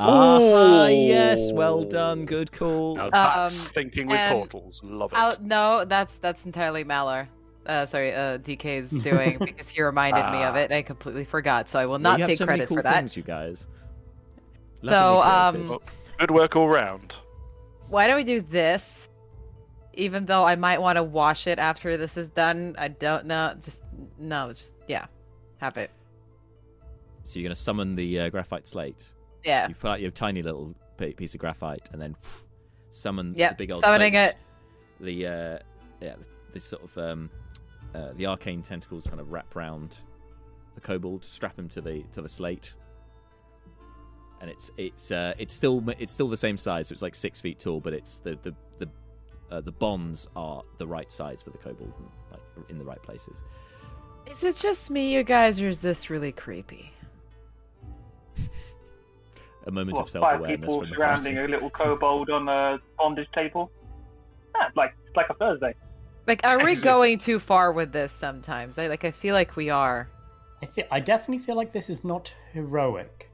Ah, 0.00 0.86
yes, 0.88 1.52
well 1.52 1.82
done, 1.84 2.26
good 2.26 2.52
call. 2.52 2.96
Now 2.96 3.08
that's 3.10 3.68
Um, 3.68 3.72
thinking 3.72 4.06
with 4.06 4.20
portals. 4.28 4.82
Love 4.84 5.12
it. 5.12 5.18
Out. 5.18 5.40
No, 5.42 5.84
that's 5.86 6.16
that's 6.16 6.44
entirely 6.44 6.84
Malar. 6.84 7.26
Uh, 7.64 7.86
sorry, 7.86 8.12
uh, 8.12 8.36
DK's 8.38 8.90
doing 9.10 9.38
because 9.38 9.68
he 9.70 9.82
reminded 9.82 10.24
me 10.30 10.42
of 10.42 10.54
Ah. 10.54 10.58
it. 10.58 10.64
and 10.64 10.74
I 10.74 10.82
completely 10.82 11.24
forgot, 11.24 11.70
so 11.70 11.78
I 11.78 11.86
will 11.86 11.92
Well, 11.92 12.00
not 12.00 12.18
you 12.18 12.22
have 12.24 12.28
take 12.28 12.38
so 12.38 12.44
many 12.44 12.58
credit 12.58 12.68
cool 12.68 12.76
for 12.78 12.82
that. 12.82 12.96
things, 12.96 13.16
you 13.16 13.22
guys. 13.22 13.68
So, 14.84 14.90
Lovingly 14.90 15.66
creative. 15.68 15.70
um, 15.72 15.80
Good 16.18 16.30
work 16.30 16.56
all 16.56 16.68
round. 16.68 17.14
Why 17.88 18.06
don't 18.06 18.16
we 18.16 18.24
do 18.24 18.40
this? 18.40 19.08
Even 19.94 20.24
though 20.26 20.44
I 20.44 20.56
might 20.56 20.80
want 20.80 20.96
to 20.96 21.02
wash 21.02 21.46
it 21.46 21.58
after 21.58 21.96
this 21.96 22.16
is 22.16 22.28
done, 22.28 22.74
I 22.78 22.88
don't 22.88 23.26
know. 23.26 23.54
Just 23.60 23.80
no, 24.18 24.48
just 24.52 24.74
yeah, 24.88 25.06
have 25.58 25.76
it. 25.76 25.90
so 27.22 27.38
you're 27.38 27.44
gonna 27.48 27.54
summon 27.54 27.94
the 27.94 28.20
uh, 28.20 28.28
graphite 28.30 28.66
slate. 28.66 29.12
Yeah. 29.44 29.68
You 29.68 29.74
pull 29.74 29.90
out 29.90 30.00
your 30.00 30.10
tiny 30.10 30.42
little 30.42 30.74
piece 30.98 31.34
of 31.34 31.40
graphite 31.40 31.88
and 31.92 32.00
then 32.00 32.16
summon 32.90 33.34
Yep, 33.36 33.50
the 33.50 33.56
big 33.56 33.72
old 33.72 33.82
summoning 33.82 34.14
slate. 34.14 34.30
it. 34.30 34.36
The 35.00 35.26
uh, 35.26 35.58
yeah, 36.00 36.14
this 36.52 36.64
sort 36.64 36.82
of 36.84 36.98
um, 36.98 37.30
uh, 37.94 38.12
the 38.16 38.26
arcane 38.26 38.62
tentacles 38.62 39.06
kind 39.06 39.20
of 39.20 39.30
wrap 39.30 39.54
round 39.54 39.98
the 40.74 40.80
kobold, 40.80 41.24
strap 41.24 41.56
him 41.58 41.68
to 41.68 41.80
the 41.80 42.02
to 42.12 42.22
the 42.22 42.28
slate, 42.28 42.74
and 44.44 44.52
it's 44.52 44.70
it's 44.76 45.10
uh, 45.10 45.32
it's 45.38 45.54
still 45.54 45.82
it's 45.98 46.12
still 46.12 46.28
the 46.28 46.36
same 46.36 46.58
size. 46.58 46.88
So 46.88 46.92
it's 46.92 47.00
like 47.00 47.14
six 47.14 47.40
feet 47.40 47.58
tall, 47.58 47.80
but 47.80 47.94
it's 47.94 48.18
the 48.18 48.38
the 48.42 48.54
the 48.78 48.88
uh, 49.50 49.62
the 49.62 49.72
bonds 49.72 50.28
are 50.36 50.62
the 50.76 50.86
right 50.86 51.10
size 51.10 51.40
for 51.42 51.48
the 51.48 51.56
kobold, 51.56 51.94
and, 51.96 52.08
like 52.30 52.42
in 52.68 52.78
the 52.78 52.84
right 52.84 53.02
places. 53.02 53.42
Is 54.30 54.44
it 54.44 54.56
just 54.56 54.90
me, 54.90 55.14
you 55.14 55.22
guys, 55.22 55.62
or 55.62 55.68
is 55.68 55.80
this 55.80 56.10
really 56.10 56.30
creepy? 56.30 56.92
A 59.66 59.70
moment 59.70 59.94
What, 59.94 60.02
of 60.02 60.10
self-awareness 60.10 60.70
five 60.70 60.80
people 60.82 60.94
surrounding 60.94 61.38
a 61.38 61.48
little 61.48 61.70
kobold 61.70 62.28
on 62.28 62.46
a 62.50 62.78
bondage 62.98 63.28
table. 63.34 63.70
Yeah, 64.54 64.68
like 64.76 64.94
it's 65.06 65.16
like 65.16 65.30
a 65.30 65.34
Thursday. 65.34 65.74
Like, 66.26 66.44
are 66.44 66.62
we 66.62 66.74
going 66.76 67.16
too 67.18 67.38
far 67.38 67.72
with 67.72 67.92
this 67.92 68.12
sometimes? 68.12 68.76
I 68.78 68.88
like. 68.88 69.06
I 69.06 69.10
feel 69.10 69.34
like 69.34 69.56
we 69.56 69.70
are. 69.70 70.10
I 70.62 70.66
th- 70.66 70.88
I 70.90 71.00
definitely 71.00 71.42
feel 71.42 71.56
like 71.56 71.72
this 71.72 71.88
is 71.88 72.04
not 72.04 72.30
heroic. 72.52 73.30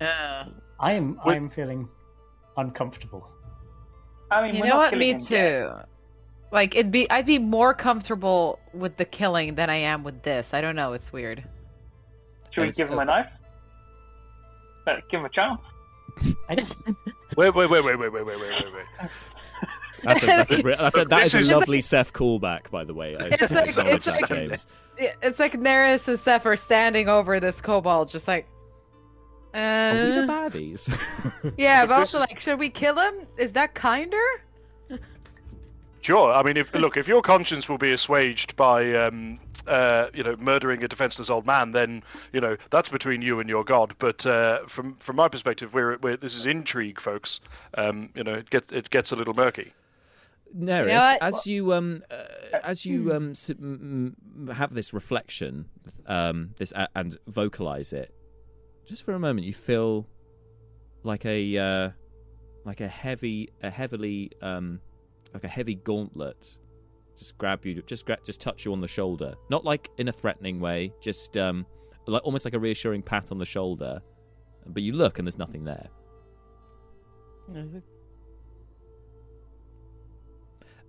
Uh, 0.00 0.44
I 0.80 0.92
am 0.92 1.18
I 1.24 1.34
am 1.36 1.48
feeling 1.48 1.88
uncomfortable. 2.56 3.28
I 4.30 4.42
mean, 4.46 4.56
you 4.56 4.64
know 4.64 4.76
what? 4.76 4.96
Me 4.96 5.18
too. 5.18 5.34
yet. 5.34 5.88
Like, 6.52 6.74
it'd 6.76 6.92
be. 6.92 7.10
I'd 7.10 7.26
be 7.26 7.38
more 7.38 7.74
comfortable 7.74 8.58
with 8.72 8.96
the 8.96 9.04
killing 9.04 9.54
than 9.54 9.68
I 9.70 9.76
am 9.76 10.04
with 10.04 10.22
this. 10.22 10.54
I 10.54 10.60
don't 10.60 10.76
know. 10.76 10.92
It's 10.92 11.12
weird. 11.12 11.44
Should 12.50 12.62
we 12.62 12.72
give 12.72 12.88
him 12.90 12.98
uh, 12.98 13.02
a 13.02 13.04
knife? 13.04 13.26
Better 14.84 15.02
give 15.10 15.20
him 15.20 15.26
a 15.26 15.30
chance. 15.30 15.60
I 16.48 16.54
Wait, 17.36 17.54
wait, 17.54 17.70
wait, 17.70 17.84
wait, 17.84 17.84
wait, 17.84 17.98
wait, 17.98 18.12
wait, 18.12 18.26
wait, 18.26 18.38
wait, 18.40 18.64
wait. 18.72 19.10
That's 20.02 20.22
a, 20.22 20.26
that's 20.26 20.52
a, 20.52 20.62
that's 20.62 20.96
a, 20.96 20.98
Look, 21.00 21.08
that 21.08 21.20
this 21.20 21.34
is 21.34 21.46
is- 21.46 21.50
a 21.50 21.58
lovely 21.58 21.80
Seth 21.80 22.12
callback, 22.12 22.70
by 22.70 22.84
the 22.84 22.94
way. 22.94 23.16
I 23.16 23.26
It's 23.26 23.42
like- 23.50 23.68
acknowledge 23.68 23.96
it's 24.06 24.20
like- 24.20 24.28
James. 24.28 24.66
It's 24.98 25.38
like 25.38 25.54
Neris 25.54 26.06
and 26.08 26.18
Seth 26.18 26.46
are 26.46 26.56
standing 26.56 27.08
over 27.08 27.40
this 27.40 27.60
kobold, 27.60 28.08
just 28.08 28.28
like. 28.28 28.46
Are 29.56 29.92
we 29.94 30.10
the 30.12 30.22
Uh, 30.24 30.26
baddies? 30.26 31.54
yeah, 31.58 31.86
but 31.86 31.94
also 31.98 32.18
like, 32.18 32.38
should 32.40 32.58
we 32.58 32.68
kill 32.68 32.98
him? 32.98 33.14
Is 33.38 33.52
that 33.52 33.74
kinder? 33.74 34.22
Sure. 36.02 36.32
I 36.32 36.42
mean, 36.44 36.56
if 36.56 36.72
look, 36.74 36.96
if 36.96 37.08
your 37.08 37.20
conscience 37.22 37.68
will 37.68 37.78
be 37.78 37.90
assuaged 37.92 38.54
by, 38.54 38.94
um, 38.94 39.40
uh, 39.66 40.06
you 40.14 40.22
know, 40.22 40.36
murdering 40.36 40.84
a 40.84 40.88
defenseless 40.88 41.30
old 41.30 41.44
man, 41.46 41.72
then 41.72 42.04
you 42.32 42.40
know 42.40 42.56
that's 42.70 42.88
between 42.88 43.22
you 43.22 43.40
and 43.40 43.48
your 43.48 43.64
god. 43.64 43.92
But 43.98 44.24
uh, 44.24 44.66
from 44.68 44.94
from 44.98 45.16
my 45.16 45.26
perspective, 45.26 45.74
we're, 45.74 45.96
we're 45.98 46.16
this 46.16 46.36
is 46.36 46.46
intrigue, 46.46 47.00
folks. 47.00 47.40
Um, 47.76 48.10
you 48.14 48.22
know, 48.22 48.34
it 48.34 48.50
gets 48.50 48.70
it 48.72 48.90
gets 48.90 49.10
a 49.10 49.16
little 49.16 49.34
murky. 49.34 49.72
Neris, 50.56 50.96
what? 50.96 51.18
as 51.22 51.44
you 51.48 51.72
um, 51.72 52.02
uh, 52.08 52.58
as 52.62 52.86
you 52.86 53.12
um, 53.12 53.30
s- 53.32 53.50
m- 53.50 54.14
m- 54.46 54.54
have 54.54 54.74
this 54.74 54.94
reflection, 54.94 55.64
um, 56.06 56.50
this 56.58 56.70
a- 56.70 56.88
and 56.94 57.18
vocalize 57.26 57.92
it, 57.92 58.14
just 58.86 59.04
for 59.04 59.12
a 59.14 59.18
moment, 59.18 59.46
you 59.46 59.52
feel 59.52 60.06
like 61.02 61.24
a 61.26 61.56
uh, 61.58 61.90
like 62.64 62.80
a 62.80 62.88
heavy, 62.88 63.48
a 63.62 63.70
heavily, 63.70 64.30
um, 64.42 64.80
like 65.34 65.44
a 65.44 65.48
heavy 65.48 65.74
gauntlet, 65.76 66.58
just 67.16 67.36
grab 67.38 67.64
you, 67.64 67.82
just 67.82 68.06
gra- 68.06 68.18
just 68.24 68.40
touch 68.40 68.64
you 68.64 68.72
on 68.72 68.80
the 68.80 68.88
shoulder, 68.88 69.34
not 69.50 69.64
like 69.64 69.88
in 69.98 70.08
a 70.08 70.12
threatening 70.12 70.60
way, 70.60 70.92
just 71.00 71.36
um, 71.36 71.64
like 72.06 72.22
almost 72.24 72.44
like 72.44 72.54
a 72.54 72.58
reassuring 72.58 73.02
pat 73.02 73.30
on 73.32 73.38
the 73.38 73.44
shoulder, 73.46 74.00
but 74.66 74.82
you 74.82 74.92
look 74.92 75.18
and 75.18 75.26
there's 75.26 75.38
nothing 75.38 75.64
there. 75.64 75.88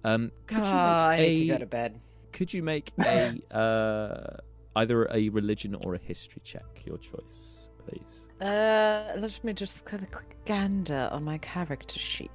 Um, 0.03 0.31
could 0.47 0.57
you 0.71 0.79
Oh, 0.79 0.83
make 0.83 0.97
I 0.97 1.17
need 1.19 1.39
to 1.39 1.45
go 1.45 1.57
to 1.57 1.65
bed. 1.65 1.99
could 2.31 2.53
you 2.53 2.63
make 2.63 2.91
a 3.05 3.41
uh, 3.51 4.37
either 4.75 5.07
a 5.11 5.29
religion 5.29 5.75
or 5.75 5.95
a 5.95 5.97
history 5.99 6.41
check? 6.43 6.65
Your 6.85 6.97
choice, 6.97 7.46
please. 7.88 8.27
Uh, 8.41 9.14
let 9.18 9.43
me 9.43 9.53
just 9.53 9.88
have 9.89 10.03
a 10.03 10.05
quick 10.07 10.38
gander 10.45 11.09
on 11.11 11.23
my 11.23 11.38
character 11.39 11.99
sheet. 11.99 12.31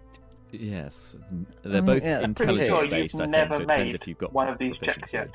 Yes, 0.51 1.17
they're 1.63 1.81
Mm, 1.81 1.87
both 1.87 2.03
yeah, 2.03 2.19
it's 2.19 2.29
intelligence 2.29 2.69
sure 2.69 2.81
based. 2.83 2.95
I 2.95 2.99
think 2.99 3.11
so. 3.11 3.25
It 3.25 3.59
depends 3.61 3.95
if 3.95 4.07
you've 4.07 4.19
got 4.19 4.33
one 4.33 4.49
of 4.49 4.59
these 4.59 4.77
checks 4.83 5.13
yet. 5.13 5.31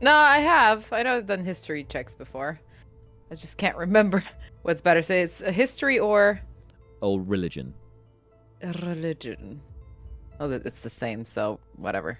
No, 0.00 0.12
I 0.14 0.38
have. 0.38 0.92
I 0.92 1.02
know 1.02 1.16
I've 1.16 1.26
done 1.26 1.44
history 1.44 1.84
checks 1.84 2.14
before. 2.14 2.60
I 3.30 3.34
just 3.34 3.56
can't 3.56 3.76
remember 3.76 4.22
what's 4.62 4.82
better. 4.82 5.02
So 5.02 5.14
it's 5.14 5.40
a 5.40 5.50
history 5.50 5.98
or 5.98 6.40
Or 7.00 7.20
religion. 7.20 7.74
religion. 8.82 9.60
Oh, 10.38 10.50
it's 10.50 10.80
the 10.80 10.90
same. 10.90 11.24
So 11.24 11.58
whatever. 11.76 12.18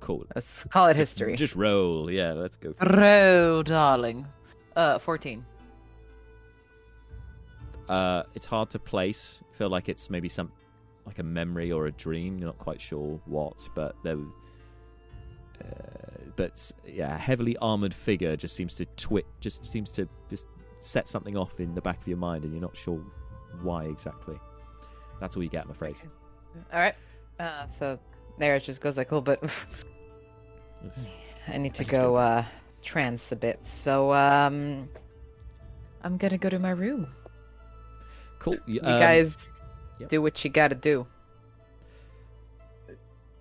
Cool. 0.00 0.24
Let's 0.34 0.64
call 0.64 0.86
it 0.88 0.94
Just- 0.94 1.18
history. 1.18 1.34
Just 1.36 1.56
roll. 1.56 2.10
Yeah, 2.10 2.32
let's 2.32 2.56
go. 2.56 2.72
for 2.74 2.86
it. 3.04 3.66
Darling. 3.66 4.26
Uh, 4.76 4.98
fourteen. 4.98 5.44
Uh, 7.90 8.22
it's 8.34 8.46
hard 8.46 8.70
to 8.70 8.78
place. 8.78 9.42
I 9.52 9.56
feel 9.56 9.68
like 9.68 9.88
it's 9.88 10.10
maybe 10.10 10.28
some 10.28 10.52
like 11.06 11.18
a 11.18 11.24
memory 11.24 11.72
or 11.72 11.86
a 11.86 11.92
dream. 11.92 12.38
You're 12.38 12.46
not 12.46 12.58
quite 12.58 12.80
sure 12.80 13.20
what, 13.26 13.68
but 13.74 13.96
there. 14.04 14.16
Uh, 15.60 15.66
but 16.36 16.70
yeah, 16.86 17.14
a 17.14 17.18
heavily 17.18 17.56
armored 17.58 17.92
figure 17.92 18.36
just 18.36 18.54
seems 18.54 18.76
to 18.76 18.86
twit. 18.96 19.26
Just 19.40 19.64
seems 19.64 19.90
to 19.92 20.08
just 20.28 20.46
set 20.78 21.08
something 21.08 21.36
off 21.36 21.58
in 21.58 21.74
the 21.74 21.80
back 21.82 22.00
of 22.00 22.06
your 22.06 22.16
mind, 22.16 22.44
and 22.44 22.52
you're 22.52 22.62
not 22.62 22.76
sure 22.76 23.04
why 23.62 23.86
exactly. 23.86 24.38
That's 25.20 25.36
all 25.36 25.42
you 25.42 25.50
get, 25.50 25.64
I'm 25.64 25.70
afraid. 25.70 25.96
All 26.72 26.78
right. 26.78 26.94
Uh, 27.40 27.66
so 27.66 27.98
there 28.38 28.54
it 28.54 28.62
just 28.62 28.80
goes 28.80 28.96
like 28.96 29.10
a 29.10 29.16
little 29.16 29.36
bit. 29.36 29.50
I 31.48 31.58
need 31.58 31.74
to 31.74 31.82
I 31.82 31.86
go 31.86 32.02
go- 32.12 32.16
uh 32.16 32.44
trance 32.82 33.32
a 33.32 33.36
bit. 33.36 33.66
So 33.66 34.12
um, 34.12 34.88
I'm 36.02 36.16
gonna 36.16 36.38
go 36.38 36.48
to 36.48 36.58
my 36.58 36.70
room. 36.70 37.08
Cool. 38.40 38.54
You, 38.66 38.74
You 38.74 38.80
um, 38.82 38.98
guys 38.98 39.62
yep. 40.00 40.08
do 40.08 40.20
what 40.20 40.42
you 40.42 40.50
gotta 40.50 40.74
do. 40.74 41.06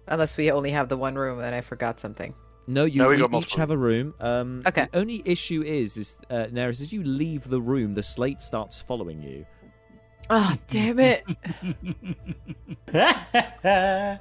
Unless 0.07 0.37
we 0.37 0.51
only 0.51 0.69
have 0.71 0.87
the 0.89 0.97
one 0.97 1.15
room 1.15 1.39
and 1.39 1.53
I 1.55 1.61
forgot 1.61 1.99
something. 1.99 2.33
No, 2.67 2.85
you, 2.85 3.01
No, 3.01 3.09
we 3.09 3.15
each 3.15 3.29
multiple. 3.31 3.57
have 3.59 3.71
a 3.71 3.77
room. 3.77 4.13
Um, 4.19 4.61
Okay. 4.67 4.87
The 4.91 4.99
only 4.99 5.23
issue 5.25 5.63
is, 5.63 5.97
is 5.97 6.17
uh, 6.29 6.45
Neris, 6.51 6.81
as 6.81 6.93
you 6.93 7.03
leave 7.03 7.49
the 7.49 7.59
room, 7.59 7.95
the 7.95 8.03
slate 8.03 8.41
starts 8.43 8.79
following 8.81 9.21
you. 9.23 9.45
Oh 10.29 10.53
damn 10.67 10.99
it! 10.99 11.23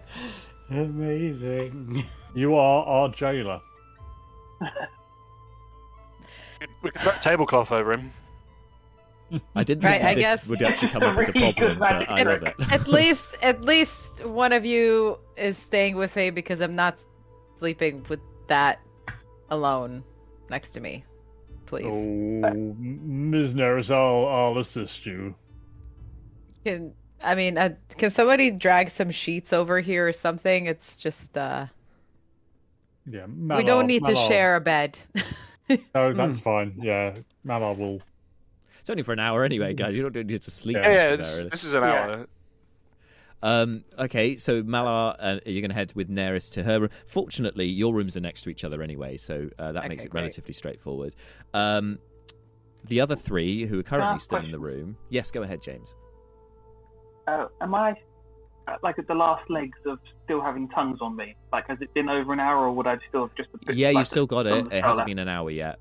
Amazing. 0.70 2.04
You 2.34 2.54
are 2.54 2.84
our 2.86 3.08
jailer. 3.10 3.60
We 6.82 6.90
could 6.90 7.00
throw 7.02 7.12
a 7.12 7.18
tablecloth 7.20 7.72
over 7.72 7.92
him. 7.92 8.10
I 9.54 9.62
didn't 9.64 9.84
Right, 9.84 10.00
think 10.00 10.04
I 10.04 10.14
this 10.14 10.22
guess- 10.22 10.48
would 10.48 10.62
actually 10.62 10.88
come 10.90 11.02
up 11.02 11.18
as 11.18 11.28
a 11.28 11.32
problem, 11.42 11.78
but 11.78 11.90
magic 11.90 12.08
I 12.08 12.22
love 12.22 12.42
it. 12.42 12.54
at 12.72 12.88
least, 12.88 13.36
at 13.42 13.62
least 13.62 14.24
one 14.24 14.52
of 14.52 14.64
you 14.64 15.18
is 15.36 15.56
staying 15.58 15.96
with 15.96 16.16
me 16.16 16.30
because 16.30 16.60
I'm 16.60 16.74
not 16.74 16.98
sleeping 17.58 18.04
with 18.08 18.20
that 18.48 18.80
alone 19.50 20.02
next 20.50 20.70
to 20.70 20.80
me. 20.80 21.04
Please. 21.66 21.84
Oh, 21.86 22.52
Ms. 22.54 23.52
Neris, 23.52 23.90
I'll, 23.90 24.26
I'll 24.26 24.58
assist 24.58 25.04
you. 25.04 25.34
Can 26.64 26.94
I 27.22 27.34
mean, 27.34 27.58
uh, 27.58 27.74
can 27.98 28.10
somebody 28.10 28.50
drag 28.50 28.88
some 28.90 29.10
sheets 29.10 29.52
over 29.52 29.80
here 29.80 30.08
or 30.08 30.12
something? 30.12 30.66
It's 30.66 31.00
just 31.00 31.36
uh, 31.36 31.66
Yeah, 33.10 33.26
we 33.26 33.64
don't 33.64 33.86
need 33.86 34.04
to 34.04 34.14
share 34.14 34.56
a 34.56 34.60
bed. 34.60 34.98
No, 35.94 36.12
that's 36.14 36.40
fine. 36.40 36.74
Yeah, 36.80 37.18
Malar 37.44 37.76
will. 37.76 38.00
It's 38.88 38.90
only 38.90 39.02
for 39.02 39.12
an 39.12 39.18
hour 39.18 39.44
anyway, 39.44 39.74
guys. 39.74 39.94
You 39.94 40.08
don't 40.08 40.26
need 40.26 40.40
to 40.40 40.50
sleep 40.50 40.78
Yeah, 40.78 40.88
Yeah, 40.88 41.08
yeah. 41.08 41.12
It's, 41.12 41.44
this 41.50 41.64
is 41.64 41.74
an 41.74 41.82
Yeah. 41.82 41.92
hour. 41.92 42.26
Um, 43.42 43.84
okay, 43.98 44.34
so 44.36 44.62
Malar, 44.62 45.14
uh, 45.18 45.40
you're 45.44 45.60
going 45.60 45.68
to 45.68 45.74
head 45.74 45.92
with 45.94 46.08
Neris 46.08 46.50
to 46.54 46.62
her 46.62 46.80
room. 46.80 46.90
Fortunately, 47.06 47.66
your 47.66 47.92
rooms 47.92 48.16
are 48.16 48.20
next 48.20 48.44
to 48.44 48.50
each 48.50 48.64
other 48.64 48.82
anyway, 48.82 49.18
so 49.18 49.50
uh, 49.58 49.72
that 49.72 49.90
makes 49.90 50.06
it 50.06 50.08
great. 50.08 50.22
relatively 50.22 50.54
straightforward. 50.54 51.14
Um, 51.52 51.98
the 52.84 53.02
other 53.02 53.14
three 53.14 53.66
who 53.66 53.78
are 53.80 53.82
currently 53.82 54.14
ask 54.14 54.24
still 54.24 54.38
in 54.38 54.50
the 54.52 54.58
room. 54.58 54.96
Yes, 55.10 55.30
go 55.30 55.42
ahead, 55.42 55.60
James. 55.60 55.94
Uh, 57.26 57.48
am 57.60 57.74
I 57.74 57.90
uh, 58.68 58.76
like 58.82 58.98
at 58.98 59.06
the 59.06 59.14
last 59.14 59.50
legs 59.50 59.78
of 59.84 59.98
still 60.24 60.40
having 60.40 60.66
tongues 60.70 61.00
on 61.02 61.14
me? 61.14 61.36
Like, 61.52 61.68
has 61.68 61.76
it 61.82 61.92
been 61.92 62.08
over 62.08 62.32
an 62.32 62.40
hour, 62.40 62.64
or 62.64 62.72
would 62.72 62.86
I 62.86 62.96
still 63.10 63.26
have 63.26 63.36
just? 63.36 63.50
A 63.52 63.66
bit 63.66 63.76
Yeah, 63.76 63.88
like 63.88 63.96
you've 63.98 64.08
still 64.08 64.26
got 64.26 64.46
it. 64.46 64.72
It 64.72 64.82
hasn't 64.82 65.04
been 65.04 65.18
an 65.18 65.28
hour 65.28 65.50
yet. 65.50 65.78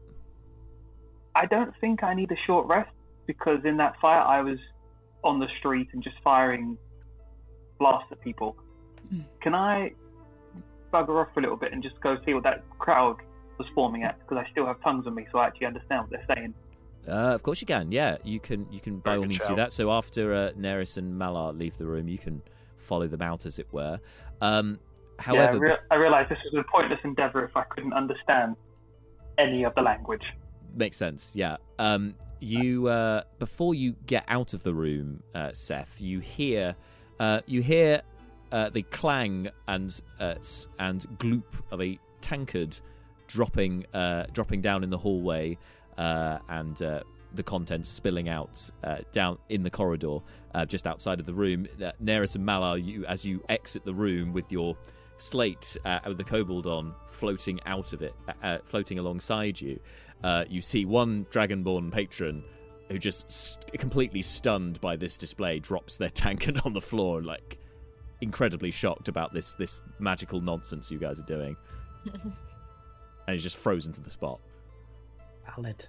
I 1.33 1.45
don't 1.45 1.73
think 1.79 2.03
I 2.03 2.13
need 2.13 2.31
a 2.31 2.37
short 2.45 2.67
rest 2.67 2.89
because 3.27 3.59
in 3.65 3.77
that 3.77 3.93
fire 4.01 4.21
I 4.21 4.41
was 4.41 4.57
on 5.23 5.39
the 5.39 5.47
street 5.59 5.89
and 5.93 6.01
just 6.03 6.15
firing 6.23 6.77
blasts 7.79 8.11
at 8.11 8.21
people. 8.21 8.55
Hmm. 9.09 9.21
Can 9.41 9.53
I 9.53 9.91
bugger 10.93 11.21
off 11.21 11.33
for 11.33 11.39
a 11.39 11.43
little 11.43 11.57
bit 11.57 11.73
and 11.73 11.83
just 11.83 11.99
go 12.01 12.17
see 12.25 12.33
what 12.33 12.43
that 12.43 12.63
crowd 12.79 13.17
was 13.57 13.67
forming 13.75 14.03
at? 14.03 14.17
Because 14.19 14.43
I 14.45 14.49
still 14.51 14.65
have 14.65 14.81
tongues 14.81 15.05
on 15.05 15.13
me, 15.15 15.27
so 15.31 15.39
I 15.39 15.47
actually 15.47 15.67
understand 15.67 16.01
what 16.01 16.09
they're 16.09 16.35
saying. 16.35 16.53
Uh, 17.07 17.33
of 17.33 17.43
course 17.43 17.61
you 17.61 17.67
can. 17.67 17.91
Yeah, 17.91 18.17
you 18.23 18.39
can. 18.39 18.67
You 18.71 18.81
can 18.81 18.99
by 18.99 19.15
all 19.15 19.23
means 19.23 19.45
do 19.47 19.55
that. 19.55 19.71
So 19.71 19.91
after 19.91 20.33
uh, 20.33 20.51
Neris 20.59 20.97
and 20.97 21.13
Malar 21.19 21.57
leave 21.57 21.77
the 21.77 21.85
room, 21.85 22.07
you 22.07 22.17
can 22.17 22.41
follow 22.77 23.07
them 23.07 23.21
out, 23.21 23.45
as 23.45 23.59
it 23.59 23.67
were. 23.71 23.99
Um, 24.41 24.79
However, 25.19 25.41
yeah, 25.41 25.49
I, 25.49 25.55
rea- 25.57 25.69
bef- 25.69 25.79
I 25.91 25.95
realised 25.95 26.29
this 26.29 26.37
was 26.51 26.63
a 26.67 26.71
pointless 26.71 26.99
endeavour 27.03 27.43
if 27.45 27.55
I 27.57 27.63
couldn't 27.63 27.93
understand 27.93 28.55
any 29.39 29.63
of 29.63 29.73
the 29.73 29.81
language. 29.81 30.21
Makes 30.77 30.97
sense. 30.97 31.33
Yeah. 31.35 31.57
Um, 31.79 32.15
you 32.39 32.87
uh, 32.87 33.23
before 33.39 33.73
you 33.73 33.95
get 34.05 34.23
out 34.27 34.53
of 34.53 34.63
the 34.63 34.73
room, 34.73 35.23
uh, 35.33 35.51
Seth, 35.53 35.99
you 35.99 36.19
hear 36.19 36.75
uh, 37.19 37.41
you 37.45 37.61
hear 37.61 38.01
uh, 38.51 38.69
the 38.69 38.83
clang 38.83 39.49
and 39.67 39.99
uh, 40.19 40.35
and 40.79 41.05
gloop 41.17 41.43
of 41.71 41.81
a 41.81 41.99
tankard 42.21 42.79
dropping 43.27 43.85
uh, 43.93 44.25
dropping 44.33 44.61
down 44.61 44.83
in 44.83 44.89
the 44.89 44.97
hallway, 44.97 45.57
and 45.97 46.77
the 47.33 47.43
contents 47.43 47.89
spilling 47.89 48.29
out 48.29 48.69
down 49.11 49.37
in 49.49 49.63
the 49.63 49.69
corridor 49.69 50.19
just 50.67 50.87
outside 50.87 51.19
of 51.19 51.25
the 51.25 51.33
room. 51.33 51.67
Uh, 51.83 51.91
Neris 52.03 52.35
and 52.35 52.45
Malar, 52.45 52.83
you 52.83 53.05
as 53.05 53.25
you 53.25 53.43
exit 53.49 53.83
the 53.83 53.93
room 53.93 54.33
with 54.33 54.51
your 54.51 54.77
slate 55.17 55.75
with 56.05 56.17
the 56.17 56.23
kobold 56.23 56.67
on 56.67 56.93
floating 57.09 57.59
out 57.65 57.93
of 57.93 58.01
it, 58.03 58.13
floating 58.65 58.99
alongside 58.99 59.59
you. 59.59 59.79
Uh, 60.23 60.43
you 60.49 60.61
see 60.61 60.85
one 60.85 61.25
dragonborn 61.31 61.91
patron 61.91 62.43
who 62.89 62.97
just 62.97 63.29
st- 63.31 63.79
completely 63.79 64.21
stunned 64.21 64.79
by 64.81 64.95
this 64.95 65.17
display 65.17 65.59
drops 65.59 65.97
their 65.97 66.09
tankard 66.09 66.59
on 66.65 66.73
the 66.73 66.81
floor, 66.81 67.21
like 67.21 67.57
incredibly 68.21 68.71
shocked 68.71 69.07
about 69.09 69.33
this 69.33 69.53
this 69.55 69.79
magical 69.99 70.39
nonsense 70.41 70.91
you 70.91 70.97
guys 70.97 71.19
are 71.19 71.23
doing, 71.25 71.55
and 72.13 72.33
he's 73.27 73.43
just 73.43 73.57
frozen 73.57 73.93
to 73.93 74.01
the 74.01 74.09
spot. 74.09 74.39
Valid. 75.55 75.85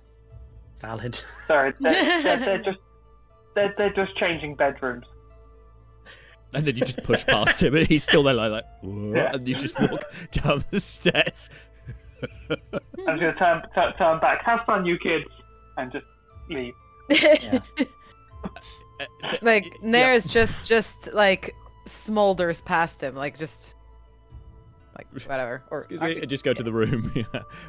Valid. 0.80 1.22
Sorry, 1.46 1.72
they're, 1.80 2.22
they're, 2.22 2.38
they're 2.38 2.62
just 2.64 2.78
they're, 3.54 3.74
they're 3.78 3.92
just 3.94 4.16
changing 4.16 4.54
bedrooms. 4.54 5.06
And 6.54 6.64
then 6.64 6.76
you 6.76 6.84
just 6.84 7.02
push 7.02 7.26
past 7.26 7.62
him, 7.62 7.74
and 7.74 7.86
he's 7.86 8.02
still 8.04 8.22
there, 8.22 8.32
like, 8.34 8.50
like 8.50 8.64
Yeah. 8.82 9.32
and 9.34 9.46
you 9.46 9.54
just 9.54 9.78
walk 9.80 10.02
down 10.30 10.64
the 10.70 10.80
stairs. 10.80 11.28
I'm 12.50 13.18
just 13.18 13.20
gonna 13.20 13.34
turn, 13.34 13.62
turn 13.74 13.92
turn 13.96 14.20
back. 14.20 14.44
Have 14.44 14.60
fun, 14.66 14.84
you 14.84 14.98
kids, 14.98 15.24
and 15.76 15.92
just 15.92 16.06
leave. 16.48 16.74
like 19.42 19.64
Neris 19.82 20.30
just 20.30 20.66
just 20.66 21.12
like 21.12 21.54
smolders 21.86 22.64
past 22.64 23.02
him, 23.02 23.14
like 23.14 23.38
just 23.38 23.74
like 24.96 25.06
whatever. 25.28 25.62
Or 25.70 25.80
Excuse 25.80 26.00
me, 26.00 26.20
and 26.20 26.28
just 26.28 26.44
go 26.44 26.52
to 26.52 26.62
the 26.62 26.72
room. 26.72 27.12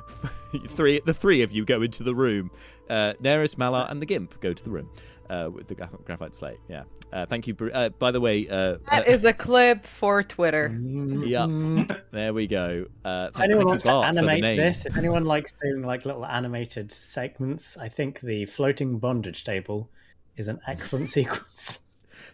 Three, 0.70 1.00
the 1.06 1.14
three 1.14 1.44
of 1.44 1.52
you 1.52 1.64
go 1.64 1.84
into 1.84 2.02
the 2.02 2.16
room. 2.16 2.50
Uh, 2.90 3.14
Neris, 3.22 3.56
Malar, 3.56 3.90
and 3.92 4.02
the 4.02 4.06
Gimp 4.08 4.42
go 4.42 4.52
to 4.52 4.64
the 4.64 4.72
room 4.72 4.90
uh, 5.30 5.50
with 5.54 5.68
the 5.68 5.76
graph- 5.76 6.04
graphite 6.06 6.36
slate. 6.36 6.58
Yeah. 6.68 6.84
Uh, 7.14 7.26
thank 7.26 7.48
you. 7.48 7.56
Uh, 7.74 7.90
by 7.90 8.12
the 8.12 8.22
way, 8.22 8.48
uh, 8.48 8.78
that 8.90 9.08
is 9.08 9.24
a 9.24 9.34
clip 9.34 9.86
for 9.86 10.24
Twitter. 10.24 10.68
yeah, 11.26 11.86
there 12.12 12.34
we 12.34 12.48
go. 12.48 12.86
Uh, 13.06 13.30
If 13.34 13.42
anyone 13.42 13.68
wants 13.68 13.84
to 13.84 13.90
Bart, 13.90 14.08
for 14.08 14.14
the 14.14 14.20
animate 14.20 14.58
this, 14.58 14.86
if 14.86 14.98
anyone 14.98 15.26
likes 15.26 15.54
doing 15.62 15.84
like 15.84 16.06
little 16.06 16.26
animated 16.26 16.92
segments, 16.92 17.78
I 17.78 17.90
think 17.90 18.22
the 18.22 18.46
floating 18.46 18.98
bondage 19.00 19.44
table 19.44 19.90
is 20.38 20.48
an 20.48 20.60
excellent 20.68 21.10
sequence. 21.18 21.80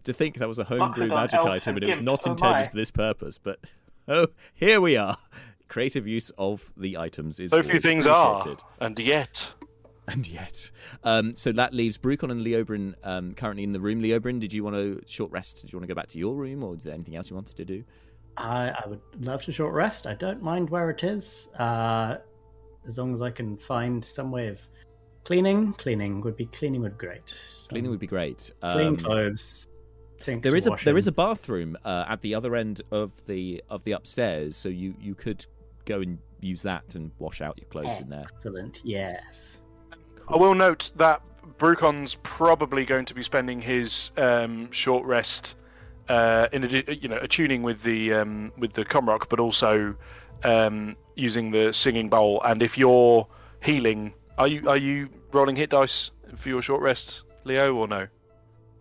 To 0.05 0.13
think 0.13 0.37
that 0.37 0.47
was 0.47 0.59
a 0.59 0.63
homebrew 0.63 1.07
magic 1.07 1.39
item 1.39 1.75
and 1.75 1.83
and 1.83 1.91
it 1.91 1.97
was 1.97 2.05
not 2.05 2.25
intended 2.27 2.57
my. 2.57 2.67
for 2.67 2.75
this 2.75 2.91
purpose, 2.91 3.37
but 3.37 3.59
oh, 4.07 4.27
here 4.53 4.79
we 4.79 4.95
are. 4.97 5.17
Creative 5.67 6.07
use 6.07 6.31
of 6.37 6.71
the 6.77 6.97
items 6.97 7.39
is 7.39 7.49
So 7.51 7.63
few 7.63 7.79
things 7.79 8.05
are, 8.05 8.55
and 8.79 8.97
yet. 8.99 9.51
And 10.07 10.27
yet. 10.27 10.69
Um, 11.03 11.33
so 11.33 11.51
that 11.53 11.73
leaves 11.73 11.97
Brucon 11.97 12.31
and 12.31 12.41
Leoberon 12.45 12.93
um, 13.03 13.33
currently 13.33 13.63
in 13.63 13.71
the 13.71 13.79
room. 13.79 14.01
Leoberon, 14.01 14.39
did 14.39 14.53
you 14.53 14.63
want 14.63 14.75
to 14.75 15.01
short 15.07 15.31
rest? 15.31 15.61
Did 15.61 15.71
you 15.71 15.77
want 15.77 15.87
to 15.87 15.93
go 15.93 15.95
back 15.95 16.07
to 16.09 16.19
your 16.19 16.35
room, 16.35 16.63
or 16.63 16.75
is 16.75 16.83
there 16.83 16.93
anything 16.93 17.15
else 17.15 17.29
you 17.29 17.35
wanted 17.35 17.57
to 17.57 17.65
do? 17.65 17.83
I, 18.37 18.69
I 18.69 18.87
would 18.87 19.01
love 19.21 19.43
to 19.43 19.51
short 19.51 19.73
rest. 19.73 20.05
I 20.05 20.13
don't 20.13 20.43
mind 20.43 20.69
where 20.69 20.89
it 20.89 21.03
is, 21.03 21.47
uh, 21.57 22.17
as 22.87 22.97
long 22.97 23.13
as 23.13 23.21
I 23.21 23.31
can 23.31 23.57
find 23.57 24.03
some 24.03 24.29
way 24.29 24.47
of 24.47 24.67
cleaning. 25.23 25.73
Cleaning 25.73 26.21
would 26.21 26.35
be 26.35 26.45
cleaning 26.45 26.81
would 26.81 26.97
be 26.97 27.07
great. 27.07 27.39
Cleaning 27.69 27.89
would 27.89 27.99
be 27.99 28.07
great. 28.07 28.51
Clean 28.61 28.87
Um, 28.87 28.97
clothes. 28.97 29.67
Sink 30.21 30.43
There 30.43 30.55
is 30.55 30.65
a 30.65 30.75
there 30.83 30.97
is 30.97 31.07
a 31.07 31.11
bathroom 31.11 31.77
uh, 31.83 32.05
at 32.07 32.21
the 32.21 32.35
other 32.35 32.55
end 32.55 32.81
of 32.91 33.11
the 33.25 33.63
of 33.69 33.83
the 33.83 33.91
upstairs, 33.93 34.55
so 34.55 34.69
you 34.69 34.95
you 34.99 35.13
could 35.13 35.45
go 35.85 36.01
and 36.01 36.17
use 36.41 36.61
that 36.61 36.95
and 36.95 37.11
wash 37.19 37.41
out 37.41 37.57
your 37.57 37.67
clothes 37.69 37.99
in 37.99 38.09
there. 38.09 38.23
Excellent. 38.35 38.81
Yes. 38.83 39.61
I 40.27 40.37
will 40.37 40.55
note 40.55 40.91
that 40.95 41.21
Brucon's 41.57 42.15
probably 42.23 42.85
going 42.85 43.05
to 43.05 43.13
be 43.13 43.23
spending 43.23 43.61
his 43.61 44.11
um, 44.17 44.71
short 44.71 45.05
rest 45.05 45.55
uh, 46.09 46.47
in 46.51 46.63
a, 46.63 46.93
you 46.93 47.07
know 47.07 47.17
attuning 47.17 47.63
with 47.63 47.81
the 47.83 48.13
um, 48.13 48.51
with 48.57 48.73
the 48.73 48.83
Comrock, 48.85 49.29
but 49.29 49.39
also 49.39 49.95
um, 50.43 50.95
using 51.15 51.51
the 51.51 51.71
singing 51.71 52.09
bowl. 52.09 52.41
And 52.43 52.61
if 52.61 52.77
you're 52.77 53.27
healing, 53.61 54.13
are 54.37 54.47
you 54.47 54.67
are 54.69 54.77
you 54.77 55.09
rolling 55.31 55.55
hit 55.55 55.69
dice 55.69 56.11
for 56.37 56.49
your 56.49 56.61
short 56.61 56.81
rest, 56.81 57.23
Leo, 57.43 57.73
or 57.75 57.87
no? 57.87 58.07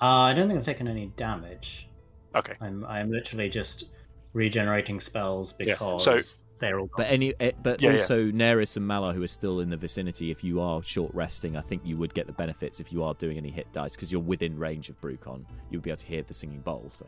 Uh, 0.00 0.06
I 0.06 0.34
don't 0.34 0.48
think 0.48 0.58
I've 0.58 0.64
taken 0.66 0.88
any 0.88 1.06
damage. 1.16 1.88
Okay. 2.34 2.54
I'm 2.60 2.84
I'm 2.86 3.10
literally 3.10 3.48
just 3.48 3.84
regenerating 4.32 4.98
spells 4.98 5.54
Yeah, 5.58 5.74
because 5.74 6.04
so- 6.04 6.43
they're 6.64 6.80
all. 6.80 6.90
But 6.96 7.06
any, 7.08 7.34
eh, 7.40 7.52
but 7.62 7.80
Yeah, 7.80 7.90
yeah. 7.90 7.98
also 7.98 8.24
Neris 8.26 8.76
and 8.76 8.86
Malar, 8.88 9.14
who 9.14 9.22
are 9.22 9.28
still 9.28 9.60
in 9.60 9.70
the 9.70 9.76
vicinity, 9.76 10.30
if 10.30 10.42
you 10.42 10.60
are 10.60 10.82
short 10.82 11.12
resting, 11.14 11.56
I 11.56 11.60
think 11.60 11.82
you 11.84 11.96
would 11.98 12.14
get 12.14 12.26
the 12.26 12.32
benefits 12.32 12.80
if 12.80 12.92
you 12.92 13.02
are 13.04 13.14
doing 13.14 13.36
any 13.36 13.50
hit 13.50 13.70
dice 13.72 13.92
because 13.94 14.10
you're 14.10 14.20
within 14.20 14.58
range 14.58 14.88
of 14.88 15.00
Brucon. 15.00 15.44
You'll 15.70 15.82
be 15.82 15.90
able 15.90 15.98
to 15.98 16.06
hear 16.06 16.22
the 16.22 16.34
singing 16.34 16.60
bowl. 16.60 16.86
So 16.88 17.06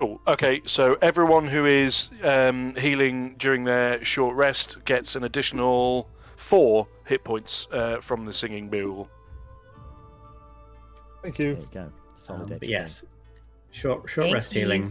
Cool. 0.00 0.18
Okay, 0.26 0.62
so 0.64 0.96
everyone 1.02 1.46
who 1.46 1.66
is 1.66 2.08
um, 2.24 2.74
healing 2.74 3.34
during 3.38 3.64
their 3.64 4.02
short 4.02 4.34
rest 4.34 4.82
gets 4.86 5.14
an 5.14 5.24
additional 5.24 6.08
four 6.36 6.88
hit 7.04 7.22
points 7.22 7.68
uh, 7.70 8.00
from 8.00 8.24
the 8.24 8.32
singing 8.32 8.70
bowl. 8.70 9.08
Thank 11.22 11.36
there 11.36 11.48
you. 11.50 11.56
you 11.56 11.68
go. 11.72 11.92
Solid 12.16 12.50
Um, 12.50 12.58
yes, 12.62 13.04
short 13.70 14.08
short 14.08 14.24
Thank 14.24 14.34
rest 14.34 14.52
healing 14.54 14.90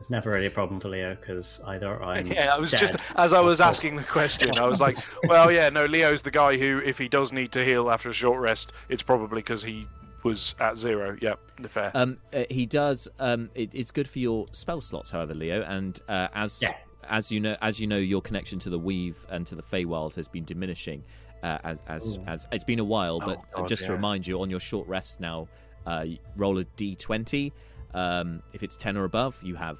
yous. 0.00 0.06
is 0.06 0.10
never 0.10 0.30
really 0.30 0.46
a 0.46 0.50
problem 0.50 0.80
for 0.80 0.88
Leo 0.88 1.14
because 1.14 1.60
either 1.66 2.02
I'm 2.02 2.26
Yeah, 2.32 2.54
I 2.54 2.58
was 2.58 2.70
just 2.72 2.96
as 3.16 3.32
I 3.32 3.40
was 3.40 3.60
or- 3.60 3.64
asking 3.64 3.96
the 3.96 4.02
question, 4.04 4.50
I 4.58 4.66
was 4.66 4.80
like, 4.86 4.98
well, 5.24 5.50
yeah, 5.52 5.68
no, 5.68 5.84
Leo's 5.86 6.22
the 6.22 6.30
guy 6.30 6.56
who, 6.56 6.78
if 6.84 6.98
he 6.98 7.08
does 7.08 7.32
need 7.32 7.52
to 7.52 7.64
heal 7.64 7.90
after 7.90 8.08
a 8.10 8.12
short 8.12 8.40
rest, 8.40 8.72
it's 8.88 9.02
probably 9.02 9.42
because 9.42 9.62
he 9.62 9.86
was 10.22 10.54
at 10.60 10.76
zero. 10.76 11.16
Yep, 11.20 11.40
fair. 11.70 11.90
Um, 11.94 12.18
uh, 12.34 12.44
he 12.50 12.66
does. 12.66 13.08
Um, 13.18 13.48
it, 13.54 13.74
it's 13.74 13.90
good 13.90 14.06
for 14.08 14.18
your 14.18 14.46
spell 14.52 14.80
slots, 14.82 15.10
however, 15.10 15.34
Leo. 15.34 15.62
And 15.62 15.98
uh, 16.08 16.28
as 16.34 16.60
Yeah. 16.60 16.74
as 17.08 17.32
you 17.32 17.40
know, 17.40 17.56
as 17.62 17.80
you 17.80 17.86
know, 17.86 17.96
your 17.96 18.20
connection 18.20 18.58
to 18.60 18.70
the 18.70 18.78
Weave 18.78 19.24
and 19.30 19.46
to 19.46 19.54
the 19.54 19.62
Feywild 19.62 20.14
has 20.16 20.28
been 20.28 20.44
diminishing. 20.44 21.02
Uh, 21.42 21.56
as 21.64 21.78
as, 21.88 22.16
Ooh. 22.18 22.24
as 22.26 22.46
it's 22.52 22.64
been 22.64 22.80
a 22.80 22.84
while, 22.84 23.18
but 23.18 23.38
Oh, 23.54 23.60
God, 23.60 23.68
just 23.68 23.86
to 23.86 23.92
remind 23.92 24.26
you, 24.26 24.42
on 24.42 24.50
your 24.50 24.60
short 24.60 24.86
rest 24.86 25.20
now, 25.20 25.48
uh, 25.86 26.04
you 26.06 26.18
roll 26.36 26.58
a 26.58 26.66
d20. 26.76 27.50
Um, 27.94 28.42
if 28.52 28.62
it's 28.62 28.76
ten 28.76 28.98
or 28.98 29.04
above, 29.04 29.42
you 29.42 29.54
have 29.54 29.78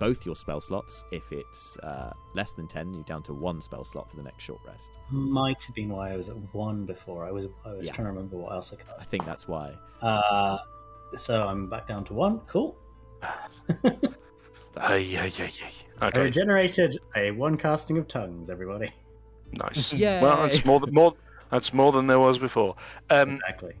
both 0.00 0.26
your 0.26 0.34
spell 0.34 0.60
slots. 0.60 1.04
If 1.12 1.30
it's 1.30 1.78
uh, 1.78 2.12
less 2.34 2.54
than 2.54 2.66
ten, 2.66 2.92
you're 2.92 3.04
down 3.04 3.22
to 3.24 3.32
one 3.32 3.60
spell 3.60 3.84
slot 3.84 4.10
for 4.10 4.16
the 4.16 4.22
next 4.24 4.42
short 4.42 4.60
rest. 4.66 4.90
Might 5.10 5.62
have 5.62 5.74
been 5.76 5.90
why 5.90 6.12
I 6.12 6.16
was 6.16 6.28
at 6.28 6.36
one 6.52 6.84
before. 6.86 7.24
I 7.24 7.30
was 7.30 7.46
I 7.64 7.72
was 7.74 7.86
Yeah. 7.86 7.92
trying 7.92 8.06
to 8.06 8.12
remember 8.12 8.36
what 8.38 8.52
else 8.52 8.72
I 8.72 8.76
could. 8.76 8.86
I 8.98 9.04
think 9.04 9.24
that's 9.24 9.46
why. 9.46 9.74
Uh, 10.02 10.58
so 11.14 11.46
I'm 11.46 11.68
back 11.70 11.86
down 11.86 12.04
to 12.06 12.14
one. 12.14 12.40
Cool. 12.48 12.76
Ay, 14.76 15.16
ay, 15.18 15.32
ay, 15.38 15.50
ay. 15.62 15.72
I 16.00 16.06
Okay, 16.08 16.20
regenerated 16.22 16.96
a 17.16 17.32
one 17.32 17.56
casting 17.56 17.98
of 17.98 18.06
tongues. 18.08 18.48
Everybody. 18.50 18.90
nice. 19.52 19.92
Yay. 19.92 20.20
Well, 20.22 20.40
that's 20.42 20.64
more 20.64 20.80
than 20.80 20.94
more. 20.94 21.14
That's 21.50 21.74
more 21.74 21.90
than 21.92 22.06
there 22.06 22.20
was 22.20 22.38
before. 22.38 22.76
Um, 23.10 23.30
exactly. 23.32 23.74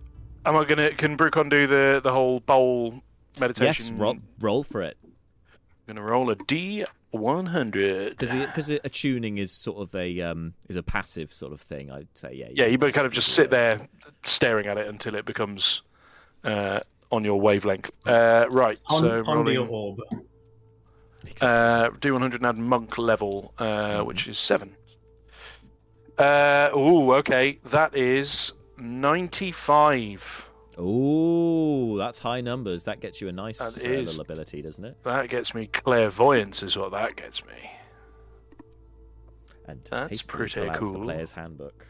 am 0.44 0.56
I 0.56 0.64
gonna? 0.64 0.90
Can 0.90 1.16
Brucon 1.16 1.48
do 1.48 1.66
the 1.68 2.00
the 2.02 2.10
whole 2.12 2.40
bowl 2.40 3.00
meditation? 3.38 3.86
Yes, 3.86 3.92
roll 4.00 4.16
roll 4.40 4.62
for 4.64 4.82
it. 4.82 4.96
I'm 5.90 5.96
gonna 5.96 6.06
roll 6.08 6.30
a 6.30 6.36
D 6.36 6.84
one 7.10 7.46
hundred. 7.46 8.10
because 8.16 8.30
because 8.30 8.70
a 8.70 8.88
tuning 8.88 9.38
is 9.38 9.50
sort 9.50 9.78
of 9.82 9.92
a 9.96 10.20
um 10.20 10.54
is 10.68 10.76
a 10.76 10.82
passive 10.84 11.32
sort 11.32 11.52
of 11.52 11.60
thing. 11.60 11.90
I'd 11.90 12.06
say 12.14 12.32
yeah. 12.34 12.48
Yeah, 12.52 12.66
you 12.66 12.78
better 12.78 12.92
kind 12.92 13.06
of 13.06 13.12
just 13.12 13.32
sit 13.34 13.50
there 13.50 13.88
staring 14.24 14.66
at 14.68 14.78
it 14.78 14.86
until 14.86 15.16
it 15.16 15.24
becomes 15.24 15.82
uh, 16.44 16.80
on 17.10 17.24
your 17.24 17.40
wavelength. 17.40 17.90
Uh, 18.06 18.46
right, 18.50 18.78
On, 18.88 19.00
so 19.00 19.24
on 19.26 19.38
rolling, 19.38 19.54
your 19.54 19.66
orb. 19.68 19.98
uh, 21.40 21.90
do 22.00 22.12
100 22.12 22.40
and 22.40 22.46
add 22.46 22.58
monk 22.58 22.96
level, 22.96 23.52
uh, 23.58 24.02
which 24.02 24.28
is 24.28 24.38
seven. 24.38 24.76
Uh, 26.16 26.70
ooh, 26.76 27.14
okay, 27.14 27.58
that 27.64 27.96
is 27.96 28.52
95. 28.78 30.46
Oh, 30.78 31.96
that's 31.98 32.18
high 32.18 32.40
numbers. 32.40 32.84
That 32.84 33.00
gets 33.00 33.20
you 33.20 33.28
a 33.28 33.32
nice 33.32 33.60
uh, 33.60 33.70
little 33.88 34.20
ability, 34.20 34.62
doesn't 34.62 34.84
it? 34.84 34.96
That 35.04 35.28
gets 35.28 35.54
me 35.54 35.66
clairvoyance, 35.66 36.62
is 36.62 36.76
what 36.76 36.92
that 36.92 37.16
gets 37.16 37.44
me. 37.44 37.52
And 39.66 39.80
That's 39.90 40.22
pretty 40.22 40.60
out 40.60 40.72
The 40.74 40.78
cool. 40.78 41.02
player's 41.02 41.30
handbook. 41.32 41.86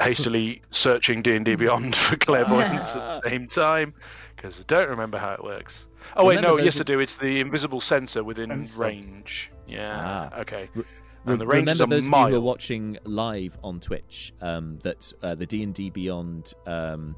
Hastily 0.00 0.62
searching 0.70 1.20
D 1.22 1.34
and 1.34 1.44
D 1.44 1.54
Beyond 1.56 1.96
for 1.96 2.16
clairvoyance 2.16 2.94
at 2.94 3.22
the 3.22 3.28
same 3.30 3.48
time, 3.48 3.92
because 4.36 4.60
I 4.60 4.64
don't 4.68 4.88
remember 4.88 5.18
how 5.18 5.32
it 5.34 5.42
works. 5.42 5.86
Oh 6.16 6.24
wait, 6.26 6.36
Remember 6.36 6.58
no, 6.58 6.64
yes 6.64 6.80
I 6.80 6.84
do. 6.84 7.00
It's 7.00 7.16
the 7.16 7.40
invisible 7.40 7.80
sensor 7.80 8.22
within 8.22 8.70
range. 8.76 9.50
Yeah. 9.66 10.30
Ah. 10.32 10.40
Okay. 10.40 10.68
Re- 10.74 10.84
And 11.26 11.40
the 11.40 11.46
range 11.46 11.68
is 11.70 11.80
Remember 11.80 11.96
a 11.96 12.00
those 12.00 12.06
of 12.06 12.12
you 12.12 12.26
who 12.28 12.36
are 12.36 12.40
watching 12.40 12.98
live 13.04 13.58
on 13.64 13.80
Twitch 13.80 14.32
um, 14.40 14.78
that 14.82 15.12
uh, 15.22 15.34
the 15.34 15.46
D 15.46 15.62
and 15.64 15.74
D 15.74 15.90
Beyond 15.90 16.54
um, 16.66 17.16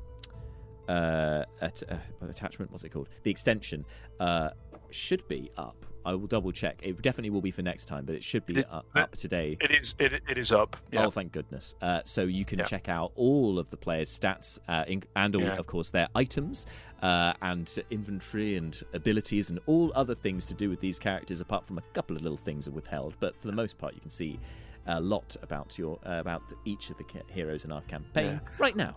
uh, 0.88 1.44
at, 1.60 1.82
uh, 1.90 1.96
attachment, 2.28 2.70
what's 2.70 2.84
it 2.84 2.90
called? 2.90 3.08
The 3.22 3.30
extension 3.30 3.84
uh, 4.20 4.50
should 4.90 5.26
be 5.28 5.50
up. 5.56 5.84
I 6.04 6.14
will 6.14 6.28
double 6.28 6.52
check. 6.52 6.78
It 6.84 7.02
definitely 7.02 7.30
will 7.30 7.40
be 7.40 7.50
for 7.50 7.62
next 7.62 7.86
time, 7.86 8.04
but 8.04 8.14
it 8.14 8.22
should 8.22 8.46
be 8.46 8.58
It- 8.58 8.66
up, 8.70 8.86
it- 8.94 9.00
up 9.00 9.16
today. 9.16 9.56
It 9.60 9.72
is. 9.72 9.94
It, 9.98 10.12
it 10.28 10.38
is 10.38 10.52
up. 10.52 10.76
Yeah. 10.92 11.06
Oh, 11.06 11.10
thank 11.10 11.32
goodness! 11.32 11.74
Uh, 11.82 12.00
so 12.04 12.22
you 12.22 12.44
can 12.44 12.60
Yeah. 12.60 12.64
check 12.66 12.88
out 12.88 13.10
all 13.16 13.58
of 13.58 13.68
the 13.70 13.76
players' 13.76 14.16
stats 14.16 14.60
uh, 14.68 14.84
and 15.16 15.34
all, 15.34 15.42
Yeah. 15.42 15.56
of 15.58 15.66
course, 15.66 15.90
their 15.90 16.06
items 16.14 16.66
uh, 17.02 17.32
and 17.42 17.68
inventory 17.90 18.56
and 18.56 18.80
abilities 18.94 19.50
and 19.50 19.58
all 19.66 19.90
other 19.96 20.14
things 20.14 20.46
to 20.46 20.54
do 20.54 20.70
with 20.70 20.78
these 20.80 20.96
characters. 21.00 21.40
Apart 21.40 21.66
from 21.66 21.78
a 21.78 21.82
couple 21.92 22.14
of 22.14 22.22
little 22.22 22.38
things 22.38 22.68
are 22.68 22.72
withheld, 22.72 23.16
but 23.18 23.36
for 23.40 23.48
the 23.48 23.52
most 23.52 23.76
part, 23.76 23.92
you 23.94 24.00
can 24.00 24.10
see 24.10 24.38
a 24.86 25.00
lot 25.00 25.36
about 25.42 25.76
your 25.76 25.98
uh, 26.06 26.20
about 26.20 26.42
each 26.64 26.90
of 26.90 26.98
the 26.98 27.04
heroes 27.32 27.64
in 27.64 27.72
our 27.72 27.82
campaign 27.82 28.40
right 28.60 28.76
now. 28.76 28.94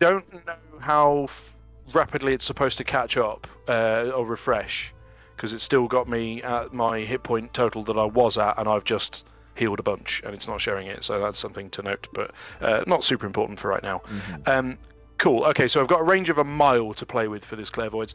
Don't 0.00 0.46
know 0.46 0.54
how 0.80 1.24
f- 1.24 1.56
rapidly 1.92 2.32
it's 2.34 2.44
supposed 2.44 2.78
to 2.78 2.84
catch 2.84 3.16
up 3.16 3.46
uh, 3.68 4.10
or 4.14 4.26
refresh 4.26 4.92
because 5.36 5.52
it's 5.52 5.64
still 5.64 5.86
got 5.86 6.08
me 6.08 6.42
at 6.42 6.72
my 6.74 7.00
hit 7.00 7.22
point 7.22 7.54
total 7.54 7.84
that 7.84 7.96
I 7.96 8.04
was 8.04 8.36
at, 8.38 8.58
and 8.58 8.68
I've 8.68 8.84
just 8.84 9.24
healed 9.56 9.78
a 9.78 9.82
bunch, 9.82 10.22
and 10.24 10.34
it's 10.34 10.46
not 10.48 10.60
showing 10.60 10.86
it. 10.88 11.02
So 11.04 11.20
that's 11.20 11.38
something 11.38 11.70
to 11.70 11.82
note, 11.82 12.08
but 12.12 12.32
uh, 12.60 12.82
not 12.86 13.04
super 13.04 13.26
important 13.26 13.58
for 13.58 13.68
right 13.68 13.82
now. 13.82 14.02
Um, 14.46 14.76
cool. 15.18 15.44
Okay, 15.44 15.66
so 15.68 15.80
I've 15.80 15.88
got 15.88 16.00
a 16.00 16.04
range 16.04 16.28
of 16.30 16.38
a 16.38 16.44
mile 16.44 16.92
to 16.94 17.06
play 17.06 17.26
with 17.28 17.44
for 17.44 17.56
this 17.56 17.70
clairvoyance. 17.70 18.14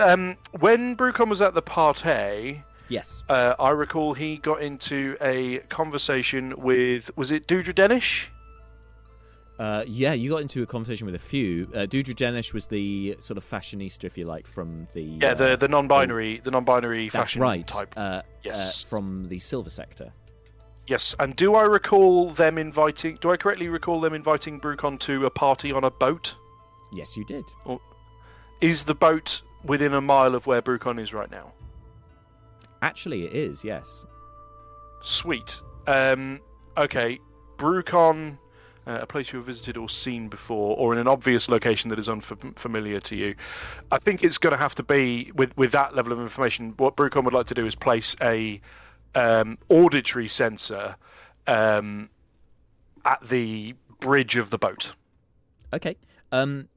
Um, 0.00 0.36
when 0.60 0.96
Brucon 0.96 1.28
was 1.28 1.40
at 1.40 1.54
the 1.54 1.62
party, 1.62 2.62
Yes. 2.88 3.22
uh, 3.30 3.54
I 3.58 3.70
recall 3.70 4.12
he 4.12 4.36
got 4.36 4.60
into 4.62 5.16
a 5.22 5.58
conversation 5.70 6.54
with 6.58 7.10
was 7.16 7.30
it 7.30 7.46
Dudra 7.46 7.72
Denish? 7.74 8.26
Uh, 9.58 9.84
yeah, 9.86 10.12
you 10.12 10.30
got 10.30 10.40
into 10.40 10.62
a 10.62 10.66
conversation 10.66 11.06
with 11.06 11.14
a 11.14 11.18
few. 11.20 11.68
Uh, 11.74 11.86
Dudra 11.86 12.14
Denish 12.14 12.52
was 12.52 12.66
the 12.66 13.16
sort 13.20 13.36
of 13.38 13.48
fashionista, 13.48 14.04
if 14.04 14.16
you 14.18 14.24
like, 14.24 14.46
from 14.46 14.88
the 14.94 15.02
Yeah, 15.02 15.30
uh, 15.30 15.34
the 15.34 15.56
the 15.56 15.68
non-binary, 15.68 16.40
the 16.42 16.50
non-binary 16.50 17.04
that's 17.04 17.14
fashion 17.14 17.42
right. 17.42 17.66
type. 17.66 17.92
Uh, 17.96 18.22
Yes. 18.42 18.84
uh, 18.84 18.88
from 18.88 19.28
the 19.28 19.38
Silver 19.38 19.70
Sector. 19.70 20.12
Yes, 20.88 21.14
and 21.20 21.36
do 21.36 21.54
I 21.54 21.62
recall 21.62 22.30
them 22.30 22.58
inviting? 22.58 23.16
Do 23.20 23.30
I 23.30 23.36
correctly 23.36 23.68
recall 23.68 24.00
them 24.00 24.14
inviting 24.14 24.58
Brucon 24.60 24.98
to 25.00 25.26
a 25.26 25.30
party 25.30 25.70
on 25.70 25.84
a 25.84 25.90
boat? 25.90 26.34
Yes, 26.92 27.16
you 27.16 27.24
did. 27.24 27.44
Is 28.60 28.84
the 28.84 28.94
boat 28.94 29.42
within 29.64 29.94
a 29.94 30.00
mile 30.00 30.34
of 30.34 30.46
where 30.46 30.60
Brucon 30.60 30.98
is 31.00 31.12
right 31.14 31.30
now? 31.30 31.52
Actually, 32.80 33.24
it 33.26 33.32
is. 33.32 33.64
Yes. 33.64 34.06
Sweet. 35.02 35.60
Um, 35.86 36.40
okay, 36.76 37.20
Brucon, 37.58 38.38
uh, 38.86 38.98
a 39.02 39.06
place 39.06 39.32
you 39.32 39.38
have 39.38 39.46
visited 39.46 39.76
or 39.76 39.88
seen 39.88 40.28
before, 40.28 40.76
or 40.76 40.92
in 40.92 40.98
an 40.98 41.08
obvious 41.08 41.48
location 41.48 41.90
that 41.90 41.98
is 41.98 42.08
unfamiliar 42.08 43.00
to 43.00 43.16
you. 43.16 43.34
I 43.90 43.98
think 43.98 44.24
it's 44.24 44.38
going 44.38 44.52
to 44.52 44.58
have 44.58 44.74
to 44.76 44.82
be 44.82 45.30
with 45.34 45.56
with 45.56 45.72
that 45.72 45.94
level 45.94 46.12
of 46.12 46.20
information. 46.20 46.74
What 46.76 46.96
Brucon 46.96 47.24
would 47.24 47.34
like 47.34 47.46
to 47.46 47.54
do 47.54 47.66
is 47.66 47.74
place 47.74 48.16
a 48.20 48.60
um, 49.14 49.58
auditory 49.68 50.28
sensor 50.28 50.96
um, 51.46 52.08
at 53.04 53.26
the 53.28 53.74
bridge 54.00 54.36
of 54.36 54.50
the 54.50 54.58
boat. 54.58 54.92
Okay. 55.72 55.96
Um. 56.30 56.68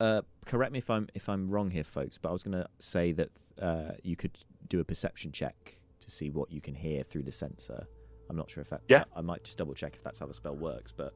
Uh, 0.00 0.22
correct 0.44 0.72
me 0.72 0.78
if 0.78 0.90
I'm 0.90 1.08
if 1.14 1.28
I'm 1.28 1.50
wrong 1.50 1.70
here, 1.70 1.84
folks. 1.84 2.18
But 2.18 2.28
I 2.28 2.32
was 2.32 2.42
going 2.42 2.58
to 2.58 2.68
say 2.78 3.12
that 3.12 3.30
uh, 3.60 3.92
you 4.02 4.16
could 4.16 4.38
do 4.68 4.80
a 4.80 4.84
perception 4.84 5.32
check 5.32 5.78
to 6.00 6.10
see 6.10 6.30
what 6.30 6.50
you 6.50 6.60
can 6.60 6.74
hear 6.74 7.02
through 7.02 7.22
the 7.22 7.32
sensor. 7.32 7.86
I'm 8.30 8.36
not 8.36 8.50
sure 8.50 8.60
if 8.60 8.70
that. 8.70 8.82
Yeah. 8.88 9.04
I 9.16 9.20
might 9.20 9.44
just 9.44 9.58
double 9.58 9.74
check 9.74 9.94
if 9.94 10.02
that's 10.02 10.20
how 10.20 10.26
the 10.26 10.34
spell 10.34 10.56
works, 10.56 10.92
but. 10.92 11.12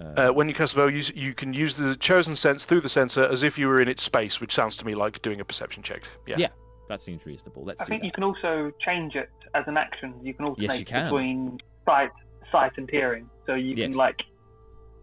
Uh, 0.00 0.30
when 0.30 0.48
you 0.48 0.54
cast 0.54 0.72
a 0.72 0.76
spell, 0.76 0.88
you, 0.88 1.02
you 1.14 1.34
can 1.34 1.52
use 1.52 1.74
the 1.74 1.94
chosen 1.94 2.34
sense 2.34 2.64
through 2.64 2.80
the 2.80 2.88
sensor 2.88 3.22
as 3.24 3.42
if 3.42 3.58
you 3.58 3.68
were 3.68 3.82
in 3.82 3.88
its 3.88 4.02
space, 4.02 4.40
which 4.40 4.54
sounds 4.54 4.76
to 4.78 4.86
me 4.86 4.94
like 4.94 5.20
doing 5.20 5.40
a 5.40 5.44
perception 5.44 5.82
check. 5.82 6.04
Yeah. 6.26 6.36
Yeah. 6.38 6.48
that 6.88 7.02
seems 7.02 7.26
reasonable. 7.26 7.64
Let's 7.64 7.82
I 7.82 7.84
think 7.84 8.00
that. 8.00 8.06
you 8.06 8.12
can 8.12 8.24
also 8.24 8.72
change 8.82 9.14
it 9.14 9.28
as 9.54 9.64
an 9.66 9.76
action. 9.76 10.14
You 10.22 10.32
can 10.32 10.46
alternate 10.46 10.70
Yes, 10.70 10.78
you 10.80 10.86
can. 10.86 11.04
between 11.04 11.58
sight, 11.84 12.12
sight 12.50 12.72
and 12.78 12.88
hearing. 12.88 13.28
So 13.44 13.54
you 13.54 13.74
can 13.76 13.92
like 13.92 14.22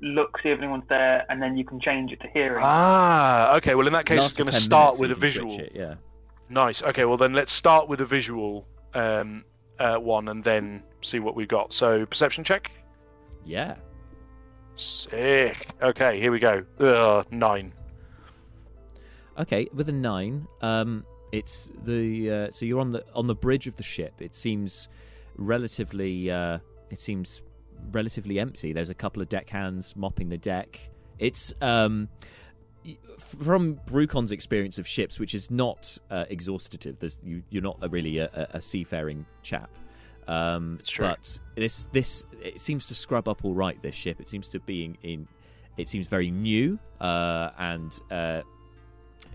look, 0.01 0.37
see 0.41 0.49
if 0.49 0.57
anyone's 0.57 0.87
there, 0.89 1.25
and 1.29 1.41
then 1.41 1.57
you 1.57 1.65
can 1.65 1.79
change 1.79 2.11
it 2.11 2.19
to 2.21 2.27
hearing. 2.29 2.63
Ah, 2.65 3.55
okay. 3.57 3.75
Well, 3.75 3.87
in 3.87 3.93
that 3.93 4.05
case, 4.05 4.17
Lasts 4.17 4.31
it's 4.31 4.37
going 4.37 4.47
to 4.47 4.53
start 4.53 4.99
minutes, 4.99 5.01
with 5.01 5.11
a 5.11 5.15
visual. 5.15 5.59
it, 5.59 5.71
yeah. 5.75 5.95
Nice. 6.49 6.81
Okay. 6.81 7.05
Well, 7.05 7.17
then 7.17 7.33
let's 7.33 7.51
start 7.51 7.87
with 7.87 8.01
a 8.01 8.05
visual 8.05 8.67
um, 8.93 9.43
uh, 9.79 9.97
one, 9.97 10.27
and 10.29 10.43
then 10.43 10.83
see 11.01 11.19
what 11.19 11.35
we've 11.35 11.47
got. 11.47 11.73
So, 11.73 12.05
perception 12.05 12.43
check. 12.43 12.71
Yeah. 13.45 13.75
Sick. 14.75 15.67
Okay. 15.81 16.19
Here 16.19 16.31
we 16.31 16.39
go. 16.39 16.63
Ugh, 16.79 17.25
nine. 17.31 17.73
Okay, 19.39 19.67
with 19.73 19.87
a 19.87 19.93
nine, 19.93 20.47
um, 20.61 21.05
it's 21.31 21.71
the 21.83 22.31
uh, 22.31 22.51
so 22.51 22.65
you're 22.65 22.79
on 22.79 22.91
the 22.91 23.05
on 23.13 23.27
the 23.27 23.35
bridge 23.35 23.67
of 23.67 23.75
the 23.75 23.83
ship. 23.83 24.13
It 24.19 24.33
seems 24.33 24.89
relatively 25.35 26.31
uh, 26.31 26.57
it 26.89 26.99
seems 26.99 27.43
relatively 27.91 28.39
empty. 28.39 28.73
There's 28.73 28.89
a 28.89 28.95
couple 28.95 29.21
of 29.21 29.29
deckhands 29.29 29.95
mopping 29.95 30.29
the 30.29 30.37
deck. 30.37 30.79
It's 31.19 31.53
um, 31.61 32.09
from 33.17 33.79
Brucon's 33.85 34.31
experience 34.31 34.77
of 34.77 34.87
ships, 34.87 35.19
which 35.19 35.33
is 35.33 35.49
not 35.51 35.97
uh, 36.11 36.25
exhaustative. 36.29 36.99
There's, 36.99 37.19
you, 37.23 37.43
you're 37.49 37.63
not 37.63 37.77
a 37.81 37.89
really 37.89 38.17
a, 38.19 38.29
a- 38.33 38.57
a 38.57 38.61
seafaring 38.61 39.25
chap. 39.43 39.69
Um, 40.27 40.77
It's 40.79 40.89
true. 40.89 41.07
But 41.07 41.39
this 41.55 41.87
this 41.93 42.25
it 42.41 42.59
seems 42.59 42.87
to 42.87 42.95
scrub 42.95 43.27
up 43.27 43.45
all 43.45 43.53
right. 43.53 43.81
This 43.81 43.95
ship. 43.95 44.19
It 44.19 44.27
seems 44.27 44.47
to 44.49 44.59
be 44.59 44.83
in, 44.85 44.97
in 45.03 45.27
it 45.77 45.87
seems 45.87 46.07
very 46.07 46.31
new 46.31 46.77
uh, 46.99 47.51
and 47.57 47.97
uh, 48.11 48.41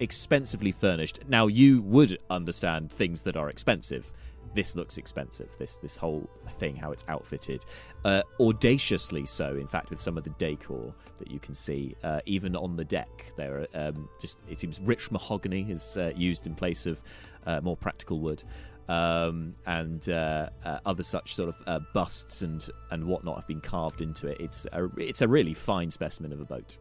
expensively 0.00 0.72
furnished. 0.72 1.20
Now 1.28 1.46
you 1.46 1.82
would 1.82 2.18
understand 2.30 2.90
things 2.92 3.22
that 3.22 3.36
are 3.36 3.48
expensive. 3.48 4.12
This 4.54 4.76
looks 4.76 4.98
expensive. 4.98 5.56
This 5.58 5.78
this 5.78 5.96
whole 5.96 6.28
thing, 6.58 6.76
how 6.76 6.92
it's 6.92 7.04
outfitted, 7.08 7.64
uh, 8.04 8.22
audaciously 8.38 9.24
so. 9.24 9.56
In 9.56 9.66
fact, 9.66 9.90
with 9.90 10.00
some 10.00 10.18
of 10.18 10.24
the 10.24 10.30
decor 10.38 10.94
that 11.18 11.30
you 11.30 11.38
can 11.38 11.54
see, 11.54 11.96
uh, 12.04 12.20
even 12.26 12.54
on 12.54 12.76
the 12.76 12.84
deck, 12.84 13.32
there 13.36 13.60
are 13.74 13.88
um, 13.88 14.08
just 14.20 14.40
it 14.48 14.60
seems 14.60 14.78
rich 14.80 15.10
mahogany 15.10 15.66
is 15.70 15.96
uh, 15.96 16.12
used 16.14 16.46
in 16.46 16.54
place 16.54 16.84
of 16.86 17.00
uh, 17.46 17.60
more 17.62 17.76
practical 17.76 18.20
wood. 18.20 18.44
Um, 18.88 19.52
and 19.64 20.06
uh, 20.10 20.50
uh, 20.64 20.80
other 20.84 21.04
such 21.04 21.34
sort 21.34 21.54
of 21.66 21.82
busts 21.94 22.42
and, 22.42 22.68
and 22.90 23.06
whatnot 23.06 23.36
have 23.36 23.46
been 23.46 23.60
carved 23.60 24.02
into 24.02 24.26
it. 24.26 24.38
It's 24.40 24.66
a, 24.72 24.90
it's 24.98 25.22
a 25.22 25.28
really 25.28 25.54
fine 25.54 25.90
specimen 25.90 26.32
of 26.32 26.40
a 26.40 26.44
boat. 26.44 26.76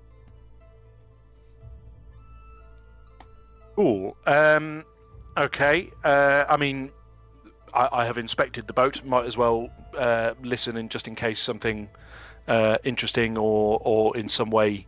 Cool. 3.76 4.18
Um, 4.26 4.84
okay. 5.38 5.92
I 6.04 6.58
mean, 6.58 6.92
I, 7.74 7.90
I 7.92 8.06
have 8.06 8.18
inspected 8.18 8.68
the 8.68 8.74
boat. 8.74 9.04
Might 9.04 9.26
as 9.26 9.38
well 9.38 9.70
uh, 9.98 10.34
listen 10.42 10.78
in 10.78 10.90
just 10.90 11.08
in 11.08 11.16
case 11.16 11.40
something 11.40 11.90
uh, 12.48 12.78
interesting 12.84 13.38
or 13.38 13.80
or 13.84 14.16
in 14.18 14.28
some 14.30 14.50
way 14.50 14.88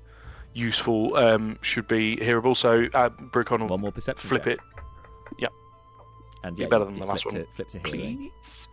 useful 0.54 1.16
um, 1.18 1.58
should 1.62 1.88
be 1.88 2.16
hearable. 2.18 2.56
So, 2.56 2.88
uh, 2.94 3.10
Brucon 3.10 3.62
will 3.62 3.68
One 3.68 3.82
more 3.82 3.92
perception 3.92 4.30
flip 4.30 4.44
check. 4.44 4.54
it. 4.54 4.60
Yep. 5.40 5.52
And 6.44 6.56
Be 6.56 6.64
yeah, 6.64 6.68
better 6.70 6.84
you- 6.86 6.92
than 6.92 7.00
the 7.00 7.06
last 7.06 7.26
one. 7.26 7.36
To, 7.36 7.46
flip 7.56 7.70
to 7.70 7.80
hearing. 7.80 8.32
Please. 8.42 8.70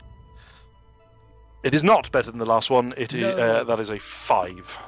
It 1.62 1.74
is 1.74 1.84
not 1.84 2.10
better 2.10 2.30
than 2.30 2.38
the 2.38 2.46
last 2.46 2.70
one. 2.70 2.94
It 2.96 3.14
is 3.14 3.20
No. 3.22 3.30
uh, 3.60 3.64
that 3.64 3.78
is 3.80 3.90
a 3.90 3.98
five. 3.98 4.78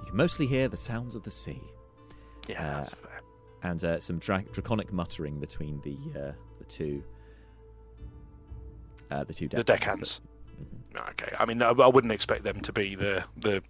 You 0.00 0.06
can 0.06 0.16
mostly 0.16 0.46
hear 0.46 0.68
the 0.68 0.76
sounds 0.76 1.14
of 1.14 1.22
the 1.22 1.30
sea. 1.30 1.60
Yeah. 2.46 2.62
Uh, 2.62 2.76
that's 2.76 2.90
fair. 2.94 3.20
and 3.62 3.84
uh, 3.84 4.00
some 4.00 4.18
dra- 4.18 4.44
draconic 4.52 4.90
muttering 4.92 5.38
between 5.38 5.80
the 5.82 5.98
uh, 6.18 6.32
the 6.58 6.64
two 6.64 7.02
uh, 9.10 9.24
the 9.24 9.34
two 9.34 9.48
The 9.48 9.62
deckhands. 9.64 10.20
deckhands. 10.94 11.10
Okay. 11.10 11.32
I 11.38 11.44
mean, 11.44 11.62
I, 11.62 11.70
I 11.70 11.86
wouldn't 11.86 12.12
expect 12.12 12.42
them 12.44 12.60
to 12.60 12.72
be 12.72 12.94
the 12.94 13.24
the 13.36 13.62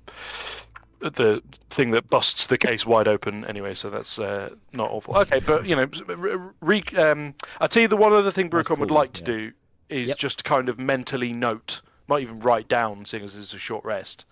the 1.01 1.43
thing 1.71 1.93
that 1.93 2.09
busts 2.09 2.47
the 2.47 2.59
case 2.59 2.85
wide 2.85 3.07
open 3.07 3.45
anyway. 3.47 3.75
So 3.75 3.91
that's 3.91 4.19
uh, 4.19 4.51
not 4.73 4.91
awful. 4.91 5.17
Okay, 5.19 5.41
but 5.41 5.65
you 5.67 5.77
know, 5.77 5.87
re, 6.61 6.83
um, 6.97 7.35
I 7.61 7.67
tell 7.69 7.83
you 7.83 7.89
the 7.89 7.97
one 7.97 8.13
other 8.13 8.31
thing 8.31 8.51
Brucon 8.51 8.79
would 8.79 8.89
cool, 8.89 8.97
like 8.97 9.13
to 9.15 9.21
yeah. 9.21 9.39
do 9.39 9.53
is 9.89 10.09
Yep. 10.09 10.19
just 10.19 10.45
kind 10.45 10.69
of 10.69 10.79
mentally 10.79 11.33
note, 11.33 11.83
might 12.09 12.23
even 12.23 12.41
write 12.41 12.69
down, 12.69 13.05
seeing 13.07 13.23
as 13.25 13.37
it's 13.37 13.55
a 13.55 13.59
short 13.59 13.85
rest, 13.85 14.27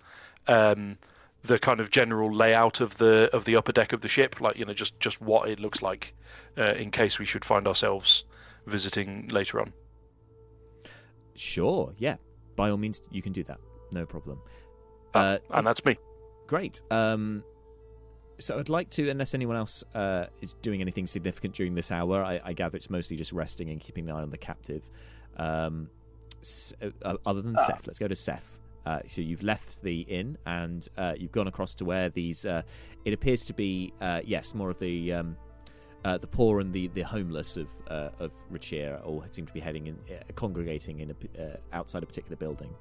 um, 0.47 0.97
the 1.43 1.57
kind 1.57 1.79
of 1.79 1.89
general 1.89 2.33
layout 2.33 2.81
of 2.81 2.97
the 2.97 3.29
of 3.33 3.45
the 3.45 3.55
upper 3.55 3.71
deck 3.71 3.93
of 3.93 4.01
the 4.01 4.09
ship, 4.09 4.41
like 4.41 4.57
you 4.57 4.65
know, 4.65 4.73
just 4.73 4.99
just 4.99 5.21
what 5.21 5.47
it 5.49 5.59
looks 5.59 5.81
like, 5.81 6.13
uh, 6.57 6.73
in 6.73 6.91
case 6.91 7.17
we 7.17 7.25
should 7.25 7.45
find 7.45 7.67
ourselves 7.67 8.23
visiting 8.65 9.27
later 9.29 9.61
on. 9.61 9.71
Sure, 11.37 11.93
yeah. 11.97 12.17
By 12.55 12.69
all 12.71 12.77
means, 12.77 13.01
you 13.11 13.21
can 13.21 13.31
do 13.31 13.43
that. 13.45 13.59
No 13.93 14.05
problem. 14.05 14.41
Uh, 15.13 15.37
and 15.51 15.65
that's 15.65 15.83
me. 15.85 15.97
Great. 16.47 16.81
Um, 16.91 17.43
so 18.39 18.59
I'd 18.59 18.69
like 18.69 18.89
to, 18.91 19.09
unless 19.09 19.33
anyone 19.33 19.55
else 19.55 19.83
uh, 19.95 20.25
is 20.41 20.53
doing 20.61 20.81
anything 20.81 21.07
significant 21.07 21.53
during 21.55 21.75
this 21.75 21.91
hour, 21.91 22.23
I, 22.23 22.39
I 22.43 22.53
gather 22.53 22.75
it's 22.77 22.89
mostly 22.89 23.17
just 23.17 23.31
resting 23.31 23.69
and 23.69 23.79
keeping 23.79 24.09
an 24.09 24.15
eye 24.15 24.21
on 24.21 24.29
the 24.29 24.37
captive. 24.37 24.83
Um, 25.37 25.89
S- 26.41 26.73
uh, 27.03 27.15
other 27.25 27.41
than 27.41 27.55
Ah. 27.57 27.65
Seth, 27.65 27.87
let's 27.87 27.99
go 27.99 28.07
to 28.07 28.15
Seth. 28.15 28.59
Uh, 28.85 28.99
so 29.07 29.21
you've 29.21 29.43
left 29.43 29.81
the 29.81 30.01
inn 30.01 30.37
and 30.45 30.87
uh, 30.97 31.13
you've 31.17 31.31
gone 31.31 31.47
across 31.47 31.75
to 31.75 31.85
where 31.85 32.09
these. 32.09 32.45
Uh, 32.45 32.61
it 33.05 33.13
appears 33.13 33.43
to 33.45 33.53
be 33.53 33.93
uh, 34.01 34.21
yes, 34.23 34.53
more 34.55 34.69
of 34.69 34.79
the 34.79 35.13
um, 35.13 35.35
uh, 36.05 36.17
the 36.17 36.27
poor 36.27 36.59
and 36.59 36.71
the, 36.73 36.87
the 36.89 37.01
homeless 37.01 37.57
of 37.57 37.69
uh, 37.89 38.09
of 38.19 38.31
Richir 38.51 39.03
all 39.05 39.23
seem 39.31 39.45
to 39.45 39.53
be 39.53 39.59
heading 39.59 39.87
in, 39.87 39.97
uh, 40.09 40.21
congregating 40.35 40.99
in 40.99 41.11
a, 41.11 41.41
uh, 41.41 41.57
outside 41.73 42.03
a 42.03 42.05
particular 42.05 42.35
building. 42.35 42.73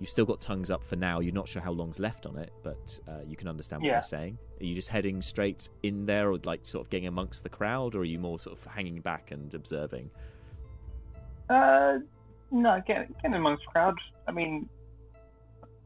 You've 0.00 0.08
still 0.08 0.24
got 0.24 0.40
tongues 0.40 0.70
up 0.70 0.82
for 0.82 0.96
now. 0.96 1.20
You're 1.20 1.34
not 1.34 1.46
sure 1.46 1.62
how 1.62 1.70
long's 1.70 2.00
left 2.00 2.26
on 2.26 2.36
it, 2.36 2.52
but 2.64 2.98
uh, 3.06 3.20
you 3.24 3.36
can 3.36 3.46
understand 3.46 3.82
what 3.82 3.88
Yeah. 3.88 3.94
they're 3.94 4.02
saying. 4.02 4.38
Are 4.60 4.64
you 4.64 4.74
just 4.74 4.88
heading 4.88 5.22
straight 5.22 5.68
in 5.82 6.06
there, 6.06 6.30
or 6.30 6.38
like 6.44 6.60
sort 6.64 6.84
of 6.84 6.90
getting 6.90 7.06
amongst 7.06 7.42
the 7.44 7.48
crowd, 7.48 7.94
or 7.94 8.00
are 8.00 8.04
you 8.04 8.18
more 8.18 8.38
sort 8.38 8.58
of 8.58 8.64
hanging 8.64 9.00
back 9.00 9.30
and 9.30 9.54
observing? 9.54 10.10
Uh, 11.48 11.98
no, 12.50 12.80
getting 12.86 13.14
getting 13.22 13.34
amongst 13.36 13.64
crowds. 13.66 13.98
I 14.26 14.32
mean, 14.32 14.68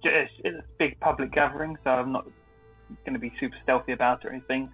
it's, 0.02 0.32
it's 0.44 0.58
a 0.58 0.64
big 0.78 0.98
public 1.00 1.32
gathering, 1.32 1.76
so 1.84 1.90
I'm 1.90 2.12
not 2.12 2.26
going 3.04 3.14
to 3.14 3.18
be 3.18 3.32
super 3.40 3.56
stealthy 3.64 3.92
about 3.92 4.24
it 4.24 4.28
or 4.28 4.30
anything. 4.30 4.70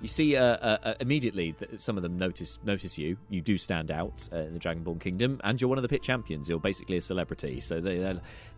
You 0.00 0.06
see, 0.06 0.36
uh, 0.36 0.44
uh, 0.44 0.78
uh, 0.84 0.94
immediately 1.00 1.56
that 1.58 1.80
some 1.80 1.96
of 1.96 2.04
them 2.04 2.16
notice 2.16 2.60
notice 2.62 2.98
you. 2.98 3.16
You 3.30 3.40
do 3.40 3.58
stand 3.58 3.90
out 3.90 4.28
uh, 4.32 4.38
in 4.38 4.54
the 4.54 4.60
Dragonborn 4.60 5.00
Kingdom, 5.00 5.40
and 5.42 5.60
you're 5.60 5.68
one 5.68 5.78
of 5.78 5.82
the 5.82 5.88
pit 5.88 6.02
champions. 6.02 6.48
You're 6.48 6.60
basically 6.60 6.98
a 6.98 7.00
celebrity, 7.00 7.58
so 7.58 7.80
they, 7.80 7.96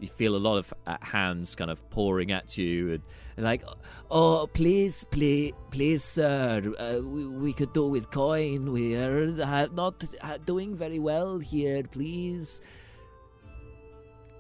you 0.00 0.08
feel 0.08 0.36
a 0.36 0.38
lot 0.38 0.58
of 0.58 0.74
uh, 0.86 0.98
hands 1.00 1.54
kind 1.54 1.70
of 1.70 1.88
pouring 1.88 2.30
at 2.30 2.58
you, 2.58 2.92
and, 2.92 3.02
and 3.38 3.44
like, 3.44 3.64
Oh, 4.10 4.50
please, 4.52 5.04
please, 5.04 5.52
please, 5.70 6.04
sir. 6.04 6.74
Uh, 6.78 7.00
we, 7.02 7.26
we 7.26 7.52
could 7.54 7.72
do 7.72 7.86
with 7.88 8.10
coin. 8.10 8.70
We 8.70 8.96
are 8.96 9.68
not 9.72 10.04
doing 10.44 10.74
very 10.74 10.98
well 10.98 11.38
here. 11.38 11.82
Please. 11.84 12.60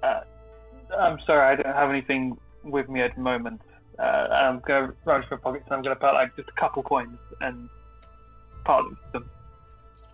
I'm 0.02 1.18
sorry, 1.26 1.52
I 1.52 1.62
don't 1.62 1.74
have 1.74 1.90
anything 1.90 2.36
with 2.62 2.88
me 2.88 3.00
at 3.00 3.14
the 3.14 3.22
moment. 3.22 3.62
Uh, 4.00 4.28
I'm 4.32 4.60
going 4.60 4.88
to 4.88 4.94
rummage 5.04 5.28
for 5.28 5.36
pockets 5.36 5.64
and 5.66 5.74
I'm 5.74 5.82
going 5.82 5.94
to 5.94 6.00
put 6.00 6.14
like 6.14 6.34
just 6.36 6.48
a 6.48 6.52
couple 6.60 6.82
coins 6.82 7.18
and 7.40 7.68
part 8.64 8.86
of 8.86 8.96
them. 9.12 9.28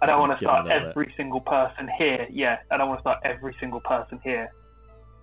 I 0.02 0.06
don't 0.06 0.18
want 0.20 0.32
to 0.32 0.38
Give 0.38 0.48
them 0.48 0.56
a 0.56 0.68
start 0.68 0.82
bit. 0.82 0.88
every 0.90 1.14
single 1.16 1.40
person 1.40 1.88
here. 1.96 2.26
Yeah, 2.30 2.58
I 2.70 2.76
don't 2.76 2.88
want 2.88 2.98
to 2.98 3.02
start 3.02 3.20
every 3.24 3.54
single 3.60 3.80
person 3.80 4.20
here. 4.24 4.50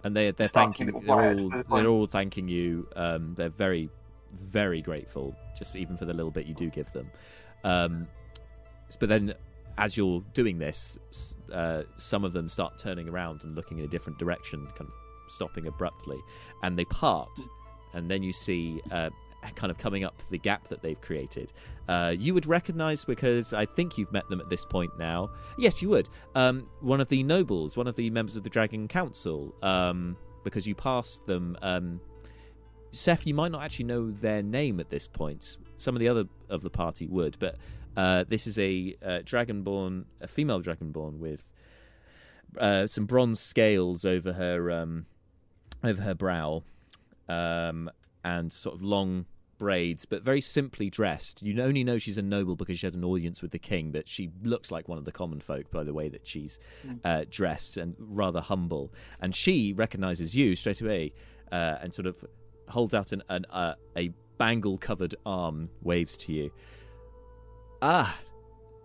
and 0.03 0.15
they 0.15 0.31
they're 0.31 0.47
thanking. 0.47 0.87
They're 1.05 1.29
all 1.37 1.63
they're 1.69 1.87
all 1.87 2.07
thanking 2.07 2.47
you. 2.47 2.87
Um, 2.95 3.33
they're 3.35 3.49
very 3.49 3.89
very 4.33 4.81
grateful, 4.81 5.35
just 5.57 5.75
even 5.75 5.95
for 5.97 6.05
the 6.05 6.13
little 6.13 6.31
bit 6.31 6.45
you 6.47 6.55
do 6.55 6.69
give 6.69 6.89
them. 6.91 7.11
Um, 7.63 8.07
but 8.99 9.09
then, 9.09 9.33
as 9.77 9.95
you're 9.95 10.23
doing 10.33 10.57
this, 10.57 10.97
uh, 11.51 11.83
some 11.97 12.23
of 12.25 12.33
them 12.33 12.49
start 12.49 12.77
turning 12.79 13.07
around 13.09 13.43
and 13.43 13.55
looking 13.55 13.77
in 13.79 13.85
a 13.85 13.87
different 13.87 14.17
direction, 14.17 14.65
kind 14.77 14.89
of 14.89 15.31
stopping 15.31 15.67
abruptly, 15.67 16.17
and 16.63 16.75
they 16.77 16.85
part. 16.85 17.29
And 17.93 18.09
then 18.09 18.23
you 18.23 18.31
see, 18.31 18.81
uh, 18.91 19.09
kind 19.55 19.69
of 19.69 19.77
coming 19.77 20.03
up 20.03 20.21
the 20.29 20.37
gap 20.37 20.67
that 20.69 20.81
they've 20.81 20.99
created. 21.01 21.51
Uh, 21.87 22.13
you 22.17 22.33
would 22.33 22.45
recognize 22.45 23.03
because 23.03 23.53
I 23.53 23.65
think 23.65 23.97
you've 23.97 24.11
met 24.11 24.27
them 24.29 24.39
at 24.39 24.49
this 24.49 24.63
point 24.65 24.97
now. 24.97 25.29
Yes, 25.57 25.81
you 25.81 25.89
would. 25.89 26.09
Um, 26.35 26.65
one 26.79 27.01
of 27.01 27.09
the 27.09 27.23
nobles, 27.23 27.75
one 27.75 27.87
of 27.87 27.95
the 27.95 28.09
members 28.09 28.35
of 28.35 28.43
the 28.43 28.49
Dragon 28.49 28.87
Council, 28.87 29.53
um, 29.61 30.15
because 30.43 30.67
you 30.67 30.75
passed 30.75 31.25
them. 31.25 31.57
Um, 31.61 31.99
Seth, 32.91 33.25
you 33.25 33.33
might 33.33 33.51
not 33.51 33.63
actually 33.63 33.85
know 33.85 34.11
their 34.11 34.43
name 34.43 34.79
at 34.79 34.89
this 34.89 35.07
point. 35.07 35.57
Some 35.77 35.95
of 35.95 35.99
the 35.99 36.07
other 36.07 36.25
of 36.49 36.61
the 36.61 36.69
party 36.69 37.07
would, 37.07 37.37
but 37.39 37.57
uh, 37.97 38.23
this 38.27 38.47
is 38.47 38.57
a 38.59 38.95
uh, 39.03 39.19
dragonborn, 39.23 40.05
a 40.21 40.27
female 40.27 40.61
dragonborn 40.61 41.17
with 41.17 41.43
uh, 42.57 42.87
some 42.87 43.05
bronze 43.05 43.39
scales 43.39 44.05
over 44.05 44.33
her 44.33 44.71
um, 44.71 45.05
over 45.83 46.01
her 46.01 46.13
brow, 46.13 46.63
um, 47.29 47.89
and 48.23 48.51
sort 48.51 48.75
of 48.75 48.81
long 48.81 49.25
braids, 49.57 50.05
but 50.05 50.23
very 50.23 50.41
simply 50.41 50.89
dressed. 50.89 51.41
You 51.41 51.61
only 51.61 51.83
know 51.83 51.97
she's 51.97 52.17
a 52.17 52.21
noble 52.21 52.55
because 52.55 52.79
she 52.79 52.87
had 52.87 52.95
an 52.95 53.03
audience 53.03 53.41
with 53.41 53.51
the 53.51 53.59
king, 53.59 53.91
but 53.91 54.07
she 54.07 54.29
looks 54.43 54.71
like 54.71 54.89
one 54.89 54.97
of 54.97 55.05
the 55.05 55.11
common 55.11 55.39
folk 55.39 55.71
by 55.71 55.83
the 55.83 55.93
way 55.93 56.09
that 56.09 56.27
she's 56.27 56.59
uh, 57.05 57.25
dressed 57.29 57.77
and 57.77 57.95
rather 57.97 58.41
humble. 58.41 58.93
And 59.21 59.33
she 59.33 59.73
recognizes 59.73 60.35
you 60.35 60.55
straight 60.55 60.81
away 60.81 61.13
uh, 61.51 61.77
and 61.81 61.93
sort 61.93 62.07
of 62.07 62.17
holds 62.67 62.93
out 62.93 63.11
an, 63.11 63.23
an 63.29 63.45
uh, 63.51 63.75
a 63.95 64.11
bangle 64.37 64.77
covered 64.77 65.15
arm, 65.25 65.69
waves 65.81 66.17
to 66.17 66.33
you. 66.33 66.51
Ah, 67.81 68.17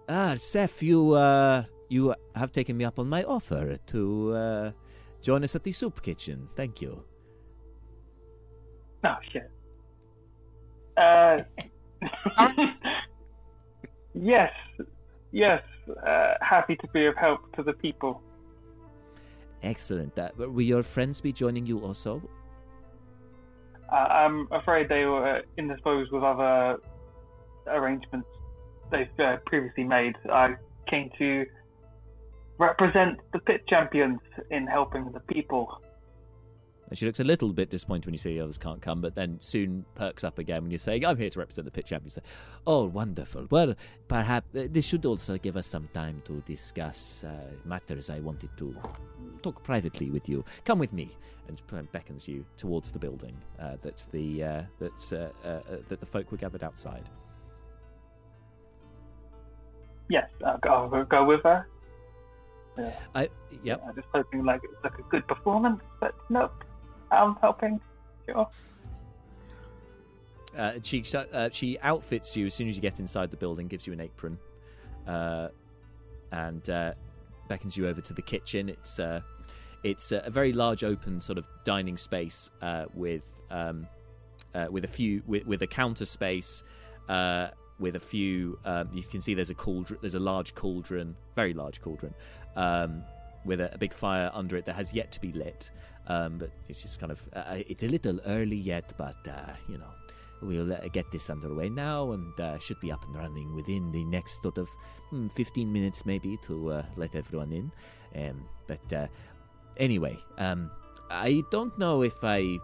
ah, 0.08 0.34
Seth, 0.36 0.82
you 0.82 1.12
uh, 1.14 1.64
you 1.88 2.14
have 2.34 2.52
taken 2.52 2.76
me 2.76 2.84
up 2.84 2.98
on 2.98 3.08
my 3.08 3.24
offer 3.24 3.78
to 3.86 4.32
uh, 4.32 4.70
join 5.22 5.42
us 5.42 5.56
at 5.56 5.64
the 5.64 5.72
soup 5.72 6.02
kitchen. 6.02 6.48
Thank 6.54 6.82
you. 6.82 7.02
Oh 9.04 9.16
shit. 9.32 9.50
Uh, 10.96 11.38
yes, 14.14 14.52
yes. 15.32 15.62
Uh, 16.06 16.34
happy 16.40 16.76
to 16.76 16.88
be 16.88 17.06
of 17.06 17.16
help 17.16 17.54
to 17.56 17.62
the 17.62 17.72
people. 17.72 18.20
Excellent. 19.62 20.18
Uh, 20.18 20.30
will 20.36 20.60
your 20.60 20.82
friends 20.82 21.20
be 21.20 21.32
joining 21.32 21.66
you 21.66 21.78
also? 21.80 22.22
Uh, 23.90 23.94
I'm 23.94 24.48
afraid 24.50 24.88
they 24.88 25.04
were 25.04 25.42
indisposed 25.56 26.12
with 26.12 26.22
other 26.22 26.78
arrangements 27.66 28.28
they've 28.90 29.08
uh, 29.18 29.36
previously 29.46 29.84
made. 29.84 30.14
I 30.30 30.54
came 30.88 31.10
to 31.18 31.46
represent 32.58 33.18
the 33.32 33.38
pit 33.40 33.62
champions 33.68 34.20
in 34.50 34.66
helping 34.66 35.10
the 35.12 35.20
people. 35.20 35.80
And 36.88 36.98
she 36.98 37.06
looks 37.06 37.20
a 37.20 37.24
little 37.24 37.52
bit 37.52 37.70
disappointed 37.70 38.06
when 38.06 38.14
you 38.14 38.18
say 38.18 38.34
the 38.34 38.40
others 38.40 38.58
can't 38.58 38.80
come, 38.80 39.00
but 39.00 39.14
then 39.14 39.38
soon 39.40 39.84
perks 39.94 40.24
up 40.24 40.38
again 40.38 40.62
when 40.62 40.70
you're 40.70 40.78
saying, 40.78 41.04
I'm 41.04 41.16
here 41.16 41.30
to 41.30 41.38
represent 41.38 41.64
the 41.66 41.70
pit 41.70 41.86
champions. 41.86 42.18
Oh, 42.66 42.86
wonderful. 42.86 43.46
Well, 43.50 43.74
perhaps 44.08 44.46
uh, 44.56 44.68
this 44.70 44.86
should 44.86 45.04
also 45.04 45.36
give 45.36 45.56
us 45.56 45.66
some 45.66 45.88
time 45.92 46.22
to 46.24 46.40
discuss 46.46 47.24
uh, 47.24 47.52
matters 47.64 48.10
I 48.10 48.20
wanted 48.20 48.50
to 48.56 48.74
talk 49.42 49.62
privately 49.62 50.10
with 50.10 50.28
you. 50.28 50.44
Come 50.64 50.78
with 50.78 50.92
me. 50.92 51.16
And 51.48 51.92
beckons 51.92 52.28
you 52.28 52.44
towards 52.58 52.90
the 52.90 52.98
building 52.98 53.34
uh, 53.58 53.76
that's 53.80 54.04
the 54.04 54.44
uh, 54.44 54.62
that's 54.78 55.14
uh, 55.14 55.30
uh, 55.42 55.48
uh, 55.48 55.62
that 55.88 55.98
the 55.98 56.04
folk 56.04 56.30
were 56.30 56.36
gathered 56.36 56.62
outside. 56.62 57.08
Yes, 60.10 60.28
I'll 60.44 60.58
go, 60.58 60.90
I'll 60.92 61.04
go 61.04 61.24
with 61.24 61.42
her. 61.44 61.66
Yeah. 62.76 62.92
I 63.14 63.28
yep. 63.62 63.82
I'm 63.86 63.94
just 63.94 64.08
hoping 64.12 64.44
like 64.44 64.60
it's 64.62 64.84
like 64.84 64.98
a 64.98 65.02
good 65.10 65.26
performance, 65.26 65.80
but 66.00 66.14
nope. 66.28 66.52
I'm 67.10 67.36
helping. 67.36 67.80
Sure. 68.26 68.48
Uh, 70.56 70.72
she 70.82 71.04
uh, 71.14 71.48
she 71.50 71.78
outfits 71.80 72.36
you 72.36 72.46
as 72.46 72.54
soon 72.54 72.68
as 72.68 72.76
you 72.76 72.82
get 72.82 73.00
inside 73.00 73.30
the 73.30 73.36
building, 73.36 73.68
gives 73.68 73.86
you 73.86 73.92
an 73.92 74.00
apron, 74.00 74.38
uh, 75.06 75.48
and 76.32 76.68
uh, 76.70 76.92
beckons 77.48 77.76
you 77.76 77.86
over 77.86 78.00
to 78.00 78.12
the 78.12 78.22
kitchen. 78.22 78.68
It's 78.68 78.98
uh, 78.98 79.20
it's 79.84 80.10
a 80.10 80.28
very 80.28 80.52
large, 80.52 80.84
open 80.84 81.20
sort 81.20 81.38
of 81.38 81.46
dining 81.64 81.96
space 81.96 82.50
uh, 82.62 82.86
with 82.94 83.22
um, 83.50 83.86
with 84.70 84.84
a 84.84 84.88
few 84.88 85.22
with, 85.26 85.46
with 85.46 85.62
a 85.62 85.66
counter 85.66 86.04
space. 86.04 86.64
With 87.80 87.94
a 87.94 88.00
few, 88.00 88.58
um, 88.64 88.88
you 88.92 89.04
can 89.04 89.20
see 89.20 89.34
there's 89.34 89.50
a 89.50 89.54
cauldron. 89.54 90.00
There's 90.00 90.16
a 90.16 90.18
large 90.18 90.56
cauldron, 90.56 91.14
very 91.36 91.54
large 91.54 91.80
cauldron, 91.80 92.12
um, 92.56 93.04
with 93.44 93.60
a, 93.60 93.72
a 93.72 93.78
big 93.78 93.92
fire 93.92 94.32
under 94.34 94.56
it 94.56 94.64
that 94.64 94.74
has 94.74 94.92
yet 94.92 95.12
to 95.12 95.20
be 95.20 95.30
lit. 95.30 95.70
Um, 96.08 96.38
but 96.38 96.50
it's 96.68 96.82
just 96.82 96.98
kind 96.98 97.12
of 97.12 97.22
uh, 97.34 97.58
it's 97.68 97.82
a 97.82 97.88
little 97.88 98.18
early 98.26 98.56
yet, 98.56 98.92
but 98.96 99.28
uh, 99.28 99.52
you 99.68 99.78
know 99.78 99.92
we'll 100.40 100.72
uh, 100.72 100.88
get 100.92 101.10
this 101.10 101.30
underway 101.30 101.68
now 101.68 102.12
and 102.12 102.38
uh, 102.40 102.58
should 102.58 102.80
be 102.80 102.92
up 102.92 103.04
and 103.06 103.16
running 103.16 103.54
within 103.54 103.90
the 103.92 104.04
next 104.04 104.42
sort 104.42 104.58
of 104.58 104.68
hmm, 105.10 105.28
15 105.28 105.72
minutes 105.72 106.06
maybe 106.06 106.36
to 106.38 106.72
uh, 106.72 106.82
let 106.96 107.14
everyone 107.14 107.52
in 107.52 107.70
um, 108.14 108.44
but 108.66 108.92
uh, 108.92 109.06
anyway 109.76 110.16
um, 110.38 110.70
i 111.10 111.42
don't 111.50 111.76
know 111.78 112.02
if 112.02 112.22
i 112.22 112.56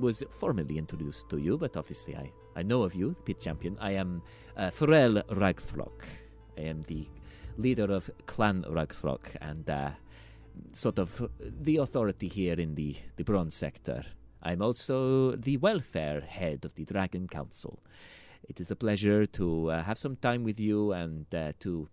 was 0.00 0.22
formally 0.30 0.78
introduced 0.78 1.28
to 1.28 1.38
you 1.38 1.56
but 1.56 1.76
obviously 1.76 2.16
i, 2.16 2.30
I 2.54 2.62
know 2.62 2.82
of 2.82 2.94
you 2.94 3.10
the 3.10 3.22
pit 3.22 3.40
champion 3.40 3.76
i 3.80 3.92
am 3.92 4.22
uh, 4.56 4.70
Pharrell 4.70 5.22
Ragthrok. 5.28 6.04
i 6.58 6.62
am 6.62 6.82
the 6.82 7.06
leader 7.58 7.92
of 7.92 8.10
clan 8.26 8.64
Ragthrok 8.68 9.36
and 9.40 9.68
uh, 9.68 9.90
sort 10.72 10.98
of 10.98 11.28
the 11.40 11.76
authority 11.76 12.28
here 12.28 12.54
in 12.54 12.74
the, 12.74 12.96
the 13.16 13.24
bronze 13.24 13.54
sector 13.54 14.04
I'm 14.46 14.62
also 14.62 15.32
the 15.32 15.56
welfare 15.56 16.20
head 16.20 16.64
of 16.64 16.74
the 16.76 16.84
Dragon 16.84 17.26
Council. 17.26 17.80
It 18.48 18.60
is 18.60 18.70
a 18.70 18.76
pleasure 18.76 19.26
to 19.26 19.70
uh, 19.72 19.82
have 19.82 19.98
some 19.98 20.14
time 20.14 20.44
with 20.44 20.60
you 20.60 20.92
and 20.92 21.26
uh, 21.34 21.52
to 21.60 21.88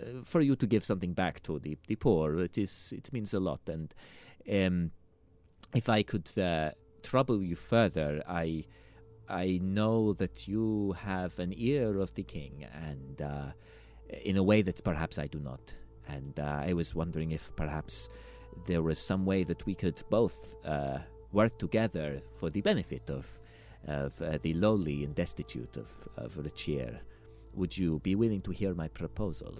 uh, 0.00 0.22
for 0.22 0.40
you 0.40 0.54
to 0.54 0.66
give 0.66 0.84
something 0.84 1.12
back 1.12 1.42
to 1.42 1.58
the, 1.58 1.76
the 1.88 1.96
poor. 1.96 2.38
It 2.38 2.56
is 2.56 2.92
it 2.96 3.12
means 3.12 3.34
a 3.34 3.40
lot. 3.40 3.68
And 3.68 3.92
um, 4.48 4.92
if 5.74 5.88
I 5.88 6.04
could 6.04 6.30
uh, 6.38 6.70
trouble 7.02 7.42
you 7.42 7.56
further, 7.56 8.22
I 8.28 8.64
I 9.28 9.58
know 9.60 10.12
that 10.12 10.46
you 10.46 10.94
have 11.04 11.40
an 11.40 11.52
ear 11.56 11.98
of 11.98 12.14
the 12.14 12.22
king, 12.22 12.64
and 12.72 13.22
uh, 13.22 13.50
in 14.24 14.36
a 14.36 14.42
way 14.42 14.62
that 14.62 14.84
perhaps 14.84 15.18
I 15.18 15.26
do 15.26 15.40
not. 15.40 15.74
And 16.08 16.38
uh, 16.38 16.62
I 16.68 16.72
was 16.72 16.94
wondering 16.94 17.32
if 17.32 17.54
perhaps 17.56 18.10
there 18.66 18.82
was 18.82 18.98
some 18.98 19.24
way 19.24 19.44
that 19.44 19.64
we 19.66 19.74
could 19.74 20.02
both 20.10 20.56
uh, 20.64 20.98
work 21.32 21.58
together 21.58 22.20
for 22.38 22.50
the 22.50 22.60
benefit 22.60 23.10
of 23.10 23.38
of 23.88 24.20
uh, 24.22 24.38
the 24.42 24.54
lowly 24.54 25.02
and 25.04 25.14
destitute 25.14 25.76
of 25.76 25.90
of 26.16 26.34
Richier. 26.36 26.98
Would 27.54 27.76
you 27.76 27.98
be 28.00 28.14
willing 28.14 28.40
to 28.42 28.50
hear 28.52 28.74
my 28.74 28.88
proposal? 28.88 29.54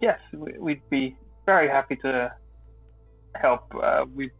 Yes, 0.00 0.18
we- 0.32 0.58
we'd 0.58 0.88
be 0.88 1.16
very 1.44 1.68
happy 1.68 1.96
to 1.96 2.32
help. 3.34 3.64
Uh, 3.74 4.06
we've 4.14 4.32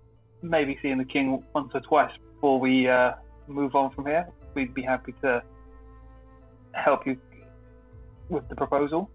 maybe 0.42 0.78
seen 0.82 0.98
the 0.98 1.04
king 1.04 1.44
once 1.54 1.70
or 1.74 1.80
twice 1.80 2.12
before 2.34 2.58
we 2.58 2.88
uh, 2.88 3.12
move 3.46 3.74
on 3.74 3.90
from 3.90 4.06
here. 4.06 4.26
We'd 4.54 4.72
be 4.72 4.82
happy 4.82 5.14
to 5.22 5.42
help 6.72 7.06
you 7.06 7.18
with 8.30 8.48
the 8.48 8.56
proposal. 8.56 9.10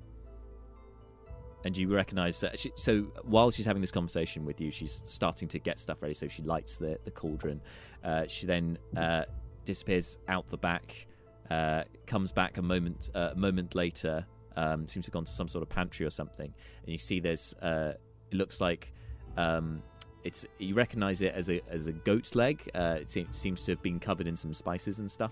And 1.66 1.76
you 1.76 1.94
recognize 1.94 2.40
that 2.40 2.58
she, 2.58 2.72
so 2.76 3.02
while 3.24 3.52
she's 3.52 3.66
having 3.66 3.82
this 3.82 3.92
conversation 3.92 4.46
with 4.46 4.62
you 4.62 4.72
she's 4.72 5.02
starting 5.06 5.48
to 5.48 5.60
get 5.60 5.80
stuff 5.80 6.02
ready 6.02 6.14
so 6.14 6.28
she 6.28 6.42
lights 6.44 6.78
the, 6.78 6.98
the 7.04 7.12
cauldron. 7.12 7.62
Uh, 8.04 8.26
she 8.28 8.46
then 8.46 8.78
uh, 8.96 9.24
disappears 9.66 10.18
out 10.28 10.50
the 10.50 10.58
back 10.58 11.08
uh, 11.52 11.84
comes 12.06 12.32
back 12.32 12.58
a 12.58 12.62
moment 12.62 13.10
uh, 13.16 13.30
a 13.34 13.36
moment 13.36 13.76
later 13.76 14.26
um, 14.56 14.86
seems 14.86 15.06
to 15.06 15.10
have 15.10 15.14
gone 15.14 15.26
to 15.26 15.32
some 15.32 15.48
sort 15.48 15.62
of 15.62 15.70
pantry 15.70 16.06
or 16.06 16.10
something 16.10 16.54
and 16.84 16.92
you 16.92 16.98
see 16.98 17.20
there's 17.20 17.54
uh, 17.62 17.94
it 18.32 18.36
looks 18.36 18.62
like 18.62 18.94
um, 19.38 19.82
it's 20.24 20.46
you 20.60 20.76
recognize 20.76 21.22
it 21.22 21.34
as 21.34 21.50
a 21.50 21.62
as 21.70 21.88
a 21.88 21.94
goat's 21.94 22.36
leg. 22.36 22.70
Uh, 22.76 22.98
it 23.00 23.10
seems, 23.10 23.38
seems 23.38 23.64
to 23.64 23.72
have 23.72 23.82
been 23.82 24.00
covered 24.00 24.28
in 24.28 24.36
some 24.36 24.54
spices 24.54 25.00
and 25.00 25.10
stuff 25.10 25.32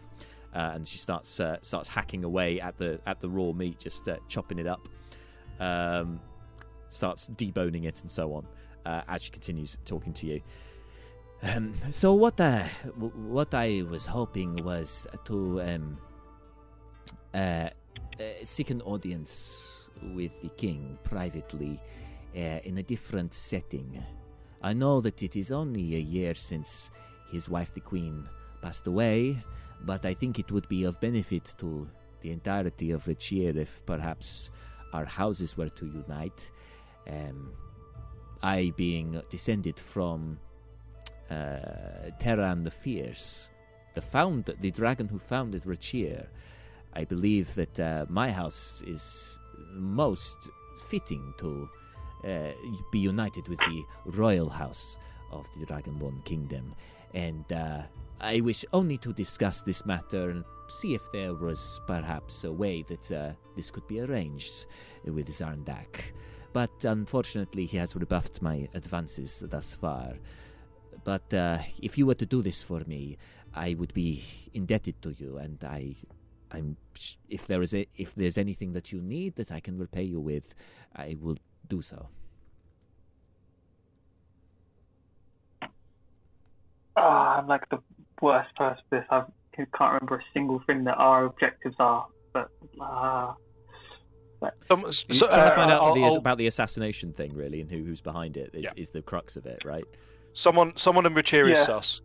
and 0.54 0.88
she 0.88 0.98
starts 0.98 1.40
starts 1.62 1.88
hacking 1.88 2.24
away 2.24 2.60
at 2.60 2.76
the 2.78 3.00
at 3.06 3.20
the 3.20 3.30
raw 3.30 3.52
meat 3.52 3.78
just 3.78 4.10
chopping 4.28 4.58
it 4.58 4.66
up 4.66 4.90
um, 5.60 6.20
starts 6.90 7.30
deboning 7.30 7.86
it 7.86 8.02
and 8.02 8.10
so 8.10 8.34
on 8.34 8.46
uh, 8.86 9.02
as 9.08 9.24
she 9.24 9.32
continues 9.32 9.78
talking 9.86 10.14
to 10.14 10.28
you. 10.28 10.42
Um, 11.44 11.76
so 11.92 12.14
what 12.14 12.42
I 12.42 12.70
what 13.16 13.54
I 13.54 13.84
was 13.88 14.08
hoping 14.08 14.64
was 14.64 15.06
to 15.26 15.62
um, 15.62 15.98
uh, 17.34 17.38
uh, 17.38 17.70
seek 18.44 18.72
an 18.72 18.82
audience 18.82 19.92
with 20.16 20.42
the 20.42 20.50
king 20.50 20.98
privately 21.04 21.80
uh, 22.36 22.60
in 22.64 22.80
a 22.80 22.84
different 22.84 23.34
setting. 23.34 24.04
I 24.64 24.74
know 24.74 25.02
that 25.02 25.22
it 25.22 25.36
is 25.36 25.52
only 25.52 25.96
a 25.96 26.00
year 26.00 26.34
since 26.34 26.90
his 27.32 27.48
wife, 27.50 27.74
the 27.76 27.82
queen, 27.82 28.28
passed 28.64 28.88
away, 28.88 29.38
but 29.82 30.06
I 30.06 30.16
think 30.16 30.40
it 30.40 30.52
would 30.52 30.68
be 30.68 30.86
of 30.86 31.00
benefit 31.00 31.54
to 31.60 31.88
the 32.22 32.32
entirety 32.32 32.92
of 32.92 33.06
Richier 33.06 33.56
if 33.56 33.86
perhaps 33.86 34.50
our 34.94 35.06
houses 35.06 35.58
were 35.58 35.70
to 35.70 35.86
unite. 35.86 36.52
Um, 37.08 37.52
I 38.42 38.74
being 38.76 39.22
descended 39.30 39.80
from 39.80 40.40
uh, 41.30 42.12
Terran 42.20 42.64
the 42.64 42.72
Fierce, 42.72 43.50
the 43.96 44.02
found 44.02 44.46
the 44.62 44.72
dragon 44.72 45.08
who 45.08 45.20
founded 45.20 45.64
Richier. 45.64 46.28
I 46.94 47.04
believe 47.04 47.54
that 47.56 47.80
uh, 47.80 48.06
my 48.10 48.32
house 48.32 48.84
is 48.88 49.40
most 49.72 50.50
fitting 50.90 51.34
to 51.40 51.70
uh, 52.24 52.52
be 52.92 53.00
united 53.00 53.48
with 53.48 53.60
the 53.60 53.84
royal 54.06 54.50
house 54.50 54.98
of 55.32 55.48
the 55.60 55.66
Dragonborn 55.66 56.24
Kingdom, 56.26 56.74
and 57.14 57.52
uh, 57.52 57.82
I 58.20 58.42
wish 58.42 58.66
only 58.74 58.98
to 59.00 59.14
discuss 59.14 59.62
this 59.62 59.86
matter 59.86 60.30
and 60.30 60.44
see 60.68 60.94
if 60.94 61.12
there 61.12 61.34
was 61.34 61.82
perhaps 61.88 62.44
a 62.44 62.52
way 62.52 62.84
that 62.84 63.12
uh, 63.12 63.32
this 63.56 63.72
could 63.72 63.88
be 63.88 64.02
arranged 64.02 64.66
with 65.06 65.28
Zarndak. 65.30 66.14
But 66.54 66.86
unfortunately, 66.86 67.66
he 67.66 67.78
has 67.78 67.96
rebuffed 67.96 68.42
my 68.42 68.68
advances 68.74 69.44
thus 69.46 69.76
far. 69.76 70.14
But 71.04 71.34
uh, 71.34 71.60
if 71.82 71.98
you 71.98 72.06
were 72.06 72.16
to 72.16 72.26
do 72.26 72.42
this 72.42 72.62
for 72.62 72.82
me, 72.86 73.18
I 73.54 73.76
would 73.76 73.94
be 73.94 74.24
indebted 74.54 75.02
to 75.02 75.14
you, 75.18 75.38
and 75.38 75.64
I, 75.64 75.96
I'm. 76.52 76.78
If 77.30 77.48
there 77.48 77.62
is 77.62 77.74
a, 77.74 77.88
if 77.96 78.14
there's 78.16 78.38
anything 78.38 78.74
that 78.74 78.92
you 78.92 79.02
need 79.02 79.36
that 79.36 79.52
I 79.52 79.60
can 79.60 79.78
repay 79.78 80.04
you 80.04 80.20
with, 80.20 80.54
I 80.96 81.16
will 81.20 81.38
do 81.68 81.82
so. 81.82 82.10
Ah, 86.96 87.38
I'm 87.38 87.48
like 87.48 87.70
the 87.70 87.80
worst 88.22 88.54
person 88.56 88.84
for 88.90 88.98
this. 88.98 89.06
I 89.10 89.24
can't 89.78 89.94
remember 89.94 90.16
a 90.18 90.24
single 90.34 90.62
thing 90.68 90.84
that 90.86 90.96
our 90.96 91.26
objectives 91.26 91.76
are. 91.80 92.06
But 92.34 92.50
ah, 92.80 93.36
Um, 94.70 94.82
You're 94.82 94.92
so, 94.92 95.28
trying 95.28 95.32
to 95.40 95.46
uh, 95.52 95.56
find 95.56 95.72
out 95.72 95.82
I'll- 95.82 95.96
the, 95.96 96.04
I'll- 96.04 96.16
about 96.18 96.38
the 96.38 96.46
assassination 96.48 97.12
thing, 97.14 97.34
really, 97.34 97.60
and 97.62 97.70
who 97.72 97.84
who's 97.84 98.02
behind 98.02 98.38
it 98.38 98.52
is, 98.54 98.66
Yeah. 98.66 98.72
is 98.76 98.92
the 98.92 99.02
crux 99.02 99.36
of 99.38 99.46
it, 99.46 99.64
right? 99.66 99.86
someone, 100.34 100.72
someone 100.78 101.04
in 101.08 101.14
Richiri 101.16 101.52
is 101.54 101.58
Yeah. 101.58 101.64
sus. 101.66 102.02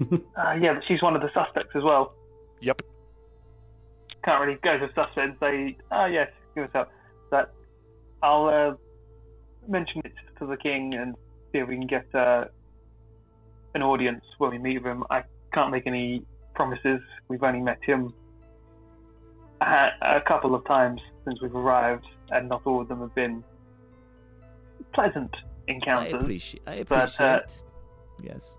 uh, 0.00 0.52
yeah, 0.60 0.74
but 0.74 0.82
she's 0.86 1.02
one 1.02 1.16
of 1.16 1.22
the 1.22 1.30
suspects 1.34 1.74
as 1.74 1.82
well. 1.82 2.14
Yep. 2.60 2.82
Can't 4.24 4.40
really 4.40 4.58
go 4.62 4.78
to 4.78 4.86
suspect 4.94 5.18
and 5.18 5.36
say, 5.40 5.76
"Ah, 5.90 6.06
yes, 6.06 6.30
give 6.54 6.64
us 6.64 6.70
up." 6.74 6.92
That 7.30 7.50
I'll 8.22 8.46
uh, 8.46 8.74
mention 9.68 10.02
it 10.04 10.12
to 10.38 10.46
the 10.46 10.56
king 10.56 10.94
and 10.94 11.16
see 11.50 11.58
if 11.58 11.68
we 11.68 11.76
can 11.76 11.86
get 11.88 12.06
uh, 12.14 12.44
an 13.74 13.82
audience 13.82 14.24
when 14.38 14.50
we 14.50 14.58
meet 14.58 14.78
with 14.82 14.92
him. 14.92 15.04
I 15.10 15.24
can't 15.54 15.70
make 15.70 15.86
any 15.86 16.24
promises. 16.54 17.00
We've 17.28 17.42
only 17.42 17.60
met 17.60 17.78
him 17.82 18.12
a, 19.60 19.88
a 20.02 20.20
couple 20.20 20.54
of 20.54 20.64
times 20.66 21.00
since 21.24 21.40
we've 21.40 21.54
arrived, 21.54 22.06
and 22.30 22.48
not 22.48 22.62
all 22.64 22.80
of 22.80 22.88
them 22.88 23.00
have 23.00 23.14
been 23.14 23.42
pleasant 24.92 25.34
I 25.68 25.72
encounters. 25.72 26.14
appreciate. 26.14 26.62
I 26.66 26.82
But, 26.82 26.98
appreciate. 26.98 27.26
uh, 27.26 28.22
yes. 28.22 28.56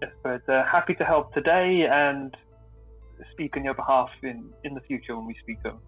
Yes, 0.00 0.10
but 0.22 0.48
uh, 0.48 0.64
happy 0.66 0.94
to 0.94 1.04
help 1.04 1.32
today 1.32 1.86
and 1.90 2.36
speak 3.32 3.56
on 3.56 3.64
your 3.64 3.74
behalf 3.74 4.10
in, 4.22 4.50
in 4.64 4.74
the 4.74 4.80
future 4.80 5.16
when 5.16 5.26
we 5.26 5.34
speak 5.42 5.62
to 5.62 5.70
him. 5.70 5.78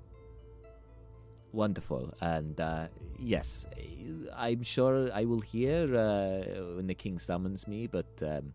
Wonderful. 1.54 2.12
And 2.20 2.60
uh, 2.60 2.88
yes, 3.16 3.64
I'm 4.34 4.62
sure 4.64 5.08
I 5.14 5.24
will 5.24 5.40
hear 5.40 5.96
uh, 5.96 6.74
when 6.74 6.88
the 6.88 6.94
king 6.94 7.18
summons 7.18 7.68
me, 7.68 7.86
but 7.86 8.06
um, 8.22 8.52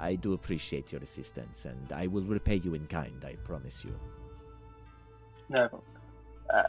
I 0.00 0.14
do 0.14 0.32
appreciate 0.32 0.90
your 0.92 1.02
assistance 1.02 1.66
and 1.66 1.92
I 1.92 2.06
will 2.06 2.22
repay 2.22 2.56
you 2.56 2.72
in 2.74 2.86
kind, 2.86 3.22
I 3.26 3.34
promise 3.44 3.84
you. 3.84 3.94
No. 5.50 5.68
Uh, 6.52 6.62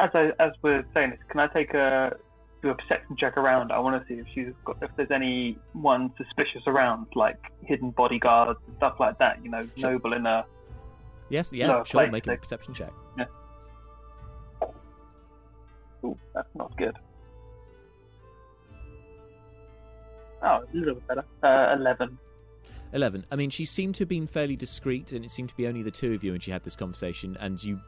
as 0.00 0.10
I 0.14 0.32
as 0.40 0.52
we're 0.62 0.84
saying 0.92 1.10
this, 1.10 1.20
can 1.28 1.38
I 1.38 1.46
take 1.46 1.72
a 1.74 2.16
do 2.60 2.70
a 2.70 2.74
perception 2.74 3.16
check 3.16 3.36
around? 3.36 3.70
I 3.70 3.78
want 3.78 4.02
to 4.02 4.08
see 4.08 4.20
if 4.20 4.26
she's 4.34 4.52
got 4.64 4.78
if 4.82 4.90
there's 4.96 5.12
anyone 5.12 6.12
suspicious 6.16 6.62
around, 6.66 7.06
like 7.14 7.38
hidden 7.62 7.90
bodyguards 7.90 8.58
and 8.66 8.76
stuff 8.78 8.96
like 8.98 9.18
that. 9.18 9.38
You 9.44 9.50
know, 9.50 9.68
Sure. 9.76 9.92
noble 9.92 10.14
in 10.14 10.26
a 10.26 10.44
Yes, 11.30 11.52
yeah, 11.52 11.82
sure, 11.84 12.10
make 12.10 12.26
a 12.26 12.36
perception 12.36 12.74
check. 12.74 12.92
Ooh, 16.04 16.16
that's 16.34 16.48
not 16.54 16.76
good. 16.76 16.96
Oh, 20.42 20.46
a 20.46 20.66
little 20.72 20.94
bit 20.94 21.06
better. 21.08 21.24
Uh, 21.42 21.74
Eleven. 21.78 22.18
11. 22.92 23.26
I 23.30 23.36
mean, 23.36 23.50
she 23.50 23.64
seemed 23.64 23.96
to 23.96 24.02
have 24.02 24.08
been 24.08 24.26
fairly 24.26 24.56
discreet, 24.56 25.12
and 25.12 25.24
it 25.24 25.30
seemed 25.30 25.50
to 25.50 25.56
be 25.56 25.66
only 25.66 25.82
the 25.82 25.90
two 25.90 26.14
of 26.14 26.24
you, 26.24 26.32
and 26.32 26.42
she 26.42 26.50
had 26.50 26.62
this 26.64 26.76
conversation, 26.76 27.36
and 27.40 27.62
you 27.62 27.78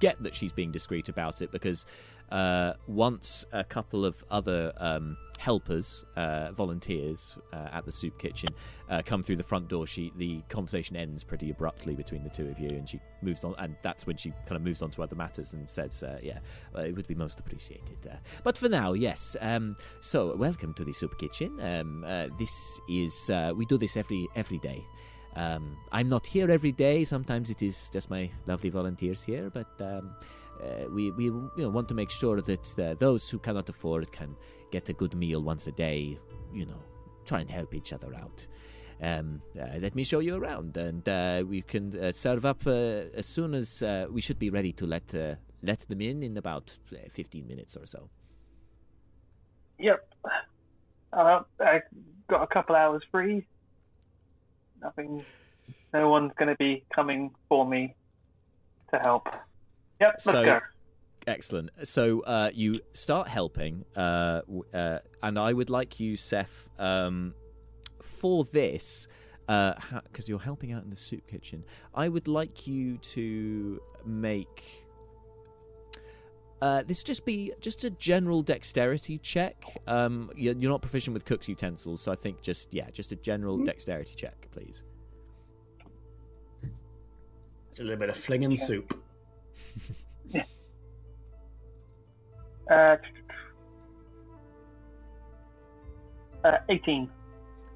get 0.00 0.20
that 0.22 0.34
she's 0.34 0.52
being 0.52 0.72
discreet 0.72 1.08
about 1.08 1.42
it 1.42 1.52
because 1.52 1.86
uh, 2.30 2.74
once 2.86 3.44
a 3.52 3.64
couple 3.64 4.04
of 4.04 4.24
other 4.30 4.72
um, 4.76 5.16
helpers, 5.38 6.04
uh, 6.16 6.52
volunteers 6.52 7.36
uh, 7.52 7.68
at 7.72 7.84
the 7.84 7.90
soup 7.90 8.16
kitchen, 8.18 8.48
uh, 8.88 9.02
come 9.04 9.22
through 9.22 9.36
the 9.36 9.42
front 9.42 9.68
door, 9.68 9.86
she 9.86 10.12
the 10.16 10.40
conversation 10.48 10.96
ends 10.96 11.24
pretty 11.24 11.50
abruptly 11.50 11.94
between 11.94 12.22
the 12.22 12.30
two 12.30 12.48
of 12.48 12.58
you, 12.58 12.68
and 12.68 12.88
she 12.88 13.00
moves 13.20 13.42
on, 13.42 13.54
and 13.58 13.76
that's 13.82 14.06
when 14.06 14.16
she 14.16 14.30
kind 14.46 14.56
of 14.56 14.62
moves 14.62 14.80
on 14.80 14.90
to 14.90 15.02
other 15.02 15.16
matters 15.16 15.54
and 15.54 15.68
says, 15.68 16.04
uh, 16.04 16.18
"Yeah, 16.22 16.38
it 16.76 16.94
would 16.94 17.08
be 17.08 17.16
most 17.16 17.40
appreciated." 17.40 17.98
Uh, 18.08 18.16
but 18.44 18.56
for 18.56 18.68
now, 18.68 18.92
yes. 18.92 19.36
Um, 19.40 19.76
so, 20.00 20.36
welcome 20.36 20.72
to 20.74 20.84
the 20.84 20.92
soup 20.92 21.18
kitchen. 21.18 21.60
Um, 21.60 22.04
this 22.38 22.80
is 22.88 23.30
we 23.56 23.66
do 23.66 23.76
this 23.76 23.96
every 23.96 24.28
every 24.36 24.58
day. 24.58 24.84
Um, 25.36 25.76
I'm 25.92 26.08
not 26.08 26.26
here 26.26 26.50
every 26.50 26.72
day. 26.72 27.04
Sometimes 27.04 27.50
it 27.50 27.62
is 27.62 27.90
just 27.92 28.10
my 28.10 28.30
lovely 28.46 28.70
volunteers 28.70 29.22
here, 29.22 29.50
but 29.50 29.68
um, 29.80 30.14
uh, 30.62 30.88
we 30.90 31.10
we 31.12 31.24
you 31.24 31.50
know, 31.56 31.68
want 31.68 31.88
to 31.88 31.94
make 31.94 32.10
sure 32.10 32.40
that 32.40 32.78
uh, 32.78 32.94
those 32.98 33.30
who 33.30 33.38
cannot 33.38 33.68
afford 33.68 34.10
can 34.12 34.36
get 34.70 34.88
a 34.88 34.92
good 34.92 35.14
meal 35.14 35.42
once 35.42 35.66
a 35.66 35.72
day. 35.72 36.18
You 36.52 36.66
know, 36.66 36.82
try 37.24 37.40
and 37.40 37.50
help 37.50 37.74
each 37.74 37.92
other 37.92 38.14
out. 38.14 38.46
Um, 39.02 39.40
uh, 39.58 39.78
let 39.80 39.94
me 39.94 40.04
show 40.04 40.18
you 40.18 40.36
around, 40.36 40.76
and 40.76 41.08
uh, 41.08 41.42
we 41.46 41.62
can 41.62 41.98
uh, 41.98 42.12
serve 42.12 42.44
up 42.44 42.66
uh, 42.66 43.06
as 43.14 43.26
soon 43.26 43.54
as 43.54 43.82
we 44.10 44.20
should 44.20 44.38
be 44.38 44.50
ready 44.50 44.72
to 44.72 44.86
let 44.86 45.14
let 45.62 45.80
them 45.88 46.00
in 46.00 46.22
in 46.22 46.36
about 46.36 46.76
15 47.10 47.46
minutes 47.46 47.76
or 47.76 47.86
so. 47.86 48.08
Yep. 49.78 50.06
I, 51.12 51.42
got 52.28 52.42
a 52.42 52.46
couple 52.46 52.76
hours 52.76 53.02
free. 53.10 53.46
Nothing. 54.82 55.24
No 55.92 56.08
one's 56.08 56.32
going 56.36 56.48
to 56.48 56.56
be 56.56 56.84
coming 56.94 57.30
for 57.48 57.66
me 57.66 57.94
to 58.92 59.00
help. 59.04 59.26
Yep, 60.00 60.12
let's 60.12 60.24
So- 60.24 60.44
go. 60.44 60.60
Excellent. 61.26 61.70
So 61.84 62.20
uh, 62.20 62.50
you 62.54 62.80
start 62.94 63.28
helping, 63.28 63.84
uh, 63.94 64.40
uh, 64.72 64.98
and 65.22 65.38
I 65.38 65.52
would 65.52 65.68
like 65.68 66.00
you, 66.00 66.16
Seth, 66.16 66.68
um, 66.78 67.34
for 68.00 68.44
this, 68.44 69.06
because 69.46 70.28
you're 70.28 70.38
helping 70.38 70.72
out 70.72 70.82
in 70.82 70.88
the 70.90 70.96
soup 70.96 71.26
kitchen. 71.28 71.62
I 71.94 72.08
would 72.08 72.26
like 72.26 72.66
you 72.66 72.96
to 72.98 73.80
make. 74.06 74.86
Uh, 76.62 76.82
this 76.86 77.02
just 77.02 77.24
be 77.24 77.52
just 77.60 77.84
a 77.84 77.90
general 77.90 78.42
dexterity 78.42 79.18
check. 79.18 79.64
Um, 79.86 80.30
you're, 80.36 80.54
you're 80.54 80.70
not 80.70 80.82
proficient 80.82 81.14
with 81.14 81.24
cook's 81.24 81.48
utensils, 81.48 82.02
so 82.02 82.12
I 82.12 82.16
think 82.16 82.42
just 82.42 82.74
yeah, 82.74 82.90
just 82.90 83.12
a 83.12 83.16
general 83.16 83.58
dexterity 83.58 84.14
check, 84.14 84.48
please. 84.52 84.84
Just 87.70 87.80
a 87.80 87.84
little 87.84 87.98
bit 87.98 88.10
of 88.10 88.16
flinging 88.16 88.56
soup. 88.56 89.02
Uh, 92.70 92.96
uh, 96.44 96.58
18. 96.68 97.10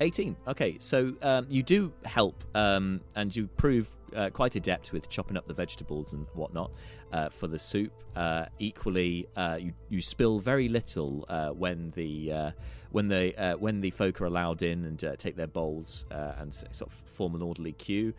18. 0.04 0.36
Okay, 0.48 0.76
so 0.80 1.14
um, 1.22 1.46
you 1.48 1.62
do 1.62 1.92
help, 2.04 2.44
um, 2.54 3.00
and 3.16 3.34
you 3.34 3.46
prove 3.46 3.88
uh, 4.14 4.28
quite 4.30 4.54
adept 4.54 4.92
with 4.92 5.08
chopping 5.08 5.36
up 5.36 5.46
the 5.48 5.54
vegetables 5.54 6.12
and 6.12 6.26
whatnot 6.34 6.70
uh, 7.12 7.30
for 7.30 7.46
the 7.46 7.58
soup. 7.58 7.92
Uh, 8.14 8.44
equally, 8.58 9.26
uh, 9.36 9.56
you 9.58 9.72
you 9.88 10.02
spill 10.02 10.38
very 10.38 10.68
little 10.68 11.24
uh, 11.28 11.48
when 11.48 11.90
the 11.96 12.30
uh, 12.30 12.50
when 12.90 13.08
the 13.08 13.56
when 13.58 13.80
the 13.80 13.90
folk 13.90 14.20
are 14.20 14.26
allowed 14.26 14.62
in 14.62 14.84
and 14.84 15.18
take 15.18 15.36
their 15.36 15.46
bowls 15.46 16.04
and 16.10 16.52
sort 16.52 16.82
of 16.82 16.92
form 16.92 17.34
an 17.34 17.42
orderly 17.42 17.72
queue. 17.72 18.12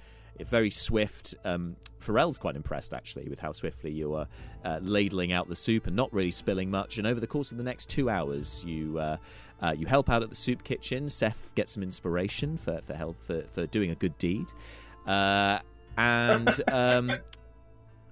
Very 0.44 0.70
swift. 0.70 1.34
Um, 1.46 1.78
Pharrell's 2.06 2.38
quite 2.38 2.56
impressed 2.56 2.94
actually 2.94 3.30
with 3.30 3.40
how 3.40 3.52
swiftly 3.52 3.92
you 3.92 4.14
are 4.14 4.28
uh, 4.64 4.80
ladling 4.82 5.32
out 5.32 5.48
the 5.48 5.56
soup 5.56 5.88
and 5.88 5.96
not 5.96 6.14
really 6.14 6.32
spilling 6.32 6.70
much. 6.70 6.98
And 6.98 7.08
over 7.08 7.20
the 7.20 7.28
course 7.28 7.52
of 7.52 7.58
the 7.58 7.64
next 7.64 7.90
two 7.90 8.10
hours, 8.10 8.64
you 8.66 9.00
uh, 9.00 9.18
uh, 9.62 9.74
you 9.78 9.86
help 9.86 10.10
out 10.10 10.24
at 10.24 10.30
the 10.30 10.36
soup 10.36 10.64
kitchen. 10.64 11.10
Seth 11.10 11.54
gets 11.56 11.74
some 11.74 11.84
inspiration 11.84 12.58
for 12.58 12.82
for 12.84 12.94
help 12.94 13.22
for, 13.22 13.44
for 13.54 13.66
doing 13.68 13.92
a 13.92 13.96
good 13.96 14.18
deed, 14.18 14.46
uh, 15.08 15.60
and 15.98 16.50
um, 16.72 17.12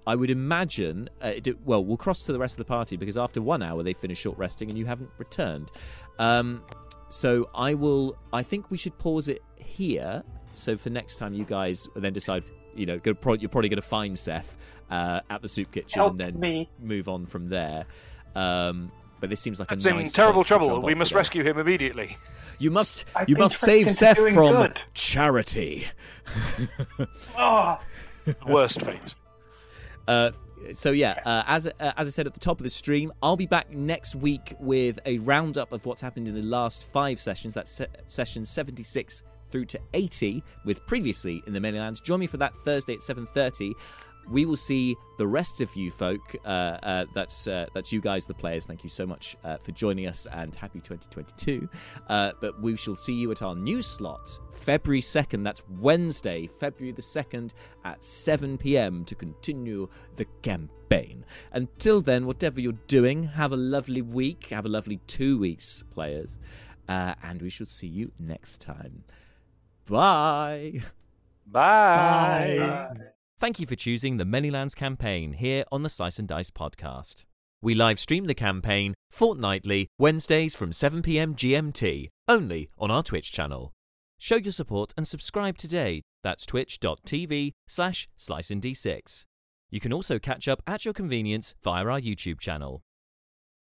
I 0.05 0.15
would 0.15 0.29
imagine. 0.29 1.09
Uh, 1.21 1.33
it, 1.35 1.65
well, 1.65 1.83
we'll 1.83 1.97
cross 1.97 2.25
to 2.25 2.33
the 2.33 2.39
rest 2.39 2.53
of 2.53 2.59
the 2.59 2.65
party 2.65 2.97
because 2.97 3.17
after 3.17 3.41
one 3.41 3.61
hour 3.61 3.83
they 3.83 3.93
finish 3.93 4.19
short 4.19 4.37
resting 4.37 4.69
and 4.69 4.77
you 4.77 4.85
haven't 4.85 5.09
returned. 5.17 5.71
Um, 6.19 6.63
so 7.09 7.49
I 7.53 7.73
will. 7.73 8.17
I 8.31 8.43
think 8.43 8.71
we 8.71 8.77
should 8.77 8.97
pause 8.97 9.27
it 9.27 9.41
here. 9.57 10.23
So 10.55 10.77
for 10.77 10.89
next 10.89 11.17
time, 11.17 11.33
you 11.33 11.45
guys 11.45 11.87
then 11.95 12.13
decide. 12.13 12.43
You 12.75 12.87
know, 12.87 12.97
go, 12.97 13.11
you're 13.11 13.49
probably 13.49 13.69
going 13.69 13.75
to 13.75 13.81
find 13.83 14.17
Seth 14.17 14.57
uh, 14.89 15.19
at 15.29 15.43
the 15.43 15.47
soup 15.47 15.71
kitchen 15.71 15.99
Help 15.99 16.11
and 16.11 16.19
then 16.19 16.39
me. 16.39 16.69
move 16.79 17.07
on 17.07 17.27
from 17.27 17.47
there. 17.49 17.85
Um, 18.35 18.91
but 19.23 19.29
this 19.29 19.39
seems 19.39 19.57
like 19.57 19.71
a 19.71 19.75
It's 19.75 19.85
in 19.85 20.03
terrible 20.07 20.43
trouble. 20.43 20.81
We 20.81 20.95
must 20.95 21.11
today. 21.11 21.17
rescue 21.19 21.43
him 21.45 21.57
immediately. 21.57 22.17
You 22.59 22.71
must. 22.71 23.05
I've 23.15 23.29
you 23.29 23.37
must 23.37 23.57
save 23.57 23.89
Seth 23.89 24.17
from 24.17 24.33
good. 24.35 24.77
charity. 24.93 25.85
Oh, 27.37 27.79
Worst 28.49 28.81
fate. 28.81 29.15
Uh, 30.09 30.31
so 30.73 30.91
yeah, 30.91 31.21
uh, 31.25 31.43
as 31.47 31.67
uh, 31.67 31.71
as 31.95 32.07
I 32.07 32.11
said 32.11 32.27
at 32.27 32.33
the 32.33 32.41
top 32.41 32.59
of 32.59 32.65
the 32.65 32.69
stream, 32.69 33.13
I'll 33.23 33.37
be 33.37 33.45
back 33.45 33.69
next 33.71 34.13
week 34.13 34.55
with 34.59 34.99
a 35.05 35.19
roundup 35.19 35.71
of 35.71 35.85
what's 35.85 36.01
happened 36.01 36.27
in 36.27 36.35
the 36.35 36.41
last 36.41 36.83
five 36.83 37.21
sessions. 37.21 37.53
That's 37.53 37.71
se- 37.71 37.87
session 38.07 38.45
seventy 38.45 38.83
six 38.83 39.23
through 39.51 39.67
to 39.67 39.79
eighty, 39.93 40.43
with 40.65 40.85
previously 40.85 41.41
in 41.47 41.53
the 41.53 41.61
Mainlands. 41.61 42.01
Join 42.01 42.19
me 42.19 42.27
for 42.27 42.35
that 42.37 42.53
Thursday 42.65 42.95
at 42.95 43.01
seven 43.01 43.25
thirty. 43.27 43.73
We 44.29 44.45
will 44.45 44.57
see 44.57 44.95
the 45.17 45.27
rest 45.27 45.61
of 45.61 45.75
you 45.75 45.91
folk. 45.91 46.35
Uh, 46.45 46.47
uh, 46.47 47.05
that's 47.13 47.47
uh, 47.47 47.67
that's 47.73 47.91
you 47.91 48.01
guys, 48.01 48.25
the 48.25 48.33
players. 48.33 48.65
Thank 48.65 48.83
you 48.83 48.89
so 48.89 49.05
much 49.05 49.35
uh, 49.43 49.57
for 49.57 49.71
joining 49.71 50.07
us, 50.07 50.27
and 50.31 50.53
happy 50.55 50.79
2022. 50.79 51.69
Uh, 52.07 52.31
but 52.41 52.61
we 52.61 52.75
shall 52.75 52.95
see 52.95 53.13
you 53.13 53.31
at 53.31 53.41
our 53.41 53.55
new 53.55 53.81
slot, 53.81 54.39
February 54.51 55.01
2nd. 55.01 55.43
That's 55.43 55.61
Wednesday, 55.79 56.47
February 56.47 56.93
the 56.93 57.01
2nd 57.01 57.53
at 57.85 58.03
7 58.03 58.57
p.m. 58.57 59.05
to 59.05 59.15
continue 59.15 59.87
the 60.15 60.25
campaign. 60.41 61.25
Until 61.51 62.01
then, 62.01 62.25
whatever 62.25 62.61
you're 62.61 62.73
doing, 62.87 63.23
have 63.23 63.51
a 63.51 63.57
lovely 63.57 64.01
week. 64.01 64.47
Have 64.47 64.65
a 64.65 64.69
lovely 64.69 64.97
two 65.07 65.37
weeks, 65.37 65.83
players, 65.93 66.39
uh, 66.87 67.15
and 67.23 67.41
we 67.41 67.49
shall 67.49 67.67
see 67.67 67.87
you 67.87 68.11
next 68.19 68.61
time. 68.61 69.03
Bye. 69.85 70.81
Bye. 71.45 73.12
Thank 73.43 73.59
you 73.59 73.67
for 73.67 73.75
choosing 73.75 74.15
the 74.15 74.23
Manylands 74.23 74.73
campaign 74.73 75.33
here 75.33 75.65
on 75.69 75.83
the 75.83 75.89
Slice 75.89 76.17
and 76.17 76.25
Dice 76.25 76.49
podcast. 76.49 77.25
We 77.61 77.75
live 77.75 77.99
stream 77.99 78.27
the 78.27 78.33
campaign 78.33 78.93
fortnightly, 79.11 79.89
Wednesdays 79.99 80.55
from 80.55 80.71
7pm 80.71 81.35
GMT, 81.35 82.07
only 82.29 82.69
on 82.79 82.89
our 82.89 83.03
Twitch 83.03 83.33
channel. 83.33 83.73
Show 84.17 84.37
your 84.37 84.53
support 84.53 84.93
and 84.95 85.05
subscribe 85.05 85.57
today. 85.57 86.03
That's 86.23 86.45
twitch.tv 86.45 87.51
slash 87.67 88.07
sliceand6. 88.17 89.25
You 89.69 89.81
can 89.81 89.91
also 89.91 90.19
catch 90.19 90.47
up 90.47 90.63
at 90.65 90.85
your 90.85 90.93
convenience 90.93 91.53
via 91.61 91.83
our 91.85 91.99
YouTube 91.99 92.39
channel. 92.39 92.81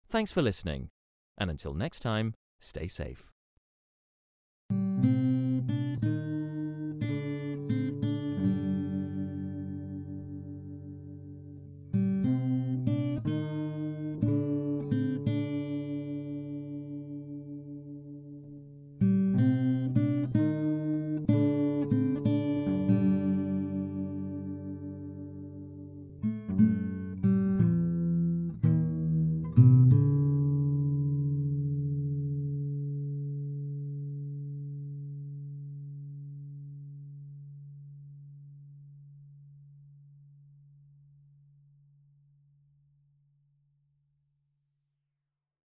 Thanks 0.10 0.32
for 0.32 0.42
listening, 0.42 0.90
and 1.38 1.52
until 1.52 1.76
next 1.76 2.00
time, 2.00 2.34
stay 2.60 2.88
safe. 2.88 3.32